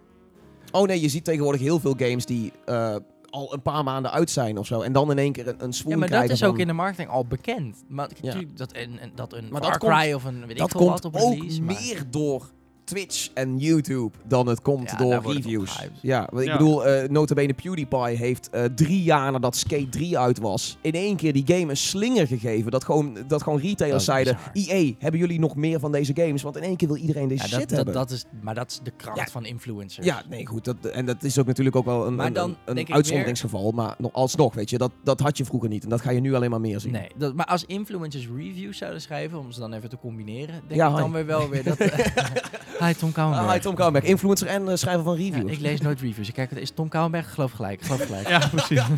Oh 0.75 0.87
nee, 0.87 1.01
je 1.01 1.09
ziet 1.09 1.25
tegenwoordig 1.25 1.61
heel 1.61 1.81
veel 1.81 1.95
games 1.97 2.27
die 2.27 2.53
eh, 2.65 2.97
al 3.31 3.53
een 3.53 3.63
paar 3.63 3.85
maanden 3.85 4.11
uit 4.13 4.31
zijn 4.31 4.59
of 4.59 4.67
zo. 4.67 4.81
En 4.81 4.93
dan 4.93 5.11
in 5.11 5.19
één 5.19 5.33
keer 5.33 5.49
een, 5.49 5.55
een 5.65 5.73
swoon 5.73 5.93
Ja, 5.93 5.99
maar 5.99 6.11
dat 6.11 6.31
is 6.31 6.45
ook 6.45 6.59
in 6.59 6.67
de 6.67 6.73
marketing 6.73 7.09
al 7.09 7.27
bekend. 7.27 7.85
Maar 7.89 8.09
Ja. 8.21 8.35
dat 8.55 8.75
een, 8.77 9.03
een- 9.03 9.13
dat 9.15 9.33
een 9.33 9.49
Maar 9.51 9.63
Far 9.63 9.79
dat 9.79 9.81
Cry 9.91 10.03
komt- 10.11 10.15
of 10.15 10.25
een 10.25 10.47
weet 10.47 10.57
Dat 10.59 10.67
ik 10.67 10.77
veel 10.79 10.81
komt 10.87 11.03
wat 11.03 11.05
op 11.05 11.17
ook 11.21 11.33
release. 11.35 11.63
maar- 11.63 11.75
meer 11.81 12.03
door 12.11 12.51
Twitch 12.85 13.29
en 13.35 13.59
YouTube 13.59 14.17
dan 14.25 14.47
het 14.47 14.63
komt 14.63 14.91
Ja, 14.91 14.97
door 14.97 15.33
reviews. 15.33 15.89
Ja, 16.01 16.27
want 16.31 16.43
ik 16.43 16.49
Ja. 16.49 16.57
bedoel, 16.57 16.87
eh 16.87 17.09
notabene 17.09 17.53
PewDiePie 17.55 18.17
heeft 18.17 18.51
eh, 18.51 18.65
drie 18.65 19.03
jaar 19.03 19.33
nadat 19.33 19.57
Skate 19.57 19.89
3 19.89 20.19
uit 20.19 20.39
was, 20.39 20.79
in 20.81 20.93
één 20.93 21.17
keer 21.17 21.33
die 21.33 21.43
game 21.47 21.71
een 21.71 21.77
slinger 21.77 22.27
gegeven. 22.27 22.71
Dat 22.71 22.85
gewoon, 22.85 23.19
dat 23.27 23.43
gewoon 23.43 23.59
Dat 23.59 23.67
retailers 23.69 24.05
zeiden. 24.05 24.37
EA, 24.53 24.93
hebben 24.99 25.21
jullie 25.21 25.39
nog 25.39 25.57
meer 25.57 25.81
van 25.81 25.93
deze 25.93 26.13
games? 26.15 26.43
Want 26.43 26.57
in 26.57 26.63
één 26.63 26.77
keer 26.77 26.89
wil 26.89 26.97
iedereen 26.97 27.29
deze 27.29 27.43
Ja, 27.43 27.49
shit 27.49 27.59
dat, 27.59 27.69
dat, 27.69 27.77
hebben. 27.77 27.95
dat 27.95 28.11
is, 28.11 28.25
maar 28.43 28.55
dat 28.55 28.71
is 28.71 28.81
de 28.83 28.91
kracht 28.97 29.19
Ja. 29.19 29.27
van 29.27 29.45
influencers. 29.45 30.07
Ja, 30.07 30.23
nee, 30.29 30.47
goed. 30.47 30.65
Dat, 30.65 30.77
en 30.93 31.07
dat 31.07 31.23
is 31.23 31.39
ook 31.39 31.47
natuurlijk 31.47 31.77
ook 31.77 31.85
wel 31.85 32.07
een, 32.07 32.15
Maar 32.15 32.27
een, 32.27 32.33
dan 32.33 32.51
een, 32.51 32.57
een 32.65 32.75
denk 32.75 32.89
ik 32.89 32.95
uitzonderingsgeval. 32.95 33.71
Maar 33.73 33.95
nog, 33.99 34.13
alsnog, 34.13 34.55
weet 34.55 34.71
je, 34.71 34.79
dat, 34.79 34.91
dat 35.05 35.21
had 35.21 35.37
je 35.37 35.45
vroeger 35.45 35.69
niet. 35.69 35.83
En 35.85 35.89
dat 35.89 36.01
ga 36.01 36.11
je 36.11 36.21
nu 36.21 36.35
alleen 36.35 36.51
maar 36.51 36.61
meer 36.61 36.81
zien. 36.81 36.93
Nee, 36.93 37.09
dat, 37.17 37.35
maar 37.35 37.47
als 37.47 37.65
influencers 37.65 38.29
reviews 38.37 38.79
zouden 38.79 39.01
schrijven, 39.01 39.39
om 39.39 39.53
ze 39.53 39.61
dan 39.61 39.73
even 39.73 39.89
te 39.89 39.99
combineren, 39.99 40.55
denk 40.69 40.81
Ja, 40.81 40.91
ik 40.91 40.97
dan 40.97 41.13
weer 41.13 41.27
wel 41.27 41.49
weer 41.49 41.65
dat... 41.65 41.79
hi, 42.81 42.93
Tom 42.95 43.13
Kouwenberg. 43.13 43.47
Ah, 43.49 43.53
hi, 43.55 43.61
Tom 43.61 43.75
Kouwenberg, 43.75 44.05
influencer 44.05 44.47
en 44.47 44.69
eh, 44.69 44.75
schrijver 44.77 45.05
van 45.05 45.19
Ja, 45.19 45.31
reviews. 45.31 45.51
ik 45.53 45.59
lees 45.61 45.81
nooit 45.81 46.01
reviews. 46.01 46.29
Ik 46.29 46.35
kijk, 46.35 46.51
is 46.51 46.71
Tom 46.71 46.89
Kouwenberg? 46.89 47.35
Geloof 47.35 47.53
gelijk, 47.53 47.81
geloof 47.81 48.05
gelijk. 48.05 48.29
Ja, 48.35 48.49
precies. 48.49 48.83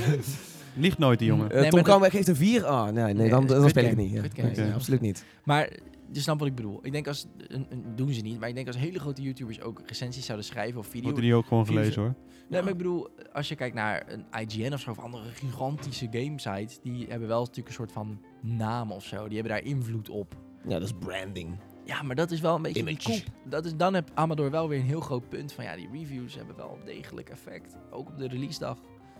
Liegt 0.74 0.98
nooit 0.98 1.18
die 1.18 1.28
jongen. 1.28 1.50
Eh, 1.50 1.60
Nee, 1.60 1.70
Tom 1.70 1.82
Kouwenberg 1.82 2.12
geeft 2.14 2.28
een 2.28 2.36
4. 2.36 2.64
Ah, 2.66 2.84
nee, 2.84 2.92
nee, 3.04 3.14
Nee, 3.14 3.28
dan, 3.28 3.46
dan 3.46 3.68
speel 3.68 3.84
ik 3.84 3.96
niet. 3.96 4.12
Ja. 4.12 4.42
Nee, 4.56 4.72
absoluut 4.72 5.00
niet. 5.00 5.24
Maar 5.44 5.68
je 6.12 6.20
snapt 6.20 6.38
wat 6.38 6.48
ik 6.48 6.54
bedoel. 6.54 6.78
Ik 6.82 6.92
denk 6.92 7.06
als, 7.08 7.26
een, 7.48 7.66
een- 7.70 7.84
doen 7.94 8.12
ze 8.12 8.20
niet, 8.20 8.40
maar 8.40 8.48
ik 8.48 8.54
denk 8.54 8.66
als 8.66 8.76
hele 8.76 8.98
grote 8.98 9.22
YouTubers 9.22 9.60
ook 9.60 9.80
recensies 9.86 10.24
zouden 10.24 10.46
schrijven 10.46 10.78
of 10.78 10.86
video. 10.86 11.02
Wordt 11.02 11.20
die 11.20 11.34
ook 11.34 11.46
gewoon 11.46 11.66
gelezen 11.66 12.02
hoor. 12.02 12.14
Nee, 12.48 12.62
maar 12.62 12.70
ik 12.70 12.76
bedoel, 12.76 13.08
als 13.32 13.48
je 13.48 13.54
kijkt 13.54 13.74
naar 13.74 14.04
een 14.08 14.24
IGN 14.48 14.72
of 14.72 14.80
zo, 14.80 14.90
of 14.90 14.98
andere 14.98 15.24
gigantische 15.34 16.08
gamesites, 16.10 16.78
die 16.82 17.06
hebben 17.08 17.28
wel 17.28 17.40
natuurlijk 17.40 17.68
een 17.68 17.74
soort 17.74 17.92
van 17.92 18.20
naam 18.42 18.92
of 18.92 19.04
zo. 19.04 19.24
Die 19.28 19.34
hebben 19.38 19.52
daar 19.56 19.64
invloed 19.64 20.08
op. 20.08 20.34
Ja, 20.64 20.78
dat 20.78 20.82
is 20.82 20.92
branding. 20.98 21.56
Ja, 21.86 22.02
maar 22.02 22.16
dat 22.16 22.30
is 22.30 22.40
wel 22.40 22.54
een 22.54 22.62
beetje 22.62 22.84
die 22.84 22.92
Image. 22.92 23.10
koep. 23.22 23.34
Dat 23.50 23.64
is, 23.64 23.76
dan 23.76 23.94
heb 23.94 24.10
Amador 24.14 24.50
wel 24.50 24.68
weer 24.68 24.78
een 24.78 24.84
heel 24.84 25.00
groot 25.00 25.28
punt 25.28 25.52
van 25.52 25.64
ja, 25.64 25.76
die 25.76 25.88
reviews 25.92 26.34
hebben 26.34 26.56
wel 26.56 26.78
degelijk 26.84 27.28
effect. 27.28 27.76
Ook 27.90 28.08
op 28.08 28.18
de 28.18 28.28
release 28.28 28.58
dag. 28.58 28.76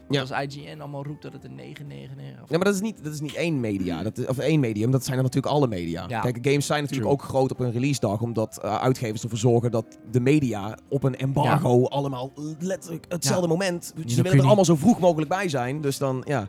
Ja. 0.09 0.21
Als 0.21 0.31
IGN 0.31 0.81
allemaal 0.81 1.05
roept 1.05 1.23
dat 1.23 1.33
het 1.33 1.45
een 1.45 1.55
999 1.55 2.43
of 2.43 2.51
Ja, 2.51 2.57
maar 2.57 2.65
dat 2.67 2.75
is 2.75 2.81
niet, 2.81 3.05
dat 3.05 3.13
is 3.13 3.21
niet 3.21 3.35
één 3.35 3.61
media. 3.61 4.03
Dat 4.03 4.19
is, 4.19 4.27
of 4.27 4.39
één 4.39 4.61
medium. 4.61 4.91
Dat 4.91 5.05
zijn 5.05 5.17
er 5.17 5.23
natuurlijk 5.23 5.53
alle 5.55 5.67
media. 5.67 6.05
Ja. 6.09 6.21
Kijk, 6.21 6.39
games 6.43 6.67
zijn 6.67 6.83
natuurlijk 6.83 7.11
True. 7.11 7.21
ook 7.23 7.29
groot 7.29 7.51
op 7.51 7.61
een 7.61 7.73
release 7.73 8.01
dag. 8.01 8.21
Omdat 8.21 8.59
eh, 8.63 8.75
uitgevers 8.77 9.23
ervoor 9.23 9.39
zorgen 9.39 9.71
dat 9.71 9.99
de 10.11 10.21
media 10.21 10.79
op 10.89 11.03
een 11.03 11.17
embargo 11.17 11.85
allemaal 11.85 12.33
letterlijk 12.59 13.05
hetzelfde 13.09 13.49
moment. 13.49 13.85
Ze 13.85 13.93
willen 14.05 14.25
er 14.27 14.35
niet. 14.37 14.45
allemaal 14.45 14.65
zo 14.65 14.77
vroeg 14.77 14.99
mogelijk 15.01 15.29
bij 15.31 15.49
zijn. 15.49 15.81
Dus 15.81 15.99
dan, 15.99 16.23
ja. 16.27 16.39
Dat 16.41 16.49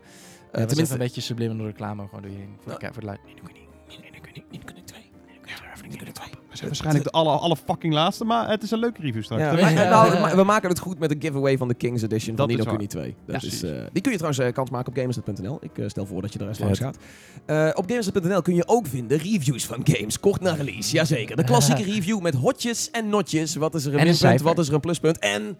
even 0.52 0.66
tenminste, 0.68 0.92
een 0.94 1.00
beetje 1.00 1.20
subliminal 1.20 1.66
reclame 1.66 2.04
gewoon 2.04 2.22
door 2.22 2.30
je 2.30 2.36
heen. 2.36 2.56
Voor, 2.60 2.78
de, 2.78 2.86
voor 2.92 3.00
de 3.00 3.06
lui- 3.06 3.18
Nee, 3.24 3.34
nu 3.34 3.40
kun 3.40 3.54
je 3.54 3.60
niet. 3.60 3.98
Nee, 4.00 4.10
nee, 4.10 4.10
nu 4.50 4.58
kun 4.64 4.74
je 4.74 4.80
niet. 4.80 4.87
We 5.90 6.56
zijn 6.56 6.68
waarschijnlijk 6.68 7.04
de 7.04 7.10
alle, 7.10 7.30
alle 7.30 7.56
fucking 7.56 7.94
laatste, 7.94 8.24
maar 8.24 8.48
het 8.48 8.62
is 8.62 8.70
een 8.70 8.78
leuke 8.78 9.00
review 9.00 9.22
straks. 9.22 9.42
Ja. 9.42 9.68
Ja. 9.70 9.88
nou, 9.88 10.36
we 10.36 10.42
maken 10.42 10.68
het 10.68 10.78
goed 10.78 10.98
met 10.98 11.08
de 11.08 11.16
giveaway 11.18 11.56
van 11.56 11.68
de 11.68 11.74
Kings 11.74 12.02
Edition 12.02 12.36
Dat 12.36 12.48
van 12.50 12.58
Nino. 12.58 12.70
Kuni 12.70 12.86
2. 12.86 13.14
Dat 13.26 13.42
Ja, 13.42 13.48
is, 13.48 13.62
eh, 13.62 13.70
die 13.92 14.02
kun 14.02 14.10
je 14.12 14.18
trouwens 14.18 14.38
eh, 14.38 14.52
kans 14.52 14.70
maken 14.70 14.88
op 14.88 14.98
gamersnet.nl. 14.98 15.58
Ik 15.60 15.78
eh, 15.78 15.88
stel 15.88 16.06
voor 16.06 16.22
dat 16.22 16.32
je 16.32 16.38
er 16.38 16.48
eens 16.48 16.58
langs 16.58 16.78
gaat. 16.78 16.96
Eh, 17.46 17.70
op 17.74 17.84
gamersnet.nl 17.88 18.42
kun 18.42 18.54
je 18.54 18.66
ook 18.68 18.86
vinden 18.86 19.18
reviews 19.18 19.66
van 19.66 19.80
games 19.84 20.20
kort 20.20 20.40
na 20.40 20.52
release. 20.52 20.92
Jazeker. 20.94 21.36
De 21.36 21.44
klassieke 21.44 21.82
review 21.82 22.20
met 22.20 22.34
hotjes 22.34 22.90
en 22.90 23.08
notjes. 23.08 23.54
Wat 23.54 23.74
is 23.74 23.84
er 23.84 23.92
een 23.92 23.98
En 23.98 24.06
een 24.06 24.16
minpunt, 24.20 24.40
wat 24.40 24.58
is 24.58 24.68
er 24.68 24.74
een 24.74 24.80
pluspunt 24.80 25.18
en 25.18 25.58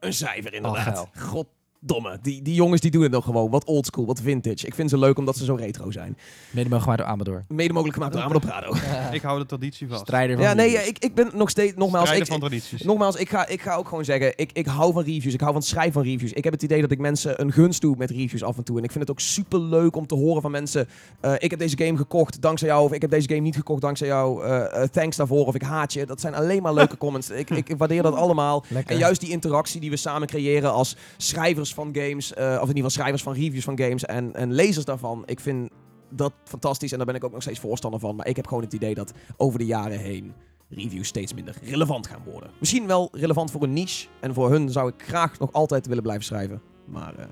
een 0.00 0.12
cijfer 0.12 0.54
inderdaad. 0.54 1.08
geil. 1.12 1.46
Goddomme. 1.86 2.18
Die, 2.22 2.42
die 2.42 2.54
jongens 2.54 2.80
die 2.80 2.90
doen 2.90 3.02
het 3.02 3.10
nog 3.12 3.24
gewoon. 3.24 3.50
Wat 3.50 3.64
oldschool, 3.64 4.06
wat 4.06 4.20
vintage. 4.20 4.66
Ik 4.66 4.74
vind 4.74 4.90
ze 4.90 4.98
leuk 4.98 5.18
omdat 5.18 5.36
ze 5.36 5.44
zo 5.44 5.54
retro 5.54 5.90
zijn. 5.90 6.16
Mede 6.50 6.68
mogen 6.68 6.82
gemaakt 6.82 6.98
door 7.00 7.08
Amador. 7.08 7.44
Mede 7.48 7.72
mogelijk 7.72 7.94
gemaakt 7.96 8.12
door 8.14 8.22
Amado 8.22 8.38
Prado. 8.38 8.74
Ik 9.16 9.22
hou 9.22 9.38
de 9.38 9.46
traditie 9.46 9.88
vast. 9.88 10.00
Strijder 10.00 10.36
van 10.36 10.44
Ja, 10.44 10.52
nee, 10.52 10.70
ja, 10.70 10.80
ik, 10.80 10.98
ik 10.98 11.14
ben 11.14 11.30
nog 11.34 11.50
steeds, 11.50 11.72
nogmaals... 11.76 12.08
Strijden 12.08 12.26
Ik, 12.26 12.40
van 12.40 12.48
tradities. 12.48 12.82
Nogmaals, 12.82 13.16
ik 13.16 13.28
ga, 13.30 13.46
ik 13.48 13.62
ga 13.62 13.74
ook 13.74 13.88
gewoon 13.88 14.04
zeggen, 14.04 14.32
ik, 14.36 14.50
ik 14.52 14.66
hou 14.66 14.92
van 14.92 15.02
reviews. 15.02 15.34
Ik 15.34 15.40
hou 15.40 15.52
van 15.52 15.60
het 15.60 15.70
schrijven 15.70 15.92
van 15.92 16.02
reviews. 16.02 16.32
Ik 16.32 16.44
heb 16.44 16.52
het 16.52 16.62
idee 16.62 16.80
dat 16.80 16.90
ik 16.90 16.98
mensen 16.98 17.40
een 17.40 17.52
gunst 17.52 17.80
doe 17.80 17.96
met 17.96 18.10
reviews 18.10 18.42
af 18.42 18.56
en 18.56 18.64
toe. 18.64 18.78
En 18.78 18.84
ik 18.84 18.90
vind 18.90 19.02
het 19.08 19.10
ook 19.12 19.20
super 19.20 19.60
leuk 19.60 19.96
om 19.96 20.06
te 20.06 20.14
horen 20.14 20.42
van 20.42 20.50
mensen. 20.50 20.88
eh, 21.20 21.32
ik 21.38 21.50
heb 21.50 21.58
deze 21.58 21.76
game 21.78 21.96
gekocht 21.96 22.40
dankzij 22.42 22.68
jou. 22.68 22.84
Of 22.84 22.92
ik 22.92 23.00
heb 23.00 23.10
deze 23.10 23.28
game 23.28 23.40
niet 23.40 23.56
gekocht 23.56 23.80
dankzij 23.80 24.06
jou. 24.06 24.44
eh, 24.44 24.82
eh, 24.82 24.88
thanks 24.88 25.16
daarvoor. 25.16 25.46
Of 25.46 25.54
ik 25.54 25.62
haat 25.62 25.92
je. 25.92 26.06
Dat 26.06 26.20
zijn 26.20 26.34
alleen 26.34 26.62
maar 26.62 26.74
leuke 26.74 26.96
comments. 26.96 27.30
Ik, 27.30 27.50
ik 27.50 27.74
waardeer 27.76 28.02
dat 28.02 28.14
allemaal. 28.14 28.64
Lekker. 28.68 28.92
En 28.92 28.98
juist 29.00 29.20
die 29.20 29.30
interactie 29.30 29.80
die 29.80 29.90
we 29.90 29.96
samen 29.96 30.28
creëren 30.28 30.72
als 30.72 30.96
schrijvers 31.16 31.71
van 31.74 31.94
games. 31.96 32.34
eh, 32.34 32.44
of 32.46 32.52
in 32.52 32.58
ieder 32.60 32.74
geval 32.74 32.90
schrijvers 32.90 33.22
van 33.22 33.32
reviews 33.34 33.64
van 33.64 33.78
games. 33.78 34.04
En, 34.04 34.34
en 34.34 34.52
lezers 34.52 34.84
daarvan. 34.84 35.22
Ik 35.26 35.40
vind 35.40 35.70
dat 36.10 36.32
fantastisch. 36.44 36.90
En 36.92 36.96
daar 36.96 37.06
ben 37.06 37.14
ik 37.14 37.24
ook 37.24 37.32
nog 37.32 37.42
steeds 37.42 37.58
voorstander 37.60 38.00
van. 38.00 38.16
Maar 38.16 38.26
ik 38.26 38.36
heb 38.36 38.46
gewoon 38.46 38.62
het 38.62 38.72
idee 38.72 38.94
dat 38.94 39.12
over 39.36 39.58
de 39.58 39.66
jaren 39.66 39.98
heen 39.98 40.32
reviews 40.68 41.08
steeds 41.08 41.34
minder 41.34 41.56
relevant 41.62 42.06
gaan 42.06 42.22
worden. 42.24 42.50
Misschien 42.58 42.86
wel 42.86 43.08
relevant 43.12 43.50
voor 43.50 43.62
een 43.62 43.72
niche. 43.72 44.08
En 44.20 44.34
voor 44.34 44.50
hun 44.50 44.68
zou 44.70 44.88
ik 44.96 45.02
graag 45.06 45.38
nog 45.38 45.52
altijd 45.52 45.86
willen 45.86 46.02
blijven 46.02 46.24
schrijven. 46.24 46.62
Maar 46.84 47.14
eh, 47.18 47.24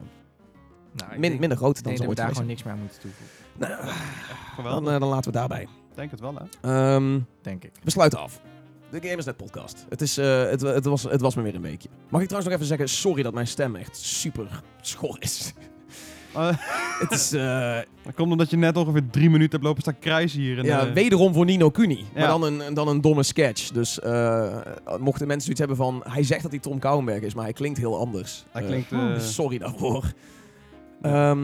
Nou, 0.93 1.19
min- 1.19 1.39
minder 1.41 1.59
groot 1.59 1.83
dan 1.83 1.97
ze 1.97 2.07
ooit 2.07 2.17
daar 2.17 2.29
gewoon 2.33 2.47
niks 2.47 2.63
meer 2.63 2.73
aan 2.73 2.79
moeten 2.81 3.01
toevoegen. 3.01 3.37
Nou, 3.59 4.83
dan, 4.83 4.93
eh, 4.95 5.01
dan 5.01 5.09
laten 5.09 5.33
we 5.33 5.39
het 5.39 5.49
daarbij. 5.49 5.69
Denk 5.95 6.11
het 6.11 6.21
wel, 6.21 6.35
hè? 6.35 6.95
Ehm, 6.95 7.21
Denk 7.43 7.65
ik. 7.65 7.73
we 7.83 7.91
sluiten 7.91 8.19
af. 8.19 8.41
De 8.91 9.09
Gamersnet 9.09 9.37
podcast. 9.37 9.87
Het, 9.89 10.01
is, 10.01 10.19
eh, 10.19 10.43
het, 10.45 10.61
het, 10.61 10.85
was, 10.85 11.03
het 11.03 11.21
was 11.21 11.35
me 11.35 11.43
weer 11.43 11.55
een 11.55 11.63
weekje. 11.63 11.89
Mag 12.09 12.21
ik 12.21 12.27
trouwens 12.29 12.45
nog 12.45 12.55
even 12.55 12.67
zeggen, 12.77 12.89
sorry 12.89 13.23
dat 13.23 13.35
mijn 13.35 13.47
stem 13.47 13.77
echt 13.77 13.97
super 13.97 14.63
schor 14.81 15.17
is. 15.21 15.53
Eh, 16.35 16.49
Het 17.01 17.11
is 17.11 17.33
eh, 17.33 17.79
dat 18.05 18.15
komt 18.15 18.31
omdat 18.33 18.51
je 18.51 18.57
net 18.57 18.77
ongeveer 18.77 19.11
drie 19.11 19.31
minuten 19.31 19.51
hebt 19.51 19.65
lopen 19.65 19.83
staan 19.83 19.99
krijzen 19.99 20.41
hier. 20.41 20.59
In 20.59 20.65
ja, 20.65 20.85
de- 20.85 20.93
wederom 20.93 21.33
voor 21.35 21.45
Nino 21.45 21.71
Kuni. 21.71 22.05
Maar 22.15 22.27
dan 22.27 22.43
een, 22.43 22.75
dan 22.75 22.89
een 22.89 23.01
domme 23.01 23.23
sketch. 23.23 23.71
Dus 23.71 23.99
mochten 24.99 25.27
mensen 25.27 25.41
zoiets 25.41 25.59
hebben 25.59 25.77
van... 25.77 26.03
Hij 26.09 26.23
zegt 26.23 26.43
dat 26.43 26.51
hij 26.51 26.61
Tom 26.61 26.79
Kouwenberg 26.79 27.21
is, 27.23 27.35
maar 27.35 27.45
hij 27.45 27.53
klinkt 27.53 27.79
heel 27.79 27.99
anders. 27.99 28.45
Hij 28.51 28.63
klinkt... 28.63 29.23
Sorry 29.23 29.59
daarvoor. 29.59 30.13
Wa- 31.01 31.37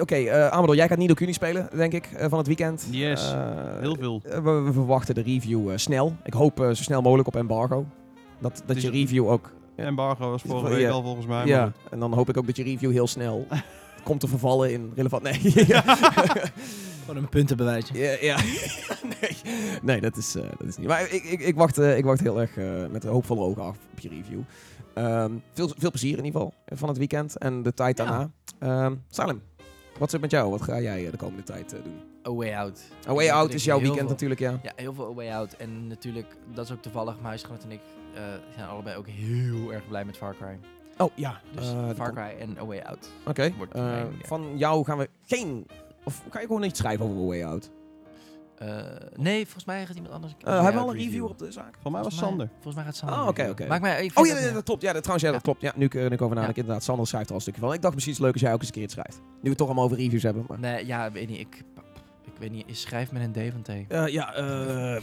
Oké, 0.00 0.14
eh, 0.14 0.48
Amador, 0.48 0.74
jij 0.76 0.88
gaat 0.88 0.98
Nino 0.98 1.14
Kuni 1.14 1.32
spelen, 1.32 1.68
denk 1.76 1.92
ik, 1.92 2.06
eh, 2.06 2.28
van 2.28 2.38
het 2.38 2.46
weekend. 2.46 2.86
Yes, 2.90 3.32
Eh, 3.32 3.40
heel 3.80 3.96
veel. 4.00 4.20
eh, 4.24 4.38
we, 4.38 4.50
we 4.50 4.72
verwachten 4.72 5.14
de 5.14 5.22
review 5.22 5.70
eh, 5.70 5.76
snel. 5.76 6.16
Ik 6.24 6.32
hoop 6.32 6.60
eh, 6.60 6.66
zo 6.66 6.74
snel 6.82 7.02
mogelijk 7.02 7.28
op 7.28 7.36
embargo. 7.36 7.86
Dat, 8.38 8.62
dat 8.66 8.82
je 8.82 8.90
review 8.90 9.28
ook... 9.28 9.50
ja. 9.76 9.84
Embargo 9.84 10.30
was 10.30 10.42
vorige 10.46 10.70
Ja. 10.70 10.76
week 10.76 10.88
al 10.90 11.02
volgens 11.02 11.26
mij. 11.26 11.36
maar 11.36 11.46
Ja, 11.46 11.64
goed. 11.64 11.74
en 11.92 11.98
dan 11.98 12.12
hoop 12.14 12.28
ik 12.28 12.36
ook 12.36 12.46
dat 12.46 12.56
je 12.56 12.62
review 12.62 12.90
heel 12.92 13.06
snel 13.06 13.46
komt 14.04 14.20
te 14.20 14.28
vervallen 14.28 14.72
in 14.72 14.92
relevant... 14.94 15.22
Nee. 15.22 15.40
Gewoon 17.06 17.22
een 17.22 17.28
puntenbewijsje. 17.28 17.98
Ja, 17.98 18.16
ja. 18.20 18.36
nee. 19.20 19.36
nee, 19.82 20.00
dat 20.00 20.16
is, 20.16 20.34
eh, 20.34 20.42
dat 20.58 20.68
is 20.68 20.76
niet. 20.76 20.86
Maar 20.88 21.02
ik, 21.12 21.22
ik, 21.22 21.40
ik, 21.40 21.54
wacht, 21.54 21.78
eh, 21.78 21.96
ik 21.96 22.04
wacht 22.04 22.20
heel 22.20 22.40
erg 22.40 22.56
eh, 22.56 22.64
met 22.90 23.04
hoopvolle 23.04 23.40
ogen 23.40 23.62
af 23.62 23.76
op 23.92 23.98
je 23.98 24.08
review. 24.08 24.40
Ehm, 24.94 25.30
veel, 25.52 25.72
veel 25.78 25.90
plezier 25.90 26.18
in 26.18 26.24
ieder 26.24 26.40
geval 26.40 26.54
eh, 26.64 26.78
van 26.78 26.88
het 26.88 26.98
weekend 26.98 27.38
en 27.38 27.62
de 27.62 27.74
tijd 27.74 27.98
Ja. 27.98 28.04
daarna. 28.04 28.30
Ehm, 28.58 28.94
Salim, 29.08 29.42
wat 30.02 30.10
is 30.10 30.20
het 30.20 30.32
met 30.32 30.40
jou? 30.40 30.50
Wat 30.50 30.62
ga 30.62 30.80
jij 30.80 31.04
eh, 31.04 31.10
de 31.10 31.16
komende 31.16 31.42
tijd 31.42 31.72
eh, 31.72 31.78
doen? 31.82 32.00
A 32.26 32.36
Way 32.36 32.54
Out. 32.54 32.80
A 33.08 33.14
Way 33.14 33.30
Out 33.30 33.54
is 33.54 33.64
jouw 33.64 33.78
weekend 33.78 33.98
veel- 34.00 34.08
natuurlijk, 34.08 34.40
ja. 34.40 34.60
Ja, 34.62 34.72
heel 34.76 34.94
veel 34.94 35.10
A 35.10 35.14
Way 35.14 35.30
Out. 35.32 35.52
En 35.52 35.86
natuurlijk, 35.86 36.36
dat 36.54 36.64
is 36.64 36.72
ook 36.72 36.82
toevallig, 36.82 37.14
mijn 37.14 37.26
huisgenoot 37.26 37.62
en 37.62 37.70
ik 37.70 37.80
eh, 38.14 38.22
zijn 38.56 38.68
allebei 38.68 38.96
ook 38.96 39.06
heel 39.08 39.72
erg 39.72 39.88
blij 39.88 40.04
met 40.04 40.16
Far 40.16 40.34
Cry. 40.36 40.58
Oh, 40.98 41.10
ja. 41.14 41.40
Dus 41.54 41.66
Far 41.96 42.12
Cry 42.12 42.40
en 42.40 42.58
A 42.58 42.64
Way 42.64 42.80
Out. 42.80 43.10
Oké. 43.26 43.52
van 44.22 44.58
jou 44.58 44.84
gaan 44.84 44.98
we 44.98 45.08
geen... 45.26 45.66
Of 46.04 46.22
ga 46.30 46.40
je 46.40 46.46
gewoon 46.46 46.62
iets 46.62 46.78
schrijven 46.78 47.04
over 47.06 47.16
A 47.16 47.24
Way 47.26 47.44
Out? 47.44 47.70
Eh, 48.62 48.84
nee, 49.16 49.42
volgens 49.44 49.64
mij 49.64 49.86
gaat 49.86 49.94
iemand 49.96 50.14
anders. 50.14 50.34
Eh, 50.40 50.54
hebben 50.54 50.72
we 50.72 50.78
al 50.88 50.90
een 50.94 51.00
review 51.00 51.24
op 51.24 51.38
de 51.38 51.52
zaak? 51.52 51.74
Voor 51.82 51.90
mij 51.92 52.02
was 52.02 52.14
Volgens 52.14 52.30
Sander. 52.30 52.48
Volgens 52.52 52.74
mij 52.74 52.84
gaat 52.84 52.96
Sander. 52.96 53.18
Oh, 53.20 53.26
oké, 53.26 53.48
oké. 53.50 53.66
Maakt 53.66 53.82
mij 53.82 53.96
even. 53.96 54.20
Oh 54.20 54.26
ja, 54.26 54.52
dat 54.52 54.62
klopt. 54.62 54.82
Ja, 54.82 54.92
dat, 54.92 55.02
trouwens, 55.02 55.26
ja, 55.26 55.32
dat 55.32 55.46
Ja. 55.46 55.52
klopt. 55.52 55.60
Ja, 55.60 55.72
nu, 55.76 55.88
nu 55.92 56.06
ik 56.14 56.22
over 56.22 56.34
Ja. 56.34 56.40
nadenk, 56.40 56.56
inderdaad. 56.56 56.82
Sander 56.82 57.06
schrijft 57.06 57.26
er 57.26 57.30
al 57.32 57.36
een 57.36 57.42
stukje 57.42 57.60
van. 57.60 57.72
Ik 57.72 57.82
dacht 57.82 57.94
misschien 57.94 58.14
is 58.14 58.18
het 58.18 58.26
leuk 58.26 58.34
als 58.34 58.42
jij 58.42 58.52
ook 58.52 58.58
eens 58.58 58.68
een 58.68 58.74
keer 58.74 58.82
iets 58.82 58.92
schrijft. 58.94 59.16
Nu 59.18 59.24
we 59.42 59.48
het 59.48 59.58
toch 59.58 59.66
allemaal 59.66 59.84
over 59.84 59.96
reviews 59.96 60.22
hebben. 60.22 60.44
Maar... 60.48 60.58
Nee, 60.58 60.86
ja, 60.86 61.12
weet 61.12 61.28
niet. 61.28 61.38
Ik, 61.38 61.56
ik 61.56 61.71
weet 62.42 62.66
niet. 62.66 62.76
Schrijf 62.78 63.12
met 63.12 63.22
een 63.22 63.32
D 63.32 63.52
van 63.52 63.62
T. 63.62 63.68
Eh, 63.68 64.06
ja, 64.06 64.34
eh, 64.34 65.02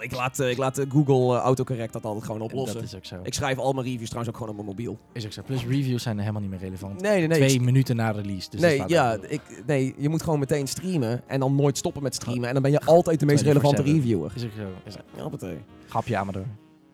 ik 0.00 0.12
laat, 0.12 0.38
eh, 0.38 0.50
ik 0.50 0.56
laat 0.56 0.84
Google 0.88 1.38
autocorrect 1.38 1.92
dat 1.92 2.04
altijd 2.04 2.24
gewoon 2.24 2.40
oplossen. 2.40 2.74
Dat 2.74 2.84
is 2.84 2.94
ook 2.94 3.04
zo. 3.04 3.20
Ik 3.22 3.34
schrijf 3.34 3.58
al 3.58 3.72
mijn 3.72 3.86
reviews 3.86 4.08
trouwens 4.08 4.28
ook 4.28 4.42
gewoon 4.42 4.58
op 4.58 4.64
mijn 4.64 4.76
mobiel. 4.76 4.98
Is 5.12 5.24
ook 5.24 5.32
zo. 5.32 5.42
Plus 5.42 5.66
reviews 5.66 6.02
zijn 6.02 6.18
helemaal 6.18 6.40
niet 6.40 6.50
meer 6.50 6.58
relevant. 6.58 7.00
Nee, 7.00 7.18
nee, 7.18 7.26
nee. 7.26 7.38
Twee 7.38 7.60
minuten 7.60 7.96
na 7.96 8.10
release. 8.10 8.50
Dus 8.50 8.60
nee, 8.60 8.82
ja, 8.86 9.18
ik, 9.28 9.40
nee, 9.66 9.94
je 9.98 10.08
moet 10.08 10.22
gewoon 10.22 10.38
meteen 10.38 10.68
streamen 10.68 11.22
en 11.26 11.40
dan 11.40 11.54
nooit 11.54 11.78
stoppen 11.78 12.02
met 12.02 12.14
streamen. 12.14 12.46
En 12.48 12.52
dan 12.52 12.62
ben 12.62 12.70
je 12.70 12.80
altijd 12.80 13.20
de 13.20 13.26
meest 13.26 13.44
24/7. 13.44 13.46
relevante 13.46 13.82
reviewer. 13.82 14.32
Is 14.34 14.44
ook 14.44 14.50
zo. 14.56 14.68
Is 14.84 14.98
ook. 14.98 15.04
Ja, 15.16 15.22
hoppatee. 15.22 15.56
Grapje 15.88 16.16
Amador. 16.16 16.44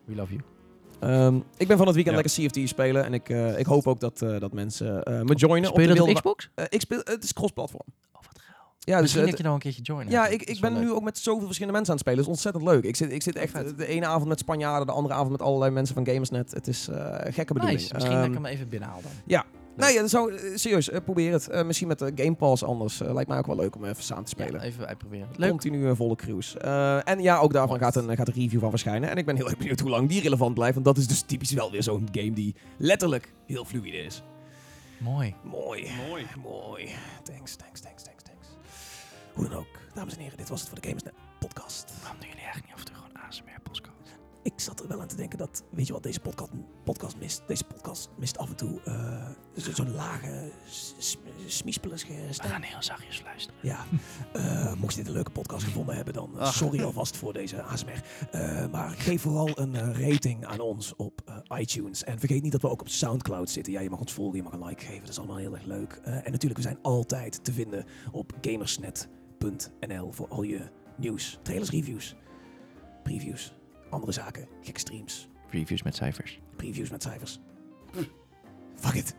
We 0.05 0.15
love 0.15 0.33
you. 0.33 0.41
Ehm, 0.99 1.35
ik 1.57 1.67
ben 1.67 1.77
van 1.77 1.85
het 1.85 1.95
weekend 1.95 2.15
Ja. 2.15 2.21
lekker 2.21 2.61
CFT 2.61 2.69
spelen 2.69 3.05
en 3.05 3.13
ik, 3.13 3.29
ik 3.57 3.65
hoop 3.65 3.87
ook 3.87 3.99
dat, 3.99 4.19
dat 4.19 4.53
mensen 4.53 4.93
me 5.25 5.35
joinen. 5.35 5.69
Speel 5.69 5.83
op 5.83 5.87
de 5.89 5.93
wilde 5.93 6.13
Xbox? 6.13 6.49
ik 6.69 6.81
speel, 6.81 7.01
het 7.03 7.23
is 7.23 7.33
cross-platform. 7.33 7.85
Ja, 8.85 8.91
dus 8.93 9.01
Misschien 9.01 9.21
het- 9.21 9.29
dat 9.29 9.37
je 9.37 9.43
nou 9.43 9.55
een 9.55 9.61
keertje 9.61 9.81
joinen. 9.81 10.11
Ja, 10.11 10.27
ik, 10.27 10.41
ik 10.43 10.59
ben 10.59 10.73
leuk. 10.73 10.81
nu 10.81 10.91
ook 10.91 11.03
met 11.03 11.17
zoveel 11.17 11.45
verschillende 11.45 11.73
mensen 11.77 11.93
aan 11.93 11.99
het 11.99 12.07
spelen. 12.07 12.15
Dat 12.25 12.25
is 12.27 12.31
ontzettend 12.43 12.63
leuk. 12.63 12.83
Ik 12.83 12.95
zit, 12.95 13.11
ik 13.11 13.21
zit 13.21 13.35
echt 13.35 13.51
Vet. 13.51 13.77
de 13.77 13.87
ene 13.87 14.05
avond 14.05 14.27
met 14.27 14.39
Spanjaarden, 14.39 14.87
de 14.87 14.93
andere 14.93 15.13
avond 15.13 15.31
met 15.31 15.41
allerlei 15.41 15.71
mensen 15.71 15.95
van 15.95 16.05
Gamersnet. 16.07 16.51
Het 16.51 16.67
is 16.67 16.87
eh 16.87 17.33
gekke 17.33 17.53
bedoeling. 17.53 17.79
Nice. 17.79 17.93
Misschien 17.93 18.15
dat 18.15 18.23
Ehm, 18.23 18.31
ik 18.31 18.37
hem 18.37 18.45
even 18.45 18.69
binnenhaal 18.69 19.01
dan. 19.01 19.43
Nee, 19.75 20.07
zou, 20.07 20.33
eh, 20.35 20.55
serieus, 20.55 20.89
eh, 20.89 20.99
probeer 21.03 21.31
het. 21.31 21.47
Eh, 21.49 21.63
misschien 21.65 21.87
met 21.87 21.99
de 21.99 22.11
Game 22.15 22.33
Pass 22.35 22.63
anders. 22.63 22.99
Lijkt 22.99 23.29
mij 23.29 23.37
ook 23.37 23.45
wel 23.45 23.55
leuk 23.55 23.75
om 23.75 23.85
even 23.85 24.03
samen 24.03 24.23
te 24.23 24.29
spelen. 24.29 24.53
Ja, 24.61 24.65
even 24.65 24.87
uitproberen. 24.87 25.27
Leuk. 25.35 25.49
Continu 25.49 25.87
een 25.87 25.95
volle 25.95 26.15
cruise. 26.15 26.59
Eh, 26.59 27.07
en 27.09 27.19
ja, 27.21 27.37
ook 27.37 27.53
daarvan 27.53 27.79
gaat 27.79 27.95
een, 27.95 28.15
gaat 28.15 28.27
een 28.27 28.33
review 28.33 28.59
van 28.59 28.69
verschijnen. 28.69 29.09
En 29.09 29.17
ik 29.17 29.25
ben 29.25 29.35
heel 29.35 29.45
erg 29.45 29.57
benieuwd 29.57 29.79
hoe 29.79 29.89
lang 29.89 30.09
die 30.09 30.21
relevant 30.21 30.53
blijft. 30.53 30.73
Want 30.73 30.85
dat 30.85 30.97
is 30.97 31.07
dus 31.07 31.21
typisch 31.21 31.51
wel 31.51 31.71
weer 31.71 31.83
zo'n 31.83 32.07
game 32.11 32.33
die 32.33 32.55
letterlijk 32.77 33.33
heel 33.45 33.65
fluide 33.65 33.97
is. 33.97 34.23
Mooi. 34.99 35.35
Mooi. 35.43 35.87
Mooi. 36.09 36.25
Mooi. 36.43 36.89
Thanks, 37.23 37.55
thanks, 37.55 37.79
thanks, 37.81 38.03
thanks. 38.03 38.12
Hoe 39.33 39.47
dan 39.49 39.57
ook, 39.57 39.67
dames 39.93 40.13
en 40.15 40.19
heren, 40.21 40.37
dit 40.37 40.49
was 40.49 40.59
het 40.59 40.69
voor 40.69 40.79
de 40.81 40.87
Gamersnet 40.87 41.13
podcast. 41.39 41.93
Waarom 42.01 42.19
doen 42.19 42.29
jullie 42.29 42.43
eigenlijk 42.43 42.65
niet 42.65 42.73
af 42.73 42.79
en 42.79 42.85
toe 42.85 42.95
gewoon 43.03 43.27
ASMR 43.27 43.61
podcast? 43.63 43.91
Ik 44.43 44.53
zat 44.55 44.79
er 44.79 44.87
wel 44.87 45.01
aan 45.01 45.07
te 45.07 45.15
denken 45.15 45.37
dat, 45.37 45.63
weet 45.69 45.87
je 45.87 45.93
wat, 45.93 46.03
deze 46.03 46.19
podcast, 46.19 46.51
podcast 46.83 47.17
mist? 47.17 47.41
Deze 47.47 47.63
podcast 47.63 48.09
mist 48.17 48.37
af 48.37 48.49
en 48.49 48.55
toe 48.55 48.81
eh, 48.83 49.29
zo- 49.57 49.71
zo'n 49.73 49.91
lage, 49.95 50.51
smiespelige 51.47 52.13
We 52.13 52.33
gaan 52.47 52.61
heel 52.61 52.83
zachtjes 52.83 53.21
luisteren. 53.21 53.59
Ja, 53.61 53.85
eh, 54.33 54.73
mocht 54.73 54.91
je 54.93 54.97
dit 54.97 55.07
een 55.07 55.13
leuke 55.13 55.31
podcast 55.31 55.63
gevonden 55.63 55.95
hebben, 55.95 56.13
dan 56.13 56.31
eh, 56.35 56.39
Ach. 56.41 56.53
sorry 56.53 56.83
alvast 56.83 57.17
voor 57.17 57.33
deze 57.33 57.61
ASMR. 57.61 58.01
Maar 58.71 58.89
geef 58.89 59.21
vooral 59.21 59.49
een 59.59 59.93
rating 59.93 60.45
aan 60.45 60.59
ons 60.59 60.95
op 60.95 61.43
iTunes. 61.57 62.03
En 62.03 62.19
vergeet 62.19 62.41
niet 62.43 62.51
dat 62.51 62.61
we 62.61 62.69
ook 62.69 62.81
op 62.81 62.89
Soundcloud 62.89 63.49
zitten. 63.49 63.73
Ja, 63.73 63.79
je 63.81 63.89
mag 63.89 63.99
ons 63.99 64.13
volgen, 64.13 64.35
je 64.37 64.43
mag 64.43 64.53
een 64.53 64.65
like 64.65 64.85
geven, 64.85 64.99
dat 64.99 65.09
is 65.09 65.17
allemaal 65.17 65.37
heel 65.37 65.53
erg 65.53 65.65
leuk. 65.65 65.93
En 66.03 66.31
natuurlijk, 66.31 66.55
we 66.55 66.61
zijn 66.61 66.77
altijd 66.81 67.43
te 67.43 67.53
vinden 67.53 67.85
op 68.11 68.33
gamersnet.nl 69.43 70.11
voor 70.11 70.27
al 70.27 70.43
je 70.43 70.61
nieuws, 70.97 71.39
trailers, 71.41 71.69
reviews, 71.69 72.15
previews, 73.03 73.53
andere 73.89 74.11
zaken, 74.11 74.47
gekke 74.61 74.79
streams, 74.79 75.27
Reviews 75.49 75.83
met 75.83 75.95
cijfers. 75.95 76.39
previews 76.55 76.89
met 76.89 77.03
cijfers. 77.03 77.39
Fuck 78.75 78.93
it. 78.93 79.15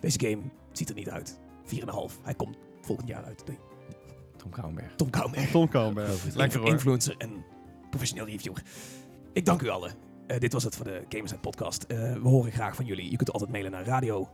Deze 0.00 0.20
game 0.20 0.42
ziet 0.72 0.88
er 0.88 0.94
niet 0.94 1.10
uit. 1.10 1.38
4,5. 1.64 1.76
Hij 2.22 2.34
komt 2.34 2.56
volgend 2.80 3.08
jaar 3.08 3.24
uit. 3.24 3.46
Doei. 3.46 3.58
Tom 4.36 4.50
Kouwenberg. 4.50 4.94
Tom 4.96 5.10
Kouwenberg. 5.10 5.50
Tom 5.50 5.68
Kouwenberg. 5.68 6.34
Lekker 6.34 6.60
hoor. 6.60 6.68
Influencer 6.68 7.14
en 7.18 7.44
professioneel 7.90 8.26
reviewer. 8.26 8.62
Ik 9.32 9.44
dank 9.44 9.62
u 9.62 9.68
allen. 9.68 9.92
Eh, 10.26 10.38
dit 10.38 10.52
was 10.52 10.64
het 10.64 10.76
voor 10.76 10.84
de 10.84 11.04
Gamersnet 11.08 11.40
podcast. 11.40 11.82
Eh, 11.82 12.12
we 12.12 12.28
horen 12.28 12.52
graag 12.52 12.74
van 12.76 12.84
jullie. 12.84 13.10
Je 13.10 13.16
kunt 13.16 13.32
altijd 13.32 13.50
mailen 13.50 13.70
naar 13.70 13.84
radio... 13.84 14.28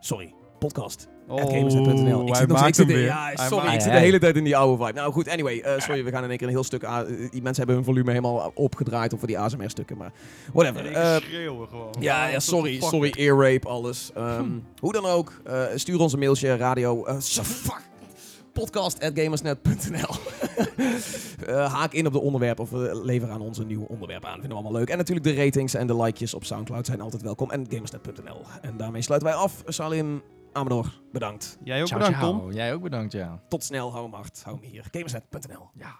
Sorry, 0.00 0.34
podcast. 0.58 1.08
Oh, 1.30 1.40
gamersnet.nl. 1.40 2.20
Ik 2.20 2.28
hij 2.28 2.36
zit 2.36 2.48
nog 2.48 2.70
de, 2.72 2.84
weer. 2.86 3.04
ja, 3.04 3.36
sorry, 3.36 3.72
ik 3.74 3.80
zit 3.80 3.92
de 3.92 3.98
hele 3.98 4.18
tijd 4.18 4.36
in 4.36 4.44
die 4.44 4.56
oude 4.56 4.84
vibe. 4.84 4.98
Nou 4.98 5.12
goed, 5.12 5.28
anyway, 5.28 5.58
eh, 5.60 5.80
sorry, 5.80 6.04
we 6.04 6.10
gaan 6.10 6.22
in 6.24 6.28
één 6.28 6.38
keer 6.38 6.46
een 6.46 6.52
heel 6.52 6.64
stuk... 6.64 6.84
a- 6.84 7.04
eh, 7.04 7.08
die 7.30 7.42
mensen 7.42 7.56
hebben 7.56 7.74
hun 7.74 7.84
volume 7.84 8.10
helemaal 8.10 8.52
opgedraaid 8.54 9.14
over 9.14 9.26
die 9.26 9.38
ASMR-stukken, 9.38 9.96
maar 9.96 10.12
whatever. 10.52 10.92
Eh, 10.92 11.16
schreeuwen 11.16 11.68
gewoon. 11.68 11.94
ja, 12.00 12.26
ja, 12.26 12.38
sorry, 12.40 12.80
sorry, 12.80 13.12
ear 13.16 13.36
rape, 13.52 13.68
alles. 13.68 14.10
Ehm, 14.14 14.48
hoe 14.80 14.92
dan 14.92 15.04
ook, 15.06 15.32
eh, 15.44 15.62
stuur 15.74 16.00
ons 16.00 16.12
een 16.12 16.18
mailtje, 16.18 16.56
radio, 16.56 17.04
eh, 17.04 17.14
so- 17.18 17.42
fuck, 17.42 17.80
podcast 18.52 19.00
at 19.02 19.12
gamersnet.nl. 19.14 20.14
Eh, 21.46 21.72
haak 21.74 21.92
in 21.92 22.06
op 22.06 22.12
de 22.12 22.20
onderwerpen 22.20 22.64
of 22.64 22.72
uh, 22.72 23.02
lever 23.04 23.30
aan 23.30 23.40
ons 23.40 23.58
een 23.58 23.66
nieuw 23.66 23.84
onderwerp 23.88 24.24
aan. 24.24 24.32
Vinden 24.32 24.48
we 24.50 24.54
allemaal 24.54 24.72
leuk. 24.72 24.88
En 24.90 24.96
natuurlijk 24.96 25.26
de 25.26 25.44
ratings 25.44 25.74
en 25.74 25.86
de 25.86 25.96
likejes 26.02 26.34
op 26.34 26.44
Soundcloud 26.44 26.86
zijn 26.86 27.00
altijd 27.00 27.22
welkom. 27.22 27.50
En 27.50 27.66
gamersnet.nl. 27.70 28.40
En 28.62 28.76
daarmee 28.76 29.02
sluiten 29.02 29.28
wij 29.30 29.38
af. 29.38 29.62
Salim, 29.66 30.22
Amador, 30.52 31.00
bedankt. 31.12 31.58
Jij 31.64 31.82
ook 31.82 31.88
bedankt, 31.88 32.18
ciao. 32.18 32.38
Tom. 32.38 32.52
Jij 32.52 32.74
ook 32.74 32.82
bedankt, 32.82 33.12
ja. 33.12 33.42
Tot 33.48 33.64
snel, 33.64 33.90
hou 33.92 34.04
hem 34.04 34.14
hard, 34.14 34.42
hou 34.44 34.56
hem 34.60 34.70
hier. 34.70 34.84
Gamerset.nl. 34.90 35.70
Ja. 35.74 35.98